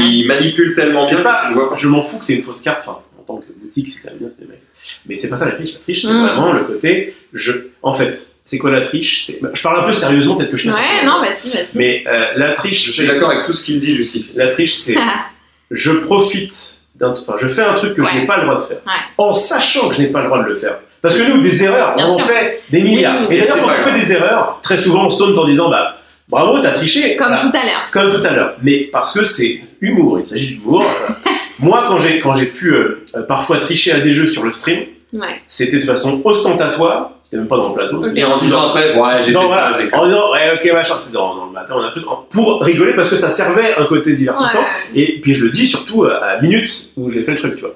Ils, 0.00 0.20
ils 0.20 0.26
manipulent 0.26 0.74
tellement 0.74 1.06
bien 1.06 1.20
pas- 1.22 1.36
que 1.36 1.42
tu 1.42 1.48
le 1.50 1.54
vois 1.54 1.70
pas. 1.70 1.76
Je 1.76 1.88
m'en 1.88 2.02
fous 2.02 2.18
que 2.20 2.26
t'aies 2.26 2.34
une 2.36 2.42
fausse 2.42 2.62
carte, 2.62 2.78
enfin, 2.86 3.00
en 3.18 3.22
tant 3.22 3.36
que 3.36 3.52
boutique, 3.62 3.90
c'est 3.92 4.00
quand 4.02 4.10
même 4.14 4.18
bien, 4.18 4.28
c'est 4.30 4.46
des 4.46 4.50
mecs. 4.50 4.60
Mais 5.06 5.18
c'est 5.18 5.28
pas 5.28 5.36
ça 5.36 5.44
la 5.44 5.52
triche. 5.52 5.74
La 5.74 5.78
triche, 5.80 6.02
c'est 6.06 6.12
Mm. 6.14 6.22
vraiment 6.26 6.52
le 6.54 6.64
côté. 6.64 7.14
Je... 7.34 7.52
En 7.82 7.92
fait, 7.92 8.30
c'est 8.46 8.56
quoi 8.58 8.70
la 8.70 8.80
triche? 8.80 9.24
C'est- 9.26 9.40
Je 9.52 9.62
parle 9.62 9.80
un 9.80 9.86
peu 9.86 9.92
sérieusement, 9.92 10.36
peut-être 10.36 10.50
que 10.52 10.56
je 10.56 10.70
Ouais, 10.70 11.04
non, 11.04 11.20
vas-y, 11.20 11.50
vas-y. 11.50 11.66
Mais 11.74 12.04
euh, 12.06 12.28
la 12.36 12.52
triche, 12.52 12.82
Je 12.86 12.90
suis 12.92 13.06
d'accord 13.06 13.30
avec 13.30 13.44
tout 13.44 13.52
ce 13.52 13.62
qu'il 13.62 13.78
dit 13.78 13.94
jusqu'ici. 13.94 14.32
La 14.36 14.48
triche, 14.48 14.72
c'est. 14.74 14.96
je 15.70 15.90
profite 15.92 16.78
d'un. 16.94 17.10
Enfin, 17.12 17.34
je 17.38 17.48
fais 17.48 17.62
un 17.62 17.74
truc 17.74 17.94
que 17.94 18.04
je 18.04 18.14
n'ai 18.14 18.26
pas 18.26 18.38
le 18.38 18.44
droit 18.44 18.56
de 18.56 18.62
faire. 18.62 18.78
Ouais. 18.86 18.92
En 19.18 19.34
sachant 19.34 19.88
que 19.90 19.96
je 19.96 20.00
n'ai 20.02 20.08
pas 20.08 20.20
le 20.20 20.26
droit 20.28 20.42
de 20.42 20.48
le 20.48 20.54
faire. 20.54 20.78
Parce 21.04 21.16
que 21.18 21.30
nous, 21.30 21.42
des 21.42 21.62
erreurs, 21.64 21.94
Bien 21.96 22.06
on 22.06 22.10
en 22.10 22.16
sûr. 22.16 22.26
fait 22.26 22.62
des 22.70 22.82
milliards. 22.82 23.28
Oui, 23.28 23.36
Et 23.36 23.40
d'ailleurs, 23.40 23.58
quand 23.60 23.66
on 23.68 23.84
fait 23.92 24.00
des 24.00 24.12
erreurs, 24.14 24.58
très 24.62 24.76
souvent 24.78 25.04
on 25.06 25.10
se 25.10 25.18
tourne 25.22 25.38
en 25.38 25.46
disant 25.46 25.68
bah 25.70 25.96
bravo, 26.28 26.58
t'as 26.60 26.70
triché. 26.72 27.14
Comme 27.16 27.28
Voilà. 27.28 27.42
tout 27.42 27.50
à 27.56 27.64
l'heure. 27.66 27.88
Comme 27.92 28.10
tout 28.10 28.26
à 28.26 28.32
l'heure. 28.32 28.54
Mais 28.62 28.88
parce 28.90 29.12
que 29.16 29.24
c'est 29.24 29.60
humour, 29.82 30.18
il 30.20 30.26
s'agit 30.26 30.54
d'humour. 30.56 30.82
Euh, 30.82 31.12
Moi, 31.60 31.84
quand 31.86 31.98
j'ai 31.98 32.18
quand 32.20 32.34
j'ai 32.34 32.46
pu 32.46 32.72
euh, 32.74 33.04
euh, 33.16 33.22
parfois 33.22 33.58
tricher 33.58 33.92
à 33.92 33.98
des 33.98 34.12
jeux 34.12 34.26
sur 34.26 34.44
le 34.44 34.52
stream, 34.52 34.80
Ouais. 35.12 35.40
c'était 35.46 35.76
de 35.78 35.84
façon 35.84 36.20
ostentatoire, 36.24 37.12
c'était 37.22 37.36
même 37.36 37.46
pas 37.46 37.58
dans 37.58 37.68
le 37.68 37.74
plateau. 37.74 38.02
Et 38.16 38.24
en 38.24 38.38
disant 38.38 38.70
après, 38.70 38.94
ouais, 38.96 39.22
j'ai 39.22 39.30
Non, 39.32 39.42
fait 39.42 39.46
voilà, 39.46 39.78
ça, 39.90 39.96
en 39.98 40.06
disant, 40.06 40.32
ouais, 40.32 40.52
ok, 40.56 40.72
machin, 40.72 40.94
c'est 40.98 41.12
dans, 41.12 41.36
dans 41.36 41.44
le 41.46 41.52
matin, 41.52 41.74
on 41.76 41.82
a 41.82 41.86
un 41.86 41.90
truc, 41.90 42.04
pour 42.32 42.60
rigoler, 42.62 42.94
parce 42.94 43.10
que 43.10 43.16
ça 43.16 43.30
servait 43.30 43.76
un 43.78 43.84
côté 43.84 44.16
divertissant, 44.16 44.58
Ouais. 44.58 45.00
et 45.00 45.20
puis 45.20 45.36
je 45.36 45.44
le 45.44 45.50
dis 45.52 45.68
surtout 45.68 46.04
à 46.06 46.18
la 46.34 46.40
minute 46.42 46.68
où 46.96 47.10
j'ai 47.12 47.22
fait 47.22 47.30
le 47.32 47.38
truc, 47.38 47.54
tu 47.54 47.60
vois. 47.60 47.74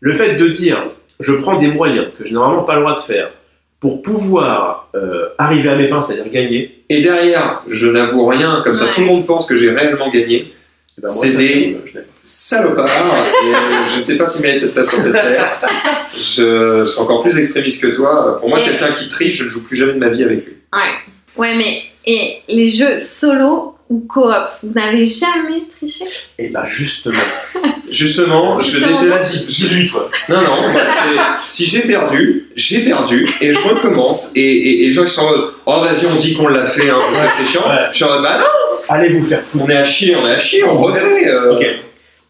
Le 0.00 0.14
fait 0.14 0.36
de 0.36 0.48
dire, 0.48 0.78
je 1.20 1.32
prends 1.34 1.58
des 1.58 1.68
moyens 1.68 2.06
que 2.18 2.24
je 2.24 2.30
n'ai 2.30 2.34
normalement 2.34 2.64
pas 2.64 2.74
le 2.76 2.80
droit 2.80 2.94
de 2.96 3.00
faire 3.02 3.30
pour 3.80 4.02
pouvoir 4.02 4.88
euh, 4.94 5.28
arriver 5.38 5.68
à 5.70 5.76
mes 5.76 5.86
fins, 5.86 6.02
c'est-à-dire 6.02 6.30
gagner, 6.32 6.82
Et 6.90 7.00
derrière, 7.02 7.62
je 7.68 7.86
n'avoue 7.86 8.26
rien, 8.26 8.60
comme 8.64 8.74
ça 8.76 8.86
tout 8.94 9.00
le 9.02 9.06
monde 9.06 9.26
pense 9.26 9.46
que 9.46 9.56
j'ai 9.56 9.70
réellement 9.70 10.10
gagné. 10.10 10.52
eh 10.98 11.00
ben, 11.00 11.08
C'est 11.08 11.36
des- 11.36 11.46
ça 11.46 11.54
me- 11.80 11.86
je 11.86 11.94
n'aime 11.94 12.04
pas. 12.04 12.10
Salopard, 12.22 12.86
et, 12.88 13.54
euh, 13.54 13.88
je 13.94 13.98
ne 13.98 14.02
sais 14.02 14.18
pas 14.18 14.26
s'il 14.26 14.42
mérite 14.42 14.58
cette 14.58 14.74
place 14.74 14.90
sur 14.90 14.98
cette 14.98 15.12
terre. 15.12 15.52
Je, 16.12 16.80
je 16.80 16.84
suis 16.90 17.00
encore 17.00 17.22
plus 17.22 17.38
extrémiste 17.38 17.82
que 17.82 17.88
toi. 17.94 18.38
Pour 18.40 18.48
moi, 18.48 18.58
Et- 18.60 18.64
quelqu'un 18.64 18.92
qui 18.92 19.08
triche, 19.08 19.36
je 19.36 19.44
ne 19.44 19.48
joue 19.50 19.62
plus 19.64 19.76
jamais 19.76 19.92
de 19.92 19.98
ma 19.98 20.08
vie 20.08 20.24
avec 20.24 20.44
lui. 20.44 20.56
Ouais. 20.72 20.80
Ouais, 21.36 21.54
mais 21.56 21.82
et 22.04 22.38
les 22.48 22.68
jeux 22.68 22.98
solo 23.00 23.76
ou 23.90 24.00
coop, 24.00 24.24
vous 24.62 24.72
n'avez 24.74 25.06
jamais 25.06 25.62
triché? 25.70 26.04
Et 26.38 26.48
bah 26.50 26.66
justement, 26.70 27.16
Justement, 27.90 28.54
Justement. 28.60 29.00
je 29.00 29.04
déteste. 29.06 29.34
vas-y, 29.46 29.46
dis-lui, 29.46 29.88
quoi. 29.88 30.10
Non, 30.28 30.36
non, 30.42 30.50
c'est- 30.74 31.18
si 31.46 31.64
j'ai 31.64 31.80
perdu, 31.82 32.48
j'ai 32.54 32.80
perdu, 32.84 33.28
et 33.40 33.52
je 33.52 33.58
recommence, 33.60 34.32
et, 34.36 34.40
et- 34.42 34.82
et 34.82 34.86
les 34.88 34.94
gens 34.94 35.04
qui 35.04 35.14
sont 35.14 35.22
en 35.22 35.30
mode, 35.30 35.50
oh 35.64 35.80
vas-y, 35.80 36.06
on 36.06 36.16
dit 36.16 36.34
qu'on 36.34 36.48
l'a 36.48 36.66
fait, 36.66 36.90
hein, 36.90 36.98
parce 37.12 37.18
que 37.34 37.42
c'est 37.44 37.48
chiant. 37.50 37.66
Ouais. 37.68 37.86
Je 37.92 37.96
suis 37.96 38.04
en 38.04 38.10
mode, 38.10 38.22
bah 38.22 38.38
non, 38.38 38.44
Allez 38.90 39.08
vous 39.10 39.24
faire 39.24 39.42
foutre. 39.42 39.64
on 39.64 39.68
est 39.70 39.76
à 39.76 39.84
chier, 39.84 40.16
on 40.16 40.26
est 40.28 40.32
à 40.34 40.38
chier, 40.38 40.64
on 40.64 40.76
refait. 40.78 41.26
euh. 41.28 41.56
Ok. 41.56 41.66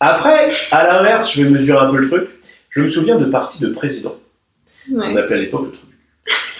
Après, 0.00 0.48
à 0.70 0.86
l'inverse, 0.86 1.32
je 1.34 1.42
vais 1.42 1.50
mesurer 1.50 1.78
un 1.84 1.90
peu 1.90 1.96
le 1.98 2.08
truc. 2.08 2.28
Je 2.70 2.82
me 2.82 2.90
souviens 2.90 3.16
de 3.16 3.24
parties 3.24 3.60
de 3.60 3.68
président. 3.70 4.14
On 4.92 4.98
Ouais. 5.00 5.18
appelait 5.18 5.36
à 5.36 5.40
l'époque 5.40 5.66
le 5.66 5.70
truc. 5.72 5.82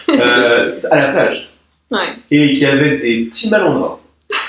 Euh, 0.20 0.80
à 0.90 0.96
la 0.96 1.09
plage. 1.09 1.51
Ouais. 1.90 2.07
Et 2.30 2.53
qui 2.55 2.64
avaient 2.64 2.96
des 2.96 3.24
petits 3.30 3.51
malandrins 3.51 3.99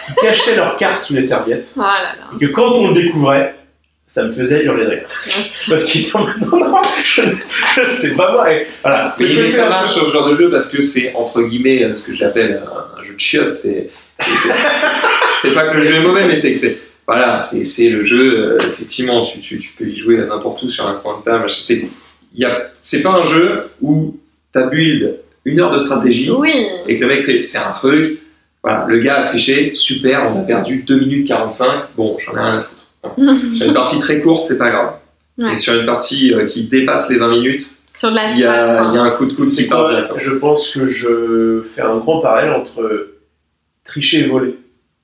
qui 0.09 0.25
cachaient 0.25 0.55
leurs 0.55 0.75
cartes 0.77 1.03
sous 1.03 1.13
les 1.15 1.23
serviettes. 1.23 1.67
Oh 1.77 1.81
là 1.81 2.01
là. 2.03 2.13
Et 2.35 2.39
que 2.45 2.51
quand 2.51 2.71
on 2.73 2.91
le 2.91 3.01
découvrait, 3.01 3.55
ça 4.07 4.23
me 4.25 4.33
faisait 4.33 4.63
hurler 4.63 4.85
de 4.85 4.89
rire. 4.89 5.03
Parce 5.69 5.85
qu'il 5.85 6.01
était 6.01 6.15
en 6.15 6.21
mode, 6.25 6.41
non, 6.51 6.69
non, 6.71 6.81
je 7.05 7.21
ne 7.21 7.35
sais- 7.91 8.15
pas 8.15 8.31
moi. 8.31 8.47
Voilà. 8.81 9.13
Mais, 9.19 9.25
mais 9.27 9.35
que 9.43 9.49
ça 9.49 9.69
marche 9.69 9.93
sur 9.93 10.07
ce 10.07 10.13
genre 10.13 10.27
de 10.29 10.35
jeu 10.35 10.49
parce 10.49 10.71
que 10.75 10.81
c'est 10.81 11.13
entre 11.15 11.41
guillemets 11.43 11.83
euh, 11.83 11.95
ce 11.95 12.07
que 12.07 12.15
j'appelle 12.15 12.63
un, 12.65 12.99
un 12.99 13.03
jeu 13.03 13.13
de 13.13 13.19
chiottes. 13.19 13.53
C'est 13.53 13.89
c'est- 15.37 15.53
pas 15.53 15.67
que 15.69 15.77
le 15.77 15.83
jeu 15.83 15.95
est 15.95 16.01
mauvais, 16.01 16.25
mais 16.25 16.35
c'est 16.35 16.53
que 16.53 16.59
c'est 16.59 16.77
voilà, 17.07 17.39
c'est 17.39 17.65
c'est 17.65 17.89
le 17.89 18.05
jeu. 18.05 18.39
euh, 18.39 18.57
effectivement, 18.59 19.25
tu, 19.25 19.39
tu, 19.39 19.57
tu 19.59 19.71
peux 19.77 19.85
y 19.85 19.95
jouer 19.97 20.17
n'importe 20.17 20.61
où 20.63 20.69
sur 20.69 20.87
un 20.87 20.95
coin 20.95 21.19
de 21.19 21.23
table. 21.23 21.49
C'est 21.49 21.87
il 22.35 22.39
y 22.41 22.45
a 22.45 22.71
c'est 22.81 23.01
pas 23.01 23.11
un 23.11 23.25
jeu 23.25 23.69
où 23.81 24.17
t'as 24.53 24.67
build 24.67 25.19
une 25.45 25.59
heure 25.59 25.71
de 25.71 25.79
stratégie 25.79 26.29
Oui. 26.29 26.51
et 26.87 26.97
que 26.97 27.01
le 27.05 27.07
mec. 27.07 27.23
C'est 27.43 27.57
un 27.57 27.71
truc. 27.71 28.19
Voilà, 28.69 28.85
le 28.87 28.99
gars 28.99 29.21
a 29.21 29.23
triché, 29.23 29.73
super, 29.75 30.31
on 30.33 30.39
a 30.39 30.43
perdu 30.43 30.83
2 30.87 30.99
minutes 30.99 31.27
45. 31.27 31.71
Bon, 31.97 32.17
j'en 32.19 32.33
ai 32.35 32.39
rien 32.39 32.57
à 32.59 32.61
foutre. 32.61 32.81
Voilà. 33.17 33.33
Sur 33.57 33.65
une 33.67 33.73
partie 33.73 33.99
très 33.99 34.21
courte, 34.21 34.45
c'est 34.45 34.57
pas 34.57 34.69
grave. 34.69 34.93
Ouais. 35.37 35.53
Et 35.53 35.57
sur 35.57 35.73
une 35.79 35.85
partie 35.85 36.33
euh, 36.33 36.45
qui 36.45 36.63
dépasse 36.65 37.09
les 37.09 37.17
20 37.17 37.29
minutes, 37.31 37.65
Sur 37.95 38.11
de 38.11 38.15
la 38.15 38.29
il 38.31 38.39
y 38.39 38.43
a, 38.45 38.67
strat. 38.67 38.89
il 38.91 38.95
y 38.95 38.97
a 38.97 39.01
un 39.03 39.11
coup 39.11 39.25
de 39.25 39.33
coude 39.33 39.49
C'est 39.49 39.63
qui 39.63 39.69
part 39.69 39.87
directement. 39.87 40.19
Je 40.19 40.31
pense 40.33 40.73
que 40.73 40.87
je 40.87 41.61
fais 41.63 41.81
un 41.81 41.97
grand 41.97 42.19
parallèle 42.19 42.51
entre 42.51 43.07
tricher 43.85 44.19
et 44.21 44.27
voler. 44.27 44.57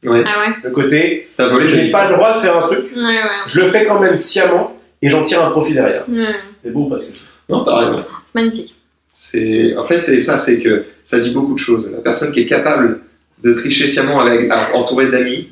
Ouais. 0.03 0.23
Ah 0.27 0.41
ouais. 0.41 0.55
Le 0.63 0.71
côté, 0.71 1.29
T'as 1.37 1.47
volé, 1.47 1.69
je 1.69 1.77
j'ai 1.77 1.83
n'ai 1.85 1.89
pas 1.89 2.09
le 2.09 2.15
droit 2.15 2.35
de 2.35 2.39
faire 2.41 2.57
un 2.57 2.61
truc, 2.61 2.85
Ouais, 2.95 3.01
ouais. 3.01 3.21
je 3.47 3.61
le 3.61 3.67
fais 3.67 3.85
quand 3.85 3.99
même 3.99 4.17
sciemment 4.17 4.77
et 5.01 5.09
j'en 5.09 5.23
tire 5.23 5.43
un 5.43 5.49
profit 5.51 5.73
derrière. 5.73 6.03
ouais. 6.09 6.35
C'est 6.61 6.71
beau 6.71 6.85
parce 6.89 7.05
que 7.05 7.17
Non, 7.49 7.63
t'as 7.63 7.77
raison. 7.79 8.03
C'est 8.27 8.35
magnifique. 8.35 8.75
C'est, 9.13 9.75
en 9.77 9.83
fait, 9.85 10.03
c'est 10.03 10.19
ça, 10.19 10.37
c'est 10.37 10.59
que 10.59 10.83
ça 11.01 11.17
dit 11.19 11.33
beaucoup 11.33 11.53
de 11.53 11.59
choses. 11.59 11.91
La 11.93 12.01
personne 12.01 12.33
qui 12.33 12.41
est 12.41 12.45
capable 12.45 12.99
de 13.43 13.53
tricher 13.53 13.87
sciemment 13.87 14.21
avec, 14.21 14.49
à- 14.51 14.75
entourée 14.75 15.07
d'amis, 15.07 15.49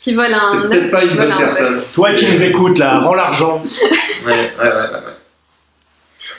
Qui 0.00 0.14
vole 0.14 0.32
un. 0.34 0.44
c'est 0.44 0.68
peut-être 0.68 0.90
pas 0.90 1.04
une 1.04 1.16
bonne 1.16 1.32
un 1.32 1.36
personne. 1.38 1.80
toi 1.94 2.12
qui 2.14 2.30
nous 2.30 2.42
écoutes 2.42 2.78
là, 2.78 3.00
rends 3.00 3.14
l'argent. 3.14 3.62
Ouais, 4.26 4.32
ouais, 4.32 4.50
ouais, 4.58 4.64
ouais. 4.68 4.90
ouais. 4.92 5.12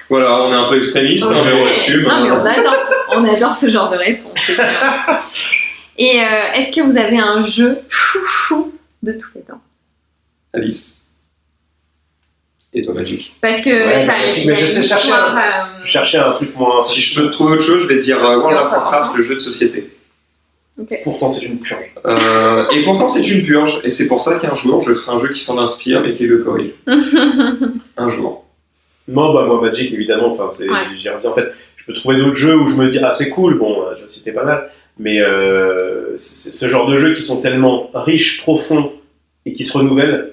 Voilà, 0.09 0.43
on 0.43 0.53
est 0.53 0.55
un 0.55 0.69
peu 0.69 0.78
extrémiste, 0.78 1.32
hein, 1.32 1.41
mais 1.45 1.53
on 1.53 1.67
assume. 1.67 2.03
Non, 2.03 2.24
mais 2.24 2.30
hein. 2.30 2.41
on 2.41 2.45
adore, 2.45 2.78
on 3.09 3.34
adore 3.36 3.55
ce 3.55 3.69
genre 3.69 3.89
de 3.89 3.97
réponse. 3.97 4.51
Et 5.97 6.21
euh, 6.21 6.53
est-ce 6.55 6.71
que 6.76 6.82
vous 6.82 6.97
avez 6.97 7.17
un 7.19 7.45
jeu 7.45 7.78
chouchou 7.89 8.74
de 9.01 9.11
tous 9.13 9.30
les 9.36 9.41
temps? 9.41 9.61
Alice. 10.53 11.07
Et 12.74 12.84
toi, 12.84 12.93
Magic? 12.95 13.36
Parce 13.41 13.61
que 13.61 13.69
Ouais, 13.69 14.09
a 14.09 14.34
mais 14.47 14.55
je 14.55 14.65
sais 14.65 14.82
chercher 14.84 15.07
histoire, 15.09 15.38
euh, 15.38 15.82
Je 15.86 15.91
cherchais 15.91 16.17
un 16.17 16.32
truc 16.32 16.55
moins. 16.55 16.82
Si 16.84 16.99
je 16.99 17.21
peux 17.21 17.30
trouver 17.30 17.53
autre 17.53 17.61
chose, 17.63 17.84
je 17.84 17.88
vais 17.88 17.99
dire 17.99 18.17
euh, 18.26 18.38
World 18.38 18.57
of 18.57 18.71
Warcraft, 18.71 19.15
le 19.15 19.24
jeu 19.24 19.36
de 19.36 19.39
société. 19.39 19.89
Pourtant, 21.03 21.30
c'est 21.30 21.45
une 21.45 21.59
purge. 21.59 21.93
Euh, 22.05 22.65
et 22.71 22.84
pourtant, 22.84 23.07
c'est 23.07 23.28
une 23.30 23.45
purge. 23.45 23.82
Et 23.84 23.91
c'est 23.91 24.07
pour 24.07 24.21
ça 24.21 24.39
qu'un 24.39 24.55
jour, 24.55 24.82
je 24.82 24.93
ferai 24.93 25.15
un 25.15 25.19
jeu 25.19 25.30
qui 25.32 25.39
s'en 25.41 25.59
inspire, 25.59 26.01
mais 26.01 26.13
qui 26.13 26.26
le 26.26 26.39
corrige. 26.39 26.71
Un 27.97 28.09
jour. 28.09 28.45
Non, 29.07 29.34
bah 29.34 29.45
moi 29.45 29.61
Magic 29.61 29.91
évidemment, 29.93 30.32
enfin 30.32 30.47
c'est, 30.49 30.69
Ouais. 30.69 30.78
j'y 30.97 31.09
reviens. 31.09 31.30
En 31.30 31.36
fait, 31.36 31.51
je 31.76 31.86
peux 31.86 31.93
trouver 31.93 32.17
d'autres 32.17 32.36
jeux 32.36 32.55
où 32.57 32.67
je 32.69 32.78
me 32.78 32.89
dis 32.89 32.97
ah 32.99 33.13
c'est 33.13 33.30
cool, 33.30 33.59
bon, 33.59 33.82
euh, 33.84 33.95
je 34.01 34.07
citais 34.07 34.32
pas 34.32 34.45
mal, 34.45 34.71
mais 34.97 35.19
euh, 35.21 36.17
c'est 36.17 36.51
ce 36.53 36.69
genre 36.69 36.88
de 36.89 36.95
jeux 36.97 37.13
qui 37.13 37.21
sont 37.21 37.41
tellement 37.41 37.91
riches, 37.93 38.41
profonds 38.41 38.93
et 39.45 39.53
qui 39.53 39.65
se 39.65 39.78
renouvellent 39.78 40.32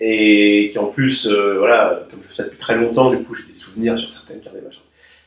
et 0.00 0.70
qui 0.72 0.78
en 0.80 0.86
plus, 0.86 1.28
euh, 1.28 1.56
voilà, 1.58 2.04
comme 2.10 2.20
je 2.20 2.26
fais 2.28 2.34
ça 2.34 2.44
depuis 2.44 2.58
très 2.58 2.76
longtemps, 2.76 3.10
du 3.10 3.18
coup 3.22 3.34
j'ai 3.36 3.44
des 3.44 3.54
souvenirs 3.54 3.96
sur 3.96 4.10
certaines 4.10 4.40
cartes 4.42 4.56
et 4.56 4.64
machin 4.66 4.80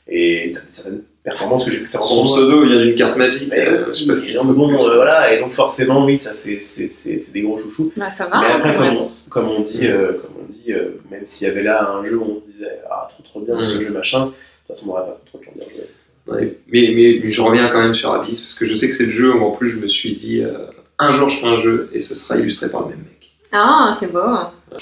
et 0.09 0.51
certaines 0.69 1.03
performances 1.27 1.65
que 1.65 1.71
j'ai 1.71 1.79
pu 1.79 1.87
faire 1.87 2.01
en 2.01 2.05
Son 2.05 2.23
pseudo 2.23 2.63
vient 2.65 2.77
d'une 2.81 2.95
carte 2.95 3.17
magique. 3.17 3.49
Mais, 3.49 3.67
euh, 3.67 3.93
je 3.93 3.99
sais 3.99 4.07
pas 4.07 4.15
ce 4.15 4.25
qu'il 4.25 4.37
euh, 4.37 4.41
voilà, 4.41 5.33
et 5.33 5.39
donc 5.41 5.51
forcément, 5.51 6.05
oui, 6.05 6.17
ça 6.17 6.33
c'est, 6.33 6.59
c'est, 6.61 6.87
c'est, 6.87 7.19
c'est 7.19 7.33
des 7.33 7.41
gros 7.41 7.59
chouchous. 7.59 7.91
Bah, 7.97 8.09
ça 8.09 8.27
va, 8.27 8.39
Mais 8.39 8.47
hein, 8.47 8.55
après, 8.55 8.75
comme 8.77 9.05
comme, 9.29 9.49
on 9.49 9.59
dit, 9.61 9.87
euh, 9.87 10.13
comme 10.21 10.31
on 10.41 10.51
dit 10.51 10.71
euh, 10.71 11.01
même 11.11 11.23
s'il 11.25 11.47
y 11.49 11.51
avait 11.51 11.63
là 11.63 11.91
un 11.91 12.05
jeu 12.05 12.17
où 12.17 12.23
on 12.23 12.41
disait 12.49 12.79
ah 12.89 13.07
trop 13.09 13.23
trop 13.23 13.39
bien 13.41 13.65
ce 13.65 13.75
Mhm. 13.75 13.81
jeu 13.83 13.89
machin, 13.91 14.25
de 14.27 14.31
toute 14.31 14.35
façon 14.69 14.85
on 14.85 14.87
n'aurait 14.93 15.07
pas 15.07 15.19
trop 15.25 15.37
de 15.39 15.43
gens 15.43 15.51
bien 15.55 15.65
joué. 15.65 15.83
Ouais. 16.33 16.57
Mais, 16.69 16.93
mais, 16.95 17.19
mais 17.23 17.29
je 17.29 17.41
reviens 17.41 17.67
quand 17.67 17.81
même 17.81 17.95
sur 17.95 18.13
Abyss, 18.13 18.45
parce 18.45 18.55
que 18.55 18.65
je 18.65 18.75
sais 18.75 18.89
que 18.89 18.95
c'est 18.95 19.05
le 19.07 19.11
jeu 19.11 19.33
où 19.35 19.43
en 19.43 19.51
plus 19.51 19.69
je 19.69 19.79
me 19.79 19.87
suis 19.87 20.13
dit 20.13 20.41
euh, 20.41 20.67
un 20.97 21.11
jour 21.11 21.27
je 21.29 21.39
ferai 21.39 21.55
un 21.57 21.59
jeu 21.59 21.89
et 21.93 21.99
ce 21.99 22.15
sera 22.15 22.39
illustré 22.39 22.69
par 22.69 22.81
le 22.83 22.89
même 22.89 22.99
mec. 22.99 23.31
Ah, 23.51 23.93
c'est 23.99 24.11
beau. 24.13 24.19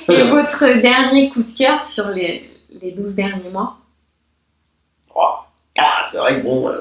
Et 0.10 0.24
votre 0.24 0.82
dernier 0.82 1.30
coup 1.32 1.41
de 1.43 1.58
cœur 1.58 1.84
sur 1.86 2.10
les, 2.10 2.43
les 2.82 2.91
12 2.91 3.16
derniers 3.16 3.50
mois? 3.52 3.78
C'est 6.12 6.18
vrai 6.18 6.39
que 6.39 6.43
bon, 6.43 6.70
euh, 6.70 6.74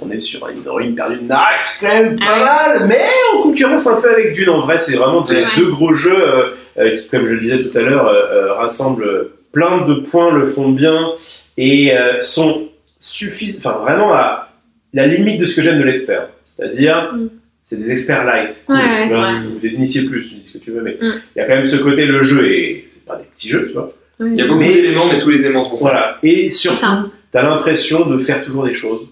on 0.00 0.10
est 0.10 0.18
sur 0.18 0.48
une 0.48 0.64
héroïne 0.64 0.94
perdue 0.94 1.16
de 1.18 1.22
Narak 1.24 1.76
quand 1.80 1.88
même 1.88 2.18
pas 2.18 2.24
Ah 2.28 2.78
mal, 2.78 2.86
mais 2.88 3.04
en 3.34 3.42
concurrence 3.42 3.86
un 3.86 4.00
peu 4.00 4.10
avec 4.12 4.32
Dune. 4.34 4.48
En 4.50 4.60
vrai, 4.60 4.78
c'est 4.78 4.96
vraiment 4.96 5.20
des 5.22 5.36
Ouais. 5.36 5.44
deux 5.56 5.70
gros 5.70 5.92
jeux 5.92 6.14
euh, 6.18 6.44
euh, 6.78 6.96
qui, 6.96 7.08
comme 7.08 7.26
je 7.26 7.34
le 7.34 7.40
disais 7.40 7.62
tout 7.62 7.76
à 7.78 7.82
l'heure, 7.82 8.56
rassemblent 8.56 9.30
plein 9.52 9.86
de 9.86 9.94
points, 9.94 10.32
le 10.32 10.46
font 10.46 10.70
bien 10.70 11.10
et 11.58 11.94
euh, 11.96 12.20
sont 12.20 12.68
suffisants, 13.00 13.68
enfin 13.70 13.78
vraiment 13.80 14.12
à 14.14 14.48
la 14.94 15.06
limite 15.06 15.40
de 15.40 15.46
ce 15.46 15.56
que 15.56 15.62
j'aime 15.62 15.78
de 15.78 15.84
l'expert. 15.84 16.28
C'est-à-dire, 16.44 17.12
Mm. 17.14 17.28
c'est 17.64 17.76
des 17.82 17.90
experts 17.90 18.24
light, 18.24 18.64
Ouais, 18.68 18.76
ouais, 18.76 19.08
tu 19.54 19.60
des 19.60 19.76
initiés 19.76 20.04
plus, 20.06 20.28
tu 20.28 20.34
dis 20.36 20.44
ce 20.44 20.58
que 20.58 20.64
tu 20.64 20.70
veux, 20.70 20.82
mais 20.82 20.96
il 21.00 21.08
Mm. 21.08 21.12
y 21.36 21.40
a 21.40 21.44
quand 21.44 21.54
même 21.54 21.66
ce 21.66 21.76
côté, 21.76 22.06
le 22.06 22.22
jeu, 22.22 22.46
et 22.50 22.84
c'est 22.88 23.04
pas 23.04 23.16
des 23.16 23.24
petits 23.24 23.48
jeux, 23.50 23.66
tu 23.68 23.74
vois. 23.74 23.92
Il 24.20 24.36
y 24.36 24.40
a 24.42 24.46
beaucoup 24.46 24.62
d'éléments, 24.62 25.06
mais 25.06 25.18
tous 25.18 25.30
les 25.30 25.44
éléments 25.46 25.68
sont 25.68 25.76
ça. 25.76 25.82
Voilà. 25.90 26.18
Et 26.22 26.50
surtout, 26.50 26.78
ça. 26.78 27.04
Tu 27.32 27.38
as 27.38 27.42
l'impression 27.42 28.06
de 28.06 28.18
faire 28.18 28.44
toujours 28.44 28.64
des 28.64 28.74
choses, 28.74 29.08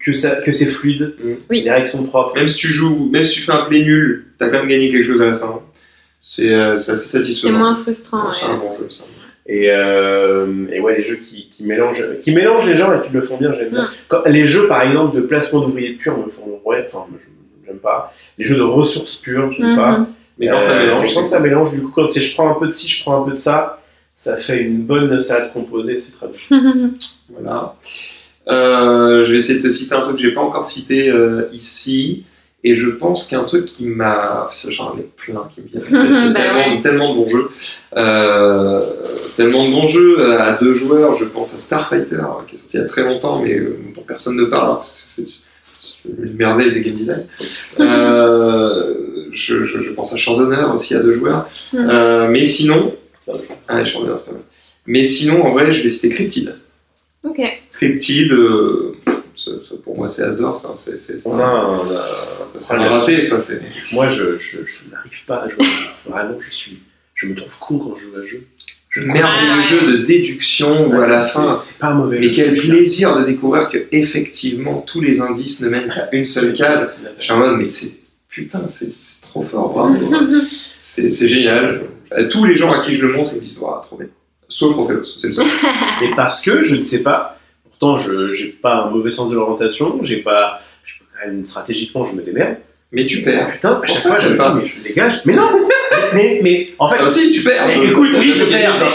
que, 0.00 0.12
ça, 0.12 0.36
que 0.42 0.52
c'est 0.52 0.66
fluide, 0.66 1.14
Mm. 1.22 1.32
Oui. 1.50 1.62
les 1.64 1.70
règles 1.70 1.88
sont 1.88 2.04
propres. 2.04 2.34
Même 2.36 2.48
si 2.48 2.58
tu 2.58 2.68
joues, 2.68 3.08
même 3.10 3.24
si 3.24 3.34
tu 3.34 3.40
fais 3.42 3.52
un 3.52 3.64
play 3.64 3.82
nul, 3.82 4.26
t'as 4.38 4.48
quand 4.48 4.58
même 4.60 4.68
gagné 4.68 4.90
quelque 4.90 5.04
chose 5.06 5.20
à 5.20 5.26
la 5.26 5.36
fin. 5.36 5.60
C'est 6.22 6.52
euh, 6.52 6.76
c'est 6.78 6.92
assez 6.92 7.08
C'est 7.08 7.18
satisfaisant. 7.18 7.58
moins 7.58 7.74
frustrant. 7.74 8.32
C'est 8.32 8.46
un 8.46 8.56
bon 8.56 8.72
jeu. 8.76 8.88
ça. 8.90 9.04
Et, 9.50 9.70
euh, 9.70 10.66
et 10.70 10.78
ouais, 10.80 10.98
les 10.98 11.04
jeux 11.04 11.16
qui, 11.16 11.48
qui, 11.50 11.64
mélangent, 11.64 12.04
qui 12.22 12.32
mélangent 12.32 12.66
les 12.66 12.76
gens 12.76 12.92
et 12.94 13.06
qui 13.06 13.12
le 13.14 13.22
font 13.22 13.38
bien, 13.38 13.52
j'aime 13.54 13.70
bien. 13.70 13.84
Mm. 13.84 13.88
Quand- 14.08 14.22
les 14.26 14.46
jeux, 14.46 14.68
par 14.68 14.82
exemple, 14.82 15.16
de 15.16 15.22
placement 15.22 15.60
d'ouvriers 15.62 15.94
purs 15.94 16.18
me 16.18 16.30
font. 16.30 16.60
Ouais, 16.64 16.84
enfin, 16.86 17.06
je- 17.12 17.66
j'aime 17.66 17.78
pas. 17.78 18.12
Les 18.36 18.44
jeux 18.44 18.56
de 18.56 18.62
ressources 18.62 19.16
pures, 19.16 19.50
j'aime 19.52 19.74
pas. 19.76 19.98
Mhm. 19.98 20.06
Mais 20.38 20.48
quand 20.48 20.60
ça 20.60 20.74
Euh, 20.76 20.84
mélange, 20.84 21.08
mais 21.08 21.14
quand 21.14 21.26
c'est- 21.26 21.34
ça 21.36 21.40
mélange, 21.40 21.72
du 21.72 21.80
coup, 21.80 21.90
quand 21.94 22.06
c'est 22.08 22.20
je 22.20 22.34
prends 22.34 22.50
un 22.50 22.58
peu 22.58 22.66
de 22.66 22.72
ci, 22.72 22.88
je 22.90 23.02
prends 23.02 23.22
un 23.22 23.24
peu 23.24 23.32
de 23.32 23.36
ça, 23.38 23.77
ça 24.18 24.36
fait 24.36 24.62
une 24.62 24.82
bonne 24.82 25.20
salade 25.20 25.52
composée, 25.52 26.00
c'est 26.00 26.12
très 26.12 26.26
bien. 26.26 26.90
Voilà. 27.30 27.76
Euh, 28.48 29.24
je 29.24 29.32
vais 29.32 29.38
essayer 29.38 29.60
de 29.60 29.64
te 29.64 29.70
citer 29.70 29.94
un 29.94 30.00
truc 30.00 30.16
que 30.16 30.22
j'ai 30.22 30.32
pas 30.32 30.40
encore 30.40 30.66
cité 30.66 31.08
euh, 31.08 31.48
ici. 31.52 32.24
Et 32.64 32.74
je 32.74 32.90
pense 32.90 33.28
qu'un 33.28 33.44
truc 33.44 33.66
qui 33.66 33.86
m'a. 33.86 34.48
J'en 34.70 34.98
ai 34.98 35.06
plein 35.16 35.48
qui 35.54 35.60
me 35.60 35.66
viennent. 35.68 36.32
Bah 36.32 36.40
tellement, 36.40 36.80
tellement 36.80 37.14
de 37.14 37.20
bons 37.20 37.28
jeux. 37.28 37.48
Euh, 37.96 38.84
tellement 39.36 39.64
de 39.66 39.70
bons 39.70 39.86
jeux 39.86 40.32
à 40.32 40.58
deux 40.58 40.74
joueurs. 40.74 41.14
Je 41.14 41.26
pense 41.26 41.54
à 41.54 41.58
Starfighter, 41.58 42.24
qui 42.48 42.56
est 42.56 42.58
sorti 42.58 42.76
il 42.78 42.80
y 42.80 42.82
a 42.82 42.86
très 42.86 43.04
longtemps, 43.04 43.40
mais 43.40 43.60
dont 43.94 44.02
personne 44.02 44.36
ne 44.36 44.46
parle. 44.46 44.78
que 44.80 44.84
C'est 44.84 45.26
une 46.08 46.34
merveille 46.34 46.72
des 46.72 46.80
game 46.80 46.94
design. 46.94 47.26
Je, 49.30 49.66
je, 49.66 49.82
je 49.82 49.90
pense 49.90 50.14
à 50.14 50.16
Champ 50.16 50.38
d'honneur 50.38 50.74
aussi 50.74 50.94
à 50.94 51.00
deux 51.00 51.12
joueurs. 51.12 51.46
Euh, 51.74 52.28
mais 52.28 52.46
sinon. 52.46 52.94
Ça, 53.28 53.54
Ah, 53.68 53.84
Champ 53.84 54.00
d'honneur, 54.00 54.18
c'est 54.18 54.26
pas 54.26 54.32
mal. 54.32 54.42
Mais 54.86 55.04
sinon, 55.04 55.44
en 55.44 55.52
vrai, 55.52 55.72
je 55.72 55.82
vais 55.82 55.90
citer 55.90 56.08
Cryptid. 56.10 56.54
Ok. 57.24 57.40
Cryptid, 57.72 58.32
euh, 58.32 58.92
ça- 59.36 59.50
ça, 59.68 59.74
pour 59.84 59.96
moi, 59.96 60.08
c'est 60.08 60.22
Azor, 60.22 60.58
ça. 60.58 60.74
C'est 60.78 61.00
c'est- 61.00 61.20
c'est 61.20 61.28
On 61.28 61.38
a, 61.38 61.44
un, 61.44 61.66
on 61.78 61.80
a- 61.80 62.88
raté, 62.88 63.16
ça. 63.16 63.40
C'est 63.40 63.60
moi, 63.92 64.08
je, 64.08 64.38
je, 64.38 64.58
je 64.66 64.90
n'arrive 64.90 65.24
pas 65.26 65.42
à 65.42 65.48
jouer. 65.48 65.64
Vraiment, 66.06 66.38
je 66.48 66.54
suis, 66.54 66.78
je 67.14 67.26
me 67.26 67.34
trouve 67.34 67.52
con 67.60 67.78
quand 67.78 67.94
je 67.96 68.04
joue 68.04 68.16
à 68.16 68.20
un 68.20 68.24
jeu. 68.24 68.42
Je 68.90 69.02
merveilleux 69.02 69.52
Ah, 69.58 69.60
jeu 69.60 69.92
de 69.92 69.96
déduction 70.04 70.88
où 70.88 71.00
à 71.00 71.06
la 71.06 71.22
fin. 71.22 71.58
c'est 71.58 71.78
pas 71.78 71.88
un 71.88 71.94
mauvais 71.94 72.18
Mais 72.20 72.28
jeu. 72.28 72.32
quel 72.34 72.56
plaisir 72.56 73.16
de 73.18 73.24
découvrir 73.24 73.68
que 73.68 73.78
effectivement 73.92 74.80
tous 74.80 75.02
les 75.02 75.20
indices 75.20 75.60
ne 75.60 75.68
mènent 75.68 75.88
qu'à 75.94 76.08
une 76.12 76.24
seule 76.24 76.54
case. 76.54 77.00
Je 77.18 77.22
suis 77.24 77.32
en 77.32 77.38
mode, 77.38 77.58
mais 77.58 77.68
c'est 77.68 77.98
putain, 78.30 78.66
c'est 78.66 78.90
c'est 78.94 79.20
trop 79.20 79.42
fort, 79.42 79.72
bravo. 79.74 80.10
C'est 80.80 81.10
c'est 81.10 81.28
génial. 81.28 81.82
Euh, 82.12 82.28
Tous 82.28 82.44
les 82.44 82.56
gens 82.56 82.72
à 82.72 82.84
qui 82.84 82.94
je 82.96 83.06
le 83.06 83.12
montre, 83.12 83.30
ils 83.34 83.36
me 83.40 83.44
disent, 83.44 83.58
waouh, 83.58 83.82
trop 83.82 83.96
bien. 83.96 84.08
Sauf 84.48 84.76
Ophélos, 84.78 85.04
c'est 85.20 85.26
le 85.28 85.32
seul. 85.34 85.46
Mais 86.00 86.14
parce 86.16 86.42
que 86.42 86.64
je 86.64 86.76
ne 86.76 86.84
sais 86.84 87.02
pas. 87.02 87.38
Pourtant, 87.64 87.98
je 87.98 88.32
j'ai 88.34 88.48
pas 88.48 88.84
un 88.84 88.90
mauvais 88.90 89.10
sens 89.10 89.28
de 89.30 89.34
l'orientation. 89.34 89.98
J'ai 90.02 90.18
pas. 90.18 90.60
Je 90.84 90.98
peux 90.98 91.04
quand 91.12 91.26
même 91.28 91.44
stratégiquement, 91.44 92.04
je 92.06 92.14
me 92.14 92.22
démerde. 92.22 92.56
Mais 92.90 93.04
tu 93.04 93.22
perds. 93.22 93.50
putain, 93.52 93.78
à 93.82 93.86
chaque 93.86 93.98
fois, 93.98 94.16
que 94.16 94.22
je 94.22 94.28
me 94.30 94.36
dis, 94.38 94.56
mais 94.56 94.66
je 94.66 94.80
dégage. 94.80 95.20
Mais 95.26 95.34
non 95.34 95.46
mais, 96.14 96.40
mais 96.42 96.70
en 96.78 96.88
fait, 96.88 96.96
Ah, 97.00 97.04
aussi, 97.04 97.32
tu 97.32 97.42
perds. 97.42 97.68
Écoute, 97.82 98.08
oui, 98.14 98.32
je 98.34 98.44
perds, 98.46 98.90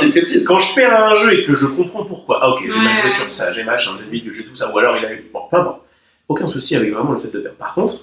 quand 0.48 0.60
je 0.60 0.74
perds 0.76 0.94
à 0.94 1.12
un 1.12 1.16
jeu 1.16 1.40
et 1.40 1.44
que 1.44 1.54
je 1.54 1.68
comprends 1.68 2.04
pourquoi, 2.04 2.40
ah 2.42 2.50
ok, 2.50 2.62
j'ai 2.64 2.70
mal 2.80 2.98
joué 2.98 3.12
sur 3.12 3.32
ça, 3.32 3.54
j'ai 3.54 3.64
machin, 3.64 3.92
j'ai 4.00 4.10
vide, 4.10 4.32
j'ai 4.36 4.44
tout 4.44 4.56
ça, 4.56 4.74
ou 4.74 4.80
alors 4.80 4.98
il 4.98 5.06
a 5.06 5.14
eu. 5.14 5.24
Bon, 5.32 5.42
peu 5.52 5.58
importe. 5.58 5.82
Aucun 6.28 6.48
souci 6.48 6.76
avec 6.76 6.92
vraiment 6.92 7.12
le 7.12 7.20
fait 7.20 7.28
de 7.32 7.40
perdre. 7.40 7.58
Par 7.58 7.76
contre, 7.76 8.00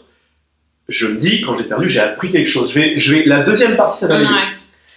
je 0.89 1.09
me 1.09 1.19
dis, 1.19 1.41
quand 1.41 1.57
j'ai 1.57 1.65
perdu, 1.65 1.89
j'ai 1.89 1.99
appris 2.01 2.31
quelque 2.31 2.49
chose. 2.49 2.73
Je 2.73 2.79
vais, 2.79 3.01
je 3.01 3.17
vais, 3.17 3.25
la 3.25 3.43
deuxième 3.43 3.77
partie, 3.77 3.99
ça 3.99 4.07
va 4.09 4.15
aller. 4.17 4.27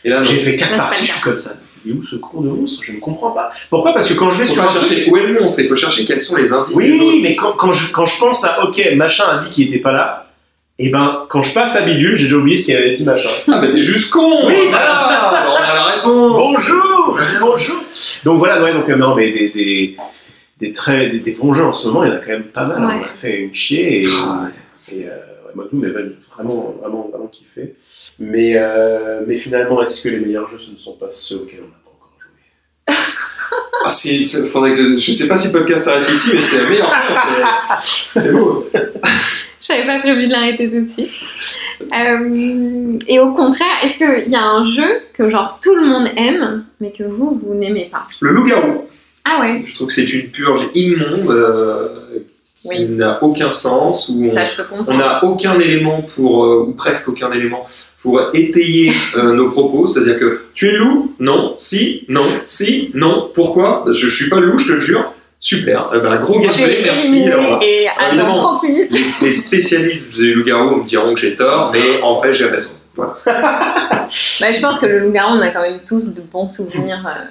Et 0.05 0.09
là. 0.09 0.23
J'ai 0.23 0.37
fait 0.39 0.55
quatre 0.55 0.75
parties, 0.75 1.05
je 1.05 1.11
suis 1.13 1.21
comme 1.21 1.39
ça. 1.39 1.51
Il 1.85 1.91
est 1.91 1.95
où 1.95 2.03
ce 2.03 2.15
con 2.15 2.39
de 2.41 2.49
monstre 2.49 2.81
Je 2.81 2.93
ne 2.93 2.99
comprends 2.99 3.31
pas. 3.31 3.51
Pourquoi? 3.69 3.93
Parce 3.93 4.07
que 4.07 4.13
quand 4.13 4.29
je 4.29 4.39
vais 4.39 4.45
Faut 4.45 4.53
sur 4.53 4.63
pas 4.65 4.71
un 4.71 4.73
truc- 4.73 4.87
chercher 4.89 5.09
où 5.11 5.17
est 5.17 5.27
le 5.27 5.39
monstre, 5.41 5.59
il 5.61 5.67
faut 5.67 5.75
chercher 5.75 6.05
quels 6.05 6.21
sont 6.21 6.37
les 6.37 6.53
indices 6.53 6.77
des 6.77 6.91
autres. 6.91 7.03
Oui, 7.13 7.19
mais 7.21 7.35
quand, 7.35 7.51
quand, 7.53 7.73
je, 7.73 7.91
quand 7.91 8.05
je 8.05 8.19
pense 8.19 8.45
à 8.45 8.63
ok, 8.63 8.81
machin 8.95 9.25
a 9.29 9.43
dit 9.43 9.49
qu'il 9.49 9.67
était 9.67 9.79
pas 9.79 9.91
là, 9.91 10.29
et 10.79 10.89
ben 10.89 11.25
quand 11.29 11.43
je 11.43 11.53
passe 11.53 11.75
à 11.75 11.81
bidule, 11.81 12.15
j'ai 12.17 12.23
déjà 12.25 12.37
oublié 12.37 12.57
ce 12.57 12.65
qu'il 12.65 12.75
avait 12.77 12.95
dit 12.95 13.03
machin. 13.03 13.29
Ah, 13.51 13.59
bah 13.59 13.67
t'es 13.69 13.81
juste 13.81 14.11
con 14.13 14.47
Oui, 14.47 14.55
voilà 14.69 15.29
On 15.51 15.55
a 15.55 15.75
la 15.75 15.83
réponse 15.83 16.53
Bonjour 16.55 17.17
Bonjour 17.41 17.75
Donc 18.25 18.39
voilà, 18.39 18.61
ouais, 18.63 18.73
donc 18.73 18.89
euh, 18.89 18.95
non, 18.95 19.13
mais 19.15 19.31
des, 19.31 19.49
des, 19.49 19.97
des, 20.59 20.71
très, 20.73 21.07
des, 21.09 21.19
des 21.19 21.31
bons 21.33 21.53
jeux 21.53 21.65
en 21.65 21.73
ce 21.73 21.89
moment, 21.89 22.05
il 22.05 22.09
y 22.09 22.11
en 22.11 22.15
a 22.15 22.19
quand 22.19 22.31
même 22.31 22.43
pas 22.43 22.63
mal. 22.65 22.85
Ouais. 22.85 22.93
On 23.01 23.03
a 23.03 23.13
fait 23.13 23.39
une 23.41 23.53
chier 23.53 24.03
et, 24.03 24.07
Ah, 24.25 24.47
et 24.91 25.05
euh, 25.05 25.09
nous, 25.55 25.79
mais 25.79 25.89
vraiment, 25.89 26.75
vraiment, 26.81 27.09
vraiment 27.11 27.27
kiffé. 27.27 27.75
Mais, 28.19 28.53
euh, 28.55 29.21
mais 29.27 29.37
finalement, 29.37 29.81
est-ce 29.83 30.03
que 30.03 30.09
les 30.09 30.19
meilleurs 30.19 30.47
jeux, 30.49 30.59
ce 30.59 30.71
ne 30.71 30.77
sont 30.77 30.93
pas 30.93 31.07
ceux 31.11 31.37
auxquels 31.37 31.61
on 31.61 31.67
n'a 31.67 31.81
pas 31.83 31.91
encore 31.91 32.11
joué? 32.19 32.95
Ah, 33.85 33.89
faudrait 34.51 34.75
que, 34.75 34.97
je 34.97 35.11
sais 35.11 35.27
pas 35.27 35.37
si 35.37 35.47
le 35.47 35.53
podcast 35.53 35.85
s'arrête 35.85 36.09
ici, 36.09 36.31
mais 36.33 36.41
c'est 36.41 36.61
la 36.61 36.69
meilleure 36.69 37.81
c'est 37.83 38.31
beau. 38.31 38.65
J'avais 39.65 39.85
pas 39.85 39.99
prévu 39.99 40.27
de 40.27 40.31
l'arrêter 40.31 40.69
tout 40.69 40.81
de 40.81 40.87
suite. 40.89 41.09
Euh, 41.81 42.97
et 43.07 43.19
au 43.19 43.33
contraire, 43.33 43.75
est-ce 43.83 43.99
qu'il 43.99 44.31
y 44.31 44.35
a 44.35 44.43
un 44.43 44.69
jeu 44.69 44.99
que 45.13 45.29
genre 45.29 45.59
tout 45.61 45.75
le 45.75 45.85
monde 45.85 46.09
aime, 46.17 46.65
mais 46.81 46.91
que 46.91 47.03
vous, 47.03 47.39
vous 47.41 47.53
n'aimez 47.53 47.87
pas? 47.89 48.05
Le 48.19 48.31
loup-garou, 48.31 48.87
Ah 49.23 49.39
ouais, 49.39 49.63
je 49.65 49.73
trouve 49.75 49.87
que 49.87 49.93
c'est 49.93 50.11
une 50.11 50.29
purge 50.31 50.67
immonde, 50.75 51.29
euh, 51.29 52.19
qui 52.63 52.69
oui, 52.69 52.85
n'a 52.89 53.21
aucun 53.21 53.51
sens, 53.51 54.09
où 54.09 54.31
on, 54.87 54.93
n'a 54.95 55.23
aucun 55.23 55.59
élément 55.59 56.01
pour, 56.15 56.45
euh, 56.45 56.65
ou 56.67 56.71
presque 56.71 57.09
aucun 57.09 57.31
élément 57.31 57.67
pour 58.01 58.21
étayer 58.33 58.91
euh, 59.15 59.33
nos 59.33 59.49
propos, 59.51 59.85
c'est-à-dire 59.87 60.17
que 60.19 60.41
tu 60.53 60.69
es 60.69 60.77
loup 60.77 61.13
Non, 61.19 61.55
si, 61.57 62.05
non, 62.09 62.25
si, 62.45 62.91
non, 62.93 63.29
pourquoi? 63.33 63.83
Je, 63.87 63.93
je 63.93 64.09
suis 64.09 64.29
pas 64.29 64.39
loup, 64.39 64.57
je 64.59 64.67
te 64.67 64.71
le 64.73 64.81
jure. 64.81 65.13
Super, 65.39 65.89
eh 65.93 65.99
ben, 65.99 66.15
gros 66.21 66.39
Tu 66.39 66.47
gameplay, 66.47 66.79
es 66.79 66.83
merci. 66.83 67.23
alors, 67.23 67.61
et 67.61 67.85
attends 67.89 68.33
30 68.35 68.63
minutes. 68.63 68.91
les, 68.93 69.25
les 69.27 69.31
spécialistes 69.33 70.15
du 70.15 70.33
loup-garou 70.35 70.77
me 70.77 70.85
diront 70.85 71.13
que 71.13 71.19
j'ai 71.19 71.35
tort, 71.35 71.71
mais 71.73 72.01
en 72.01 72.13
vrai 72.15 72.33
j'ai 72.33 72.45
raison. 72.45 72.75
Voilà. 72.95 73.17
Bah, 74.39 74.51
je 74.51 74.61
pense 74.61 74.79
que 74.79 74.85
le 74.85 74.99
loup-garou, 74.99 75.35
on 75.37 75.41
a 75.41 75.49
quand 75.49 75.61
même 75.63 75.79
tous 75.87 76.13
de 76.13 76.21
bons 76.21 76.47
souvenirs. 76.47 77.03
euh. 77.05 77.23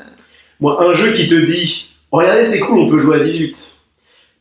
Moi, 0.61 0.76
un 0.83 0.93
jeu 0.93 1.12
qui 1.12 1.28
te 1.28 1.35
dit 1.37 1.89
Regardez, 2.11 2.45
c'est 2.45 2.59
cool, 2.61 2.80
on 2.80 2.89
peut 2.91 2.99
jouer 2.99 3.16
à 3.16 3.20
18. 3.20 3.72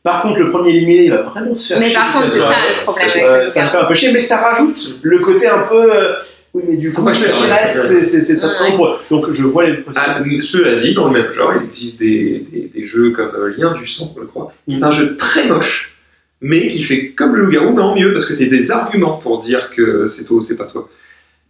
Par 0.02 0.22
contre, 0.22 0.40
le 0.40 0.50
premier 0.50 0.70
éliminé, 0.70 1.04
il 1.04 1.10
va 1.10 1.22
vraiment 1.22 1.56
se 1.56 1.68
faire 1.74 1.80
Mais 1.80 1.86
chier 1.86 1.94
par 1.94 2.12
toute 2.12 2.22
contre, 2.22 2.32
c'est 2.32 2.38
ça 2.40 2.48
le 2.48 2.84
problème 2.84 3.08
Euh, 3.24 3.34
avec 3.34 3.44
le 3.44 3.50
ça 3.50 3.64
me 3.64 3.70
fait 3.70 3.76
un 3.78 3.84
peu 3.84 3.94
chier, 3.94 4.12
mais 4.12 4.20
ça 4.20 4.36
rajoute 4.38 4.98
le 5.02 5.18
côté 5.20 5.46
un 5.46 5.60
peu. 5.62 5.94
euh, 5.94 6.14
Oui, 6.54 6.64
mais 6.68 6.76
du 6.76 6.90
Faut 6.92 7.00
coup, 7.02 7.06
pas 7.06 7.12
je 7.14 7.20
faire, 7.24 7.40
ouais. 7.40 7.52
reste, 7.54 8.04
c'est 8.22 8.36
très 8.36 8.70
Ouais. 8.70 8.76
pour 8.76 8.86
eux. 8.88 8.98
Donc 9.10 9.30
je 9.32 9.44
vois 9.44 9.64
les 9.68 9.76
possibilités. 9.78 10.38
Ah, 10.38 10.42
cela 10.42 10.74
dit, 10.76 10.92
dans 10.94 11.06
le 11.06 11.12
même 11.22 11.32
genre, 11.32 11.52
il 11.58 11.64
existe 11.64 11.98
des, 12.00 12.44
des, 12.50 12.70
des 12.74 12.84
jeux 12.86 13.10
comme 13.12 13.32
euh, 13.36 13.54
Lien 13.56 13.72
du 13.74 13.86
sang, 13.86 14.12
je 14.18 14.24
crois, 14.24 14.52
qui 14.68 14.78
est 14.78 14.82
un 14.82 14.90
jeu 14.92 15.16
très 15.16 15.46
moche, 15.48 15.94
mais 16.40 16.68
qui 16.70 16.82
fait 16.82 17.10
comme 17.12 17.36
le 17.36 17.44
loup-garou, 17.44 17.72
mais 17.72 17.82
en 17.82 17.94
mieux, 17.94 18.12
parce 18.12 18.26
que 18.26 18.34
tu 18.34 18.44
as 18.44 18.48
des 18.50 18.70
arguments 18.72 19.16
pour 19.18 19.38
dire 19.38 19.70
que 19.70 20.06
c'est 20.08 20.24
toi 20.24 20.38
ou 20.38 20.42
c'est 20.42 20.56
pas 20.56 20.66
toi. 20.66 20.90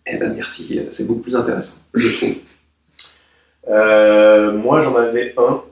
Eh 0.06 0.18
ben 0.18 0.34
merci, 0.36 0.78
euh, 0.78 0.82
c'est 0.92 1.06
beaucoup 1.06 1.22
plus 1.22 1.34
intéressant, 1.36 1.78
je 1.94 2.16
trouve. 2.16 2.34
Euh, 3.70 4.52
moi, 4.52 4.80
j'en 4.82 4.94
avais 4.96 5.34
un 5.38 5.62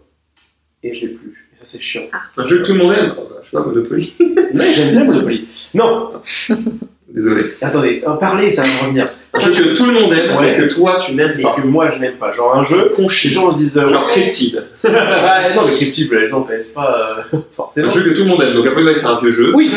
et 0.82 0.94
je 0.94 1.02
l'ai 1.02 1.08
plus. 1.12 1.49
C'est 1.70 1.80
chiant. 1.80 2.02
Un 2.36 2.46
jeu 2.48 2.62
que 2.62 2.66
tout 2.66 2.72
le 2.72 2.78
monde 2.80 2.92
aime, 2.94 3.14
je 3.44 3.50
sais 3.50 3.56
pas, 3.56 3.62
Monopoly. 3.68 4.14
Non, 4.54 4.64
j'aime 4.74 4.90
bien 4.90 5.04
Monopoly. 5.04 5.46
Non, 5.74 6.12
Désolé. 7.14 7.42
attendez, 7.62 8.02
euh, 8.06 8.14
parlez, 8.14 8.50
ça 8.52 8.62
va 8.62 8.68
me 8.68 8.80
revenir. 8.82 9.06
Un 9.34 9.40
jeu 9.40 9.52
que 9.52 9.76
tout 9.76 9.86
le 9.86 9.92
monde 9.92 10.12
aime, 10.12 10.36
Ouais. 10.36 10.52
et 10.52 10.56
que 10.56 10.74
toi 10.74 10.98
tu 11.04 11.14
n'aimes 11.14 11.38
Et 11.38 11.42
que 11.42 11.64
moi, 11.66 11.90
je 11.90 11.98
n'aime 12.00 12.14
pas. 12.14 12.32
Genre 12.32 12.56
un 12.56 12.64
jeu, 12.64 12.92
les 12.98 13.30
gens 13.30 13.52
se 13.52 13.58
disent. 13.58 13.78
euh, 13.78 13.88
Genre 13.88 14.04
ouais. 14.06 14.10
Cryptid. 14.12 14.64
Non, 14.84 15.62
mais 15.64 15.72
Cryptid, 15.76 16.12
les 16.12 16.28
gens 16.28 16.40
ne 16.40 16.44
connaissent 16.46 16.72
pas 16.72 17.22
euh, 17.32 17.38
forcément. 17.54 17.88
un 17.88 17.92
jeu 17.92 18.02
que 18.02 18.10
tout 18.16 18.22
le 18.24 18.28
monde 18.30 18.42
aime, 18.42 18.52
donc 18.54 18.66
après 18.66 18.82
ouais, 18.82 18.94
c'est 18.96 19.06
un 19.06 19.20
vieux 19.20 19.30
jeu. 19.32 19.52
Oui. 19.54 19.70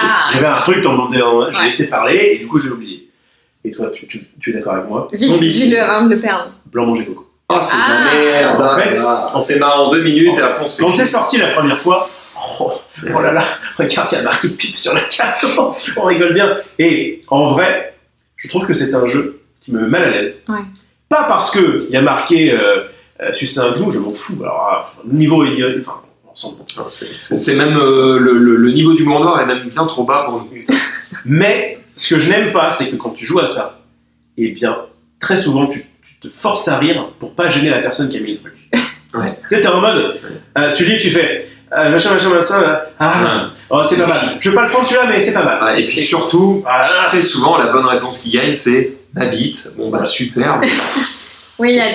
Ah, 0.00 0.18
J'avais 0.32 0.46
un 0.46 0.62
truc 0.62 0.82
dans 0.82 0.92
mon 0.92 1.08
déant, 1.08 1.50
j'ai 1.50 1.58
Ouais. 1.58 1.64
laissé 1.66 1.88
parler 1.88 2.30
et 2.34 2.38
du 2.38 2.46
coup, 2.46 2.58
j'ai 2.60 2.70
oublié. 2.70 3.08
Et 3.64 3.72
toi, 3.72 3.90
tu, 3.92 4.06
tu, 4.06 4.20
tu 4.40 4.50
es 4.50 4.52
d'accord 4.52 4.74
avec 4.74 4.88
moi? 4.88 5.08
Zombie. 5.16 5.48
dis-le 5.50 5.80
avant 5.80 6.06
de 6.06 6.14
le 6.14 6.20
perdre. 6.20 6.52
Blanc 6.72 6.86
manger 6.86 7.04
coco. 7.06 7.27
Ah, 7.48 7.60
c'est 7.62 7.76
de 7.76 7.82
Ah. 7.82 8.04
la 8.04 8.14
merde. 8.14 8.62
En 8.62 8.70
fait, 8.70 8.98
Ah, 9.06 9.26
c'est 9.40 9.58
marrant 9.58 9.90
deux 9.90 10.02
minutes 10.02 10.36
et 10.38 10.42
après 10.42 10.64
on 10.64 10.68
se 10.68 10.82
Quand 10.82 10.92
c'est 10.92 11.06
sorti 11.06 11.38
la 11.38 11.48
première 11.48 11.80
fois, 11.80 12.08
oh, 12.60 12.72
oh 13.02 13.20
là 13.20 13.32
là, 13.32 13.44
regarde, 13.78 14.08
il 14.12 14.16
y 14.16 14.20
a 14.20 14.22
marqué 14.24 14.48
pipe 14.48 14.76
sur 14.76 14.92
la 14.94 15.00
carte, 15.02 15.46
on 15.96 16.02
rigole 16.04 16.34
bien. 16.34 16.56
Et 16.78 17.22
en 17.28 17.52
vrai, 17.52 17.94
je 18.36 18.48
trouve 18.48 18.66
que 18.66 18.74
c'est 18.74 18.94
un 18.94 19.06
jeu 19.06 19.40
qui 19.60 19.72
me 19.72 19.80
met 19.82 19.88
mal 19.88 20.04
à 20.04 20.10
l'aise. 20.10 20.42
Ouais. 20.48 20.58
Pas 21.08 21.24
parce 21.24 21.50
qu'il 21.50 21.88
y 21.90 21.96
a 21.96 22.02
marqué 22.02 22.52
euh, 22.52 22.84
euh, 23.22 23.32
sucer 23.32 23.60
un 23.60 23.72
gnou, 23.72 23.90
je 23.90 23.98
m'en 23.98 24.12
fous. 24.12 24.36
Alors, 24.42 24.68
ah, 24.70 24.92
niveau 25.10 25.42
idiot, 25.44 25.68
enfin, 25.80 26.02
on 26.30 26.34
s'en 26.34 26.50
c'est- 26.90 27.54
même 27.56 27.78
euh, 27.78 28.18
le, 28.18 28.34
le- 28.34 28.56
le 28.56 28.72
niveau 28.72 28.92
d'humour 28.94 29.20
noir 29.20 29.40
est 29.40 29.46
même 29.46 29.68
bien 29.70 29.86
trop 29.86 30.04
bas 30.04 30.24
pour 30.26 30.34
nous. 30.42 30.48
Mais 31.24 31.78
ce 31.96 32.14
que 32.14 32.20
je 32.20 32.28
n'aime 32.30 32.52
pas, 32.52 32.70
c'est 32.72 32.90
que 32.90 32.96
quand 32.96 33.10
tu 33.10 33.24
joues 33.24 33.40
à 33.40 33.46
ça, 33.46 33.80
eh 34.36 34.50
bien, 34.50 34.76
très 35.18 35.38
souvent, 35.38 35.66
tu, 35.66 35.80
tu 35.80 35.87
te 36.20 36.28
forces 36.28 36.68
à 36.68 36.78
rire 36.78 37.12
pour 37.18 37.34
pas 37.34 37.48
gêner 37.48 37.70
la 37.70 37.78
personne 37.78 38.08
qui 38.08 38.16
a 38.16 38.20
mis 38.20 38.32
le 38.32 38.38
truc. 38.38 38.54
Ouais. 39.14 39.32
Tu 39.48 39.54
sais, 39.54 39.62
t'es 39.62 39.68
en 39.68 39.80
mode, 39.80 40.16
euh, 40.58 40.74
tu 40.74 40.84
lis, 40.84 40.98
tu 40.98 41.08
fais, 41.10 41.48
euh, 41.74 41.88
machin, 41.88 42.12
machin, 42.12 42.28
machin, 42.28 42.60
là. 42.60 42.90
ah, 43.00 43.46
oh, 43.70 43.82
c'est 43.82 43.96
pas 43.96 44.06
mal. 44.06 44.18
Je 44.38 44.50
veux 44.50 44.54
pas 44.54 44.64
le 44.66 44.70
prendre 44.70 44.86
celui-là, 44.86 45.06
mais 45.08 45.18
c'est 45.18 45.32
pas 45.32 45.44
mal. 45.44 45.58
Ah, 45.62 45.78
et 45.80 45.86
puis 45.86 45.96
surtout, 45.98 46.62
Ah, 46.68 46.84
très 47.08 47.22
souvent, 47.22 47.56
la 47.56 47.72
bonne 47.72 47.86
réponse 47.86 48.20
qui 48.20 48.32
gagne, 48.32 48.54
c'est 48.54 48.98
ma 49.14 49.24
bite. 49.24 49.70
Bon 49.78 49.88
bah 49.90 50.04
super. 50.04 50.60
Oui, 51.58 51.70
il 51.70 51.76
y, 51.76 51.80
a 51.80 51.90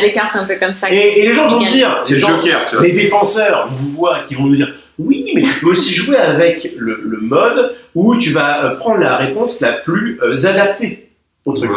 des- 0.00 0.12
cartes 0.12 0.34
un 0.36 0.44
peu 0.44 0.54
comme 0.58 0.72
ça. 0.72 0.90
Et, 0.90 0.96
et 0.96 1.26
les 1.28 1.34
gens 1.34 1.48
vont 1.48 1.60
me 1.60 1.68
dire, 1.68 2.00
C'est 2.04 2.14
les, 2.14 2.20
le 2.20 2.26
gens- 2.26 2.36
Joker, 2.40 2.64
tu 2.66 2.76
vois. 2.76 2.84
les 2.86 2.92
défenseurs 2.92 3.68
vous 3.70 3.90
voient 3.90 4.20
qui 4.26 4.34
vont 4.34 4.44
nous 4.44 4.56
dire, 4.56 4.72
oui, 4.98 5.32
mais 5.34 5.42
tu 5.42 5.60
peux 5.60 5.72
aussi 5.72 5.92
jouer 5.94 6.16
avec 6.16 6.72
le, 6.78 7.02
le 7.04 7.20
mode 7.20 7.74
où 7.94 8.16
tu 8.16 8.30
vas 8.30 8.64
euh, 8.64 8.76
prendre 8.76 9.00
la 9.00 9.16
réponse 9.16 9.60
la 9.60 9.72
plus 9.72 10.18
euh, 10.22 10.46
adaptée 10.46 11.10
au 11.44 11.52
truc. 11.52 11.70
Ouais. 11.70 11.76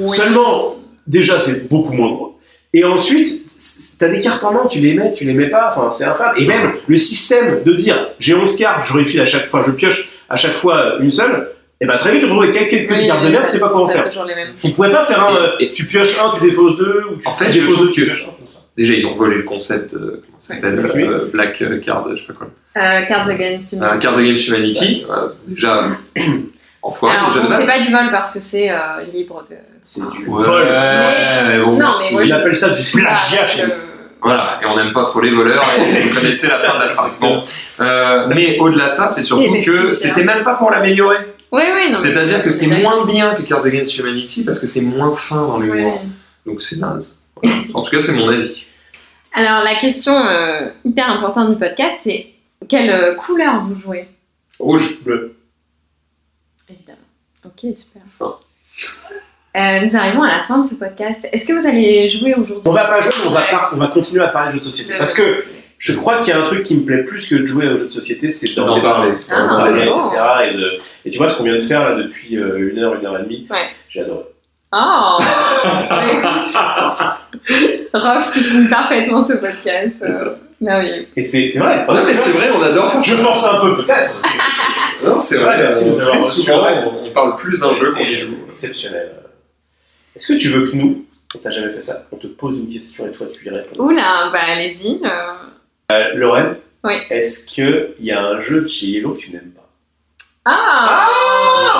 Oui. 0.00 0.10
Seulement, 0.10 0.76
déjà, 1.06 1.40
c'est 1.40 1.68
beaucoup 1.68 1.92
moins 1.92 2.08
drôle. 2.12 2.30
Et 2.74 2.84
ensuite, 2.84 3.42
t'as 3.98 4.08
des 4.08 4.20
cartes 4.20 4.44
en 4.44 4.52
main, 4.52 4.66
tu 4.70 4.80
les 4.80 4.94
mets, 4.94 5.14
tu 5.14 5.24
les 5.24 5.32
mets 5.32 5.48
pas, 5.48 5.72
enfin, 5.74 5.90
c'est 5.92 6.04
infâme. 6.04 6.34
Et 6.36 6.46
même 6.46 6.72
le 6.86 6.96
système 6.98 7.62
de 7.64 7.72
dire, 7.72 8.10
j'ai 8.18 8.34
11 8.34 8.56
cartes, 8.56 8.86
je 8.86 8.92
refile 8.92 9.20
à 9.20 9.26
chaque 9.26 9.46
fois, 9.48 9.62
je 9.66 9.72
pioche 9.72 10.10
à 10.28 10.36
chaque 10.36 10.52
fois 10.54 10.96
une 11.00 11.10
seule, 11.10 11.50
et 11.80 11.86
ben 11.86 11.96
très 11.98 12.12
vite, 12.12 12.20
tu 12.22 12.26
te 12.26 12.32
retrouves 12.32 12.48
avec 12.54 12.68
quelques 12.68 12.90
Oui, 12.90 13.06
cartes 13.06 13.24
de 13.24 13.28
merde, 13.30 13.44
tu 13.46 13.52
sais 13.52 13.60
pas 13.60 13.68
comment 13.70 13.86
faire. 13.88 14.10
On 14.64 14.70
pourrait 14.70 14.90
pas 14.90 15.04
faire 15.04 15.22
un, 15.26 15.36
euh, 15.36 15.50
Et- 15.60 15.64
et- 15.66 15.72
tu 15.72 15.86
pioches 15.86 16.18
un, 16.20 16.36
tu 16.36 16.44
défausses 16.44 16.76
deux, 16.76 17.02
ou 17.12 17.16
tu 17.16 17.26
En 17.28 17.32
fait, 17.34 17.50
défausses 17.50 17.78
deux, 17.78 17.90
tu 17.90 18.04
pioches 18.04 18.24
un, 18.24 18.32
comme 18.32 18.46
ça. 18.48 18.58
Déjà, 18.76 18.92
ils 18.94 19.06
ont 19.06 19.14
volé 19.14 19.36
le 19.36 19.42
concept 19.44 19.94
de. 19.94 19.98
Comment 19.98 20.20
ça 20.38 20.54
s'appelle 20.54 20.90
Oui. 20.94 21.02
euh, 21.04 21.30
Black 21.32 21.62
Card, 21.82 22.08
je 22.14 22.20
sais 22.20 22.26
pas 22.26 22.32
quoi. 22.34 22.48
Euh, 22.76 23.02
Cards 23.06 23.28
Against 23.28 23.72
Euh, 23.72 23.76
Humanity. 23.78 24.00
Cards 24.06 24.18
Against 24.18 24.48
Humanity. 24.48 25.06
euh, 25.10 25.28
déjà, 25.46 25.84
en 26.82 26.90
fois, 26.92 27.12
Alors, 27.12 27.32
déjà 27.32 27.46
de 27.46 27.60
c'est 27.62 27.66
pas 27.66 27.80
du 27.80 27.90
vol 27.90 28.10
parce 28.10 28.32
que 28.32 28.40
c'est 28.40 28.70
euh, 28.70 28.76
libre 29.14 29.44
de. 29.48 29.56
C'est 29.86 30.10
du 30.10 30.26
Ouais, 30.26 30.42
vol. 30.44 30.64
mais 31.48 31.58
bon, 31.60 31.72
Non, 31.78 31.92
mais 31.92 32.12
moi, 32.12 32.24
Il 32.24 32.32
appelle 32.32 32.56
ça 32.56 32.68
du 32.70 32.82
plagiat 32.92 33.46
chez 33.46 33.62
euh, 33.62 33.66
nous. 33.68 33.72
Voilà, 34.22 34.58
et 34.60 34.66
on 34.66 34.76
n'aime 34.76 34.92
pas 34.92 35.04
trop 35.04 35.20
les 35.20 35.30
voleurs, 35.30 35.62
et 35.78 36.00
vous 36.00 36.14
connaissez 36.18 36.48
la 36.48 36.58
fin 36.58 36.74
de 36.74 36.80
la 36.84 36.88
phrase. 36.88 37.20
Bon. 37.20 37.44
Euh, 37.80 38.26
mais 38.34 38.58
au-delà 38.58 38.88
de 38.88 38.94
ça, 38.94 39.08
c'est 39.08 39.22
surtout 39.22 39.54
les 39.54 39.62
que 39.62 39.86
c'était 39.86 40.24
même 40.24 40.42
pas 40.42 40.56
pour 40.56 40.70
l'améliorer. 40.70 41.18
Oui, 41.52 41.62
oui, 41.72 41.94
C'est-à-dire 41.98 42.42
que 42.42 42.50
c'est 42.50 42.80
moins 42.80 43.06
bien 43.06 43.34
que 43.36 43.42
Cards 43.42 43.64
Against 43.64 43.96
Humanity 43.98 44.44
parce 44.44 44.60
que 44.60 44.66
c'est 44.66 44.86
moins 44.86 45.14
fin 45.14 45.36
dans 45.46 45.58
l'humour. 45.58 46.00
Ouais. 46.02 46.08
Donc 46.44 46.60
c'est 46.60 46.76
naze. 46.76 47.22
Voilà. 47.40 47.56
En 47.74 47.82
tout 47.82 47.90
cas, 47.92 48.00
c'est 48.00 48.16
mon 48.16 48.28
avis. 48.28 48.64
Alors, 49.32 49.62
la 49.62 49.76
question 49.76 50.12
euh, 50.18 50.70
hyper 50.84 51.08
importante 51.08 51.50
du 51.52 51.56
podcast, 51.56 51.96
c'est 52.02 52.26
quelle 52.68 52.90
euh, 52.90 53.14
couleur 53.14 53.60
vous 53.62 53.78
jouez? 53.78 54.08
Rouge. 54.58 54.98
Bleu. 55.04 55.36
Évidemment. 56.68 56.98
Ok, 57.44 57.76
super. 57.76 58.02
Euh, 59.56 59.80
nous 59.84 59.96
arrivons 59.96 60.22
à 60.22 60.28
la 60.28 60.42
fin 60.42 60.58
de 60.58 60.66
ce 60.66 60.74
podcast. 60.74 61.20
Est-ce 61.32 61.46
que 61.46 61.52
vous 61.54 61.66
allez 61.66 62.06
jouer 62.08 62.34
aujourd'hui? 62.34 62.62
On 62.66 62.72
va 62.72 62.84
pas 62.86 63.00
jouer, 63.00 63.12
on 63.26 63.30
va, 63.30 63.40
Ouais. 63.40 63.46
par- 63.50 63.70
on 63.74 63.76
va 63.78 63.86
continuer 63.88 64.22
à 64.22 64.28
parler 64.28 64.48
de 64.48 64.52
jeux 64.54 64.58
de 64.60 64.64
société. 64.64 64.94
Parce 64.98 65.14
que 65.14 65.22
je 65.78 65.94
crois 65.94 66.20
qu'il 66.20 66.34
y 66.34 66.36
a 66.36 66.40
un 66.40 66.44
truc 66.44 66.62
qui 66.62 66.76
me 66.76 66.84
plaît 66.84 67.04
plus 67.04 67.26
que 67.28 67.36
de 67.36 67.46
jouer 67.46 67.68
aux 67.68 67.76
jeux 67.76 67.86
de 67.86 67.90
société, 67.92 68.28
c'est 68.30 68.54
d'en 68.54 68.80
parler. 68.80 69.12
Ah, 69.30 69.46
parler, 69.48 69.82
etc. 69.82 70.00
Et, 70.50 70.56
de- 70.56 70.78
et 71.06 71.10
tu 71.10 71.16
vois 71.18 71.28
ce 71.30 71.38
qu'on 71.38 71.44
vient 71.44 71.54
de 71.54 71.60
faire 71.60 71.82
là 71.88 71.94
depuis 71.96 72.36
euh, 72.36 72.70
une 72.70 72.78
heure, 72.78 72.94
une 72.96 73.06
heure 73.06 73.18
et 73.18 73.22
demie. 73.22 73.46
Ouais. 73.50 73.56
J'ai 73.88 74.00
adoré. 74.02 74.24
Oh 74.72 75.18
Écoute, 76.12 76.58
Rof, 77.94 78.30
tu 78.32 78.40
finis 78.40 78.68
parfaitement 78.68 79.22
ce 79.22 79.34
podcast. 79.38 79.94
Euh, 80.02 80.34
merveilleux. 80.60 81.06
Et 81.16 81.22
c'est 81.22 81.48
vrai. 81.58 81.86
Non, 81.88 81.94
mais 82.04 82.12
c'est 82.12 82.30
vrai, 82.32 82.48
on 82.58 82.62
adore. 82.62 83.00
Je 83.02 83.14
force 83.14 83.46
un 83.54 83.60
peu 83.60 83.76
peut-être. 83.76 84.22
Non, 85.04 85.18
c'est 85.18 85.38
vrai, 85.38 85.70
très 85.70 86.20
souvent, 86.20 86.66
on 87.04 87.10
parle 87.10 87.36
plus 87.36 87.58
d'un 87.60 87.74
jeu 87.76 87.92
qu'on 87.92 88.00
y 88.04 88.16
joue. 88.16 88.36
Exceptionnel. 88.52 89.12
Est-ce 90.16 90.32
que 90.32 90.38
tu 90.38 90.48
veux 90.48 90.70
que 90.70 90.76
nous, 90.76 91.04
on 91.34 91.38
t'a 91.38 91.50
jamais 91.50 91.70
fait 91.70 91.82
ça, 91.82 92.06
on 92.12 92.16
te 92.16 92.26
pose 92.26 92.56
une 92.58 92.68
question 92.68 93.06
et 93.06 93.12
toi 93.12 93.26
tu 93.32 93.46
y 93.46 93.50
réponds 93.50 93.76
Oula, 93.84 94.30
bah 94.32 94.40
allez-y. 94.46 95.00
euh. 95.04 95.32
Euh, 95.92 96.14
Lorraine 96.14 96.56
Oui. 96.84 96.94
Est-ce 97.10 97.46
qu'il 97.46 97.90
y 98.00 98.10
a 98.12 98.20
un 98.24 98.40
jeu 98.40 98.62
de 98.62 98.66
chez 98.66 98.86
Yellow 98.86 99.12
que 99.14 99.20
tu 99.20 99.30
n'aimes 99.32 99.52
pas? 99.54 99.62
Ah, 100.48 101.06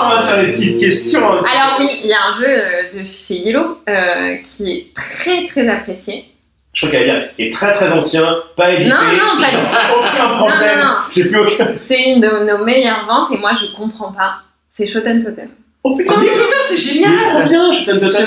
On 0.05 0.15
va 0.15 0.43
petites 0.51 0.79
questions. 0.79 1.21
hein. 1.31 1.43
Alors 1.55 1.79
oui, 1.79 1.87
il 2.03 2.09
y 2.09 2.13
a 2.13 2.25
un 2.27 2.33
jeu 2.33 2.45
euh, 2.47 2.99
de 2.99 3.05
chez 3.07 3.35
Yellow 3.35 3.77
euh, 3.89 4.35
qui 4.43 4.71
est 4.71 4.93
très 4.93 5.45
très 5.47 5.67
apprécié. 5.69 6.25
Je 6.73 6.81
crois 6.81 6.91
qu'elle 6.91 7.05
dire, 7.05 7.29
il 7.39 7.47
est 7.47 7.53
très 7.53 7.73
très 7.73 7.91
ancien, 7.91 8.43
pas 8.55 8.73
édité. 8.73 8.89
Non, 8.89 8.97
non, 8.97 9.41
pas 9.41 9.49
du 9.49 9.55
tout. 9.55 9.99
Aucun 9.99 10.37
problème. 10.37 10.87
J'ai 11.11 11.25
plus 11.25 11.39
aucun. 11.39 11.69
C'est 11.77 12.03
une 12.03 12.21
de 12.21 12.45
nos 12.45 12.63
meilleures 12.63 13.05
ventes 13.07 13.31
et 13.31 13.37
moi 13.37 13.53
je 13.53 13.65
comprends 13.75 14.11
pas. 14.11 14.41
C'est 14.69 14.85
Shoten 14.85 15.23
Totem. 15.23 15.49
Oh 15.83 15.95
putain, 15.95 16.15
mais 16.19 16.27
putain, 16.27 16.57
c'est 16.63 17.01
trop 17.01 17.43
bien, 17.47 17.71
je 17.71 17.85
t'aime 17.85 17.99
de. 17.99 18.07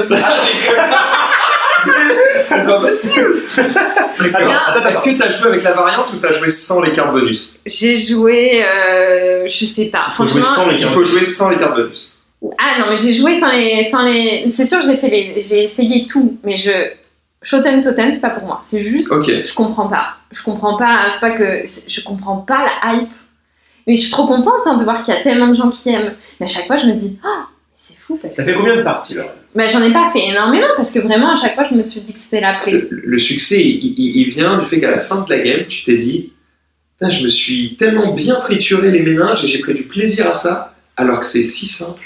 C'est 2.60 2.66
pas 2.66 2.80
possible. 2.80 3.42
Attends, 4.34 4.50
attends, 4.66 4.88
Est-ce 4.88 5.04
que 5.10 5.18
t'as 5.18 5.30
joué 5.30 5.48
avec 5.48 5.62
la 5.62 5.72
variante 5.72 6.12
ou 6.12 6.16
t'as 6.16 6.32
joué 6.32 6.50
sans 6.50 6.82
les 6.82 6.92
cartes 6.92 7.12
bonus 7.12 7.60
J'ai 7.64 7.96
joué, 7.96 8.62
euh, 8.64 9.46
je 9.46 9.64
sais 9.64 9.86
pas. 9.86 10.08
Faut 10.12 10.26
jouer 10.26 10.42
Franchement, 10.42 10.64
sans 10.64 10.70
les 10.70 10.80
Il 10.80 10.86
faut 10.88 11.04
jouer 11.04 11.24
sans 11.24 11.50
les 11.50 11.56
cartes 11.56 11.76
bonus. 11.76 12.18
Ah 12.58 12.80
non, 12.80 12.86
mais 12.90 12.96
j'ai 12.96 13.12
joué 13.14 13.38
sans 13.38 13.50
les, 13.50 13.84
sans 13.84 14.04
les. 14.04 14.46
C'est 14.50 14.66
sûr, 14.66 14.78
j'ai 14.82 14.96
fait 14.96 15.08
les, 15.08 15.42
j'ai 15.42 15.64
essayé 15.64 16.06
tout, 16.06 16.38
mais 16.44 16.56
je 16.56 16.70
Shoten 17.42 17.80
Totem, 17.82 18.12
c'est 18.12 18.20
pas 18.20 18.30
pour 18.30 18.46
moi. 18.46 18.60
C'est 18.62 18.82
juste, 18.82 19.10
Ok. 19.10 19.26
je 19.26 19.54
comprends 19.54 19.88
pas. 19.88 20.16
Je 20.32 20.42
comprends 20.42 20.76
pas. 20.76 21.06
C'est 21.14 21.20
pas 21.20 21.30
que 21.32 21.62
je 21.88 22.00
comprends 22.02 22.38
pas 22.38 22.64
la 22.64 22.94
hype. 22.94 23.10
Mais 23.86 23.96
je 23.96 24.02
suis 24.02 24.10
trop 24.10 24.26
contente 24.26 24.66
hein, 24.66 24.76
de 24.76 24.84
voir 24.84 25.02
qu'il 25.02 25.14
y 25.14 25.16
a 25.16 25.20
tellement 25.22 25.48
de 25.48 25.54
gens 25.54 25.70
qui 25.70 25.88
aiment. 25.90 26.14
Mais 26.38 26.46
à 26.46 26.48
chaque 26.48 26.66
fois, 26.66 26.76
je 26.76 26.86
me 26.86 26.92
dis, 26.94 27.18
oh, 27.24 27.28
c'est 27.76 27.96
fou 27.96 28.18
parce 28.20 28.32
que. 28.32 28.36
Ça 28.36 28.44
fait 28.44 28.54
combien 28.54 28.76
de 28.76 28.82
parties, 28.82 29.14
Lorraine 29.14 29.32
Mais 29.54 29.68
j'en 29.68 29.82
ai 29.82 29.92
pas 29.92 30.10
fait 30.12 30.26
énormément 30.28 30.66
parce 30.76 30.90
que 30.92 30.98
vraiment, 31.00 31.32
à 31.34 31.36
chaque 31.40 31.54
fois, 31.54 31.64
je 31.64 31.74
me 31.74 31.82
suis 31.82 32.00
dit 32.00 32.12
que 32.12 32.18
c'était 32.18 32.40
la 32.40 32.58
plaie. 32.60 32.72
Le, 32.90 33.02
le 33.04 33.18
succès, 33.18 33.62
il, 33.62 33.94
il- 33.98 34.16
il 34.22 34.28
vient 34.30 34.58
du 34.58 34.66
fait 34.66 34.80
qu'à 34.80 34.90
la 34.90 35.00
fin 35.00 35.22
de 35.22 35.30
la 35.30 35.38
game, 35.40 35.66
tu 35.68 35.84
t'es 35.84 35.96
dit 35.96 36.32
Je 37.00 37.24
me 37.24 37.30
suis 37.30 37.76
tellement 37.76 38.12
bien 38.12 38.36
trituré 38.36 38.90
les 38.90 39.00
méninges 39.00 39.44
et 39.44 39.48
j'ai 39.48 39.60
pris 39.60 39.74
du 39.74 39.84
plaisir 39.84 40.28
à 40.28 40.34
ça, 40.34 40.74
alors 40.96 41.20
que 41.20 41.26
c'est 41.26 41.42
si 41.42 41.66
simple. 41.66 42.02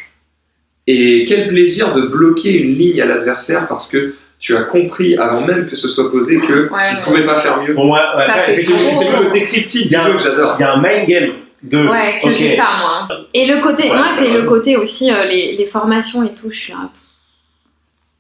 Et 0.87 1.25
quel 1.29 1.49
plaisir 1.49 1.95
de 1.95 2.03
bloquer 2.03 2.53
une 2.61 2.75
ligne 2.75 3.01
à 3.01 3.07
l'adversaire 3.07 3.67
parce 3.69 3.89
que 3.89 4.15
tu 4.39 4.55
as 4.57 4.63
compris 4.65 5.17
avant 5.17 5.41
même 5.41 5.67
que 5.67 5.77
ce 5.77 5.89
soit 5.89 6.11
posé 6.11 6.37
que 6.39 6.69
Ouais, 6.71 6.83
tu 6.87 6.93
ne 6.93 6.99
ouais. 6.99 7.03
pouvais 7.03 7.25
pas 7.27 7.39
faire 7.39 7.63
mieux. 7.63 7.73
Pour 7.73 7.87
moi, 7.87 8.03
ouais, 8.19 8.55
c'est 8.55 8.71
le 9.11 9.25
côté 9.25 9.45
cryptique 9.45 9.89
du 9.89 9.95
jeu 9.95 10.13
que 10.19 10.23
j'adore. 10.23 10.57
Il 10.59 10.63
y 10.63 10.65
a 10.65 10.75
un 10.75 10.81
main 10.81 11.05
game 11.05 11.31
de. 11.65 11.89
Ouais, 11.89 12.21
que 12.23 12.29
ok, 12.29 12.35
j'ai 12.35 12.57
pas 12.57 12.71
moi. 12.79 13.19
Et 13.35 13.47
le 13.47 13.61
côté, 13.63 13.91
Ouais, 13.91 13.97
moi, 13.97 14.07
c'est 14.13 14.31
le 14.33 14.43
côté 14.45 14.77
aussi, 14.77 15.11
euh, 15.13 15.25
les, 15.25 15.57
les 15.57 15.67
formations 15.67 16.23
et 16.23 16.31
tout, 16.35 16.51
je 16.51 16.57
suis 16.59 16.73
là. 16.73 16.91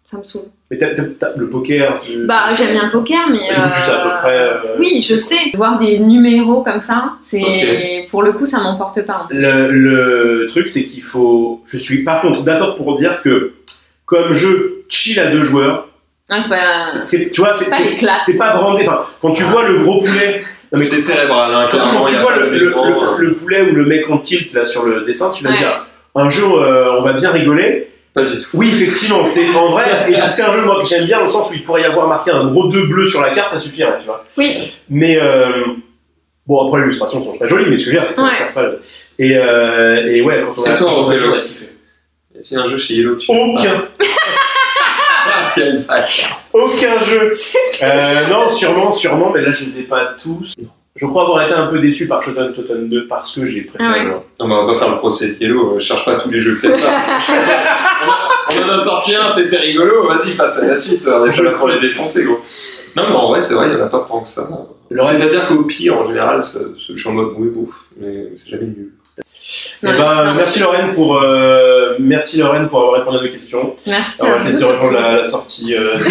ça 0.07 0.19
me 0.19 0.25
saoule. 0.25 0.43
Mais 0.71 0.79
t'as- 0.79 1.37
le 1.37 1.49
poker. 1.51 2.01
tu- 2.05 2.27
Bah, 2.27 2.55
j'aime 2.55 2.73
bien 2.73 2.87
le 2.87 2.91
poker, 2.91 3.29
mais. 3.31 3.39
Tu 3.39 3.45
sais 3.45 3.93
à 3.93 3.99
peu 3.99 4.09
euh, 4.11 4.19
près. 4.21 4.39
euh, 4.39 4.77
Oui, 4.79 5.03
je 5.07 5.17
sais. 5.17 5.37
Voir 5.55 5.79
des 5.79 5.99
numéros 5.99 6.63
comme 6.63 6.81
ça, 6.81 7.13
c'est. 7.25 8.07
Pour 8.11 8.23
le 8.23 8.33
coup, 8.33 8.47
ça 8.47 8.61
m'emporte 8.61 9.05
pas. 9.07 9.27
Le, 9.31 9.71
le 9.71 10.47
truc, 10.49 10.69
c'est 10.69 10.85
qu'il 10.85 11.03
faut. 11.03 11.63
Je 11.67 11.79
suis 11.79 12.03
par 12.05 12.23
contre 12.23 12.43
d'accord 12.45 12.77
pour 12.77 12.99
dire 12.99 13.21
que, 13.23 13.55
comme 14.07 14.33
jeu 14.33 14.85
chill 14.89 15.19
à 15.21 15.27
deux 15.31 15.43
joueurs, 15.43 15.89
c'est 16.41 16.49
pas. 16.49 16.83
tu 17.33 17.41
vois, 17.41 17.55
c'est 18.25 18.39
pas 18.39 18.57
brandé. 18.57 18.85
Enfin, 18.89 19.05
quand 19.21 19.33
tu 19.33 19.43
vois 19.45 19.69
le 19.69 19.79
gros 19.81 20.01
poulet. 20.01 20.43
Non, 20.75 20.79
mais 20.79 20.85
C'est 20.85 20.97
quand- 20.97 21.03
cérébral, 21.03 21.55
hein, 21.55 21.67
Quand, 21.71 21.79
clairement. 21.79 22.05
tu 22.07 22.13
y 22.15 22.17
a 22.17 22.21
vois 22.21 22.33
pas 22.33 22.39
le, 22.39 22.51
le- 22.51 22.59
d'amusement, 22.59 23.17
le- 23.19 23.27
le 23.27 23.35
poulet 23.35 23.63
ou 23.63 23.75
le 23.75 23.85
mec 23.87 24.11
en 24.11 24.19
kilt 24.19 24.53
là 24.53 24.67
sur 24.67 24.85
le 24.85 25.03
dessin, 25.03 25.33
tu 25.33 25.45
vas 25.45 25.51
Ouais. 25.51 25.57
dire 25.59 25.87
un 26.15 26.31
jeu 26.31 26.45
euh, 26.45 26.99
on 26.99 27.03
va 27.03 27.13
bien 27.13 27.31
rigoler. 27.31 27.91
Pas 28.15 28.25
du 28.25 28.39
tout. 28.39 28.47
Oui, 28.55 28.69
effectivement, 28.73 29.27
c'est 29.27 29.49
en 29.57 29.71
vrai. 29.71 29.85
Et 30.09 30.13
puis 30.13 30.23
c'est 30.29 30.43
un 30.43 30.53
jeu 30.53 30.61
moi 30.63 30.81
que 30.81 30.89
j'aime 30.89 31.07
bien 31.07 31.17
dans 31.19 31.25
le 31.25 31.31
sens 31.31 31.51
où 31.51 31.55
il 31.55 31.65
pourrait 31.65 31.83
y 31.83 31.85
avoir 31.85 32.07
marqué 32.07 32.31
un 32.31 32.47
gros 32.47 32.69
2 32.69 32.87
bleu 32.87 33.09
sur 33.09 33.21
la 33.21 33.31
carte, 33.31 33.53
ça 33.53 33.59
suffirait, 33.59 33.95
tu 33.99 34.07
vois. 34.07 34.25
Oui. 34.37 34.73
Mais 34.89 35.19
euh, 35.21 35.51
bon, 36.47 36.67
après 36.69 36.79
les 36.81 36.85
illustrations 36.87 37.25
sont 37.25 37.37
très 37.37 37.49
jolies, 37.49 37.65
mais 37.69 37.77
ce 37.77 37.87
que 37.87 37.91
je 37.91 37.97
veux 37.97 38.01
dire, 38.05 38.09
c'est 38.09 38.15
que 38.15 38.37
ça 38.37 38.45
Ouais. 38.47 38.53
pas. 38.55 38.71
Et, 39.19 39.37
euh, 39.37 40.13
et 40.13 40.23
ouais, 40.23 40.45
quand 40.47 40.63
on 40.63 40.65
Et 40.65 40.69
a 40.69 40.75
toi, 40.77 40.87
quand 40.91 40.97
on 41.03 41.11
a 41.11 41.15
un 42.57 42.69
jeu 42.69 42.79
chez 42.79 42.95
Yellow 42.95 43.17
tu 43.17 43.31
Aucun, 43.33 43.83
Ah, 45.55 45.61
quel 45.61 45.81
vache. 45.83 46.33
aucun 46.53 47.01
jeu. 47.01 47.31
Euh, 47.83 48.27
non, 48.29 48.49
sûrement, 48.49 48.93
sûrement, 48.93 49.31
mais 49.35 49.43
là 49.43 49.53
je 49.53 49.65
les 49.65 49.81
ai 49.81 49.83
pas 49.85 50.15
tous. 50.21 50.55
Je 50.97 51.07
crois 51.07 51.23
avoir 51.25 51.43
été 51.43 51.53
un 51.53 51.67
peu 51.67 51.81
déçu 51.81 52.07
par 52.07 52.23
Shoten 52.23 52.53
Totten 52.53 52.89
2 52.89 53.09
parce 53.09 53.35
que 53.35 53.47
j'ai 53.47 53.63
préféré. 53.63 53.91
Ah 54.01 54.05
ouais. 54.05 54.23
Non, 54.39 54.47
mais 54.47 54.55
on 54.55 54.67
va 54.67 54.73
pas 54.75 54.79
faire 54.79 54.91
le 54.91 54.99
procès 54.99 55.31
de 55.31 55.43
Yellow, 55.43 55.77
euh, 55.77 55.81
cherche 55.81 56.05
pas 56.05 56.17
tous 56.17 56.31
les 56.31 56.39
jeux 56.39 56.57
t'aimes 56.61 56.81
pas. 56.81 57.19
on 58.51 58.69
en 58.69 58.73
a 58.73 58.79
sorti 58.81 59.17
un, 59.17 59.29
c'était 59.33 59.57
rigolo, 59.57 60.07
vas-y, 60.07 60.35
passe 60.35 60.63
à 60.63 60.69
la 60.69 60.77
suite, 60.77 61.03
on 61.07 61.27
est 61.27 61.37
pas 61.37 61.43
là 61.43 61.51
pour 61.53 61.69
les 61.69 61.81
défoncer, 61.81 62.25
gros. 62.25 62.39
Non, 62.97 63.03
mais 63.09 63.17
en 63.17 63.29
vrai, 63.31 63.41
c'est 63.41 63.55
vrai, 63.55 63.69
il 63.73 63.77
y 63.77 63.83
en 63.83 63.85
a 63.85 63.89
pas 63.89 64.07
tant 64.09 64.21
que 64.21 64.29
ça. 64.29 64.49
C'est-à-dire 64.89 65.49
qu'au 65.49 65.65
pire, 65.65 65.99
en 65.99 66.07
général, 66.07 66.45
ça- 66.45 66.61
je 66.79 66.97
suis 66.97 67.09
en 67.09 67.13
mode 67.13 67.33
oui, 67.39 67.49
bouffe, 67.49 67.75
mais 67.97 68.29
c'est 68.37 68.51
jamais 68.51 68.67
nul. 68.67 68.93
Eh 69.83 69.87
ben, 69.87 70.25
Non, 70.25 70.35
merci 70.35 70.61
Lorraine 70.61 70.95
pour 70.95 71.17
euh, 71.21 71.95
merci 71.99 72.39
Lorraine 72.39 72.69
pour 72.69 72.81
avoir 72.81 73.01
répondu 73.01 73.19
à 73.19 73.23
nos 73.23 73.29
questions. 73.33 73.77
Merci. 73.87 74.23
On 74.25 74.39
va 74.39 74.45
laisser 74.45 74.65
rejoindre 74.65 74.99
la, 74.99 75.17
la 75.19 75.25
sortie. 75.25 75.75
euh, 75.75 75.99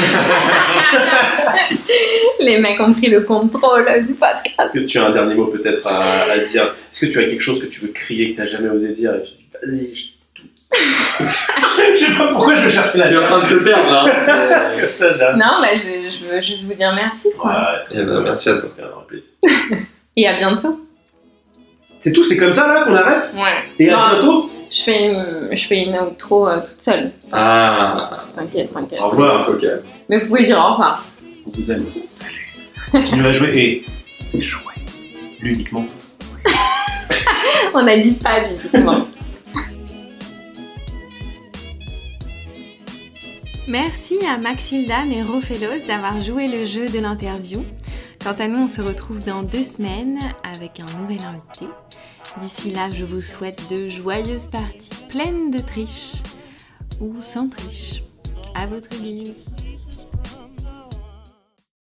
Les 2.39 2.57
mecs 2.59 2.79
ont 2.79 2.93
pris 2.93 3.07
le 3.09 3.21
contrôle 3.21 3.85
du 4.05 4.13
podcast. 4.13 4.59
Est-ce 4.59 4.71
que 4.73 4.79
tu 4.79 4.97
as 4.99 5.05
un 5.05 5.11
dernier 5.11 5.33
mot 5.35 5.45
peut-être 5.47 5.87
à, 5.87 6.31
à 6.31 6.37
dire? 6.39 6.63
Est-ce 6.91 7.05
que 7.07 7.11
tu 7.11 7.19
as 7.19 7.23
quelque 7.23 7.41
chose 7.41 7.59
que 7.61 7.65
tu 7.67 7.81
veux 7.81 7.87
crier 7.89 8.31
que 8.31 8.35
tu 8.35 8.41
n'as 8.41 8.47
jamais 8.47 8.69
osé 8.69 8.89
dire? 8.93 9.13
Et 9.15 9.21
tu 9.23 9.31
dis 9.31 9.47
vas-y, 9.61 9.95
je... 9.95 10.03
je 11.99 12.05
sais 12.05 12.15
pas 12.17 12.27
pourquoi 12.27 12.55
je 12.55 12.69
cherchais 12.69 12.97
la 12.97 13.07
Tu 13.07 13.13
es 13.13 13.17
en 13.17 13.23
train 13.23 13.43
de 13.43 13.47
te 13.47 13.63
perdre, 13.63 13.91
là. 13.91 14.05
Comme 14.11 14.13
ça, 14.93 15.17
j'arrive. 15.17 15.37
Non, 15.37 15.53
bah, 15.61 15.67
je, 15.75 16.09
je 16.09 16.25
veux 16.33 16.41
juste 16.41 16.63
vous 16.65 16.73
dire 16.73 16.93
merci. 16.95 17.29
quoi. 17.39 17.51
Ouais, 17.51 17.99
Eh 17.99 18.03
ben, 18.03 18.21
merci 18.21 18.49
à 18.49 18.53
toi. 18.57 18.69
C'est 18.75 18.81
un 18.83 18.87
plaisir. 19.07 19.29
Et 20.17 20.27
à 20.27 20.35
bientôt. 20.35 20.79
C'est 22.03 22.11
tout, 22.11 22.25
c'est 22.25 22.35
comme 22.35 22.51
ça 22.51 22.67
là 22.67 22.83
qu'on 22.83 22.93
arrête 22.95 23.33
Ouais. 23.33 23.63
Et 23.79 23.89
à 23.89 23.95
Non. 23.95 24.09
bientôt 24.19 24.49
Je 24.69 24.81
fais 24.83 25.07
une, 25.07 25.47
je 25.55 25.67
fais 25.67 25.83
une 25.85 25.97
outro 25.99 26.49
euh, 26.49 26.59
toute 26.59 26.81
seule. 26.81 27.11
Ah, 27.31 28.19
T'inquiète, 28.35 28.73
t'inquiète. 28.73 28.99
Au 28.99 29.07
revoir. 29.07 29.47
ok. 29.49 29.65
Mais 30.09 30.17
vous 30.19 30.27
pouvez 30.27 30.43
dire 30.43 30.59
au 30.59 30.71
revoir. 30.73 31.05
On 31.47 31.51
vous 31.57 31.71
aime. 31.71 31.85
Salut. 32.09 32.45
Continue 32.91 33.25
à 33.25 33.29
jouer 33.29 33.57
et 33.57 33.85
c'est 34.21 34.41
chouette. 34.41 34.75
Ludiquement. 35.41 35.85
On 37.73 37.87
a 37.87 37.97
dit 37.97 38.15
pas, 38.15 38.39
ludiquement. 38.49 39.07
Merci 43.65 44.19
à 44.29 44.37
Maxildan 44.37 45.09
et 45.09 45.23
Rofelos 45.23 45.85
d'avoir 45.87 46.19
joué 46.19 46.49
le 46.49 46.65
jeu 46.65 46.89
de 46.89 46.99
l'interview. 46.99 47.63
Quant 48.23 48.31
à 48.39 48.47
nous, 48.47 48.59
on 48.59 48.67
se 48.67 48.81
retrouve 48.81 49.19
dans 49.19 49.43
deux 49.43 49.63
semaines 49.63 50.17
avec 50.43 50.79
un 50.79 50.85
nouvel 51.01 51.19
invité. 51.25 51.65
D'ici 52.39 52.71
là, 52.71 52.89
je 52.89 53.03
vous 53.03 53.21
souhaite 53.21 53.61
de 53.69 53.89
joyeuses 53.89 54.47
parties 54.47 54.95
pleines 55.09 55.51
de 55.51 55.59
triches 55.59 56.23
ou 57.01 57.21
sans 57.21 57.49
triche. 57.49 58.01
À 58.55 58.65
votre 58.65 58.89
guise. 58.91 59.33